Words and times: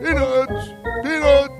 Peanuts! 0.00 0.68
Peanuts! 1.02 1.54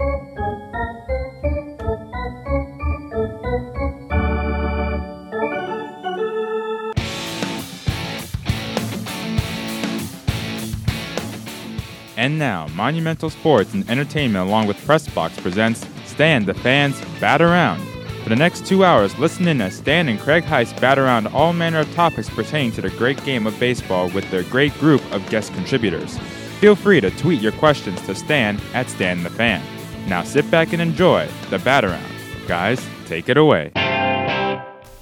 And 12.16 12.38
now, 12.38 12.68
Monumental 12.68 13.28
Sports 13.28 13.74
and 13.74 13.88
Entertainment 13.90 14.48
along 14.48 14.66
with 14.66 14.78
Pressbox 14.86 15.42
presents 15.42 15.86
Stan 16.06 16.46
the 16.46 16.54
Fans 16.54 16.98
Bat 17.20 17.42
Around. 17.42 17.93
For 18.24 18.30
the 18.30 18.36
next 18.36 18.64
two 18.64 18.84
hours, 18.84 19.16
listen 19.18 19.46
in 19.48 19.60
as 19.60 19.76
Stan 19.76 20.08
and 20.08 20.18
Craig 20.18 20.44
Heist 20.44 20.80
bat 20.80 20.98
around 20.98 21.26
all 21.28 21.52
manner 21.52 21.80
of 21.80 21.94
topics 21.94 22.30
pertaining 22.30 22.72
to 22.72 22.80
the 22.80 22.88
great 22.88 23.22
game 23.22 23.46
of 23.46 23.60
baseball 23.60 24.08
with 24.08 24.28
their 24.30 24.44
great 24.44 24.72
group 24.80 25.02
of 25.12 25.28
guest 25.28 25.52
contributors. 25.52 26.16
Feel 26.58 26.74
free 26.74 27.02
to 27.02 27.10
tweet 27.10 27.42
your 27.42 27.52
questions 27.52 28.00
to 28.06 28.14
Stan 28.14 28.58
at 28.72 28.88
Stan 28.88 29.22
the 29.22 29.28
Fan. 29.28 29.62
Now 30.08 30.22
sit 30.22 30.50
back 30.50 30.72
and 30.72 30.80
enjoy 30.80 31.28
the 31.50 31.58
bat 31.58 31.84
around. 31.84 32.10
Guys, 32.48 32.82
take 33.04 33.28
it 33.28 33.36
away. 33.36 33.72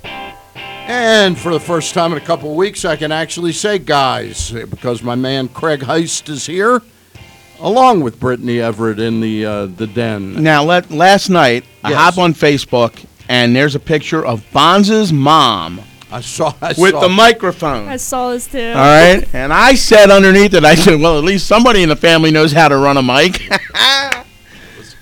And 0.03 1.39
for 1.39 1.53
the 1.53 1.61
first 1.61 1.95
time 1.95 2.11
in 2.11 2.19
a 2.19 2.25
couple 2.25 2.51
of 2.51 2.57
weeks, 2.57 2.85
I 2.85 2.97
can 2.97 3.13
actually 3.13 3.53
say 3.53 3.79
guys, 3.79 4.51
because 4.51 5.01
my 5.05 5.15
man 5.15 5.49
Craig 5.49 5.81
Heist 5.83 6.29
is 6.29 6.47
here, 6.47 6.83
along 7.61 8.01
with 8.01 8.19
Brittney 8.19 8.59
Everett 8.61 8.99
in 8.99 9.21
the 9.21 9.47
uh, 9.47 9.67
the 9.67 9.87
den. 9.87 10.43
Now, 10.43 10.65
let, 10.65 10.91
last 10.91 11.29
night, 11.29 11.65
I 11.85 11.91
Yes. 11.91 11.99
hop 12.01 12.19
on 12.19 12.35
Facebook, 12.35 13.05
and 13.29 13.55
there's 13.57 13.75
a 13.75 13.81
picture 13.81 14.25
of 14.25 14.45
Bonza's 14.53 15.13
mom 15.13 15.81
I 16.11 16.21
saw 16.21 16.55
I 16.61 16.75
with 16.77 16.91
saw- 16.93 17.01
the 17.01 17.09
microphone. 17.09 17.89
I 17.89 17.97
saw 17.97 18.31
this 18.33 18.47
too. 18.47 18.69
All 18.69 18.75
right, 18.75 19.25
and 19.35 19.53
I 19.53 19.75
said 19.75 20.11
underneath 20.11 20.53
it, 20.55 20.65
I 20.65 20.75
said, 20.75 21.01
"Well, 21.01 21.17
at 21.19 21.25
least 21.25 21.47
somebody 21.47 21.83
in 21.83 21.89
the 21.89 21.97
family 21.97 22.31
knows 22.31 22.53
how 22.53 22.69
to 22.69 22.77
run 22.77 22.97
a 22.99 23.03
mic." 23.03 23.41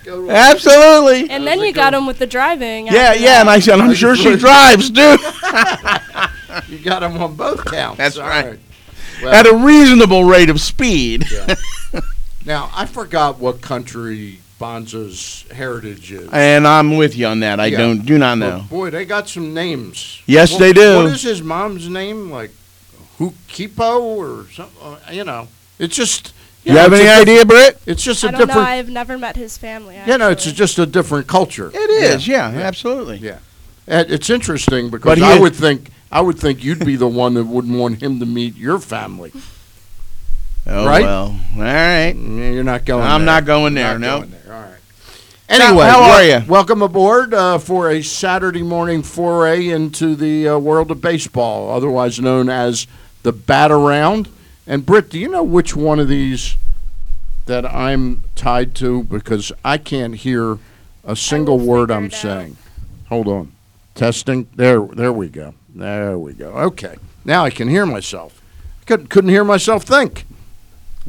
Absolutely. 0.06 1.30
And 1.30 1.46
then 1.46 1.60
you 1.60 1.72
got 1.72 1.94
him 1.94 2.06
with 2.06 2.18
the 2.18 2.26
driving. 2.26 2.86
Yeah, 2.86 2.92
after 3.10 3.20
yeah, 3.22 3.40
and 3.40 3.50
I 3.50 3.58
said, 3.60 3.80
"I'm 3.80 3.94
sure 3.94 4.16
she 4.16 4.36
drives, 4.46 4.90
dude." 4.90 5.20
You 6.68 6.78
got 6.80 7.04
him 7.04 7.16
on 7.22 7.36
both 7.36 7.64
counts. 7.64 7.96
That's 7.98 8.18
All 8.18 8.26
right. 8.28 8.58
Well, 9.22 9.32
At 9.32 9.46
a 9.46 9.54
reasonable 9.54 10.24
rate 10.24 10.50
of 10.50 10.60
speed. 10.60 11.24
now 12.44 12.68
I 12.74 12.86
forgot 12.86 13.38
what 13.38 13.60
country 13.60 14.40
Bonza's 14.60 15.44
heritage 15.52 16.12
is. 16.12 16.28
And 16.30 16.68
I'm 16.68 16.96
with 16.98 17.16
you 17.16 17.26
on 17.26 17.40
that. 17.40 17.58
I 17.58 17.66
Yeah. 17.66 17.78
don't, 17.78 18.04
do 18.06 18.18
not 18.18 18.38
But 18.38 18.46
know. 18.48 18.64
boy, 18.70 18.90
they 18.90 19.04
got 19.06 19.28
some 19.28 19.52
names. 19.54 20.20
Yes, 20.26 20.52
What- 20.52 20.60
they 20.60 20.72
do. 20.74 20.96
What 20.98 21.06
is 21.06 21.22
his 21.22 21.42
mom's 21.42 21.88
name? 21.88 22.30
Like 22.30 22.52
Hukipo 23.18 24.00
or 24.00 24.44
something? 24.54 24.76
uh, 24.82 24.96
You 25.10 25.24
know, 25.24 25.48
it's 25.78 25.96
just. 25.96 26.32
You 26.62 26.76
have 26.76 26.90
know, 26.90 26.98
any 26.98 27.06
a 27.06 27.20
idea, 27.20 27.46
Britt? 27.46 27.80
It's 27.86 28.02
just 28.02 28.22
a 28.22 28.28
I 28.28 28.30
don't 28.32 28.40
know. 28.40 28.46
different. 28.48 28.68
I've 28.68 28.90
never 28.90 29.16
met 29.16 29.34
his 29.34 29.56
family. 29.56 29.96
you 30.06 30.18
know, 30.18 30.28
it's 30.28 30.44
just 30.52 30.78
a 30.78 30.84
different 30.84 31.26
culture. 31.26 31.70
It 31.72 31.90
is. 31.90 32.28
Yeah, 32.28 32.48
absolutely. 32.48 33.16
Yeah. 33.16 33.38
And 33.88 34.10
it's 34.10 34.28
interesting 34.28 34.90
because 34.90 35.22
I 35.22 35.38
would 35.38 35.56
think 35.56 35.88
I 36.12 36.20
would 36.20 36.38
think 36.38 36.62
you'd 36.62 36.84
be 36.84 36.96
the 36.96 37.08
one 37.08 37.32
that 37.34 37.44
wouldn't 37.44 37.78
want 37.78 38.02
him 38.02 38.20
to 38.20 38.26
meet 38.26 38.56
your 38.56 38.78
family. 38.78 39.32
Oh 40.66 40.84
Right? 40.84 41.02
well. 41.02 41.34
All 41.56 41.62
right. 41.62 42.12
Mm, 42.14 42.52
You're 42.54 42.62
not 42.62 42.84
going. 42.84 43.02
I'm 43.04 43.24
there. 43.24 43.34
not 43.34 43.46
going 43.46 43.72
there, 43.74 43.98
Not 43.98 44.00
no. 44.00 44.18
going 44.18 44.30
there. 44.30 44.39
All 44.39 44.39
right. 44.39 44.39
Anyway, 45.50 45.84
how 45.84 46.00
are 46.00 46.22
you? 46.22 46.40
Welcome 46.46 46.80
aboard 46.80 47.34
uh, 47.34 47.58
for 47.58 47.90
a 47.90 48.02
Saturday 48.02 48.62
morning 48.62 49.02
foray 49.02 49.66
into 49.66 50.14
the 50.14 50.46
uh, 50.46 50.58
world 50.58 50.92
of 50.92 51.00
baseball, 51.00 51.72
otherwise 51.72 52.20
known 52.20 52.48
as 52.48 52.86
the 53.24 53.32
Bat 53.32 53.72
Around. 53.72 54.28
And 54.64 54.86
Britt, 54.86 55.10
do 55.10 55.18
you 55.18 55.28
know 55.28 55.42
which 55.42 55.74
one 55.74 55.98
of 55.98 56.06
these 56.06 56.56
that 57.46 57.66
I'm 57.66 58.22
tied 58.36 58.76
to? 58.76 59.02
Because 59.02 59.50
I 59.64 59.76
can't 59.76 60.14
hear 60.14 60.58
a 61.02 61.16
single 61.16 61.58
word 61.58 61.90
I'm 61.90 62.04
it 62.04 62.14
out. 62.14 62.20
saying. 62.20 62.56
Hold 63.08 63.26
on. 63.26 63.50
Testing. 63.96 64.46
There. 64.54 64.80
There 64.80 65.12
we 65.12 65.28
go. 65.28 65.54
There 65.74 66.16
we 66.16 66.32
go. 66.32 66.50
Okay. 66.50 66.94
Now 67.24 67.44
I 67.44 67.50
can 67.50 67.66
hear 67.66 67.86
myself. 67.86 68.40
Couldn't 68.86 69.08
couldn't 69.08 69.30
hear 69.30 69.42
myself 69.42 69.82
think. 69.82 70.26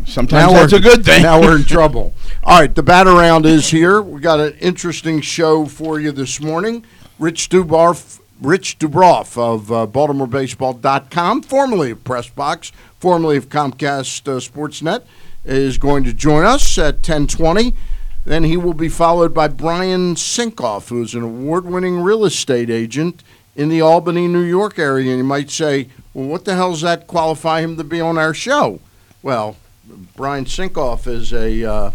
Sometimes 0.06 0.52
Now 0.52 0.60
that's 0.60 0.74
a 0.74 0.80
good 0.80 1.06
thing. 1.06 1.24
Now 1.24 1.42
we're 1.42 1.58
in 1.58 1.64
trouble. 1.66 2.14
All 2.44 2.60
right, 2.60 2.74
the 2.74 2.84
bat 2.84 3.08
around 3.08 3.46
is 3.46 3.70
here. 3.70 4.02
We 4.02 4.22
got 4.22 4.40
an 4.40 4.54
interesting 4.60 5.22
show 5.22 5.66
for 5.66 6.00
you 6.00 6.12
this 6.12 6.40
morning. 6.42 6.86
Rich 7.20 7.50
Dubroff, 7.50 8.20
Rich 8.42 8.80
Dubroff 8.80 9.38
of 9.38 9.72
uh, 9.72 9.86
BaltimoreBaseball.com, 9.88 11.44
formerly 11.44 11.92
of 11.92 12.04
Pressbox, 12.04 12.72
formerly 13.00 13.38
of 13.38 13.50
Comcast 13.50 14.28
uh, 14.28 14.40
Sportsnet, 14.40 15.04
is 15.46 15.78
going 15.78 16.04
to 16.06 16.14
join 16.14 16.46
us 16.46 16.78
at 16.78 17.02
10:20. 17.02 17.76
Then 18.26 18.44
he 18.44 18.56
will 18.56 18.74
be 18.74 18.90
followed 18.90 19.34
by 19.34 19.48
Brian 19.48 20.16
Sinkoff, 20.16 20.90
who 20.90 21.02
is 21.02 21.16
an 21.16 21.24
award-winning 21.24 22.02
real 22.02 22.24
estate 22.24 22.70
agent 22.70 23.24
in 23.56 23.70
the 23.70 23.82
Albany, 23.82 24.28
New 24.28 24.44
York 24.44 24.78
area. 24.78 25.10
And 25.10 25.18
you 25.18 25.24
might 25.24 25.50
say, 25.50 25.90
well, 26.14 26.28
what 26.28 26.46
the 26.46 26.56
hell 26.56 26.72
does 26.72 26.82
that 26.82 27.08
qualify 27.08 27.62
him 27.62 27.78
to 27.78 27.84
be 27.84 28.00
on 28.00 28.18
our 28.20 28.34
show? 28.34 28.80
Well, 29.24 29.58
Brian 30.16 30.46
Sinkoff 30.46 31.08
is 31.08 31.34
a 31.34 31.64
uh, 31.64 31.92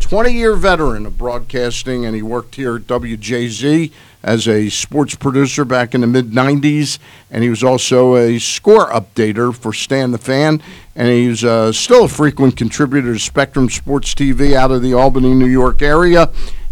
20 0.00 0.32
year 0.32 0.54
veteran 0.54 1.06
of 1.06 1.18
broadcasting, 1.18 2.04
and 2.04 2.14
he 2.14 2.22
worked 2.22 2.54
here 2.54 2.76
at 2.76 2.82
WJZ 2.82 3.92
as 4.22 4.48
a 4.48 4.68
sports 4.68 5.14
producer 5.14 5.64
back 5.64 5.94
in 5.94 6.00
the 6.00 6.06
mid 6.06 6.30
90s. 6.30 6.98
And 7.30 7.42
he 7.42 7.50
was 7.50 7.62
also 7.62 8.16
a 8.16 8.38
score 8.38 8.86
updater 8.86 9.54
for 9.54 9.72
Stan 9.72 10.10
the 10.12 10.18
Fan. 10.18 10.62
And 10.94 11.08
he's 11.08 11.44
uh, 11.44 11.72
still 11.72 12.04
a 12.04 12.08
frequent 12.08 12.56
contributor 12.56 13.12
to 13.12 13.18
Spectrum 13.18 13.68
Sports 13.68 14.14
TV 14.14 14.54
out 14.54 14.70
of 14.70 14.82
the 14.82 14.94
Albany, 14.94 15.34
New 15.34 15.46
York 15.46 15.82
area. 15.82 16.30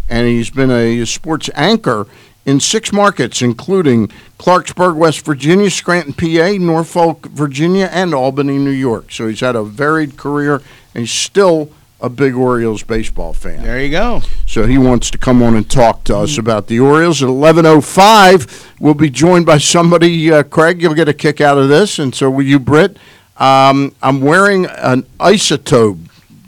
And 0.09 0.27
he's 0.27 0.49
been 0.49 0.71
a 0.71 1.05
sports 1.05 1.49
anchor 1.53 2.07
in 2.47 2.59
six 2.59 2.91
markets, 2.93 3.41
including 3.43 4.07
Clarksburg, 4.39 4.95
West 4.95 5.23
Virginia, 5.25 5.69
Scranton, 5.69 6.13
PA, 6.13 6.53
Norfolk, 6.57 7.27
Virginia, 7.27 7.89
and 7.91 8.13
Albany, 8.15 8.57
New 8.57 8.71
York. 8.71 9.11
So 9.11 9.27
he's 9.27 9.41
had 9.41 9.55
a 9.55 9.63
varied 9.63 10.17
career, 10.17 10.55
and 10.95 11.01
he's 11.03 11.11
still 11.11 11.69
a 11.99 12.09
big 12.09 12.35
Orioles 12.35 12.83
baseball 12.83 13.33
fan. 13.33 13.63
There 13.63 13.81
you 13.83 13.89
go. 13.91 14.21
So 14.45 14.65
he 14.65 14.77
wants 14.77 15.11
to 15.11 15.17
come 15.17 15.43
on 15.43 15.55
and 15.55 15.69
talk 15.69 16.03
to 16.05 16.15
us 16.17 16.37
about 16.37 16.67
the 16.67 16.79
Orioles. 16.79 17.21
At 17.21 17.27
11.05, 17.29 18.65
we'll 18.79 18.93
be 18.93 19.09
joined 19.09 19.45
by 19.45 19.57
somebody, 19.57 20.31
uh, 20.31 20.43
Craig, 20.43 20.81
you'll 20.81 20.93
get 20.93 21.09
a 21.09 21.13
kick 21.13 21.41
out 21.41 21.57
of 21.57 21.69
this, 21.69 21.99
and 21.99 22.13
so 22.15 22.29
will 22.29 22.43
you, 22.45 22.59
Britt. 22.59 22.97
Um, 23.37 23.93
I'm 24.01 24.21
wearing 24.21 24.65
an 24.67 25.03
isotope. 25.19 25.99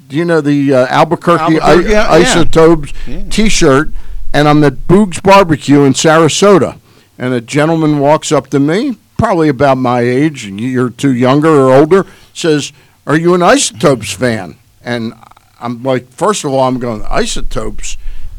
Do 0.08 0.16
you 0.16 0.26
know 0.26 0.40
the 0.42 0.74
uh, 0.74 0.86
Albuquerque, 0.88 1.58
Albuquerque, 1.58 1.88
I- 1.88 1.92
yeah, 1.92 2.10
isotopes 2.10 2.94
Yeah. 3.08 3.24
T-shirt? 3.30 3.90
And 4.34 4.48
I'm 4.48 4.64
at 4.64 4.88
Boog's 4.88 5.20
Barbecue 5.20 5.84
in 5.84 5.94
Sarasota, 5.94 6.78
and 7.18 7.34
a 7.34 7.42
gentleman 7.42 8.00
walks 8.00 8.32
up 8.32 8.48
to 8.50 8.60
me, 8.60 8.98
probably 9.18 9.50
about 9.50 9.78
my 9.78 10.02
age, 10.02 10.46
a 10.46 10.52
year 10.52 10.86
or 10.86 10.90
two 10.92 11.14
younger 11.14 11.50
or 11.50 11.74
older, 11.74 12.06
says, 12.34 12.72
"Are 13.08 13.18
you 13.18 13.34
an 13.34 13.42
Isotopes 13.42 14.12
fan?" 14.14 14.56
And 14.84 15.14
I'm 15.60 15.82
like, 15.84 16.10
first 16.12 16.44
of 16.44 16.52
all, 16.52 16.68
I'm 16.68 16.80
going 16.80 17.04
Isotopes, 17.10 17.98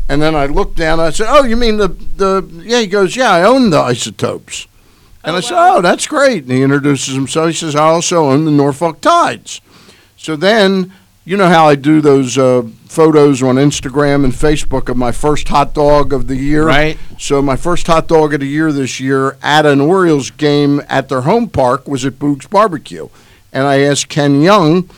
and 0.09 0.23
then 0.23 0.35
I 0.37 0.47
looked 0.47 0.77
down. 0.77 1.01
and 1.01 1.09
I 1.09 1.11
said, 1.11 1.27
"Oh, 1.29 1.45
you 1.45 1.57
mean 1.57 1.79
the 1.79 1.89
the?" 1.89 2.49
Yeah, 2.63 2.81
he 2.81 2.87
goes, 2.87 3.17
"Yeah, 3.17 3.33
I 3.33 3.43
own 3.43 3.71
the 3.71 3.81
Isotopes." 3.81 4.69
And 5.25 5.35
Oh, 5.35 5.39
I 5.39 5.41
said, 5.41 5.55
wow. 5.57 5.77
"Oh, 5.77 5.81
that's 5.83 6.07
great." 6.07 6.45
And 6.45 6.53
he 6.53 6.63
introduces 6.63 7.15
himself. 7.15 7.49
He 7.49 7.55
says, 7.55 7.75
"I 7.75 7.89
also 7.89 8.31
own 8.31 8.45
the 8.45 8.51
Norfolk 8.53 9.01
Tides." 9.01 9.61
So 10.17 10.37
then, 10.37 10.93
you 11.25 11.37
know 11.37 11.49
how 11.49 11.67
I 11.69 11.75
do 11.75 12.01
those 12.01 12.39
uh, 12.39 12.63
photos 12.91 13.41
on 13.41 13.55
Instagram 13.55 14.25
and 14.25 14.33
Facebook 14.33 14.89
of 14.89 14.97
my 14.97 15.13
first 15.13 15.47
hot 15.47 15.73
dog 15.75 16.13
of 16.13 16.27
the 16.27 16.35
year. 16.35 16.67
Right. 16.67 16.99
So 17.21 17.41
my 17.41 17.55
first 17.55 17.87
hot 17.87 18.09
dog 18.09 18.35
of 18.35 18.41
the 18.41 18.47
year 18.49 18.73
this 18.73 18.99
year 18.99 19.37
at 19.45 19.65
an 19.65 19.81
Orioles 19.81 20.31
game 20.33 20.83
at 20.89 21.09
their 21.09 21.21
home 21.21 21.49
park 21.49 21.87
was 21.87 22.05
at 22.05 22.19
Boog's 22.19 22.49
Barbecue, 22.49 23.09
and 23.53 23.65
I 23.69 23.79
asked 23.83 24.09
Ken 24.09 24.43
Young 24.43 24.91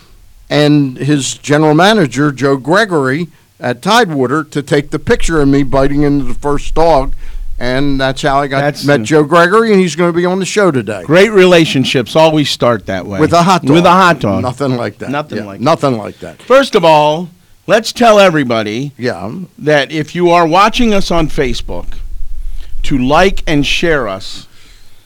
and 0.48 0.96
his 0.96 1.34
general 1.34 1.74
manager 1.74 2.32
Joe 2.32 2.56
Gregory 2.56 3.28
at 3.60 3.82
Tidewater 3.82 4.42
to 4.42 4.62
take 4.62 4.90
the 4.90 4.98
picture 4.98 5.40
of 5.42 5.48
me 5.48 5.62
biting 5.62 6.00
into 6.02 6.24
the 6.24 6.34
first 6.34 6.74
dog, 6.74 7.14
and 7.58 8.00
that's 8.00 8.22
how 8.22 8.40
I 8.40 8.46
got 8.46 8.60
That's- 8.62 8.86
met 8.86 9.02
Joe 9.02 9.22
Gregory, 9.24 9.70
and 9.70 9.78
he's 9.78 9.96
going 9.96 10.10
to 10.10 10.16
be 10.16 10.24
on 10.24 10.38
the 10.38 10.46
show 10.46 10.70
today. 10.70 11.02
Great 11.04 11.30
relationships 11.30 12.16
always 12.16 12.48
start 12.48 12.86
that 12.86 13.04
way. 13.04 13.20
With 13.20 13.34
a 13.34 13.42
hot 13.42 13.62
dog. 13.62 13.74
With 13.74 13.84
a 13.84 13.90
hot 13.90 14.18
dog. 14.18 14.42
Nothing 14.42 14.76
like 14.76 14.96
that. 14.98 15.10
Nothing 15.10 15.38
Yeah, 15.38 15.44
like 15.44 15.58
that. 15.58 15.64
Nothing 15.64 15.98
like 15.98 16.18
that. 16.20 16.40
First 16.40 16.74
of 16.74 16.86
all, 16.86 17.28
let's 17.66 17.92
tell 17.92 18.18
everybody 18.18 18.92
Yeah. 18.98 19.32
that 19.58 19.92
if 19.92 20.14
you 20.14 20.30
are 20.30 20.46
watching 20.46 20.92
us 20.94 21.10
on 21.10 21.28
Facebook, 21.28 21.86
to 22.84 22.98
like 22.98 23.42
and 23.46 23.64
share 23.66 24.08
us, 24.08 24.46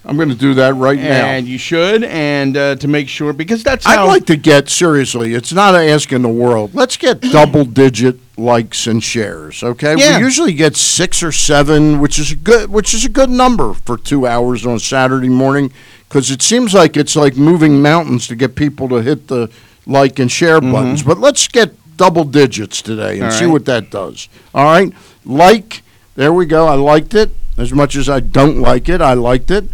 I'm 0.04 0.16
going 0.16 0.28
to 0.28 0.34
do 0.36 0.54
that 0.54 0.74
right 0.76 0.98
now. 0.98 1.26
and 1.26 1.48
you 1.48 1.58
should, 1.58 2.04
and 2.04 2.56
uh, 2.56 2.76
to 2.76 2.86
make 2.88 3.08
sure 3.08 3.32
because 3.32 3.64
that's 3.64 3.84
I'd 3.86 4.04
like 4.04 4.24
to 4.26 4.36
get 4.36 4.68
seriously. 4.68 5.34
It's 5.34 5.52
not 5.52 5.74
asking 5.74 6.22
the 6.22 6.28
world. 6.28 6.74
Let's 6.74 6.96
get 6.96 7.20
double 7.32 7.64
digit 7.64 8.16
likes 8.38 8.86
and 8.86 9.02
shares. 9.02 9.62
Okay, 9.64 9.96
Yeah. 9.98 10.18
we 10.18 10.24
usually 10.24 10.52
get 10.52 10.76
six 10.76 11.22
or 11.24 11.32
seven, 11.32 11.98
which 11.98 12.18
is 12.20 12.30
a 12.32 12.36
good, 12.36 12.70
which 12.70 12.94
is 12.94 13.04
a 13.04 13.08
good 13.08 13.30
number 13.30 13.74
for 13.74 13.98
two 13.98 14.26
hours 14.28 14.64
on 14.64 14.78
Saturday 14.78 15.28
morning, 15.28 15.72
because 16.08 16.30
it 16.30 16.40
seems 16.40 16.72
like 16.72 16.96
it's 16.96 17.16
like 17.16 17.36
moving 17.36 17.82
mountains 17.82 18.28
to 18.28 18.36
get 18.36 18.54
people 18.54 18.88
to 18.90 19.02
hit 19.02 19.26
the 19.26 19.50
like, 19.88 20.18
and 20.20 20.30
share 20.30 20.60
buttons. 20.60 21.02
But 21.02 21.18
let's 21.18 21.48
get 21.48 21.74
double 21.96 22.24
digits 22.24 22.82
today 22.82 23.14
and. 23.16 23.24
All 23.24 23.30
see 23.30 23.44
right. 23.44 23.52
what 23.52 23.64
that 23.66 23.90
does. 23.90 24.28
All 24.54 24.64
right, 24.64 24.92
like. 25.24 25.82
There 26.14 26.32
we 26.32 26.46
go. 26.46 26.66
I 26.66 26.76
liked 26.76 27.12
it 27.14 27.30
as 27.58 27.74
much 27.74 27.94
as 27.94 28.08
I 28.08 28.20
don't 28.20 28.58
like 28.58 28.88
it. 28.88 29.02
I 29.02 29.12
liked 29.12 29.50
it, 29.50 29.64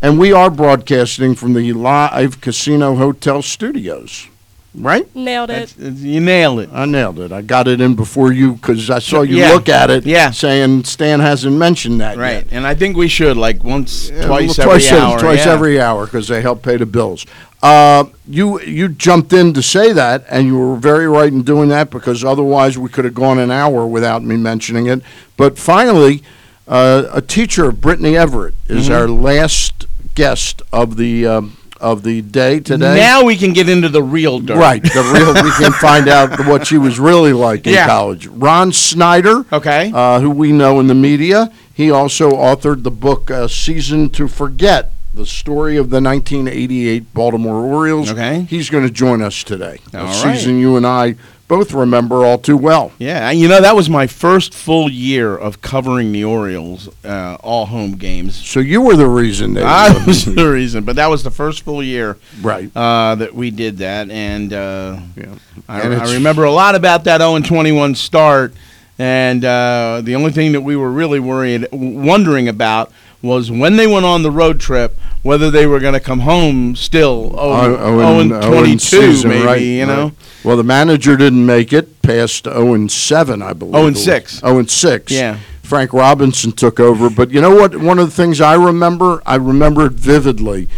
and 0.00 0.18
we 0.18 0.32
are 0.32 0.48
broadcasting 0.48 1.34
from 1.34 1.52
the 1.52 1.74
live 1.74 2.40
Casino 2.40 2.94
Hotel 2.94 3.42
studios. 3.42 4.26
Right? 4.74 5.14
Nailed 5.14 5.50
it. 5.50 5.74
That's- 5.76 5.98
you 6.00 6.20
nailed 6.20 6.60
it. 6.60 6.70
I 6.72 6.86
nailed 6.86 7.18
it. 7.18 7.32
I 7.32 7.42
got 7.42 7.66
it 7.68 7.80
in 7.80 7.96
before 7.96 8.32
you 8.32 8.52
because 8.52 8.88
I 8.88 9.00
saw 9.00 9.22
you 9.22 9.36
Yeah. 9.38 9.52
look 9.52 9.68
at 9.68 9.90
it. 9.90 10.06
Yeah. 10.06 10.30
Saying 10.30 10.84
Stan 10.84 11.18
hasn't 11.20 11.56
mentioned 11.56 12.00
that 12.00 12.16
Right, 12.16 12.34
yet. 12.34 12.46
and 12.52 12.64
I 12.66 12.74
think 12.74 12.96
we 12.96 13.08
should 13.08 13.36
like 13.36 13.62
once, 13.64 14.08
Yeah, 14.10 14.26
twice, 14.26 14.56
well, 14.56 14.70
every 14.70 14.80
twice, 14.80 14.92
hour. 14.92 15.18
Twice 15.18 15.44
yeah. 15.46 15.52
every 15.52 15.80
hour 15.80 16.04
because 16.06 16.28
they 16.28 16.40
help 16.40 16.62
pay 16.62 16.76
the 16.78 16.86
bills. 16.86 17.26
Uh, 17.62 18.04
you 18.26 18.58
you 18.62 18.88
jumped 18.88 19.32
in 19.34 19.52
to 19.52 19.60
say 19.62 19.92
that, 19.92 20.24
and 20.30 20.46
you 20.46 20.56
were 20.58 20.76
very 20.76 21.06
right 21.06 21.30
in 21.32 21.42
doing 21.42 21.68
that 21.68 21.90
because 21.90 22.24
otherwise 22.24 22.78
we 22.78 22.88
could 22.88 23.04
have 23.04 23.14
gone 23.14 23.38
an 23.38 23.50
hour 23.50 23.86
without 23.86 24.22
me 24.22 24.36
mentioning 24.36 24.86
it. 24.86 25.02
But 25.36 25.58
finally, 25.58 26.22
uh, 26.66 27.04
a 27.12 27.20
teacher, 27.20 27.70
Brittney 27.70 28.14
Everett, 28.14 28.54
is 28.68 28.86
Mm-hmm. 28.88 28.94
our 28.94 29.08
last 29.08 29.86
guest 30.14 30.62
of 30.72 30.96
the 30.96 31.26
um, 31.26 31.56
of 31.82 32.02
the 32.02 32.22
day 32.22 32.60
today. 32.60 32.94
Now 32.96 33.24
we 33.24 33.36
can 33.36 33.52
get 33.52 33.68
into 33.68 33.90
the 33.90 34.02
real 34.02 34.38
dirt. 34.40 34.56
Right, 34.56 34.82
the 34.82 35.02
real. 35.14 35.34
we 35.44 35.50
can 35.62 35.72
find 35.80 36.08
out 36.08 36.38
what 36.46 36.66
she 36.66 36.78
was 36.78 36.98
really 36.98 37.34
like 37.34 37.66
in 37.66 37.74
Yeah. 37.74 37.86
college. 37.86 38.26
Ron 38.26 38.72
Snyder, 38.72 39.44
Okay. 39.52 39.90
uh, 39.94 40.20
who 40.20 40.30
we 40.30 40.50
know 40.52 40.80
in 40.80 40.86
the 40.86 40.94
media, 40.94 41.50
he 41.74 41.90
also 41.90 42.30
authored 42.30 42.84
the 42.84 42.90
book 42.90 43.30
uh, 43.30 43.48
"Season 43.48 44.08
to 44.10 44.28
Forget: 44.28 44.92
The 45.20 45.26
Story 45.26 45.76
of 45.76 45.90
the 45.90 46.00
1988 46.00 47.12
Baltimore 47.12 47.62
Orioles." 47.62 48.10
Okay. 48.10 48.46
he's 48.48 48.70
going 48.70 48.84
to 48.84 48.90
join 48.90 49.20
us 49.20 49.44
today. 49.44 49.78
a 49.92 49.98
All 49.98 50.04
right. 50.06 50.34
season 50.36 50.58
you 50.58 50.78
and 50.78 50.86
I 50.86 51.16
both 51.46 51.74
remember 51.74 52.24
all 52.24 52.38
too 52.38 52.56
well. 52.56 52.92
Yeah, 52.98 53.30
you 53.30 53.46
know 53.46 53.60
that 53.60 53.76
was 53.76 53.90
my 53.90 54.06
first 54.06 54.54
full 54.54 54.88
year 54.88 55.36
of 55.36 55.60
covering 55.60 56.12
the 56.12 56.24
Orioles, 56.24 56.88
uh, 57.04 57.36
all 57.40 57.66
home 57.66 57.96
games. 57.96 58.34
So 58.34 58.60
you 58.60 58.80
were 58.80 58.96
the 58.96 59.08
reason 59.08 59.52
they 59.52 59.62
I 59.64 59.92
was 60.06 60.24
the 60.24 60.48
reason, 60.50 60.84
but 60.84 60.96
that 60.96 61.08
was 61.08 61.22
the 61.22 61.30
first 61.30 61.64
full 61.64 61.82
year 61.82 62.16
right. 62.40 62.70
uh, 62.74 63.16
that 63.16 63.34
we 63.34 63.50
did 63.50 63.76
that, 63.78 64.08
and 64.10 64.52
uh, 64.54 65.00
Yeah. 65.16 65.34
I, 65.68 65.80
And 65.82 65.94
I 66.00 66.14
remember 66.14 66.44
a 66.44 66.52
lot 66.52 66.74
about 66.74 67.04
that 67.04 67.20
0 67.20 67.40
21 67.40 67.94
start. 67.94 68.54
And 68.98 69.42
uh, 69.46 70.02
the 70.04 70.14
only 70.14 70.30
thing 70.30 70.52
that 70.52 70.60
we 70.60 70.76
were 70.76 70.90
really 70.90 71.20
worried, 71.20 71.66
wondering 71.72 72.48
about, 72.48 72.92
was 73.22 73.50
when 73.50 73.76
they 73.76 73.86
went 73.86 74.06
on 74.06 74.22
the 74.22 74.30
road 74.30 74.58
trip, 74.60 74.98
whether 75.22 75.50
they 75.50 75.66
were 75.66 75.78
going 75.80 75.92
to 75.94 76.00
come 76.00 76.20
home 76.20 76.74
still 76.74 77.30
0, 77.30 77.36
Oh, 77.38 77.76
0 77.98 78.18
and- 78.20 78.30
22, 78.42 78.78
season, 78.78 79.30
maybe, 79.30 79.44
right, 79.44 79.60
you 79.60 79.84
know. 79.86 80.04
right. 80.04 80.12
Well, 80.44 80.56
the 80.56 80.64
manager 80.64 81.16
didn't 81.16 81.44
make 81.44 81.72
it 81.72 82.00
past 82.02 82.44
0 82.44 82.72
and 82.74 82.90
7, 82.90 83.42
I 83.42 83.52
believe. 83.52 83.74
0 83.74 83.86
and 83.88 83.98
6. 83.98 84.38
0 84.40 84.58
and 84.58 84.70
6. 84.70 85.12
Yeah. 85.12 85.36
Frank 85.62 85.92
Robinson 85.92 86.50
took 86.52 86.80
over. 86.80 87.08
But 87.10 87.30
you 87.30 87.40
know 87.40 87.54
what? 87.54 87.76
One 87.76 87.98
of 87.98 88.08
the 88.08 88.14
things 88.14 88.40
I 88.40 88.54
remember, 88.54 89.22
I 89.26 89.36
remember 89.36 89.86
it 89.86 89.92
vividly. 89.92 90.68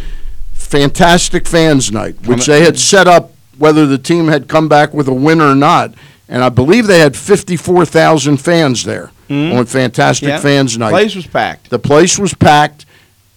Fantastic 0.53 1.47
fans 1.47 1.93
night, 1.93 2.17
which 2.27 2.47
they 2.47 2.63
had 2.65 2.79
set 2.79 3.07
up 3.07 3.33
whether 3.59 3.87
the 3.87 3.99
team 3.99 4.29
had 4.29 4.49
come 4.49 4.69
back 4.69 4.93
with 4.93 5.07
a 5.09 5.15
win 5.15 5.41
or 5.41 5.55
not. 5.55 5.95
And 6.29 6.43
I 6.43 6.49
believe 6.49 6.87
they 6.87 6.99
had 7.01 7.17
54,000 7.17 8.39
fans 8.39 8.85
there 8.85 9.11
Hmm? 9.33 9.57
on 9.57 9.65
Fantastic. 9.65 10.29
Yeah. 10.29 10.41
Fans 10.41 10.77
Night. 10.77 10.91
The 10.91 10.97
place 10.97 11.15
was 11.15 11.27
packed. 11.27 11.71
The 11.71 11.79
place 11.79 12.19
was 12.19 12.35
packed. 12.35 12.85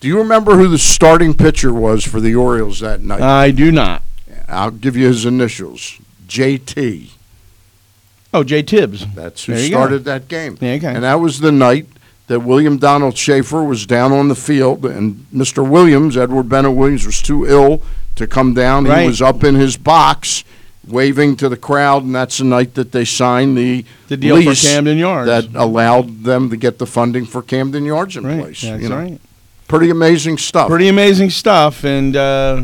Do 0.01 0.09
you 0.09 0.17
remember 0.17 0.57
who 0.57 0.67
the 0.67 0.77
starting 0.77 1.33
pitcher 1.33 1.73
was 1.73 2.03
for 2.03 2.19
the 2.19 2.35
Orioles 2.35 2.81
that 2.81 3.01
night? 3.01 3.21
I 3.21 3.51
do 3.51 3.71
not. 3.71 4.03
I'll 4.47 4.71
give 4.71 4.97
you 4.97 5.07
his 5.07 5.25
initials. 5.25 5.99
JT. 6.27 7.11
Oh, 8.33 8.43
Jay 8.43 8.61
Tibbs. 8.61 9.07
That's 9.15 9.45
who 9.45 9.53
you 9.53 9.69
go. 9.69 9.77
started 9.77 10.03
that 10.03 10.27
game. 10.27 10.57
Yeah, 10.59 10.73
okay. 10.73 10.93
And 10.93 11.03
that 11.05 11.15
was 11.15 11.39
the 11.39 11.53
night 11.53 11.87
that 12.27 12.41
William 12.41 12.77
Donald 12.77 13.17
Schaefer 13.17 13.63
was 13.63 13.85
down 13.85 14.11
on 14.11 14.27
the 14.27 14.35
field, 14.35 14.85
and 14.85 15.25
Mr. 15.33 15.67
Williams, 15.67 16.17
Edward 16.17 16.49
Bennett 16.49 16.75
Williams, 16.75 17.05
was 17.05 17.21
too 17.21 17.47
ill 17.47 17.81
to 18.15 18.27
come 18.27 18.53
down. 18.53 18.83
Right. 18.83 19.03
He 19.03 19.07
was 19.07 19.21
up 19.21 19.45
in 19.45 19.55
his 19.55 19.77
box 19.77 20.43
waving 20.87 21.35
to 21.37 21.49
the 21.49 21.57
crowd, 21.57 22.03
and 22.03 22.15
that's 22.15 22.37
the 22.37 22.43
night 22.43 22.73
that 22.75 22.91
they 22.91 23.05
signed 23.05 23.57
the, 23.57 23.85
The 24.07 24.17
deal 24.17 24.35
lease 24.35 24.61
for 24.61 24.67
Camden 24.67 24.97
Yards. 24.97 25.27
that 25.27 25.55
allowed 25.55 26.23
them 26.23 26.49
to 26.49 26.57
get 26.57 26.77
the 26.77 26.85
funding 26.85 27.25
for 27.25 27.41
Camden 27.41 27.85
Yards 27.85 28.17
in 28.17 28.25
right. 28.25 28.39
place. 28.39 28.61
That's 28.61 28.81
you 28.81 28.89
know. 28.89 28.97
right. 28.97 29.19
Pretty 29.67 29.89
amazing 29.89 30.37
stuff. 30.37 30.69
Pretty 30.69 30.87
amazing 30.87 31.31
stuff, 31.31 31.83
and 31.83 32.15
uh, 32.15 32.61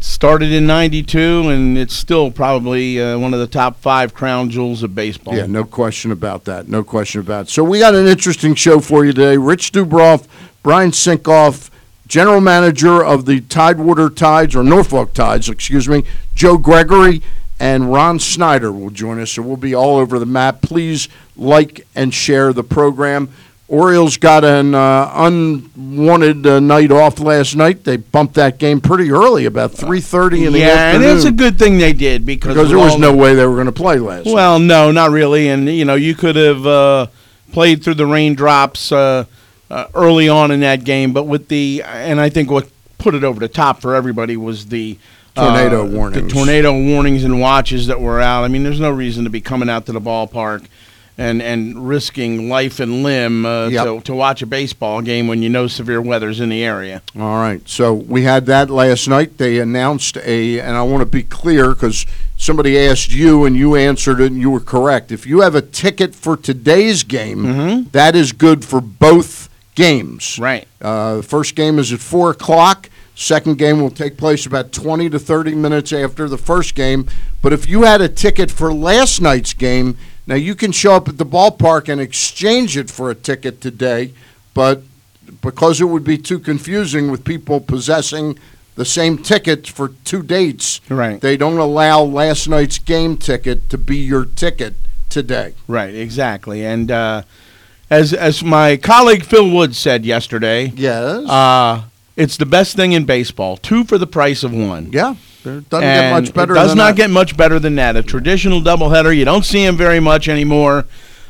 started 0.00 0.50
in 0.50 0.66
'92, 0.66 1.18
and 1.48 1.78
it's 1.78 1.94
still 1.94 2.30
probably 2.32 3.00
uh, 3.00 3.16
one 3.18 3.32
of 3.32 3.40
the 3.40 3.46
top 3.46 3.76
five 3.78 4.14
crown 4.14 4.50
jewels 4.50 4.82
of 4.82 4.94
baseball. 4.96 5.36
Yeah, 5.36 5.46
no 5.46 5.62
question 5.62 6.10
about 6.10 6.44
that. 6.46 6.68
No 6.68 6.82
question 6.82 7.20
about 7.20 7.46
it. 7.46 7.50
So 7.50 7.62
we 7.62 7.78
got 7.78 7.94
an 7.94 8.06
interesting 8.06 8.56
show 8.56 8.80
for 8.80 9.04
you 9.04 9.12
today. 9.12 9.36
Rich 9.36 9.70
Dubroff, 9.70 10.26
Brian 10.64 10.90
Sinkoff, 10.90 11.70
general 12.08 12.40
manager 12.40 13.04
of 13.04 13.26
the 13.26 13.40
Tidewater 13.40 14.10
Tides, 14.10 14.56
or 14.56 14.64
Norfolk 14.64 15.14
Tides, 15.14 15.48
excuse 15.48 15.88
me, 15.88 16.02
Joe 16.34 16.58
Gregory, 16.58 17.22
and 17.60 17.92
Ron 17.92 18.18
Snyder 18.18 18.72
will 18.72 18.90
join 18.90 19.20
us. 19.20 19.32
So 19.32 19.42
we'll 19.42 19.56
be 19.56 19.74
all 19.74 19.96
over 19.96 20.18
the 20.18 20.26
map. 20.26 20.62
Please 20.62 21.08
like 21.36 21.86
and 21.94 22.12
share 22.12 22.52
the 22.52 22.64
program. 22.64 23.30
Orioles 23.66 24.18
got 24.18 24.44
an 24.44 24.74
uh, 24.74 25.10
unwanted 25.14 26.46
uh, 26.46 26.60
night 26.60 26.92
off 26.92 27.18
last 27.18 27.56
night. 27.56 27.84
They 27.84 27.96
bumped 27.96 28.34
that 28.34 28.58
game 28.58 28.80
pretty 28.80 29.10
early, 29.10 29.46
about 29.46 29.72
3.30 29.72 30.46
in 30.46 30.52
the 30.52 30.58
yeah, 30.58 30.94
and 30.94 31.02
it's 31.02 31.24
a 31.24 31.32
good 31.32 31.58
thing 31.58 31.78
they 31.78 31.94
did 31.94 32.26
because, 32.26 32.54
because 32.54 32.68
there 32.68 32.78
was 32.78 32.98
no 32.98 33.16
way 33.16 33.34
they 33.34 33.46
were 33.46 33.54
going 33.54 33.66
to 33.66 33.72
play 33.72 33.96
last 33.98 34.26
night. 34.26 34.34
Well, 34.34 34.58
no, 34.58 34.92
not 34.92 35.12
really. 35.12 35.48
And 35.48 35.66
you 35.66 35.86
know, 35.86 35.94
you 35.94 36.14
could 36.14 36.36
have 36.36 36.66
uh, 36.66 37.06
played 37.52 37.82
through 37.82 37.94
the 37.94 38.06
raindrops 38.06 38.92
uh, 38.92 39.24
uh, 39.70 39.86
early 39.94 40.28
on 40.28 40.50
in 40.50 40.60
that 40.60 40.84
game, 40.84 41.14
but 41.14 41.24
with 41.24 41.48
the 41.48 41.82
and 41.84 42.20
I 42.20 42.28
think 42.28 42.50
what 42.50 42.68
put 42.98 43.14
it 43.14 43.24
over 43.24 43.40
the 43.40 43.48
top 43.48 43.80
for 43.80 43.94
everybody 43.94 44.36
was 44.36 44.66
the 44.66 44.98
Tornado 45.34 45.82
uh, 45.82 45.86
warnings. 45.86 46.22
the 46.22 46.28
tornado 46.32 46.72
warnings 46.72 47.24
and 47.24 47.40
watches 47.40 47.86
that 47.88 48.00
were 48.00 48.20
out. 48.20 48.44
I 48.44 48.48
mean, 48.48 48.62
there's 48.62 48.80
no 48.80 48.90
reason 48.90 49.24
to 49.24 49.30
be 49.30 49.40
coming 49.40 49.68
out 49.68 49.86
to 49.86 49.92
the 49.92 50.00
ballpark. 50.00 50.66
And, 51.16 51.40
and 51.40 51.86
risking 51.88 52.48
life 52.48 52.80
and 52.80 53.04
limb 53.04 53.46
uh, 53.46 53.68
Yep. 53.68 53.84
to, 53.84 54.00
to 54.00 54.14
watch 54.14 54.42
a 54.42 54.46
baseball 54.46 55.00
game 55.00 55.28
when 55.28 55.42
you 55.44 55.48
know 55.48 55.68
severe 55.68 56.02
weather's 56.02 56.40
in 56.40 56.48
the 56.48 56.64
area. 56.64 57.02
All 57.16 57.36
right. 57.36 57.60
So 57.68 57.94
we 57.94 58.22
had 58.24 58.46
that 58.46 58.68
last 58.68 59.06
night. 59.06 59.38
They 59.38 59.60
announced 59.60 60.16
a, 60.16 60.58
and 60.58 60.76
I 60.76 60.82
want 60.82 61.02
to 61.02 61.06
be 61.06 61.22
clear 61.22 61.68
because 61.72 62.04
somebody 62.36 62.76
asked 62.76 63.12
you 63.12 63.44
and 63.44 63.54
you 63.54 63.76
answered 63.76 64.18
it 64.18 64.32
and 64.32 64.40
you 64.40 64.50
were 64.50 64.58
correct. 64.58 65.12
If 65.12 65.24
you 65.24 65.42
have 65.42 65.54
a 65.54 65.62
ticket 65.62 66.16
for 66.16 66.36
today's 66.36 67.04
game, 67.04 67.44
Mhm. 67.44 67.92
that 67.92 68.16
is 68.16 68.32
good 68.32 68.64
for 68.64 68.80
both 68.80 69.48
games. 69.76 70.36
Right. 70.40 70.66
Uh, 70.82 71.22
first 71.22 71.54
game 71.54 71.78
is 71.78 71.92
at 71.92 72.00
4 72.00 72.30
o'clock. 72.30 72.90
Second 73.14 73.58
game 73.58 73.80
will 73.80 73.90
take 73.90 74.16
place 74.16 74.44
about 74.44 74.72
20 74.72 75.08
to 75.10 75.18
30 75.18 75.54
minutes 75.54 75.92
after 75.92 76.28
the 76.28 76.38
first 76.38 76.74
game. 76.74 77.06
But 77.42 77.52
if 77.52 77.68
you 77.68 77.82
had 77.82 78.00
a 78.00 78.08
ticket 78.08 78.50
for 78.50 78.72
last 78.74 79.20
night's 79.20 79.52
game, 79.52 79.96
now 80.26 80.34
you 80.34 80.54
can 80.54 80.72
show 80.72 80.94
up 80.94 81.08
at 81.08 81.18
the 81.18 81.26
ballpark 81.26 81.88
and 81.88 82.00
exchange 82.00 82.76
it 82.76 82.90
for 82.90 83.10
a 83.10 83.14
ticket 83.14 83.60
today. 83.60 84.12
But 84.52 84.82
because 85.42 85.80
it 85.80 85.84
would 85.84 86.04
be 86.04 86.18
too 86.18 86.38
confusing 86.38 87.10
with 87.10 87.24
people 87.24 87.60
possessing 87.60 88.38
the 88.74 88.84
same 88.84 89.18
ticket 89.18 89.68
for 89.68 89.90
two 90.04 90.22
dates, 90.22 90.80
Right. 90.88 91.20
they 91.20 91.36
don't 91.36 91.58
allow 91.58 92.02
last 92.02 92.48
night's 92.48 92.78
game 92.78 93.16
ticket 93.16 93.70
to 93.70 93.78
be 93.78 93.96
your 93.98 94.24
ticket 94.24 94.74
today. 95.08 95.54
Right, 95.68 95.94
exactly. 95.94 96.64
And 96.66 96.90
uh, 96.90 97.22
as 97.88 98.12
as 98.12 98.42
my 98.42 98.76
colleague 98.76 99.24
Phil 99.24 99.48
Wood 99.48 99.76
said 99.76 100.04
yesterday, 100.04 100.72
Yes. 100.74 101.28
uh, 101.28 101.82
it's 102.16 102.36
the 102.36 102.46
best 102.46 102.76
thing 102.76 102.92
in 102.92 103.04
baseball. 103.04 103.56
Two 103.56 103.84
for 103.84 103.98
the 103.98 104.06
price 104.06 104.42
of 104.44 104.52
one. 104.52 104.90
yeah. 104.92 105.14
It 105.46 105.68
doesn't 105.68 105.84
And 105.86 106.14
get 106.14 106.22
much 106.26 106.34
better 106.34 106.52
It 106.54 106.56
does 106.56 106.74
not 106.74 106.86
that. 106.92 106.96
get 106.96 107.10
much 107.10 107.36
better 107.36 107.58
than 107.58 107.74
that. 107.74 107.96
A 107.96 108.02
traditional 108.02 108.60
doubleheader, 108.62 109.14
you 109.14 109.26
don't 109.26 109.44
see 109.44 109.62
them 109.66 109.76
very 109.76 110.00
much 110.00 110.26
anymore, 110.26 110.86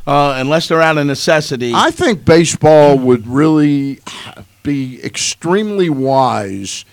uh, 0.06 0.34
unless 0.38 0.68
they're 0.68 0.80
out 0.82 0.98
of 0.98 1.06
necessity. 1.06 1.72
I 1.74 1.90
think 1.90 2.24
baseball 2.24 2.96
would 2.96 3.26
really 3.26 3.98
be 4.62 5.02
extremely 5.02 5.90
wise 5.90 6.84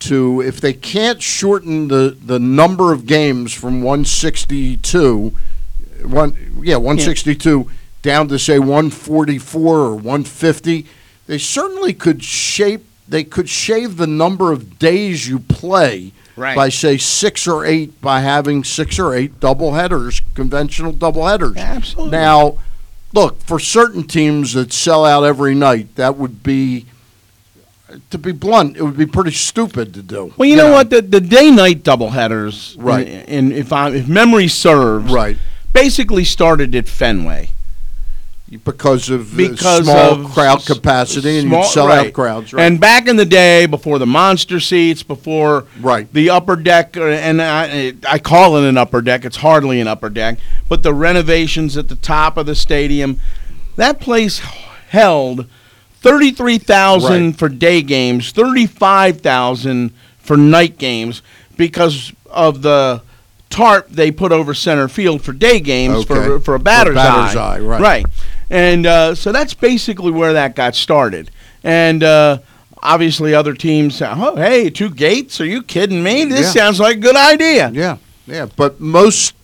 to 0.00 0.42
if 0.42 0.60
they 0.60 0.74
can't 0.74 1.22
shorten 1.22 1.88
the, 1.88 2.14
the 2.22 2.38
number 2.38 2.92
of 2.92 3.06
games 3.06 3.54
from 3.54 3.80
162 3.82 5.34
one 6.04 6.36
yeah 6.62 6.76
162 6.76 7.70
down 8.02 8.28
to 8.28 8.38
say 8.38 8.58
144 8.58 9.76
or 9.78 9.94
150 9.94 10.86
they 11.26 11.38
certainly 11.38 11.94
could 11.94 12.22
shape 12.22 12.84
they 13.08 13.24
could 13.24 13.48
shave 13.48 13.96
the 13.96 14.06
number 14.06 14.52
of 14.52 14.78
days 14.78 15.28
you 15.28 15.38
play 15.38 16.12
Right. 16.36 16.54
by 16.54 16.68
say 16.68 16.98
6 16.98 17.46
or 17.48 17.64
8 17.64 18.00
by 18.02 18.20
having 18.20 18.62
6 18.62 18.98
or 18.98 19.14
8 19.14 19.40
double 19.40 19.72
headers 19.72 20.20
conventional 20.34 20.92
double 20.92 21.26
headers 21.26 21.56
Absolutely. 21.56 22.10
now 22.10 22.58
look 23.14 23.40
for 23.40 23.58
certain 23.58 24.02
teams 24.06 24.52
that 24.52 24.70
sell 24.72 25.06
out 25.06 25.24
every 25.24 25.54
night 25.54 25.94
that 25.96 26.16
would 26.18 26.42
be 26.42 26.84
to 28.10 28.18
be 28.18 28.32
blunt, 28.32 28.76
it 28.76 28.82
would 28.82 28.96
be 28.98 29.06
pretty 29.06 29.30
stupid 29.30 29.94
to 29.94 30.02
do. 30.02 30.34
Well, 30.36 30.48
you, 30.48 30.56
know, 30.56 30.72
what? 30.72 30.90
The 30.90 31.00
the 31.00 31.20
day 31.20 31.50
night 31.52 31.84
doubleheaders, 31.84 32.74
Right. 32.76 33.06
And 33.28 33.52
if 33.52 33.72
I 33.72 33.90
if 33.90 34.08
memory 34.08 34.48
serves, 34.48 35.10
Right. 35.12 35.36
basically 35.72 36.24
started 36.24 36.74
at 36.74 36.88
Fenway. 36.88 37.50
Because 38.64 39.10
of 39.10 39.34
uh, 39.34 39.36
because 39.36 39.84
small 39.86 40.24
of 40.24 40.32
crowd 40.32 40.64
capacity 40.64 41.38
and 41.40 41.48
small- 41.48 41.62
you'd 41.62 41.68
sell 41.70 41.88
right. 41.88 42.06
out 42.06 42.12
crowds, 42.12 42.52
right? 42.52 42.62
And 42.62 42.78
back 42.78 43.08
in 43.08 43.16
the 43.16 43.24
day, 43.24 43.66
before 43.66 43.98
the 43.98 44.06
monster 44.06 44.60
seats, 44.60 45.02
before 45.02 45.64
Right. 45.80 46.06
the 46.12 46.30
upper 46.30 46.54
deck, 46.54 46.96
uh, 46.96 47.02
and 47.06 47.42
I, 47.42 47.94
I 48.08 48.20
call 48.20 48.56
it 48.56 48.68
an 48.68 48.78
upper 48.78 49.02
deck. 49.02 49.24
It's 49.24 49.38
hardly 49.38 49.80
an 49.80 49.88
upper 49.88 50.08
deck, 50.08 50.38
but 50.68 50.84
the 50.84 50.94
renovations 50.94 51.76
at 51.76 51.88
the 51.88 51.96
top 51.96 52.36
of 52.36 52.46
the 52.46 52.54
stadium, 52.54 53.18
that 53.74 53.98
place 53.98 54.40
held 54.90 55.46
thirty-three 56.00 56.58
thousand 56.58 57.26
Right. 57.30 57.36
for 57.36 57.48
day 57.48 57.82
games, 57.82 58.30
thirty-five 58.30 59.22
thousand 59.22 59.90
for 60.18 60.36
night 60.36 60.78
games, 60.78 61.20
because 61.56 62.12
of 62.30 62.62
the 62.62 63.02
tarp 63.48 63.88
they 63.88 64.10
put 64.10 64.32
over 64.32 64.52
center 64.54 64.88
field 64.88 65.22
for 65.22 65.32
day 65.32 65.60
games 65.60 66.04
for 66.04 66.16
Okay. 66.16 66.26
for 66.26 66.34
a 66.36 66.40
For 66.40 66.58
batter's, 66.58 66.94
batter's 66.94 67.36
eye, 67.36 67.58
right. 67.60 67.80
right. 67.80 68.06
And 68.50 68.86
uh, 68.86 69.14
so 69.14 69.32
that's 69.32 69.54
basically 69.54 70.12
where 70.12 70.32
that 70.34 70.54
got 70.54 70.74
started. 70.74 71.30
And 71.64 72.02
uh, 72.04 72.38
obviously, 72.82 73.34
other 73.34 73.54
teams, 73.54 74.00
oh, 74.00 74.36
hey, 74.36 74.70
two 74.70 74.90
gates? 74.90 75.40
Are 75.40 75.46
you 75.46 75.62
kidding 75.62 76.02
me? 76.02 76.24
This 76.24 76.54
Yeah. 76.54 76.62
sounds 76.64 76.78
like 76.80 76.96
a 76.98 77.00
good 77.00 77.16
idea. 77.16 77.70
Yeah, 77.74 77.96
yeah, 78.26 78.46
but 78.56 78.80
most 78.80 79.34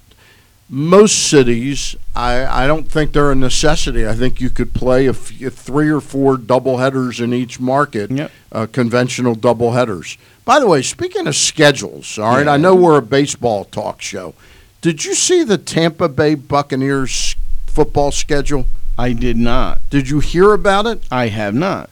most 0.75 1.29
cities, 1.29 1.97
I, 2.17 2.65
I 2.65 2.67
don't 2.67 2.91
think 2.91 3.13
they're 3.13 3.31
a 3.31 3.35
necessity. 3.35 4.07
I 4.09 4.15
think 4.15 4.41
you 4.41 4.49
could 4.49 4.73
play 4.73 5.07
a 5.07 5.11
f- 5.11 5.31
three 5.53 5.91
or 5.91 6.01
four 6.01 6.39
double 6.39 6.79
headers 6.79 7.21
in 7.21 7.35
each 7.35 7.61
market, 7.61 8.11
Yep. 8.11 8.31
uh, 8.53 8.67
conventional 8.73 9.35
double 9.35 9.73
headers. 9.73 10.17
By 10.47 10.61
the 10.61 10.67
way, 10.67 10.81
speaking 10.81 11.27
of 11.27 11.37
schedules, 11.37 12.19
all 12.19 12.37
right, 12.37 12.47
Yeah. 12.47 12.53
I 12.53 12.57
know 12.57 12.75
we're 12.75 12.97
a 12.97 13.03
baseball 13.03 13.65
talk 13.67 14.01
show. 14.01 14.33
Did 14.81 15.05
you 15.05 15.15
see 15.15 15.43
the 15.45 15.59
Tampa 15.59 16.09
Bay 16.09 16.35
Buccaneers 16.37 17.37
football 17.67 18.11
schedule? 18.11 18.65
I 18.99 19.13
did 19.13 19.37
not. 19.37 19.81
Did 19.91 20.09
you 20.11 20.21
hear 20.21 20.53
about 20.53 20.87
it? 20.87 21.03
I 21.11 21.29
have 21.29 21.55
not. 21.55 21.91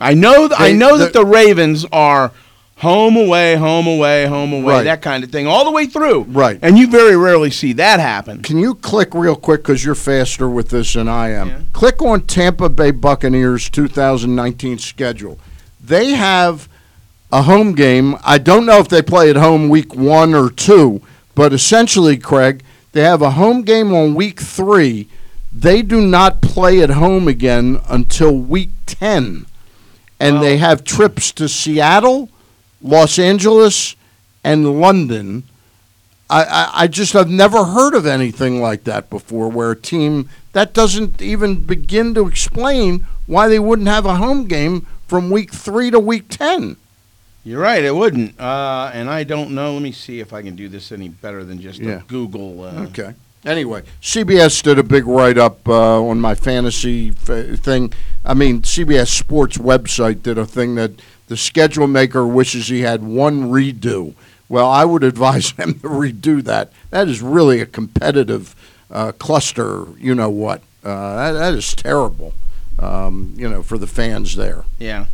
I 0.00 0.14
know. 0.14 0.48
Th- 0.48 0.60
I 0.60 0.72
know 0.72 0.98
that 0.98 1.12
the 1.12 1.24
Ravens 1.24 1.84
are 1.92 2.32
home 2.76 3.16
away, 3.16 3.54
home 3.56 3.86
away, 3.86 4.26
home 4.26 4.52
away, 4.52 4.74
Right. 4.74 4.82
that 4.84 5.02
kind 5.02 5.22
of 5.22 5.30
thing, 5.30 5.46
all 5.46 5.64
the 5.64 5.70
way 5.70 5.86
through. 5.86 6.22
Right. 6.28 6.58
And 6.62 6.76
you 6.76 6.88
very 6.88 7.16
rarely 7.16 7.50
see 7.50 7.72
that 7.74 8.00
happen. 8.00 8.42
Can 8.42 8.58
you 8.58 8.74
click 8.74 9.14
real 9.14 9.36
quick 9.36 9.62
because 9.62 9.84
you're 9.84 9.94
faster 9.94 10.48
with 10.48 10.70
this 10.70 10.94
than 10.94 11.08
I 11.08 11.30
am? 11.30 11.48
Yeah. 11.48 11.58
Click 11.72 12.02
on 12.02 12.22
Tampa 12.22 12.68
Bay 12.68 12.90
Buccaneers 12.90 13.70
2019 13.70 14.78
schedule. 14.78 15.38
They 15.84 16.10
have 16.10 16.68
a 17.30 17.42
home 17.42 17.74
game. 17.74 18.16
I 18.24 18.38
don't 18.38 18.66
know 18.66 18.78
if 18.78 18.88
they 18.88 19.02
play 19.02 19.30
at 19.30 19.36
home 19.36 19.68
week 19.68 19.94
one 19.94 20.34
or 20.34 20.50
two, 20.50 21.00
but 21.36 21.52
essentially, 21.52 22.16
Craig, 22.16 22.62
they 22.92 23.02
have 23.02 23.22
a 23.22 23.30
home 23.32 23.62
game 23.62 23.94
on 23.94 24.14
week 24.14 24.40
three. 24.40 25.08
They 25.52 25.82
do 25.82 26.00
not 26.00 26.40
play 26.40 26.80
at 26.82 26.90
home 26.90 27.28
again 27.28 27.80
until 27.88 28.36
week 28.36 28.70
10. 28.86 29.46
And 30.18 30.42
they 30.42 30.58
have 30.58 30.84
trips 30.84 31.32
to 31.32 31.48
Seattle, 31.48 32.28
Los 32.80 33.18
Angeles, 33.18 33.96
and 34.44 34.80
London. 34.80 35.44
I, 36.30 36.44
I, 36.44 36.70
I 36.82 36.86
just 36.86 37.12
have 37.12 37.28
never 37.28 37.64
heard 37.64 37.94
of 37.94 38.06
anything 38.06 38.62
like 38.62 38.84
that 38.84 39.10
before 39.10 39.48
where 39.50 39.72
a 39.72 39.76
team 39.76 40.30
that 40.52 40.72
doesn't 40.72 41.20
even 41.20 41.64
begin 41.64 42.14
to 42.14 42.26
explain 42.28 43.06
why 43.26 43.48
they 43.48 43.58
wouldn't 43.58 43.88
have 43.88 44.06
a 44.06 44.16
home 44.16 44.46
game 44.46 44.86
from 45.06 45.28
week 45.30 45.52
three 45.52 45.90
to 45.90 45.98
week 46.00 46.26
10. 46.28 46.76
You're 47.44 47.60
right. 47.60 47.82
It 47.82 47.94
wouldn't. 47.94 48.40
Uh, 48.40 48.90
and 48.94 49.10
I 49.10 49.24
don't 49.24 49.50
know. 49.50 49.74
Let 49.74 49.82
me 49.82 49.92
see 49.92 50.20
if 50.20 50.32
I 50.32 50.42
can 50.42 50.54
do 50.54 50.68
this 50.68 50.92
any 50.92 51.08
better 51.08 51.42
than 51.44 51.60
just 51.60 51.80
Yeah. 51.80 51.98
a 51.98 52.02
Google. 52.04 52.62
Uh, 52.62 52.84
Okay. 52.84 53.14
Anyway, 53.44 53.82
CBS 54.00 54.62
did 54.62 54.78
a 54.78 54.82
big 54.84 55.04
write 55.06 55.36
up 55.36 55.68
uh, 55.68 56.00
on 56.02 56.20
my 56.20 56.34
fantasy 56.34 57.08
f- 57.10 57.58
thing. 57.58 57.92
I 58.24 58.34
mean, 58.34 58.62
CBS 58.62 59.08
Sports 59.08 59.58
website 59.58 60.22
did 60.22 60.38
a 60.38 60.46
thing 60.46 60.76
that 60.76 60.92
the 61.26 61.36
schedule 61.36 61.88
maker 61.88 62.24
wishes 62.26 62.68
he 62.68 62.82
had 62.82 63.02
one 63.02 63.50
redo. 63.50 64.14
Well, 64.48 64.68
I 64.70 64.84
would 64.84 65.02
advise 65.02 65.50
him 65.58 65.74
to 65.80 65.88
redo 65.88 66.42
that. 66.44 66.70
That 66.90 67.08
is 67.08 67.20
really 67.20 67.60
a 67.60 67.66
competitive 67.66 68.54
uh, 68.90 69.10
cluster, 69.12 69.86
you 69.98 70.14
know 70.14 70.30
what. 70.30 70.62
Uh, 70.84 71.16
that, 71.16 71.32
that 71.32 71.54
is 71.54 71.74
terrible, 71.74 72.34
um, 72.78 73.34
you 73.36 73.48
know, 73.48 73.62
for 73.62 73.76
the 73.78 73.86
fans 73.88 74.36
there. 74.36 74.64
Yeah. 74.78 75.06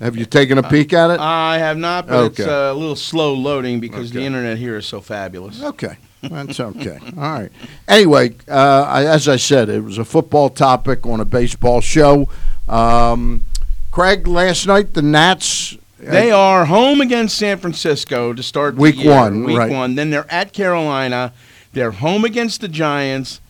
Have 0.00 0.16
you 0.16 0.24
taken 0.24 0.56
a 0.56 0.62
peek 0.62 0.92
at 0.92 1.10
it? 1.10 1.20
I 1.20 1.58
have 1.58 1.76
not, 1.76 2.06
but 2.06 2.26
it's 2.26 2.40
Okay. 2.40 2.48
uh, 2.50 2.72
a 2.72 2.74
little 2.74 2.96
slow 2.96 3.34
loading 3.34 3.80
because 3.80 4.12
the 4.12 4.22
internet 4.22 4.56
here 4.56 4.76
is 4.78 4.86
so 4.86 5.00
fabulous. 5.00 5.62
Okay, 5.62 5.96
that's 6.22 6.60
okay. 6.60 6.98
All 7.16 7.22
right. 7.22 7.50
Anyway, 7.88 8.34
uh, 8.48 8.84
I, 8.88 9.04
as 9.06 9.28
I 9.28 9.36
said, 9.36 9.68
it 9.68 9.80
was 9.82 9.98
a 9.98 10.04
football 10.04 10.50
topic 10.50 11.06
on 11.06 11.20
a 11.20 11.24
baseball 11.24 11.80
show. 11.80 12.28
Um, 12.68 13.44
Craig, 13.90 14.26
last 14.26 14.66
night 14.66 14.94
the 14.94 15.02
Nats. 15.02 15.76
They 15.98 16.30
are 16.30 16.64
home 16.64 17.00
against 17.02 17.36
San 17.36 17.58
Francisco 17.58 18.32
to 18.32 18.42
start 18.42 18.74
Week 18.76 18.96
year, 18.96 19.14
one, 19.14 19.44
Week 19.44 19.58
right. 19.58 19.70
one. 19.70 19.96
Then 19.96 20.08
they're 20.10 20.30
at 20.32 20.54
Carolina. 20.54 21.32
They're 21.74 21.90
home 21.90 22.24
against 22.24 22.62
the 22.62 22.68
Giants. 22.68 23.40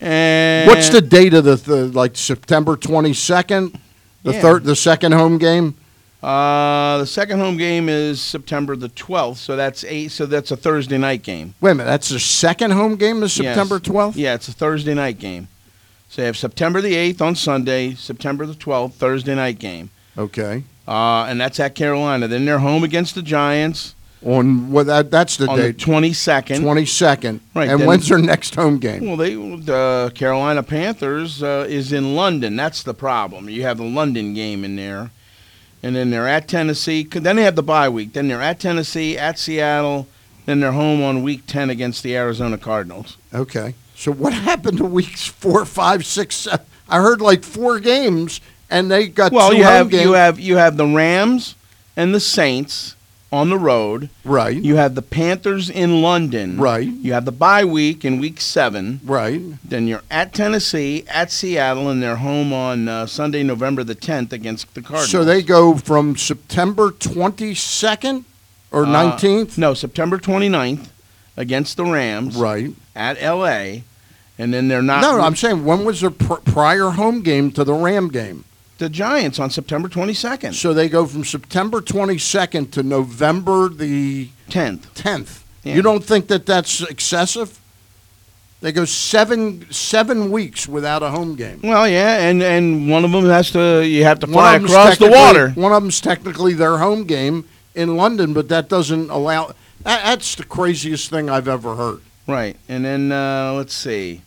And 0.00 0.66
What's 0.68 0.88
the 0.88 1.00
date 1.00 1.32
of 1.34 1.44
the, 1.44 1.54
the 1.56 1.86
like 1.86 2.16
September 2.16 2.76
twenty 2.76 3.14
second? 3.14 3.78
The 4.24 4.32
Yeah. 4.32 4.40
third, 4.40 4.64
the 4.64 4.74
second 4.76 5.12
home 5.12 5.38
game. 5.38 5.76
Uh, 6.24 6.98
the 6.98 7.06
second 7.06 7.38
home 7.38 7.56
game 7.58 7.88
is 7.90 8.20
September 8.20 8.74
the 8.76 8.88
twelfth, 8.88 9.40
so 9.40 9.56
that's 9.56 9.84
eight. 9.84 10.10
So 10.10 10.24
that's 10.24 10.50
a 10.50 10.56
Thursday 10.56 10.96
night 10.96 11.22
game. 11.22 11.54
Wait 11.60 11.72
a 11.72 11.74
minute, 11.74 11.90
that's 11.90 12.08
the 12.08 12.18
second 12.18 12.70
home 12.70 12.96
game 12.96 13.22
is 13.22 13.36
Yes. 13.36 13.54
September 13.54 13.78
twelfth. 13.78 14.16
Yeah, 14.16 14.34
it's 14.34 14.48
a 14.48 14.52
Thursday 14.52 14.94
night 14.94 15.18
game. 15.18 15.48
So 16.08 16.22
you 16.22 16.26
have 16.26 16.36
September 16.36 16.80
the 16.80 16.94
eighth 16.94 17.20
on 17.20 17.34
Sunday, 17.34 17.94
September 17.94 18.46
the 18.46 18.54
twelfth, 18.54 18.94
Thursday 18.94 19.34
night 19.34 19.58
game, 19.58 19.90
Okay. 20.16 20.62
uh, 20.88 21.26
and 21.28 21.38
that's 21.40 21.60
at 21.60 21.74
Carolina. 21.74 22.26
Then 22.26 22.44
they're 22.46 22.60
home 22.60 22.84
against 22.84 23.14
the 23.16 23.22
Giants 23.22 23.94
On 24.24 24.70
what? 24.70 24.86
That, 24.86 25.10
that's 25.10 25.36
the 25.36 25.46
on 25.48 25.58
the 25.58 25.72
date. 25.72 25.78
twenty 25.78 26.14
second. 26.14 26.62
Twenty 26.62 26.86
second. 26.86 27.40
Right, 27.54 27.68
And 27.68 27.80
then- 27.80 27.86
when's 27.88 28.08
their 28.08 28.16
next 28.18 28.54
home 28.54 28.78
game? 28.78 29.04
Well, 29.06 29.18
they 29.18 29.34
the 29.34 30.10
Carolina 30.14 30.62
Panthers 30.62 31.42
uh, 31.42 31.66
is 31.68 31.92
in 31.92 32.14
London. 32.14 32.56
That's 32.56 32.82
the 32.82 32.94
problem. 32.94 33.50
You 33.50 33.62
have 33.64 33.76
the 33.76 33.84
London 33.84 34.32
game 34.32 34.64
in 34.64 34.76
there, 34.76 35.10
and 35.84 35.94
then 35.94 36.08
they're 36.08 36.26
at 36.26 36.48
Tennessee. 36.48 37.04
Then 37.04 37.36
they 37.36 37.42
have 37.42 37.56
the 37.56 37.62
bye 37.62 37.90
week. 37.90 38.14
Then 38.14 38.26
they're 38.28 38.40
at 38.40 38.58
Tennessee, 38.58 39.18
at 39.18 39.38
Seattle. 39.38 40.08
Then 40.46 40.60
they're 40.60 40.72
home 40.72 41.02
on 41.02 41.22
week 41.22 41.42
ten 41.46 41.68
against 41.68 42.02
the 42.02 42.16
Arizona 42.16 42.56
Cardinals. 42.56 43.18
Okay. 43.34 43.74
So 43.94 44.10
what 44.10 44.32
happened 44.32 44.78
to 44.78 44.84
weeks 44.84 45.26
four, 45.26 45.64
five, 45.66 46.06
six, 46.06 46.36
seven? 46.36 46.64
I 46.88 47.00
heard 47.00 47.20
like 47.20 47.44
four 47.44 47.80
games, 47.80 48.40
and 48.70 48.90
they 48.90 49.08
got 49.08 49.30
Well, 49.30 49.52
you 49.52 49.62
have 49.64 49.90
games. 49.90 50.04
you 50.04 50.12
have 50.12 50.40
you 50.40 50.56
have 50.56 50.76
the 50.78 50.86
Rams 50.86 51.54
and 51.96 52.14
the 52.14 52.20
Saints 52.20 52.96
on 53.34 53.50
the 53.50 53.58
road. 53.58 54.08
right, 54.24 54.56
You 54.56 54.76
have 54.76 54.94
the 54.94 55.02
Panthers 55.02 55.68
in 55.68 56.00
London. 56.00 56.56
right, 56.56 56.86
You 56.86 57.12
have 57.14 57.24
the 57.24 57.32
bye 57.32 57.64
week 57.64 58.04
in 58.04 58.18
week 58.20 58.40
seven. 58.40 59.00
right. 59.04 59.40
Then 59.64 59.86
you're 59.88 60.02
at 60.10 60.32
Tennessee, 60.32 61.04
at 61.08 61.32
Seattle, 61.32 61.88
and 61.88 62.02
they're 62.02 62.16
home 62.16 62.52
on 62.52 62.88
uh, 62.88 63.06
Sunday, 63.06 63.42
November 63.42 63.82
the 63.84 63.94
10th 63.96 64.32
against 64.32 64.72
the 64.74 64.80
Cardinals. 64.82 65.10
So 65.10 65.24
they 65.24 65.42
go 65.42 65.74
from 65.76 66.16
September 66.16 66.90
twenty 66.92 67.54
second 67.54 68.24
or 68.70 68.84
Uh, 68.86 68.90
nineteenth. 68.90 69.58
No, 69.58 69.74
September 69.74 70.18
29th 70.18 70.88
against 71.36 71.76
the 71.76 71.84
Rams 71.84 72.36
right. 72.36 72.70
at 72.94 73.16
L.A. 73.20 73.82
And 74.38 74.52
then 74.54 74.68
they're 74.68 74.82
not. 74.82 75.00
No, 75.02 75.20
I'm 75.20 75.36
saying 75.36 75.64
when 75.64 75.84
was 75.84 76.00
their 76.00 76.10
pr- 76.10 76.34
prior 76.44 76.90
home 76.90 77.22
game 77.22 77.50
to 77.52 77.62
the 77.64 77.74
Ram 77.74 78.08
game? 78.08 78.44
The 78.84 78.90
Giants 78.90 79.38
on 79.38 79.48
September 79.50 79.88
22nd, 79.88 80.52
So 80.54 80.74
they 80.74 80.88
go 80.90 81.06
from 81.06 81.24
September 81.24 81.80
twenty 81.80 82.18
second 82.18 82.70
to 82.72 82.82
November 82.82 83.68
the 83.70 84.28
10th. 84.50 84.92
tenth. 84.94 85.42
Yeah. 85.62 85.76
You 85.76 85.82
don't 85.82 86.04
think 86.04 86.28
that 86.28 86.44
that's 86.44 86.82
excessive? 86.82 87.58
They 88.60 88.72
go 88.72 88.84
seven 88.84 89.66
seven 89.70 90.30
weeks 90.30 90.68
without 90.68 91.02
a 91.02 91.10
home 91.10 91.34
game. 91.34 91.60
Well, 91.62 91.86
yeah, 91.88 92.18
and 92.28 92.42
and 92.42 92.88
one 92.90 93.04
of 93.04 93.10
them 93.12 93.24
has 93.26 93.50
to. 93.52 93.82
You 93.86 94.04
have 94.04 94.20
to 94.20 94.26
fly 94.26 94.56
across 94.56 94.96
the 94.98 95.10
water. 95.10 95.50
One 95.50 95.72
of 95.72 95.82
them's 95.82 96.00
technically 96.00 96.54
their 96.54 96.78
home 96.78 97.04
game 97.04 97.46
in 97.74 97.96
London, 97.96 98.32
but 98.32 98.48
that 98.48 98.68
doesn't 98.70 99.10
allow. 99.10 99.48
That, 99.82 100.02
that's 100.04 100.34
the 100.34 100.44
craziest 100.44 101.10
thing 101.10 101.28
I've 101.28 101.48
ever 101.48 101.74
heard. 101.76 102.00
Right, 102.26 102.56
and 102.68 102.84
then 102.86 103.12
uh, 103.12 103.52
let's 103.54 103.74
see. 103.74 104.22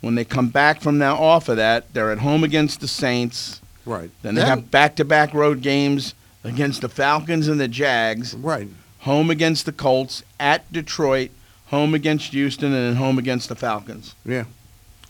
When 0.00 0.14
they 0.16 0.24
come 0.24 0.48
back 0.48 0.80
from 0.80 0.98
now 0.98 1.16
off 1.16 1.48
of 1.48 1.56
that, 1.56 1.92
they're 1.92 2.12
at 2.12 2.18
home 2.18 2.44
against 2.44 2.80
the 2.80 2.88
Saints. 2.88 3.60
Right. 3.84 4.10
Then 4.22 4.34
they 4.34 4.42
have 4.44 4.70
back-to-back 4.70 5.34
road 5.34 5.60
games 5.62 6.14
against 6.44 6.80
the 6.80 6.88
Falcons 6.88 7.48
and 7.48 7.60
the 7.60 7.68
Jags. 7.68 8.34
right. 8.34 8.68
Home 9.00 9.30
against 9.30 9.66
the 9.66 9.72
Colts, 9.72 10.22
at 10.38 10.72
Detroit, 10.72 11.30
home 11.66 11.92
against 11.92 12.32
Houston, 12.32 12.66
and 12.72 12.74
then 12.90 12.94
home 12.96 13.18
against 13.18 13.48
the 13.48 13.56
Falcons. 13.56 14.14
I, 14.24 14.42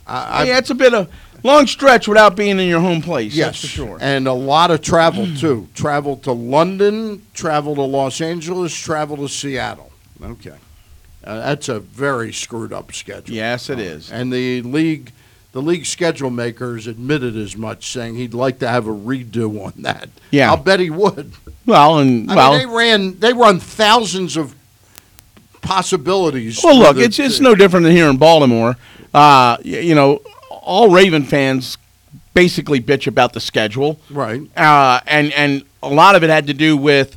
I, 0.06 0.44
yeah, 0.44 0.58
it's 0.58 0.70
a 0.70 0.74
bit 0.74 0.94
of 0.94 1.12
long 1.42 1.66
stretch 1.66 2.08
without 2.08 2.34
being 2.34 2.58
in 2.58 2.68
your 2.68 2.80
home 2.80 3.02
place. 3.02 3.34
Yes, 3.34 3.60
for 3.60 3.66
sure. 3.66 3.98
And 4.00 4.26
a 4.26 4.32
lot 4.32 4.70
of 4.70 4.80
travel 4.80 5.26
too. 5.36 5.68
travel 5.74 6.16
to 6.18 6.32
London, 6.32 7.20
travel 7.34 7.74
to 7.74 7.82
Los 7.82 8.20
Angeles, 8.22 8.74
travel 8.74 9.18
to 9.18 9.28
Seattle. 9.28 9.92
Okay, 10.22 10.56
uh, 11.24 11.40
that's 11.40 11.68
a 11.68 11.78
very 11.80 12.32
screwed 12.32 12.72
up 12.72 12.92
schedule. 12.94 13.34
yes, 13.34 13.68
it 13.68 13.78
is. 13.78 14.10
And 14.10 14.32
the 14.32 14.62
league, 14.62 15.12
the 15.52 15.62
league 15.62 15.86
schedule 15.86 16.30
makers 16.30 16.86
admitted 16.86 17.36
as 17.36 17.56
much, 17.56 17.90
saying 17.92 18.16
he'd 18.16 18.34
like 18.34 18.58
to 18.60 18.68
have 18.68 18.86
a 18.86 18.92
redo 18.92 19.64
on 19.64 19.74
that. 19.82 20.08
Yeah. 20.30 20.50
I'll 20.50 20.56
bet 20.56 20.80
he 20.80 20.90
would. 20.90 21.32
Well, 21.66 21.98
and 21.98 22.30
I 22.30 22.34
well, 22.34 22.52
mean, 22.52 22.58
they 22.58 22.74
ran, 22.74 23.18
they 23.20 23.32
run 23.32 23.60
thousands 23.60 24.36
of 24.36 24.54
possibilities. 25.60 26.60
Well, 26.62 26.78
look, 26.78 26.96
the- 26.96 27.04
it's 27.04 27.18
it's 27.18 27.40
no 27.40 27.54
different 27.54 27.84
than 27.84 27.94
here 27.94 28.08
in 28.08 28.16
Baltimore. 28.16 28.76
Uh, 29.14 29.58
you 29.62 29.94
know, 29.94 30.20
all 30.50 30.90
Raven 30.90 31.24
fans 31.24 31.78
basically 32.34 32.80
bitch 32.80 33.06
about 33.06 33.32
the 33.32 33.40
schedule, 33.40 34.00
right. 34.10 34.40
uh, 34.56 35.00
and 35.06 35.32
and 35.34 35.64
a 35.82 35.88
lot 35.88 36.14
of 36.14 36.24
it 36.24 36.30
had 36.30 36.46
to 36.46 36.54
do 36.54 36.76
with 36.76 37.16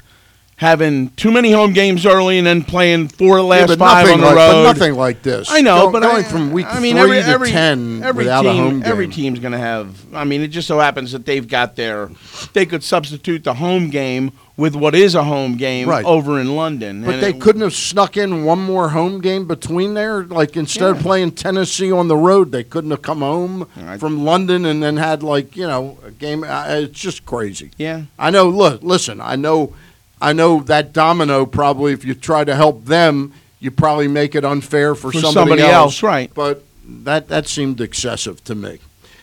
having 0.58 1.10
too 1.12 1.32
many 1.32 1.52
home 1.52 1.74
games 1.74 2.06
early 2.06 2.38
and 2.38 2.48
then 2.48 2.64
playing 2.64 3.10
four 3.10 3.38
the 3.38 3.44
Yeah, 3.44 3.50
last 3.50 3.78
five 3.78 4.10
on 4.10 4.22
the 4.22 4.26
like, 4.28 4.36
road. 4.36 4.64
But 4.64 4.78
nothing 4.78 4.96
like 4.96 5.22
this. 5.22 5.52
I 5.52 5.60
know, 5.62 5.88
Go- 5.88 5.92
but 5.92 6.02
going 6.04 6.24
I, 6.24 6.28
from 6.28 6.52
week 6.52 6.66
I 6.70 6.80
mean, 6.80 6.96
three 6.96 7.02
every, 7.18 7.22
to 7.24 7.28
every, 7.28 7.50
ten 7.50 8.02
every 8.04 8.24
without 8.24 8.44
team, 8.44 8.52
a 8.52 8.54
home 8.56 8.80
game. 8.80 8.84
every 8.92 9.08
team's 9.10 9.40
going 9.40 9.52
to 9.52 9.58
have. 9.58 10.14
I 10.16 10.24
mean, 10.24 10.42
it 10.42 10.48
just 10.50 10.68
so 10.68 10.80
happens 10.80 11.12
that 11.12 11.26
they've 11.26 11.46
got 11.48 11.76
their. 11.76 12.10
They 12.54 12.66
could 12.66 12.84
substitute 12.84 13.44
the 13.44 13.56
home 13.56 13.90
game 13.90 14.32
with 14.58 14.74
what 14.74 14.96
is 14.96 15.16
a 15.16 15.24
home 15.26 15.58
game 15.58 15.90
Right. 15.90 16.06
over 16.06 16.40
in 16.40 16.56
London. 16.56 17.04
But 17.04 17.16
and 17.16 17.24
they 17.24 17.32
it- 17.32 17.42
couldn't 17.42 17.62
have 17.62 17.74
snuck 17.74 18.16
in 18.16 18.46
one 18.46 18.60
more 18.60 18.88
home 18.90 19.20
game 19.20 19.46
between 19.50 19.94
there. 19.94 20.24
Like 20.24 20.56
instead 20.56 20.90
of 20.90 21.00
playing 21.00 21.32
Tennessee 21.32 21.92
on 21.92 22.08
the 22.08 22.16
road, 22.16 22.54
they 22.54 22.64
couldn't 22.64 22.92
have 22.92 23.02
come 23.02 23.20
home 23.20 23.68
I- 23.76 23.98
from 23.98 24.24
London 24.24 24.64
and 24.64 24.82
then 24.82 24.96
had 24.96 25.22
like 25.22 25.58
you 25.58 25.68
know 25.68 25.98
a 26.06 26.12
game. 26.12 26.46
Uh, 26.46 26.64
it's 26.70 26.98
just 26.98 27.26
crazy. 27.26 27.72
Yeah. 27.78 28.04
I 28.18 28.30
know. 28.30 28.48
Look, 28.48 28.82
listen. 28.82 29.20
I 29.20 29.36
know. 29.36 29.74
I 30.22 30.34
know 30.34 30.62
that 30.62 30.94
domino 30.94 31.46
probably. 31.46 31.94
If 31.94 32.06
you 32.06 32.14
try 32.16 32.44
to 32.44 32.56
help 32.56 32.86
them, 32.86 33.34
you 33.60 33.72
probably 33.72 34.08
make 34.08 34.36
it 34.36 34.46
unfair 34.46 34.96
for, 34.96 35.12
For 35.12 35.20
somebody, 35.20 35.34
somebody 35.34 35.62
else, 35.64 36.02
right. 36.04 36.32
But 36.34 36.64
that 36.88 37.28
that 37.30 37.48
seemed 37.48 37.82
excessive 37.82 38.44
to 38.46 38.56
me. 38.56 38.80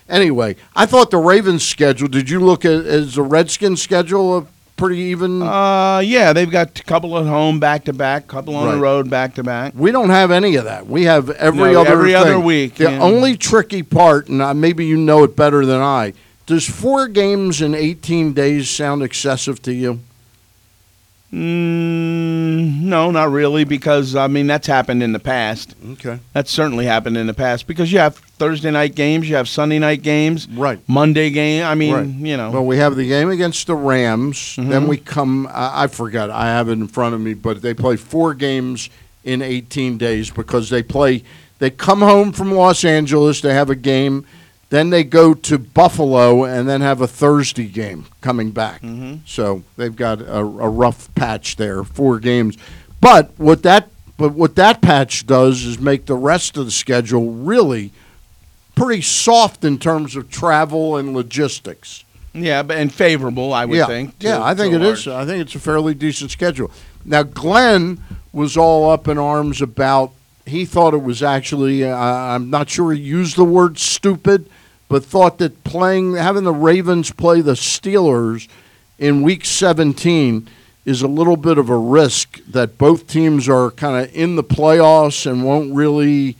Anyway, 0.09 0.57
I 0.77 0.85
thought 0.87 1.11
the 1.11 1.17
Ravens 1.19 1.65
schedule. 1.65 2.09
Did 2.09 2.29
you 2.29 2.41
look 2.41 2.65
at 2.65 2.73
is 2.73 3.15
the 3.15 3.23
Redskins 3.23 3.81
schedule 3.81 4.37
a 4.39 4.47
pretty 4.77 4.99
even? 4.99 5.41
Uh, 5.43 6.01
yeah, 6.05 6.33
they've 6.33 6.51
got 6.51 6.79
a 6.79 6.83
couple 6.85 7.17
at 7.19 7.25
home 7.27 7.61
back 7.61 7.85
to 7.85 7.93
back, 7.93 8.27
couple 8.27 8.55
on 8.57 8.67
Right. 8.67 8.75
the 8.75 8.81
road 8.81 9.09
back 9.09 9.35
to 9.37 9.43
back. 9.43 9.73
We 9.77 9.93
don't 9.93 10.11
have 10.11 10.31
any 10.31 10.57
of 10.57 10.65
that. 10.65 10.87
We 10.87 11.05
have 11.05 11.31
every 11.31 11.73
No, 11.73 11.81
other 11.83 11.91
every 11.93 12.15
other 12.15 12.39
week, 12.39 12.75
The 12.75 12.85
yeah. 12.91 12.99
only 13.01 13.37
tricky 13.37 13.83
part, 13.83 14.29
and 14.29 14.61
maybe 14.61 14.85
you 14.85 14.97
know 14.99 15.23
it 15.25 15.37
better 15.37 15.65
than 15.65 15.81
I. 15.81 16.13
Does 16.47 16.69
four 16.69 17.07
games 17.09 17.63
in 17.63 17.75
18 17.75 18.33
days 18.35 18.69
sound 18.69 19.03
excessive 19.03 19.63
to 19.63 19.73
you? 19.73 20.01
Mm, 21.33 22.83
no, 22.83 23.11
not 23.11 23.31
really, 23.31 23.65
because 23.65 24.15
I 24.15 24.27
mean 24.27 24.47
that's 24.47 24.67
happened 24.67 25.03
in 25.03 25.13
the 25.13 25.19
past. 25.19 25.75
Okay. 25.93 26.19
That's 26.33 26.51
certainly 26.51 26.85
happened 26.85 27.17
in 27.17 27.27
the 27.27 27.35
past 27.35 27.67
because 27.67 27.91
you 27.93 27.99
have 27.99 28.17
Thursday 28.17 28.71
night 28.71 28.95
games, 28.95 29.29
you 29.29 29.37
have 29.37 29.49
Sunday 29.49 29.79
night 29.79 30.03
games, 30.03 30.47
Right. 30.49 30.79
Monday 30.87 31.31
game. 31.31 31.65
I 31.65 31.75
mean, 31.75 31.95
Right. 31.95 32.07
you 32.07 32.37
know, 32.37 32.51
Well, 32.51 32.67
we 32.67 32.77
have 32.77 32.97
the 32.97 33.09
game 33.09 33.31
against 33.31 33.67
the 33.67 33.75
Rams. 33.75 34.37
Mm-hmm. 34.37 34.69
Then 34.71 34.89
we 34.89 34.97
come. 34.99 35.47
I, 35.51 35.85
I 35.85 35.87
forgot. 35.87 36.31
I 36.31 36.47
have 36.47 36.69
it 36.69 36.73
in 36.73 36.87
front 36.89 37.15
of 37.15 37.21
me, 37.21 37.35
but 37.35 37.63
they 37.63 37.75
play 37.75 37.97
four 37.97 38.35
games 38.35 38.91
in 39.25 39.41
18 39.43 39.99
days 39.99 40.31
because 40.31 40.69
they 40.71 40.83
play. 40.83 41.23
They 41.61 41.71
come 41.71 42.01
home 42.01 42.33
from 42.33 42.53
Los 42.53 42.85
Angeles. 42.85 43.41
They 43.41 43.55
have 43.55 43.71
a 43.71 43.77
game. 43.77 44.27
Then 44.73 44.89
they 44.89 45.05
go 45.05 45.35
to 45.35 45.59
Buffalo 45.59 46.45
and 46.45 46.67
then 46.67 46.81
have 46.81 47.03
a 47.03 47.07
Thursday 47.07 47.67
game 47.67 48.07
coming 48.23 48.53
back. 48.53 48.81
Mm-hmm. 48.81 49.17
So 49.27 49.65
they've 49.77 49.95
got 49.95 50.23
a, 50.23 50.39
a 50.39 50.71
rough 50.71 51.15
patch 51.15 51.57
there, 51.57 51.85
four 51.85 52.19
games. 52.19 52.57
But 52.99 53.33
what 53.37 53.63
that 53.65 53.91
but 54.17 54.33
what 54.33 54.57
that 54.57 54.81
patch 54.81 55.27
does 55.27 55.65
is 55.65 55.79
make 55.79 56.07
the 56.07 56.17
rest 56.17 56.57
of 56.57 56.65
the 56.65 56.71
schedule 56.71 57.33
really 57.33 57.93
pretty 58.75 59.03
soft 59.03 59.63
in 59.63 59.77
terms 59.79 60.17
of 60.17 60.31
travel 60.31 60.97
and 60.97 61.13
logistics. 61.13 62.05
yeah, 62.33 62.63
but 62.63 62.79
and 62.79 62.91
favorable, 62.91 63.53
I 63.53 63.67
would 63.67 63.77
yeah, 63.77 63.87
think. 63.87 64.19
to- 64.21 64.27
yeah, 64.27 64.43
I 64.43 64.55
think 64.55 64.73
it 64.73 64.81
is. 64.81 65.07
large. 65.07 65.23
I 65.23 65.27
think 65.27 65.43
it's 65.43 65.55
a 65.55 65.61
fairly 65.61 65.93
decent 65.93 66.31
schedule. 66.31 66.71
Now, 67.05 67.25
Glenn 67.25 68.01
was 68.33 68.57
all 68.57 68.89
up 68.89 69.07
in 69.07 69.19
arms 69.19 69.61
about. 69.61 70.13
He 70.47 70.65
thought 70.65 70.95
it 70.95 71.03
was 71.03 71.23
actually. 71.23 71.85
Uh, 71.85 71.95
I'm 71.95 72.49
not 72.49 72.71
sure 72.71 72.91
he 72.95 73.01
used 73.03 73.37
the 73.37 73.45
word 73.45 73.79
stupid, 73.79 74.49
but 74.93 75.03
thought 75.03 75.39
that 75.39 75.65
playing 75.65 76.17
having 76.17 76.45
the 76.45 76.53
Ravens 76.53 77.11
play 77.11 77.41
the 77.41 77.53
Steelers 77.55 78.47
in 78.99 79.23
Week 79.23 79.47
17 79.47 80.47
is 80.85 81.01
a 81.01 81.09
little 81.09 81.39
bit 81.39 81.57
of 81.57 81.71
a 81.71 81.77
risk 81.79 82.45
that 82.45 82.77
both 82.77 83.07
teams 83.07 83.49
are 83.49 83.71
kind 83.71 84.05
of 84.05 84.15
in 84.15 84.37
the 84.37 84.45
playoffs 84.45 85.25
and 85.25 85.47
won't 85.47 85.75
really, 85.75 86.37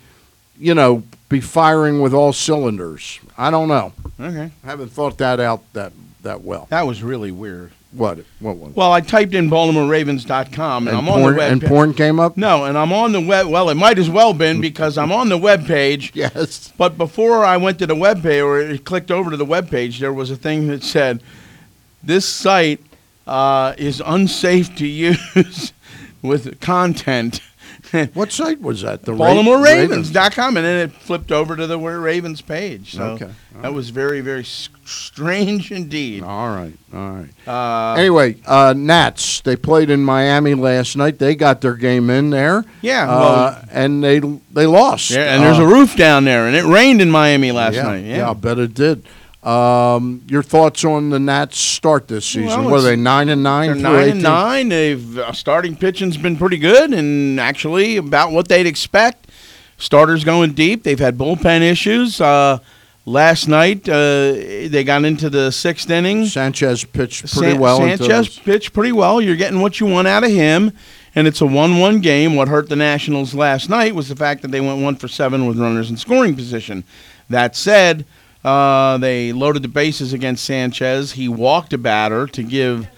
you 0.59 0.75
know, 0.75 1.03
be 1.31 1.41
firing 1.41 2.03
with 2.03 2.13
all 2.13 2.35
cylinders. 2.35 3.21
I 3.39 3.51
don't 3.51 3.69
know. 3.69 3.95
Okay, 4.21 4.51
I 4.63 4.67
haven't 4.67 4.91
thought 4.91 5.17
that 5.17 5.41
out 5.41 5.63
that 5.73 5.95
that 6.21 6.43
well. 6.43 6.67
that 6.69 6.87
was 6.87 7.03
really 7.03 7.33
weird. 7.33 7.73
What? 7.93 8.21
What 8.41 8.57
was? 8.57 8.75
Well, 8.75 8.91
I 8.93 9.03
typed 9.03 9.35
in 9.35 9.51
BaltimoreRavens.com, 9.51 10.89
and, 10.89 10.97
and 10.97 11.07
I'm 11.07 11.13
on 11.13 11.21
the 11.31 11.37
web. 11.37 11.53
and 11.53 11.63
porn 11.63 11.93
came 11.93 12.19
up. 12.19 12.37
No, 12.39 12.65
and 12.65 12.79
I'm 12.79 12.93
on 12.93 13.13
the 13.13 13.21
web. 13.21 13.49
Well, 13.49 13.69
it 13.69 13.75
might 13.75 13.99
as 13.99 14.09
well 14.09 14.33
been 14.33 14.61
because 14.63 14.97
I'm 14.97 15.13
on 15.13 15.29
the 15.29 15.39
web 15.39 15.67
page. 15.67 16.13
Yes. 16.23 16.73
But 16.79 16.97
before 16.97 17.45
I 17.45 17.57
went 17.57 17.79
to 17.81 17.87
the 17.87 17.95
web 17.95 18.23
page 18.23 18.41
or 18.43 18.61
it 18.61 18.85
clicked 18.85 19.11
over 19.11 19.31
to 19.31 19.37
the 19.37 19.45
web 19.45 19.69
page, 19.71 19.99
there 19.99 20.13
was 20.13 20.31
a 20.31 20.37
thing 20.37 20.69
that 20.69 20.83
said, 20.83 21.23
"This 22.03 22.27
site 22.27 22.81
uh, 23.27 23.75
is 23.77 24.01
unsafe 24.05 24.75
to 24.77 24.87
use 24.87 25.73
with 26.23 26.61
content." 26.61 27.41
What 28.15 28.33
site 28.33 28.61
was 28.61 28.83
that? 28.83 29.03
The 29.03 29.13
Ra- 29.15 29.27
Ravens. 29.33 30.11
BaltimoreRavens.com, 30.11 30.57
and 30.57 30.67
then 30.67 30.79
it 30.89 30.93
flipped 30.93 31.31
over 31.33 31.57
to 31.57 31.67
the 31.67 31.79
Where 31.79 32.01
Ravens 32.01 32.41
page. 32.41 32.95
So 32.95 33.03
Okay. 33.03 33.31
that 33.61 33.73
was 33.75 33.91
very, 33.91 34.21
very 34.21 34.41
s- 34.41 34.69
strange 34.85 35.71
indeed. 35.71 36.23
All 36.23 36.49
right. 36.49 36.73
All 36.95 37.11
right. 37.13 37.49
Uh, 37.49 37.95
Anyway, 37.99 38.37
uh, 38.47 38.75
Nats. 38.77 39.41
They 39.43 39.57
played 39.57 39.91
in 39.91 40.05
Miami 40.05 40.55
last 40.55 40.97
night. 40.97 41.19
They 41.19 41.35
got 41.35 41.61
their 41.61 41.75
game 41.75 42.09
in 42.11 42.31
there. 42.31 42.65
Yeah, 42.81 43.05
Uh, 43.05 43.19
well- 43.21 43.65
and 43.71 44.03
they 44.03 44.21
they 44.53 44.67
lost. 44.67 45.11
yeah, 45.11 45.35
and 45.35 45.43
there's 45.43 45.59
Uh, 45.59 45.65
a 45.65 45.67
roof 45.67 45.97
down 45.97 46.25
there, 46.25 46.47
and 46.47 46.57
it 46.57 46.65
rained 46.65 47.01
in 47.03 47.11
Miami 47.11 47.53
last 47.53 47.75
yeah, 47.75 47.83
night. 47.83 48.05
Yeah. 48.05 48.31
I 48.31 48.35
bet 48.35 48.59
it 48.59 48.75
did. 48.75 49.03
Um, 49.43 50.23
your 50.29 50.43
thoughts 50.43 50.85
on 50.85 51.11
the 51.11 51.19
Nats 51.19 51.59
start 51.59 52.07
this 52.07 52.25
season? 52.25 52.47
Well, 52.63 52.71
what 52.71 52.79
are 52.79 52.83
they 52.83 52.97
nine 52.97 53.29
and 53.29 53.43
9 53.43 53.67
They're 53.67 53.75
nine 53.77 53.95
18? 54.03 54.11
and 54.13 54.23
nine. 54.23 54.69
They've 54.69 55.19
uh, 55.19 55.33
starting 55.33 55.75
pitching's 55.75 56.17
been 56.17 56.37
pretty 56.37 56.59
good, 56.59 56.93
and 56.95 57.41
actually 57.41 57.97
about 57.97 58.31
what 58.31 58.47
they'd 58.49 58.67
expect. 58.67 59.29
Starters 59.79 60.23
going 60.23 60.53
deep. 60.53 60.85
They've 60.85 60.99
had 60.99 61.19
bullpen 61.19 61.61
issues. 61.63 62.21
Uh, 62.21 62.59
last 63.05 63.49
night 63.49 63.89
uh, 63.89 64.33
they 64.33 64.85
got 64.85 65.05
into 65.05 65.29
the 65.29 65.51
sixth 65.51 65.91
inning. 65.91 66.25
Sanchez 66.27 66.85
pitched 66.85 67.23
pretty 67.35 67.53
San- 67.53 67.61
well. 67.61 67.79
Sanchez 67.79 68.39
pitched 68.39 68.73
pretty 68.73 68.93
well. 68.93 69.21
You're 69.21 69.35
getting 69.35 69.61
what 69.61 69.81
you 69.81 69.87
want 69.87 70.07
out 70.07 70.23
of 70.23 70.31
him, 70.31 70.71
and 71.17 71.27
it's 71.27 71.41
a 71.41 71.47
one-one 71.47 72.01
game. 72.01 72.37
What 72.37 72.47
hurt 72.47 72.69
the 72.69 72.77
Nationals 72.77 73.35
last 73.35 73.69
night 73.69 73.97
was 73.97 74.09
the 74.09 74.15
fact 74.15 74.43
that 74.43 74.53
they 74.53 74.61
went 74.61 74.81
one 74.81 74.95
for 74.95 75.09
seven 75.09 75.47
with 75.49 75.59
runners 75.59 75.91
in 75.91 75.97
scoring 75.97 76.37
position. 76.37 76.85
That 77.29 77.57
said, 77.57 78.05
uh, 78.45 78.99
they 78.99 79.33
loaded 79.33 79.63
the 79.63 79.69
bases 79.69 80.13
against 80.13 80.45
Sanchez. 80.45 81.13
He 81.13 81.29
walked 81.29 81.73
a 81.73 81.79
batter 81.79 82.27
to 82.29 82.43
give 82.43 82.89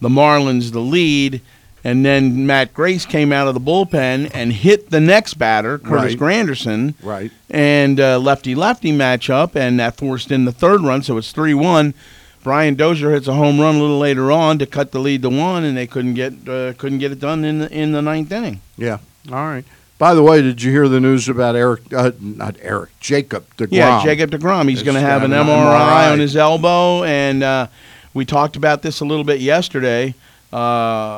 the 0.00 0.08
Marlins 0.08 0.72
the 0.72 0.80
lead, 0.80 1.40
and 1.82 2.04
then 2.04 2.46
Matt 2.46 2.72
Grace 2.74 3.04
came 3.06 3.32
out 3.32 3.46
of 3.46 3.54
the 3.54 3.60
bullpen 3.60 4.30
and 4.34 4.52
hit 4.52 4.90
the 4.90 5.00
next 5.00 5.34
batter, 5.34 5.78
Curtis 5.78 6.14
Right. 6.14 6.46
Granderson 6.46 6.94
Right. 7.02 7.30
and 7.50 8.00
uh, 8.00 8.18
lefty 8.18 8.54
lefty 8.54 8.92
matchup, 8.92 9.54
and 9.54 9.78
that 9.80 9.96
forced 9.96 10.30
in 10.32 10.44
the 10.46 10.52
third 10.52 10.80
run, 10.82 11.02
so 11.02 11.16
it's 11.18 11.32
three 11.32 11.54
one. 11.54 11.94
Brian 12.42 12.74
Dozier 12.74 13.10
hits 13.12 13.26
a 13.26 13.32
home 13.32 13.58
run 13.58 13.76
a 13.76 13.80
little 13.80 13.98
later 13.98 14.30
on 14.30 14.58
to 14.58 14.66
cut 14.66 14.92
the 14.92 14.98
lead 14.98 15.22
to 15.22 15.30
one, 15.30 15.64
and 15.64 15.74
they 15.76 15.86
couldn't 15.86 16.12
get 16.14 16.32
uh, 16.48 16.74
couldn't 16.74 16.98
get 16.98 17.10
it 17.12 17.18
done 17.20 17.42
in 17.44 17.60
the, 17.60 17.72
in 17.72 17.92
the 17.92 18.02
ninth 18.02 18.30
inning. 18.32 18.60
Yeah. 18.76 18.98
All 19.32 19.46
right. 19.46 19.64
By 19.98 20.14
the 20.14 20.22
way, 20.22 20.42
did 20.42 20.60
you 20.62 20.70
hear 20.72 20.88
the 20.88 21.00
news 21.00 21.28
about 21.28 21.54
Eric? 21.54 21.92
Uh, 21.92 22.12
not 22.20 22.56
Eric. 22.60 22.90
Jacob 23.00 23.44
Degrom. 23.56 23.72
Yeah, 23.72 24.02
Jacob 24.02 24.30
Degrom. 24.30 24.68
He's 24.68 24.82
going 24.82 24.96
to 24.96 25.00
have 25.00 25.22
an 25.22 25.30
MRI, 25.30 25.46
MRI. 25.46 26.12
on 26.12 26.18
his 26.18 26.36
elbow, 26.36 27.04
and 27.04 27.42
uh, 27.42 27.68
we 28.12 28.24
talked 28.24 28.56
about 28.56 28.82
this 28.82 29.00
a 29.00 29.04
little 29.04 29.24
bit 29.24 29.40
yesterday 29.40 30.14
uh, 30.52 30.56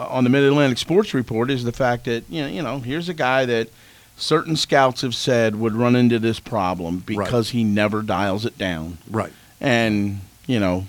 on 0.08 0.24
the 0.24 0.30
Mid 0.30 0.44
Atlantic 0.44 0.78
Sports 0.78 1.14
Report. 1.14 1.50
Is 1.50 1.64
the 1.64 1.72
fact 1.72 2.04
that 2.04 2.24
you 2.28 2.42
know, 2.42 2.48
you 2.48 2.62
know, 2.62 2.78
here's 2.80 3.08
a 3.08 3.14
guy 3.14 3.46
that 3.46 3.68
certain 4.16 4.56
scouts 4.56 5.00
have 5.02 5.14
said 5.14 5.56
would 5.56 5.74
run 5.74 5.96
into 5.96 6.18
this 6.18 6.38
problem 6.38 6.98
because 6.98 7.50
he 7.50 7.64
never 7.64 8.02
dials 8.02 8.44
it 8.44 8.56
down. 8.58 8.98
Right. 9.10 9.32
and 9.60 10.20
you 10.46 10.60
know 10.60 10.86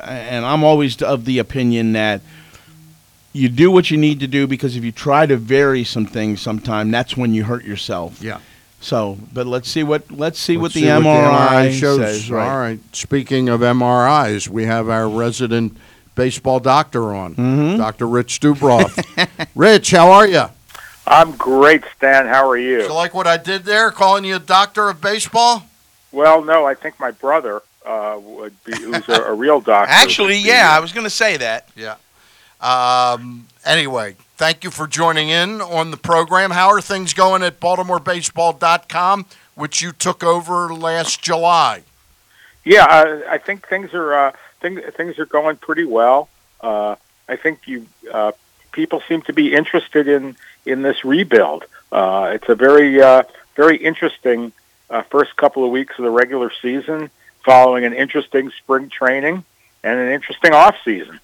and 0.00 0.44
i'm 0.46 0.64
always 0.64 1.00
of 1.02 1.24
the 1.24 1.38
opinion 1.38 1.92
that 1.92 2.20
you 3.34 3.48
do 3.50 3.70
what 3.70 3.90
you 3.90 3.98
need 3.98 4.20
to 4.20 4.26
do 4.26 4.46
because 4.46 4.76
if 4.76 4.84
you 4.84 4.92
try 4.92 5.26
to 5.26 5.36
vary 5.36 5.84
some 5.84 6.06
things 6.06 6.40
sometime 6.40 6.90
that's 6.90 7.16
when 7.16 7.34
you 7.34 7.44
hurt 7.44 7.64
yourself 7.64 8.22
Yeah. 8.22 8.38
So, 8.80 9.16
but 9.32 9.46
let's 9.46 9.68
see 9.70 9.82
what 9.82 10.10
let's 10.10 10.38
see 10.38 10.56
what 10.58 10.64
Let's 10.64 10.74
the 10.74 10.80
see 10.82 10.86
MRI, 10.86 11.72
shows. 11.72 11.98
says. 12.00 12.30
Right. 12.30 12.46
All 12.46 12.58
right. 12.58 12.78
Speaking 12.92 13.48
of 13.48 13.60
MRIs, 13.62 14.46
we 14.48 14.66
have 14.66 14.90
our 14.90 15.08
resident 15.08 15.76
baseball 16.14 16.60
doctor 16.60 17.14
on, 17.14 17.34
Mhm. 17.34 17.78
Dr. 17.78 18.06
Rich 18.06 18.40
Dubroff. 18.40 18.92
Rich, 19.54 19.90
how 19.92 20.10
are 20.12 20.26
you? 20.26 20.44
I'm 21.06 21.32
great, 21.32 21.82
Stan. 21.96 22.26
How 22.26 22.46
are 22.46 22.58
you? 22.58 22.82
You 22.82 22.92
like 22.92 23.14
what 23.14 23.26
I 23.26 23.38
did 23.38 23.64
there, 23.64 23.90
calling 23.90 24.24
you 24.24 24.36
a 24.36 24.38
doctor 24.38 24.90
of 24.90 25.00
baseball? 25.00 25.64
Well, 26.12 26.44
no, 26.44 26.66
I 26.66 26.74
think 26.74 27.00
my 27.00 27.10
brother 27.10 27.62
uh, 27.86 28.18
would 28.20 28.52
be, 28.64 28.76
who's 28.76 29.08
a, 29.08 29.22
a 29.22 29.34
real 29.34 29.60
doctor. 29.62 29.90
Actually, 29.94 30.36
yeah, 30.38 30.68
I 30.70 30.80
was 30.80 30.92
going 30.92 31.04
to 31.04 31.10
say 31.10 31.38
that. 31.38 31.68
Yeah. 31.74 31.94
Um, 32.64 33.46
anyway, 33.66 34.16
thank 34.36 34.64
you 34.64 34.70
for 34.70 34.86
joining 34.86 35.28
in 35.28 35.60
on 35.60 35.90
the 35.90 35.98
program. 35.98 36.50
How 36.50 36.68
are 36.68 36.80
things 36.80 37.12
going 37.12 37.42
at 37.42 37.60
BaltimoreBaseball.com, 37.60 39.26
which 39.54 39.82
you 39.82 39.92
took 39.92 40.24
over 40.24 40.72
last 40.72 41.20
July? 41.20 41.82
Yeah, 42.64 42.86
I, 42.86 43.34
I 43.34 43.38
think 43.38 43.68
things 43.68 43.92
are 43.92 44.14
uh, 44.14 44.32
things 44.62 44.80
things 44.96 45.18
are 45.18 45.26
going 45.26 45.56
pretty 45.56 45.84
well. 45.84 46.30
Uh, 46.62 46.96
I 47.28 47.36
think 47.36 47.68
you 47.68 47.86
uh, 48.10 48.32
people 48.72 49.02
seem 49.06 49.20
to 49.22 49.34
be 49.34 49.52
interested 49.52 50.08
in 50.08 50.34
in 50.64 50.80
this 50.80 51.04
rebuild. 51.04 51.66
Uh, 51.92 52.30
it's 52.32 52.48
a 52.48 52.54
very 52.54 53.02
uh, 53.02 53.24
very 53.56 53.76
interesting 53.76 54.52
uh, 54.88 55.02
first 55.02 55.36
couple 55.36 55.66
of 55.66 55.70
weeks 55.70 55.98
of 55.98 56.04
the 56.04 56.10
regular 56.10 56.50
season, 56.62 57.10
following 57.44 57.84
an 57.84 57.92
interesting 57.92 58.50
spring 58.52 58.88
training 58.88 59.44
and 59.82 60.00
an 60.00 60.10
interesting 60.10 60.54
off 60.54 60.76
season. 60.82 61.20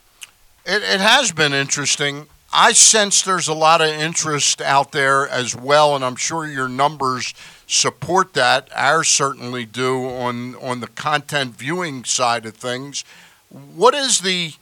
It, 0.70 0.85
it 0.85 1.00
has 1.00 1.33
been 1.33 1.52
interesting. 1.52 2.28
I 2.52 2.74
sense 2.74 3.22
there's 3.22 3.48
a 3.48 3.54
lot 3.54 3.80
of 3.80 3.88
interest 3.88 4.61
out 4.61 4.92
there 4.92 5.28
as 5.28 5.56
well, 5.56 5.96
and 5.96 6.04
I'm 6.04 6.14
sure 6.14 6.46
your 6.46 6.68
numbers 6.68 7.35
support 7.66 8.35
that. 8.35 8.68
Ours 8.72 9.09
certainly 9.09 9.64
do 9.64 10.09
on 10.09 10.54
on 10.54 10.78
the 10.78 10.87
content 10.87 11.56
viewing 11.56 12.04
side 12.04 12.46
of 12.46 12.54
things. 12.54 13.02
What 13.48 13.94
is 13.94 14.20
the 14.20 14.52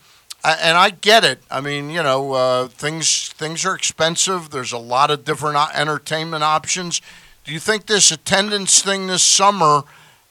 and 0.43 0.77
I 0.77 0.89
get 0.89 1.23
it. 1.23 1.43
I 1.51 1.61
mean, 1.61 1.91
you 1.91 2.01
know, 2.01 2.33
uh, 2.33 2.67
things 2.69 3.29
things 3.29 3.63
are 3.63 3.75
expensive. 3.75 4.49
There's 4.49 4.71
a 4.71 4.79
lot 4.79 5.11
of 5.11 5.23
different 5.25 5.57
entertainment 5.75 6.43
options. 6.43 7.03
Do 7.43 7.53
you 7.53 7.59
think 7.59 7.85
this 7.85 8.11
attendance 8.11 8.81
thing 8.81 9.05
this 9.05 9.23
summer, 9.23 9.83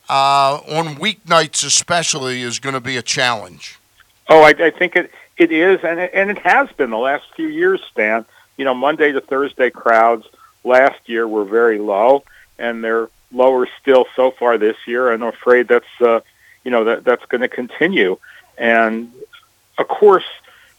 uh, 0.08 0.58
on 0.68 0.96
weeknights 0.96 1.64
especially, 1.64 2.42
is 2.42 2.58
going 2.58 2.74
to 2.74 2.80
be 2.80 2.96
a 2.96 3.02
challenge? 3.02 3.78
Oh, 4.28 4.42
I, 4.42 4.50
I 4.58 4.70
think 4.70 4.96
it 4.96 5.12
it 5.38 5.53
is, 5.53 5.81
and 5.85 6.01
it, 6.01 6.11
and 6.12 6.31
it 6.31 6.38
has 6.38 6.70
been 6.72 6.90
the 6.90 6.98
last 6.98 7.24
few 7.37 7.46
years, 7.46 7.81
Stan. 7.92 8.27
You 8.57 8.64
know, 8.64 8.74
Monday 8.74 9.12
to 9.12 9.20
Thursday 9.20 9.70
crowds 9.70 10.27
last 10.64 11.09
year 11.09 11.27
were 11.27 11.44
very 11.44 11.79
low, 11.79 12.24
and 12.59 12.83
they're 12.83 13.09
lower 13.33 13.68
still 13.81 14.07
so 14.16 14.33
far 14.33 14.59
this 14.59 14.77
year. 14.87 15.12
And 15.12 15.22
I'm 15.22 15.29
afraid 15.29 15.68
that's 15.68 16.01
uh, 16.01 16.20
you 16.64 16.70
know 16.70 16.85
that 16.85 17.05
that's 17.05 17.24
going 17.27 17.42
to 17.42 17.48
continue. 17.48 18.18
And 18.57 19.12
of 19.79 19.87
course, 19.87 20.27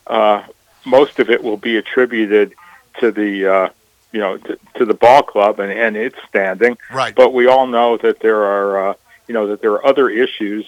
uh, 0.07 0.43
most 0.85 1.19
of 1.19 1.29
it 1.29 1.41
will 1.41 1.57
be 1.57 1.77
attributed 1.77 2.53
to 2.99 3.11
the 3.11 3.47
uh, 3.47 3.69
you 4.11 4.19
know 4.19 4.37
to, 4.37 4.59
to 4.75 4.85
the 4.85 4.93
ball 4.93 5.23
club 5.23 5.59
and, 5.59 5.71
and 5.71 5.95
its 5.95 6.17
standing. 6.27 6.77
Right. 6.91 7.15
But 7.15 7.33
we 7.33 7.47
all 7.47 7.67
know 7.67 7.97
that 7.97 8.19
there 8.19 8.43
are 8.43 8.89
uh, 8.89 8.93
you 9.27 9.33
know 9.33 9.47
that 9.47 9.61
there 9.61 9.71
are 9.71 9.85
other 9.85 10.09
issues. 10.09 10.65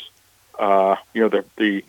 Uh, 0.58 0.96
you 1.14 1.22
know 1.22 1.30
the 1.30 1.44
the 1.58 1.84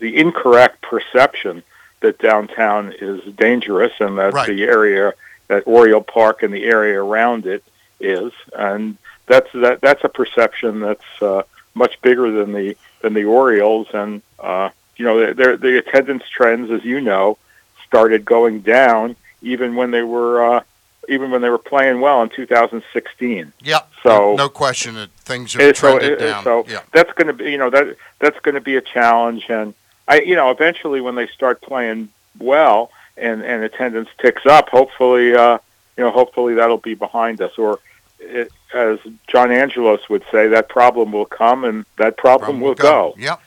the 0.00 0.16
incorrect 0.16 0.80
perception 0.82 1.62
that 2.00 2.18
downtown 2.18 2.92
is 3.00 3.22
dangerous 3.34 3.92
and 4.00 4.18
that 4.18 4.32
Right. 4.32 4.48
the 4.48 4.62
area 4.64 5.14
that 5.48 5.64
Oriole 5.66 6.02
Park 6.02 6.42
and 6.42 6.52
the 6.54 6.64
area 6.64 7.02
around 7.02 7.46
it 7.46 7.64
is, 8.00 8.32
and 8.56 8.96
that's 9.26 9.50
that 9.54 9.80
that's 9.80 10.04
a 10.04 10.08
perception 10.08 10.80
that's 10.80 11.22
uh, 11.22 11.42
much 11.74 12.00
bigger 12.02 12.30
than 12.30 12.52
the 12.52 12.76
than 13.00 13.14
the 13.14 13.24
Orioles, 13.24 13.88
and 13.92 14.22
uh, 14.38 14.70
you 14.96 15.04
know 15.04 15.32
the 15.34 15.56
the 15.56 15.78
attendance 15.78 16.24
trends, 16.28 16.70
as 16.70 16.84
you 16.84 17.00
know, 17.00 17.38
started 17.86 18.24
going 18.24 18.60
down 18.60 19.16
even 19.42 19.74
when 19.76 19.90
they 19.90 20.02
were 20.02 20.56
uh, 20.56 20.62
even 21.08 21.30
when 21.30 21.40
they 21.40 21.48
were 21.48 21.58
playing 21.58 22.00
well 22.00 22.22
in 22.22 22.28
2016. 22.28 23.52
Yep. 23.62 23.90
So- 24.02 24.34
no 24.36 24.48
question 24.48 24.94
that 24.96 25.10
things 25.12 25.54
have 25.54 25.62
And 25.62 25.76
so, 25.76 25.98
down. 25.98 26.44
so 26.44 26.64
yeah. 26.68 26.80
that's 26.92 27.12
going 27.14 27.28
to 27.28 27.32
be, 27.32 27.50
you 27.50 27.56
know, 27.58 27.70
that 27.70 27.96
that's 28.18 28.38
going 28.40 28.54
to 28.56 28.60
be 28.60 28.76
a 28.76 28.80
challenge. 28.82 29.46
And 29.48 29.74
I, 30.08 30.20
you 30.20 30.34
know, 30.34 30.50
eventually 30.50 31.00
when 31.00 31.14
they 31.14 31.28
start 31.28 31.60
playing 31.60 32.08
well 32.40 32.90
and 33.16 33.42
and 33.42 33.62
attendance 33.62 34.08
ticks 34.18 34.46
up, 34.46 34.68
hopefully, 34.70 35.34
uh, 35.34 35.58
you 35.96 36.04
know, 36.04 36.10
hopefully 36.10 36.54
that'll 36.54 36.78
be 36.78 36.94
behind 36.94 37.40
us. 37.40 37.56
Or, 37.58 37.78
it, 38.18 38.50
as 38.74 38.98
John 39.28 39.50
Angelos 39.50 40.08
would 40.08 40.24
say, 40.30 40.48
that 40.48 40.68
problem 40.68 41.12
will 41.12 41.26
come 41.26 41.64
and 41.64 41.84
that 41.96 42.16
problem, 42.16 42.60
will 42.60 42.74
go. 42.74 43.14
Yep. 43.16 43.40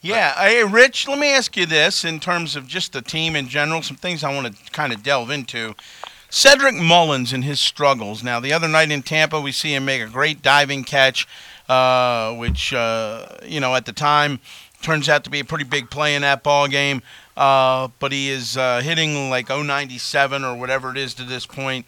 Yeah, 0.00 0.32
hey, 0.34 0.62
Rich, 0.64 1.08
let 1.08 1.18
me 1.18 1.32
ask 1.32 1.56
you 1.56 1.66
this 1.66 2.04
in 2.04 2.20
terms 2.20 2.54
of 2.54 2.68
just 2.68 2.92
the 2.92 3.02
team 3.02 3.34
in 3.34 3.48
general, 3.48 3.82
some 3.82 3.96
things 3.96 4.22
I 4.22 4.32
want 4.32 4.46
to 4.46 4.70
kind 4.70 4.92
of 4.92 5.02
delve 5.02 5.30
into. 5.30 5.74
Cedric 6.30 6.76
Mullins 6.76 7.32
and 7.32 7.42
his 7.42 7.58
struggles. 7.58 8.22
Now, 8.22 8.38
the 8.38 8.52
other 8.52 8.68
night 8.68 8.90
in 8.90 9.02
Tampa, 9.02 9.40
we 9.40 9.50
see 9.50 9.74
him 9.74 9.84
make 9.84 10.02
a 10.02 10.06
great 10.06 10.40
diving 10.42 10.84
catch, 10.84 11.26
uh, 11.68 12.34
which, 12.34 12.72
uh, 12.72 13.26
you 13.44 13.60
know, 13.60 13.74
at 13.74 13.86
the 13.86 13.92
time 13.92 14.38
turns 14.82 15.08
out 15.08 15.24
to 15.24 15.30
be 15.30 15.40
a 15.40 15.44
pretty 15.44 15.64
big 15.64 15.90
play 15.90 16.14
in 16.14 16.22
that 16.22 16.42
ball 16.42 16.68
game. 16.68 17.02
Uh, 17.36 17.88
but 17.98 18.10
he 18.10 18.30
is 18.30 18.56
uh, 18.56 18.80
hitting 18.80 19.30
like 19.30 19.48
097 19.48 20.44
or 20.44 20.56
whatever 20.56 20.90
it 20.90 20.96
is 20.96 21.14
to 21.14 21.24
this 21.24 21.46
point. 21.46 21.86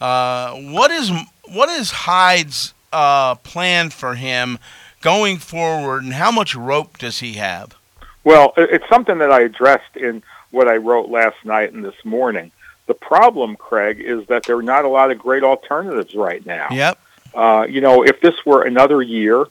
Uh, 0.00 0.54
what 0.54 0.90
is 0.90 1.10
what 1.52 1.68
is 1.68 1.90
Hyde's 1.90 2.72
uh, 2.92 3.34
plan 3.36 3.90
for 3.90 4.14
him 4.14 4.58
going 5.00 5.38
forward, 5.38 6.04
and 6.04 6.12
how 6.14 6.30
much 6.30 6.54
rope 6.54 6.98
does 6.98 7.20
he 7.20 7.34
have? 7.34 7.76
Well, 8.24 8.52
it's 8.56 8.88
something 8.88 9.18
that 9.18 9.30
I 9.30 9.40
addressed 9.40 9.96
in 9.96 10.22
what 10.50 10.68
I 10.68 10.76
wrote 10.76 11.08
last 11.08 11.36
night 11.44 11.72
and 11.72 11.84
this 11.84 12.04
morning. 12.04 12.50
The 12.86 12.94
problem, 12.94 13.56
Craig, 13.56 14.00
is 14.00 14.26
that 14.26 14.44
there 14.44 14.56
are 14.56 14.62
not 14.62 14.84
a 14.84 14.88
lot 14.88 15.10
of 15.10 15.18
great 15.18 15.42
alternatives 15.42 16.14
right 16.14 16.44
now. 16.44 16.68
Yep. 16.70 16.98
Uh, 17.34 17.66
you 17.68 17.80
know, 17.80 18.02
if 18.02 18.20
this 18.20 18.34
were 18.46 18.62
another 18.62 19.02
year 19.02 19.44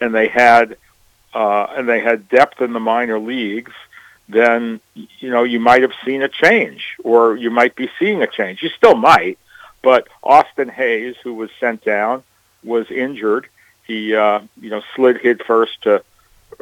and 0.00 0.14
they 0.14 0.28
had 0.28 0.76
uh, 1.34 1.66
and 1.76 1.88
they 1.88 2.00
had 2.00 2.28
depth 2.28 2.60
in 2.60 2.72
the 2.72 2.80
minor 2.80 3.18
leagues, 3.18 3.72
then 4.28 4.80
you 4.94 5.30
know 5.30 5.42
you 5.42 5.60
might 5.60 5.82
have 5.82 5.92
seen 6.04 6.22
a 6.22 6.28
change, 6.28 6.96
or 7.02 7.36
you 7.36 7.50
might 7.50 7.74
be 7.74 7.90
seeing 7.98 8.22
a 8.22 8.26
change. 8.26 8.62
You 8.62 8.70
still 8.70 8.94
might, 8.94 9.38
but 9.82 10.08
Austin 10.22 10.68
Hays, 10.68 11.16
who 11.22 11.34
was 11.34 11.50
sent 11.60 11.84
down, 11.84 12.22
was 12.62 12.90
injured. 12.90 13.48
He 13.86 14.14
uh, 14.14 14.40
you 14.60 14.70
know 14.70 14.82
slid 14.94 15.20
head 15.20 15.42
first 15.46 15.82
to 15.82 15.96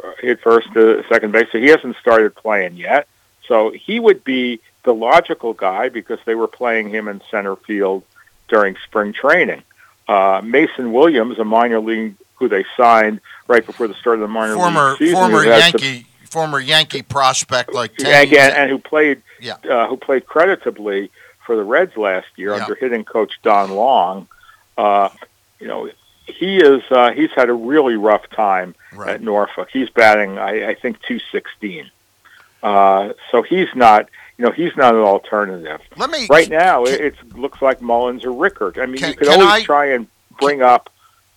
uh, 0.03 0.13
hit 0.21 0.41
first 0.41 0.73
to 0.73 1.05
second 1.09 1.33
base, 1.33 1.49
so 1.53 1.59
he 1.59 1.69
hasn't 1.69 1.97
started 1.97 2.35
playing 2.35 2.77
yet. 2.77 3.07
So 3.47 3.71
he 3.71 4.01
would 4.01 4.25
be 4.25 4.61
the 4.85 4.95
logical 4.95 5.53
guy 5.53 5.89
because 5.89 6.19
they 6.25 6.35
were 6.35 6.49
playing 6.49 6.89
him 6.89 7.09
in 7.09 7.21
center 7.31 7.57
field 7.57 8.03
during 8.49 8.77
spring 8.85 9.13
training. 9.13 9.63
Uh, 10.09 10.41
Mason 10.45 10.93
Williams, 10.93 11.39
a 11.39 11.45
minor 11.45 11.81
league 11.81 12.17
who 12.43 12.49
they 12.49 12.65
signed 12.77 13.21
right 13.47 13.65
before 13.65 13.87
the 13.87 13.95
start 13.95 14.17
of 14.17 14.21
the 14.23 14.29
minor 14.29 14.55
Former 14.55 14.91
league 14.91 14.99
season, 14.99 15.15
former 15.15 15.43
who 15.45 15.49
has 15.51 15.71
some- 15.71 15.81
Yankee 15.81 16.07
former 16.29 16.59
Yankee 16.61 17.03
prospect 17.03 17.73
like 17.75 17.95
ten 17.97 18.27
and, 18.27 18.37
and, 18.37 18.71
who 18.71 18.79
played 18.79 19.23
Yeah. 19.41 19.57
uh, 19.71 19.87
who 19.87 19.97
played 19.97 20.27
creditably 20.27 21.11
for 21.47 21.55
the 21.57 21.63
Reds 21.63 21.97
last 21.97 22.27
year 22.37 22.51
Yeah. 22.57 22.63
under 22.63 22.75
hitting 22.75 23.05
coach 23.05 23.39
Don 23.43 23.71
Long. 23.71 24.27
Uh, 24.77 25.11
you 25.61 25.69
know, 25.69 25.89
he 26.27 26.57
is 26.57 26.83
uh, 26.91 27.13
he's 27.13 27.31
had 27.33 27.49
a 27.49 27.53
really 27.53 27.97
rough 27.97 28.29
time 28.31 28.75
right. 28.93 29.11
at 29.11 29.23
Norfolk. 29.23 29.69
He's 29.73 29.91
batting, 29.91 30.39
I, 30.39 30.71
I 30.71 30.75
think, 30.75 31.01
two 31.03 31.21
sixteen. 31.31 31.91
Uh, 32.63 33.13
so 33.31 33.43
he's 33.43 33.69
not, 33.75 34.09
you 34.39 34.45
know, 34.47 34.53
he's 34.53 34.75
not 34.77 34.95
an 34.95 35.01
alternative 35.03 35.81
Let 35.97 36.11
me 36.11 36.27
right 36.31 36.49
now. 36.49 36.85
It, 36.85 37.01
it 37.01 37.37
looks 37.37 37.61
like 37.61 37.83
Mullins 37.83 38.25
or 38.25 38.33
Rickard. 38.33 38.79
I 38.79 38.87
mean, 38.87 38.99
Can- 38.99 39.11
you 39.11 39.17
could 39.17 39.29
always 39.29 39.49
I- 39.49 39.63
try 39.65 39.87
and 39.93 40.07
bring 40.41 40.63
up 40.63 40.89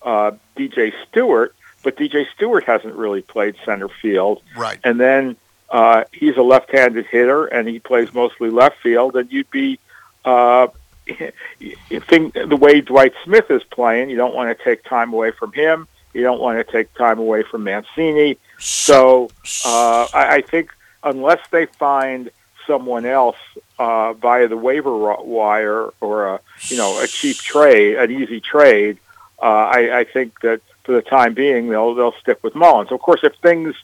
uh, 0.06 0.30
DJ 0.56 0.94
Stewart, 1.06 1.54
but 1.82 1.96
DJ 1.96 2.24
Stewart 2.34 2.64
hasn't 2.64 2.94
really 2.94 3.20
played 3.20 3.56
center 3.66 3.88
field 3.88 4.42
right. 4.56 4.78
and 4.82 4.98
then 4.98 5.36
uh, 5.68 6.04
he's 6.12 6.36
a 6.36 6.42
left-handed 6.42 7.06
hitter, 7.06 7.46
and 7.46 7.68
he 7.68 7.78
plays 7.78 8.12
mostly 8.14 8.50
left 8.50 8.80
field. 8.82 9.16
And 9.16 9.30
you'd 9.30 9.50
be, 9.50 9.78
uh, 10.24 10.68
think 11.08 12.34
the 12.34 12.56
way 12.56 12.80
Dwight 12.80 13.14
Smith 13.24 13.50
is 13.50 13.62
playing, 13.64 14.10
you 14.10 14.16
don't 14.16 14.34
want 14.34 14.56
to 14.56 14.64
take 14.64 14.84
time 14.84 15.12
away 15.12 15.32
from 15.32 15.52
him. 15.52 15.88
You 16.14 16.22
don't 16.22 16.40
want 16.40 16.64
to 16.64 16.72
take 16.72 16.94
time 16.94 17.18
away 17.18 17.42
from 17.42 17.64
Mancini. 17.64 18.38
So 18.58 19.28
uh, 19.66 20.06
I, 20.14 20.36
I 20.36 20.40
think 20.40 20.72
unless 21.02 21.46
they 21.50 21.66
find 21.66 22.30
someone 22.66 23.04
else 23.04 23.36
uh, 23.78 24.14
via 24.14 24.48
the 24.48 24.56
waiver 24.56 24.96
wire 24.96 25.90
or 26.00 26.26
a 26.26 26.40
you 26.68 26.78
know 26.78 27.00
a 27.02 27.06
cheap 27.06 27.36
trade, 27.36 27.96
an 27.96 28.10
easy 28.10 28.40
trade, 28.40 28.98
uh, 29.40 29.44
I, 29.44 30.00
I 30.00 30.04
think 30.04 30.40
that 30.40 30.60
for 30.84 30.92
the 30.92 31.02
time 31.02 31.34
being 31.34 31.68
they'll 31.68 31.94
they'll 31.94 32.14
stick 32.20 32.42
with 32.42 32.54
Mullins. 32.54 32.92
Of 32.92 33.00
course, 33.00 33.20
if 33.22 33.34
things 33.36 33.74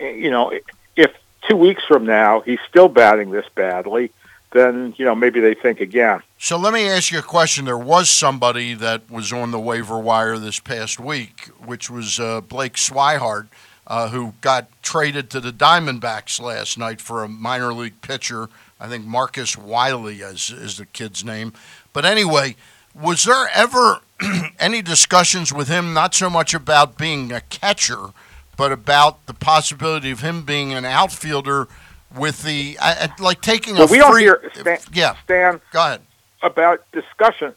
you 0.00 0.30
know 0.30 0.52
if 0.96 1.12
two 1.48 1.56
weeks 1.56 1.84
from 1.84 2.06
now 2.06 2.40
he's 2.40 2.60
still 2.68 2.88
batting 2.88 3.30
this 3.30 3.46
badly, 3.54 4.10
then 4.52 4.94
you 4.96 5.04
know 5.04 5.14
maybe 5.14 5.40
they 5.40 5.54
think 5.54 5.80
again. 5.80 6.22
So 6.38 6.56
let 6.56 6.72
me 6.72 6.88
ask 6.88 7.10
you 7.10 7.18
a 7.18 7.22
question. 7.22 7.64
There 7.64 7.78
was 7.78 8.10
somebody 8.10 8.74
that 8.74 9.10
was 9.10 9.32
on 9.32 9.50
the 9.50 9.60
waiver 9.60 9.98
wire 9.98 10.38
this 10.38 10.60
past 10.60 11.00
week, 11.00 11.48
which 11.64 11.90
was 11.90 12.20
uh, 12.20 12.40
Blake 12.40 12.74
Swihart, 12.74 13.48
uh, 13.86 14.08
who 14.10 14.34
got 14.40 14.68
traded 14.82 15.30
to 15.30 15.40
the 15.40 15.52
Diamondbacks 15.52 16.40
last 16.40 16.78
night 16.78 17.00
for 17.00 17.24
a 17.24 17.28
minor 17.28 17.72
league 17.72 18.00
pitcher. 18.02 18.48
I 18.80 18.88
think 18.88 19.04
Marcus 19.04 19.56
Wiley 19.56 20.20
is, 20.20 20.50
is 20.50 20.78
the 20.78 20.86
kid's 20.86 21.24
name. 21.24 21.52
But 21.92 22.04
anyway, 22.04 22.56
was 22.94 23.24
there 23.24 23.48
ever 23.54 24.00
any 24.58 24.82
discussions 24.82 25.52
with 25.52 25.68
him, 25.68 25.92
not 25.92 26.14
so 26.14 26.28
much 26.30 26.54
about 26.54 26.96
being 26.98 27.32
a 27.32 27.40
catcher, 27.42 28.08
but 28.56 28.72
about 28.72 29.26
the 29.26 29.34
possibility 29.34 30.10
of 30.10 30.20
him 30.20 30.42
being 30.42 30.72
an 30.72 30.84
outfielder 30.84 31.68
with 32.16 32.42
the, 32.42 32.76
uh, 32.80 33.08
like 33.18 33.40
taking 33.40 33.74
Well, 33.74 33.88
a 33.88 33.90
we 33.90 33.98
don't 33.98 34.18
hear 34.18 34.50
Stan, 34.54 34.78
yeah, 34.92 35.14
Stan 35.24 35.60
go 35.72 35.80
ahead. 35.80 36.00
about 36.42 36.84
discussion. 36.92 37.54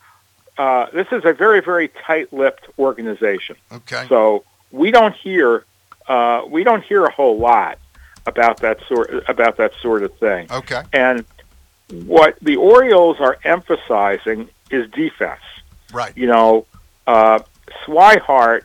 Uh, 0.57 0.85
this 0.93 1.07
is 1.11 1.25
a 1.25 1.33
very, 1.33 1.59
very 1.61 1.89
tight-lipped 2.07 2.67
organization, 2.79 3.57
Okay. 3.71 4.05
so 4.07 4.43
we 4.71 4.91
don't 4.91 5.13
hear 5.15 5.65
uh, 6.07 6.43
we 6.47 6.63
don't 6.63 6.83
hear 6.83 7.03
a 7.03 7.11
whole 7.11 7.37
lot 7.37 7.79
about 8.27 8.57
that 8.61 8.79
sort 8.87 9.11
about 9.27 9.57
that 9.57 9.73
sort 9.81 10.03
of 10.03 10.13
thing. 10.19 10.47
Okay. 10.51 10.81
And 10.93 11.25
what 12.05 12.37
the 12.41 12.55
Orioles 12.55 13.17
are 13.19 13.37
emphasizing 13.43 14.49
is 14.71 14.89
defense. 14.91 15.41
Right. 15.95 16.15
You 16.17 16.27
know, 16.27 16.65
uh, 17.07 17.39
Swihart 17.85 18.63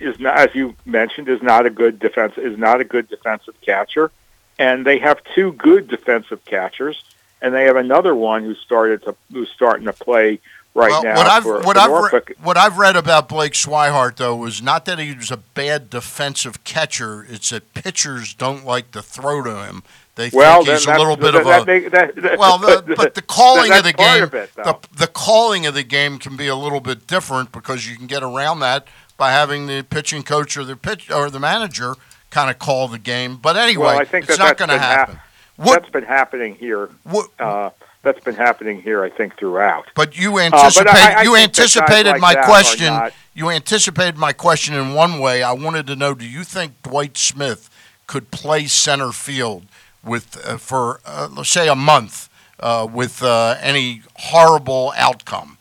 is 0.00 0.18
not, 0.18 0.38
as 0.38 0.54
you 0.54 0.74
mentioned, 0.86 1.28
is 1.28 1.42
not 1.42 1.66
a 1.66 1.70
good 1.70 1.98
defense 1.98 2.32
is 2.38 2.56
not 2.56 2.80
a 2.80 2.84
good 2.84 3.08
defensive 3.08 3.60
catcher, 3.60 4.10
and 4.58 4.86
they 4.86 4.98
have 4.98 5.22
two 5.34 5.52
good 5.52 5.88
defensive 5.88 6.42
catchers, 6.46 7.04
and 7.42 7.54
they 7.54 7.64
have 7.64 7.76
another 7.76 8.14
one 8.14 8.42
who 8.42 8.54
started 8.54 9.02
to 9.02 9.14
who's 9.30 9.50
starting 9.50 9.84
to 9.84 9.92
play 9.92 10.40
right 10.74 10.90
well, 10.90 11.02
now 11.02 11.16
what 11.16 11.26
I've 11.26 11.42
for, 11.42 11.60
what 11.60 11.76
for 11.76 11.82
I've 11.82 12.12
re- 12.12 12.34
what 12.42 12.56
I've 12.56 12.78
read 12.78 12.96
about 12.96 13.28
Blake 13.28 13.52
Swihart 13.52 14.16
though 14.16 14.36
was 14.36 14.62
not 14.62 14.86
that 14.86 14.98
he 14.98 15.14
was 15.14 15.30
a 15.30 15.36
bad 15.36 15.90
defensive 15.90 16.64
catcher. 16.64 17.26
It's 17.28 17.50
that 17.50 17.74
pitchers 17.74 18.32
don't 18.32 18.64
like 18.64 18.92
to 18.92 19.02
throw 19.02 19.42
to 19.42 19.66
him. 19.66 19.82
They 20.16 20.30
well, 20.32 20.64
think 20.64 20.78
he's 20.78 20.86
a 20.86 20.96
little 20.96 21.16
bit 21.16 21.34
of 21.34 21.46
a 21.46 21.64
make- 21.66 21.90
that, 21.90 22.16
that, 22.16 22.38
well, 22.38 22.58
the, 22.82 22.94
but 22.96 23.14
the 23.14 23.20
calling 23.22 23.70
of 23.70 23.84
the 23.84 23.92
game, 23.92 24.22
of 24.24 24.34
it, 24.34 24.50
the, 24.54 24.78
the 24.96 25.06
calling 25.06 25.66
of 25.66 25.74
the 25.74 25.82
game 25.82 26.18
can 26.18 26.36
be 26.36 26.48
a 26.48 26.56
little 26.56 26.80
bit 26.80 27.06
different 27.06 27.52
because 27.52 27.88
you 27.88 27.96
can 27.96 28.06
get 28.06 28.22
around 28.22 28.60
that 28.60 28.88
by 29.18 29.30
having 29.30 29.66
the 29.66 29.82
pitching 29.82 30.22
coach 30.22 30.56
or 30.56 30.64
the 30.64 30.74
pitch 30.74 31.10
or 31.10 31.28
the 31.28 31.38
manager 31.38 31.96
kind 32.30 32.50
of 32.50 32.58
call 32.58 32.88
the 32.88 32.98
game. 32.98 33.36
But 33.36 33.58
anyway, 33.58 33.84
well, 33.84 33.98
I 33.98 34.04
think 34.06 34.24
it's 34.24 34.38
that 34.38 34.44
not 34.44 34.56
going 34.56 34.70
to 34.70 34.78
happen. 34.78 35.20
What, 35.56 35.82
that's 35.82 35.92
been 35.92 36.04
happening 36.04 36.54
here. 36.54 36.88
what, 37.04 37.28
Uh, 37.38 37.70
that's 38.02 38.20
been 38.20 38.36
happening 38.36 38.80
here, 38.80 39.02
I 39.02 39.10
think, 39.10 39.36
throughout. 39.36 39.86
but 39.94 40.16
you 40.16 40.32
but 40.32 40.54
I- 40.54 41.14
I 41.14 41.22
you 41.24 41.34
think 41.34 41.52
that 41.52 41.62
guys 41.62 41.76
anticipated 41.76 42.10
like 42.12 42.20
my 42.22 42.34
question. 42.36 43.12
You 43.34 43.50
anticipated 43.50 44.16
my 44.16 44.32
question 44.32 44.74
in 44.74 44.94
one 44.94 45.18
way. 45.18 45.42
I 45.42 45.52
wanted 45.52 45.86
to 45.88 45.96
know: 45.96 46.14
Do 46.14 46.26
you 46.26 46.42
think 46.42 46.80
Dwight 46.82 47.18
Smith 47.18 47.68
could 48.06 48.30
play 48.30 48.66
center 48.66 49.12
field 49.12 49.66
with 50.06 50.36
uh, 50.46 50.56
for 50.56 51.00
uh, 51.04 51.28
let's 51.30 51.50
say 51.50 51.68
a 51.68 51.74
month 51.74 52.28
uh, 52.60 52.86
with 52.90 53.22
uh, 53.22 53.56
any 53.60 54.02
horrible 54.14 54.92
outcome? 54.96 55.58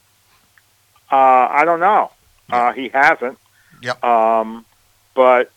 Uh, 1.12 1.16
I 1.52 1.64
don't 1.66 1.80
know. 1.80 2.12
Uh, 2.52 2.74
he 2.74 2.90
hasn't. 2.90 3.38
Yep. 3.82 4.04
Um, 4.04 4.66
but 5.14 5.52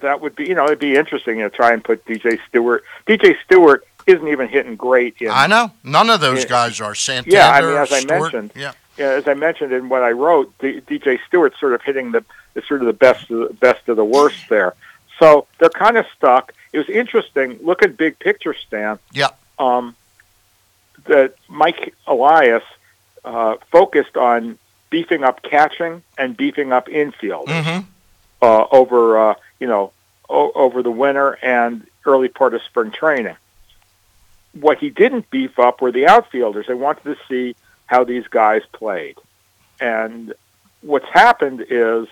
that 0.00 0.20
would 0.20 0.36
be, 0.36 0.46
you 0.46 0.54
know, 0.54 0.64
it'd 0.66 0.78
be 0.78 0.96
interesting 0.96 1.38
to 1.38 1.50
try 1.50 1.72
and 1.72 1.82
put 1.82 2.04
DJ 2.04 2.38
Stewart. 2.48 2.84
DJ 3.06 3.36
Stewart 3.44 3.84
isn't 4.06 4.28
even 4.28 4.48
hitting 4.48 4.76
great 4.76 5.16
in. 5.20 5.30
I 5.30 5.46
know 5.46 5.72
none 5.84 6.10
of 6.10 6.20
those 6.20 6.42
Yeah. 6.44 6.48
guys 6.48 6.80
are 6.80 6.94
Santander. 6.94 7.36
Yeah, 7.36 7.50
I 7.50 7.60
mean, 7.60 7.76
as 7.76 7.92
I 7.92 8.04
mentioned, 8.04 8.52
yeah, 8.54 8.72
Yeah, 8.96 9.06
as 9.10 9.26
I 9.28 9.34
mentioned 9.34 9.72
in 9.72 9.88
what 9.88 10.02
I 10.02 10.12
wrote, 10.12 10.52
D- 10.58 10.80
DJ 10.80 11.18
Stewart's 11.26 11.58
sort 11.60 11.74
of 11.74 11.82
hitting 11.82 12.12
the, 12.12 12.24
the 12.54 12.62
sort 12.62 12.80
of 12.80 12.86
the 12.86 12.92
best 12.92 13.30
of 13.30 13.48
the 13.48 13.54
best 13.54 13.88
of 13.88 13.96
the 13.96 14.04
worst 14.04 14.48
there. 14.48 14.74
So 15.20 15.46
they're 15.58 15.68
kind 15.68 15.96
of 15.96 16.06
stuck. 16.16 16.52
It 16.72 16.78
was 16.78 16.88
interesting. 16.88 17.58
Look 17.62 17.82
at 17.82 17.96
big 17.96 18.18
picture, 18.18 18.54
Stan. 18.54 18.98
Yeah. 19.12 19.28
Um, 19.58 19.94
that 21.06 21.34
Mike 21.48 21.94
Elias 22.06 22.64
uh, 23.24 23.56
focused 23.70 24.16
on 24.16 24.58
beefing 24.88 25.22
up 25.22 25.42
catching 25.42 26.02
and 26.18 26.36
beefing 26.36 26.72
up 26.72 26.88
infield 26.88 27.48
hmm 27.48 27.80
uh, 28.42 28.64
over 28.72 29.30
uh, 29.30 29.34
you 29.60 29.66
know 29.66 29.92
o- 30.28 30.52
over 30.54 30.82
the 30.82 30.90
winter 30.90 31.38
and 31.42 31.86
early 32.06 32.28
part 32.28 32.54
of 32.54 32.62
spring 32.62 32.90
training. 32.90 33.36
What 34.52 34.78
he 34.78 34.90
didn't 34.90 35.30
beef 35.30 35.58
up 35.58 35.80
were 35.80 35.92
the 35.92 36.06
outfielders. 36.06 36.66
They 36.66 36.74
wanted 36.74 37.04
to 37.04 37.16
see 37.28 37.54
how 37.86 38.04
these 38.04 38.26
guys 38.28 38.62
played, 38.72 39.16
and 39.80 40.32
what's 40.80 41.08
happened 41.12 41.66
is 41.68 42.08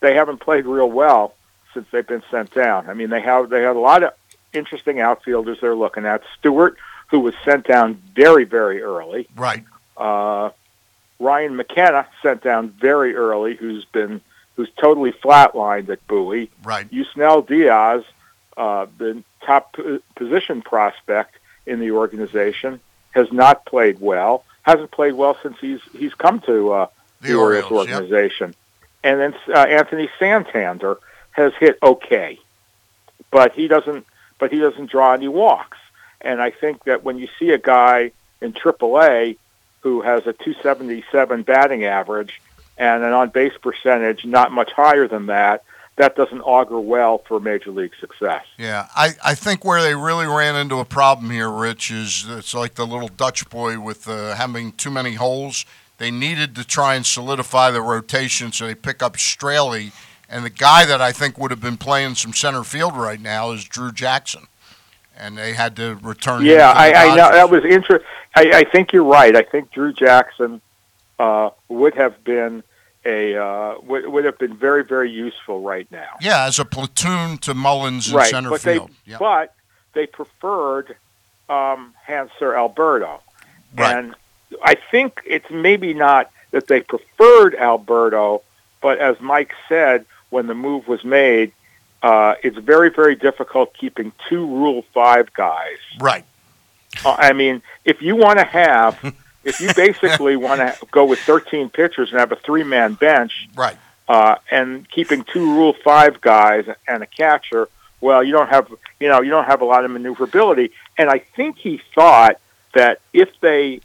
they 0.00 0.14
haven't 0.14 0.38
played 0.40 0.66
real 0.66 0.90
well 0.90 1.34
since 1.76 1.86
they've 1.92 2.06
been 2.06 2.22
sent 2.30 2.54
down. 2.54 2.88
I 2.88 2.94
mean, 2.94 3.10
they 3.10 3.20
have 3.20 3.50
they 3.50 3.60
had 3.62 3.76
a 3.76 3.78
lot 3.78 4.02
of 4.02 4.12
interesting 4.54 4.98
outfielders 5.00 5.58
they're 5.60 5.74
looking 5.76 6.06
at. 6.06 6.22
Stewart, 6.38 6.76
who 7.08 7.20
was 7.20 7.34
sent 7.44 7.66
down 7.66 8.00
very 8.14 8.44
very 8.44 8.82
early. 8.82 9.28
right. 9.36 9.62
Uh, 9.96 10.50
Ryan 11.18 11.56
McKenna 11.56 12.06
sent 12.22 12.42
down 12.42 12.68
very 12.70 13.14
early, 13.14 13.54
who's 13.56 13.84
been 13.86 14.20
who's 14.56 14.70
totally 14.80 15.12
flatlined 15.12 15.88
at 15.90 16.06
Bowie. 16.06 16.50
Right. 16.64 16.90
Yusniel 16.90 17.46
Diaz, 17.46 18.04
uh, 18.56 18.86
the 18.98 19.22
top 19.44 19.74
p- 19.76 20.00
position 20.14 20.62
prospect 20.62 21.36
in 21.66 21.80
the 21.80 21.90
organization, 21.92 22.80
has 23.12 23.30
not 23.32 23.64
played 23.66 24.00
well. 24.00 24.44
Hasn't 24.62 24.90
played 24.90 25.14
well 25.14 25.36
since 25.42 25.56
he's 25.60 25.80
he's 25.92 26.14
come 26.14 26.40
to 26.40 26.72
uh, 26.72 26.86
The, 27.22 27.28
the, 27.28 27.34
Orioles, 27.34 27.64
Orioles. 27.70 27.88
Yep. 27.88 28.00
organization. 28.00 28.54
And 29.04 29.20
then 29.20 29.34
uh, 29.54 29.58
Anthony 29.60 30.08
Santander 30.18 30.98
has 31.36 31.52
hit 31.60 31.78
okay, 31.82 32.38
but 33.30 33.52
he 33.52 33.68
doesn't. 33.68 34.06
But 34.38 34.52
he 34.52 34.58
doesn't 34.58 34.90
draw 34.90 35.14
any 35.14 35.28
walks. 35.28 35.78
And 36.20 36.42
I 36.42 36.50
think 36.50 36.84
that 36.84 37.04
when 37.04 37.18
you 37.18 37.26
see 37.38 37.50
a 37.50 37.58
guy 37.58 38.10
in 38.42 38.52
AAA 38.52 39.38
who 39.80 40.02
has 40.02 40.26
a 40.26 40.34
277 40.34 41.42
batting 41.42 41.84
average 41.84 42.42
and 42.76 43.02
an 43.02 43.12
on 43.14 43.30
base 43.30 43.56
percentage 43.62 44.26
not 44.26 44.52
much 44.52 44.72
higher 44.72 45.08
than 45.08 45.26
that, 45.26 45.64
that 45.96 46.16
doesn't 46.16 46.42
augur 46.42 46.78
well 46.78 47.18
for 47.18 47.40
major 47.40 47.70
league 47.70 47.94
success. 47.98 48.44
Yeah, 48.58 48.88
I, 48.94 49.12
I 49.24 49.34
think 49.34 49.64
where 49.64 49.82
they 49.82 49.94
really 49.94 50.26
ran 50.26 50.54
into 50.54 50.76
a 50.76 50.84
problem 50.84 51.30
here, 51.30 51.50
Rich, 51.50 51.90
is 51.90 52.26
it's 52.28 52.54
like 52.54 52.74
the 52.74 52.86
little 52.86 53.08
Dutch 53.08 53.48
boy 53.48 53.80
with 53.80 54.06
uh, 54.06 54.34
having 54.34 54.72
too 54.72 54.90
many 54.90 55.14
holes. 55.14 55.64
They 55.98 56.10
needed 56.10 56.54
to 56.56 56.64
try 56.64 56.96
and 56.96 57.06
solidify 57.06 57.70
the 57.70 57.80
rotation, 57.80 58.52
so 58.52 58.66
they 58.66 58.74
pick 58.74 59.02
up 59.02 59.16
Straily. 59.16 59.92
And 60.28 60.44
the 60.44 60.50
guy 60.50 60.84
that 60.84 61.00
I 61.00 61.12
think 61.12 61.38
would 61.38 61.50
have 61.50 61.60
been 61.60 61.76
playing 61.76 62.16
some 62.16 62.32
center 62.32 62.64
field 62.64 62.96
right 62.96 63.20
now 63.20 63.52
is 63.52 63.64
Drew 63.64 63.92
Jackson. 63.92 64.46
And 65.18 65.38
they 65.38 65.54
had 65.54 65.76
to 65.76 65.94
return 66.02 66.40
him 66.42 66.48
Yeah, 66.48 66.72
to 66.72 66.78
I, 66.78 67.04
I 67.12 67.16
know 67.16 67.30
that 67.32 67.48
was 67.48 67.64
interesting. 67.64 68.06
I, 68.34 68.50
I 68.52 68.64
think 68.64 68.92
you're 68.92 69.04
right. 69.04 69.34
I 69.34 69.42
think 69.42 69.70
Drew 69.70 69.92
Jackson 69.92 70.60
uh, 71.18 71.50
would 71.68 71.94
have 71.94 72.22
been 72.24 72.62
a 73.06 73.36
uh, 73.36 73.76
would, 73.82 74.06
would 74.08 74.24
have 74.26 74.36
been 74.38 74.54
very 74.56 74.84
very 74.84 75.10
useful 75.10 75.62
right 75.62 75.90
now. 75.90 76.16
Yeah, 76.20 76.44
as 76.44 76.58
a 76.58 76.64
platoon 76.66 77.38
to 77.38 77.54
Mullins 77.54 78.10
in 78.10 78.16
right, 78.16 78.28
center 78.28 78.50
but 78.50 78.60
field. 78.60 78.90
they 79.06 79.12
yeah. 79.12 79.16
but 79.18 79.54
they 79.94 80.06
preferred 80.06 80.96
um, 81.48 81.94
Hanser 82.06 82.54
Alberto, 82.54 83.22
Right. 83.74 83.96
and 83.96 84.14
I 84.62 84.74
think 84.90 85.22
it's 85.24 85.48
maybe 85.50 85.94
not 85.94 86.30
that 86.50 86.66
they 86.66 86.80
preferred 86.80 87.54
Alberto, 87.54 88.42
but 88.82 88.98
as 88.98 89.18
Mike 89.20 89.54
said 89.68 90.04
when 90.36 90.46
the 90.46 90.54
move 90.54 90.86
was 90.86 91.02
made, 91.02 91.50
uh, 92.02 92.34
it's 92.44 92.58
very 92.58 92.90
very 92.90 93.16
difficult 93.16 93.72
keeping 93.72 94.12
two 94.28 94.44
Rule 94.46 94.82
Five 94.92 95.32
guys. 95.32 95.78
Right. 95.98 96.24
Uh, 97.04 97.16
I 97.18 97.32
mean, 97.32 97.62
if 97.86 98.02
you 98.02 98.16
want 98.16 98.38
to 98.38 98.44
have, 98.44 98.92
if 99.44 99.60
you 99.62 99.72
basically 99.74 100.36
want 100.36 100.60
to 100.60 100.76
go 100.90 101.06
with 101.06 101.18
13 101.20 101.70
pitchers 101.70 102.10
and 102.10 102.20
have 102.20 102.32
a 102.32 102.36
three-man 102.36 102.94
bench, 102.94 103.48
Right. 103.54 103.76
uh, 104.08 104.36
and 104.50 104.86
keeping 104.90 105.24
two 105.24 105.46
Rule 105.56 105.74
Five 105.84 106.20
guys 106.20 106.66
and 106.86 107.02
a 107.02 107.06
catcher, 107.06 107.68
well, 108.02 108.22
you 108.22 108.32
don't 108.32 108.50
have, 108.50 108.70
you 109.00 109.08
know, 109.08 109.22
you 109.22 109.30
don't 109.30 109.46
have 109.46 109.62
a 109.62 109.64
lot 109.64 109.86
of 109.86 109.90
maneuverability. 109.90 110.70
And 110.98 111.08
I 111.08 111.18
think 111.36 111.56
he 111.56 111.80
thought 111.94 112.36
that 112.74 113.00
if 113.14 113.30
they, 113.40 113.80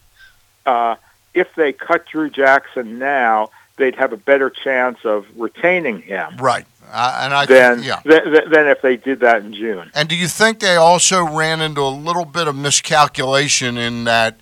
uh, 0.65 0.95
if 1.33 1.47
they 1.55 1.71
cut 1.71 2.05
Drew 2.07 2.29
Jackson 2.29 2.99
now, 2.99 3.51
they'd 3.77 3.95
have 3.95 4.13
a 4.13 4.17
better 4.17 4.49
chance 4.49 4.99
of 5.03 5.25
retaining 5.35 6.01
him 6.01 6.37
Right. 6.37 6.65
Uh, 6.93 7.21
and 7.23 7.33
I 7.33 7.45
than, 7.45 7.75
think, 7.75 7.87
yeah. 7.87 8.01
than 8.03 8.49
than 8.51 8.67
if 8.67 8.81
they 8.81 8.97
did 8.97 9.21
that 9.21 9.43
in 9.43 9.53
June. 9.53 9.89
And 9.95 10.09
do 10.09 10.15
you 10.15 10.27
think 10.27 10.59
they 10.59 10.75
also 10.75 11.23
ran 11.25 11.61
into 11.61 11.79
a 11.81 11.89
little 11.89 12.25
bit 12.25 12.49
of 12.49 12.55
miscalculation 12.55 13.77
in 13.77 14.03
that 14.03 14.37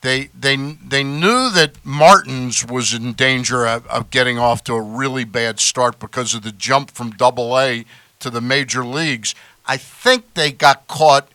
they 0.00 0.28
they 0.38 0.56
they 0.56 1.04
knew 1.04 1.50
that 1.50 1.74
Martins 1.84 2.66
was 2.66 2.94
in 2.94 3.12
danger 3.12 3.64
of, 3.66 3.86
of 3.86 4.10
getting 4.10 4.38
off 4.38 4.64
to 4.64 4.74
a 4.74 4.82
really 4.82 5.24
bad 5.24 5.60
start 5.60 6.00
because 6.00 6.34
of 6.34 6.42
the 6.42 6.52
jump 6.52 6.90
from 6.90 7.10
Double 7.10 7.58
A 7.58 7.84
to 8.18 8.28
the 8.28 8.40
major 8.40 8.84
leagues. 8.84 9.34
I 9.66 9.76
think 9.76 10.34
they 10.34 10.50
got 10.50 10.88
caught 10.88 11.28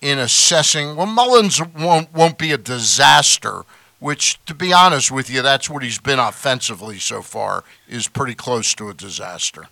in 0.00 0.18
assessing. 0.18 0.96
Well, 0.96 1.06
Mullins 1.06 1.60
won't 1.62 2.12
won't 2.14 2.38
be 2.38 2.52
a 2.52 2.58
disaster. 2.58 3.64
Which, 4.06 4.38
to 4.46 4.54
be 4.54 4.72
honest 4.72 5.10
with 5.10 5.28
you, 5.28 5.42
that's 5.42 5.68
what 5.68 5.82
he's 5.82 5.98
been 5.98 6.20
offensively 6.20 7.00
so 7.00 7.22
far. 7.22 7.64
Is 7.88 8.06
pretty 8.06 8.36
close 8.36 8.72
to 8.76 8.88
a 8.88 8.94
disaster. 8.94 9.64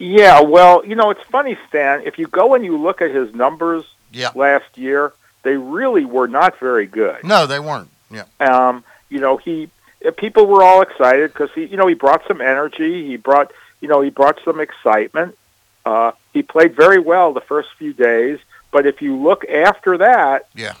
Yeah, 0.00 0.40
well, 0.40 0.84
you 0.84 0.96
know, 0.96 1.10
it's 1.10 1.22
funny, 1.30 1.56
Stan. 1.68 2.02
If 2.04 2.18
you 2.18 2.26
go 2.26 2.54
and 2.54 2.64
you 2.64 2.76
look 2.76 3.00
at 3.00 3.12
his 3.14 3.32
numbers 3.36 3.84
Yeah. 4.10 4.30
last 4.34 4.76
year, 4.76 5.12
they 5.44 5.56
really 5.56 6.04
were 6.04 6.26
not 6.26 6.58
very 6.58 6.86
good. 6.86 7.22
No, 7.22 7.46
they 7.46 7.60
weren't. 7.60 7.90
Yeah. 8.10 8.24
Um, 8.40 8.82
you 9.10 9.20
know, 9.20 9.36
he 9.36 9.70
uh, 10.04 10.10
people 10.10 10.46
were 10.46 10.64
all 10.64 10.82
excited 10.82 11.32
because 11.32 11.50
he, 11.54 11.66
you 11.66 11.76
know, 11.76 11.86
he 11.86 11.94
brought 11.94 12.26
some 12.26 12.40
energy. 12.40 13.06
He 13.06 13.16
brought, 13.16 13.52
you 13.80 13.86
know, 13.86 14.00
he 14.00 14.10
brought 14.10 14.40
some 14.44 14.58
excitement. 14.58 15.38
Uh, 15.86 16.10
he 16.32 16.42
played 16.42 16.74
very 16.74 16.98
well 16.98 17.32
the 17.32 17.40
first 17.52 17.68
few 17.78 17.92
days, 17.92 18.40
but 18.72 18.86
if 18.86 19.00
you 19.00 19.14
look 19.14 19.44
after 19.48 19.98
that, 19.98 20.48
Yeah. 20.56 20.74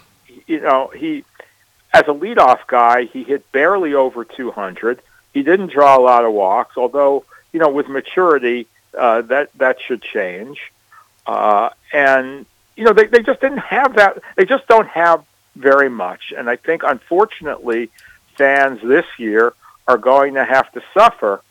you 0.48 0.58
know, 0.60 0.88
he 0.88 1.22
as 1.92 2.02
a 2.02 2.12
leadoff 2.12 2.66
guy, 2.66 3.04
he 3.04 3.24
hit 3.24 3.50
barely 3.52 3.94
over 3.94 4.24
200. 4.24 5.00
He 5.32 5.42
didn't 5.42 5.72
draw 5.72 5.96
a 5.96 6.00
lot 6.00 6.24
of 6.24 6.32
walks, 6.32 6.76
although 6.76 7.24
you 7.52 7.60
know, 7.60 7.68
with 7.68 7.88
maturity, 7.88 8.66
uh, 8.96 9.22
that 9.22 9.50
that 9.54 9.80
should 9.80 10.02
change. 10.02 10.72
Uh, 11.26 11.70
and 11.92 12.46
you 12.76 12.84
know, 12.84 12.92
they 12.92 13.06
they 13.06 13.22
just 13.22 13.40
didn't 13.40 13.58
have 13.58 13.96
that. 13.96 14.18
They 14.36 14.44
just 14.44 14.66
don't 14.66 14.88
have 14.88 15.24
very 15.56 15.88
much. 15.88 16.32
And 16.36 16.48
I 16.48 16.56
think, 16.56 16.82
unfortunately, 16.84 17.90
fans 18.36 18.80
this 18.82 19.06
year 19.18 19.54
are 19.86 19.98
going 19.98 20.34
to 20.34 20.44
have 20.44 20.70
to 20.72 20.82
suffer 20.94 21.42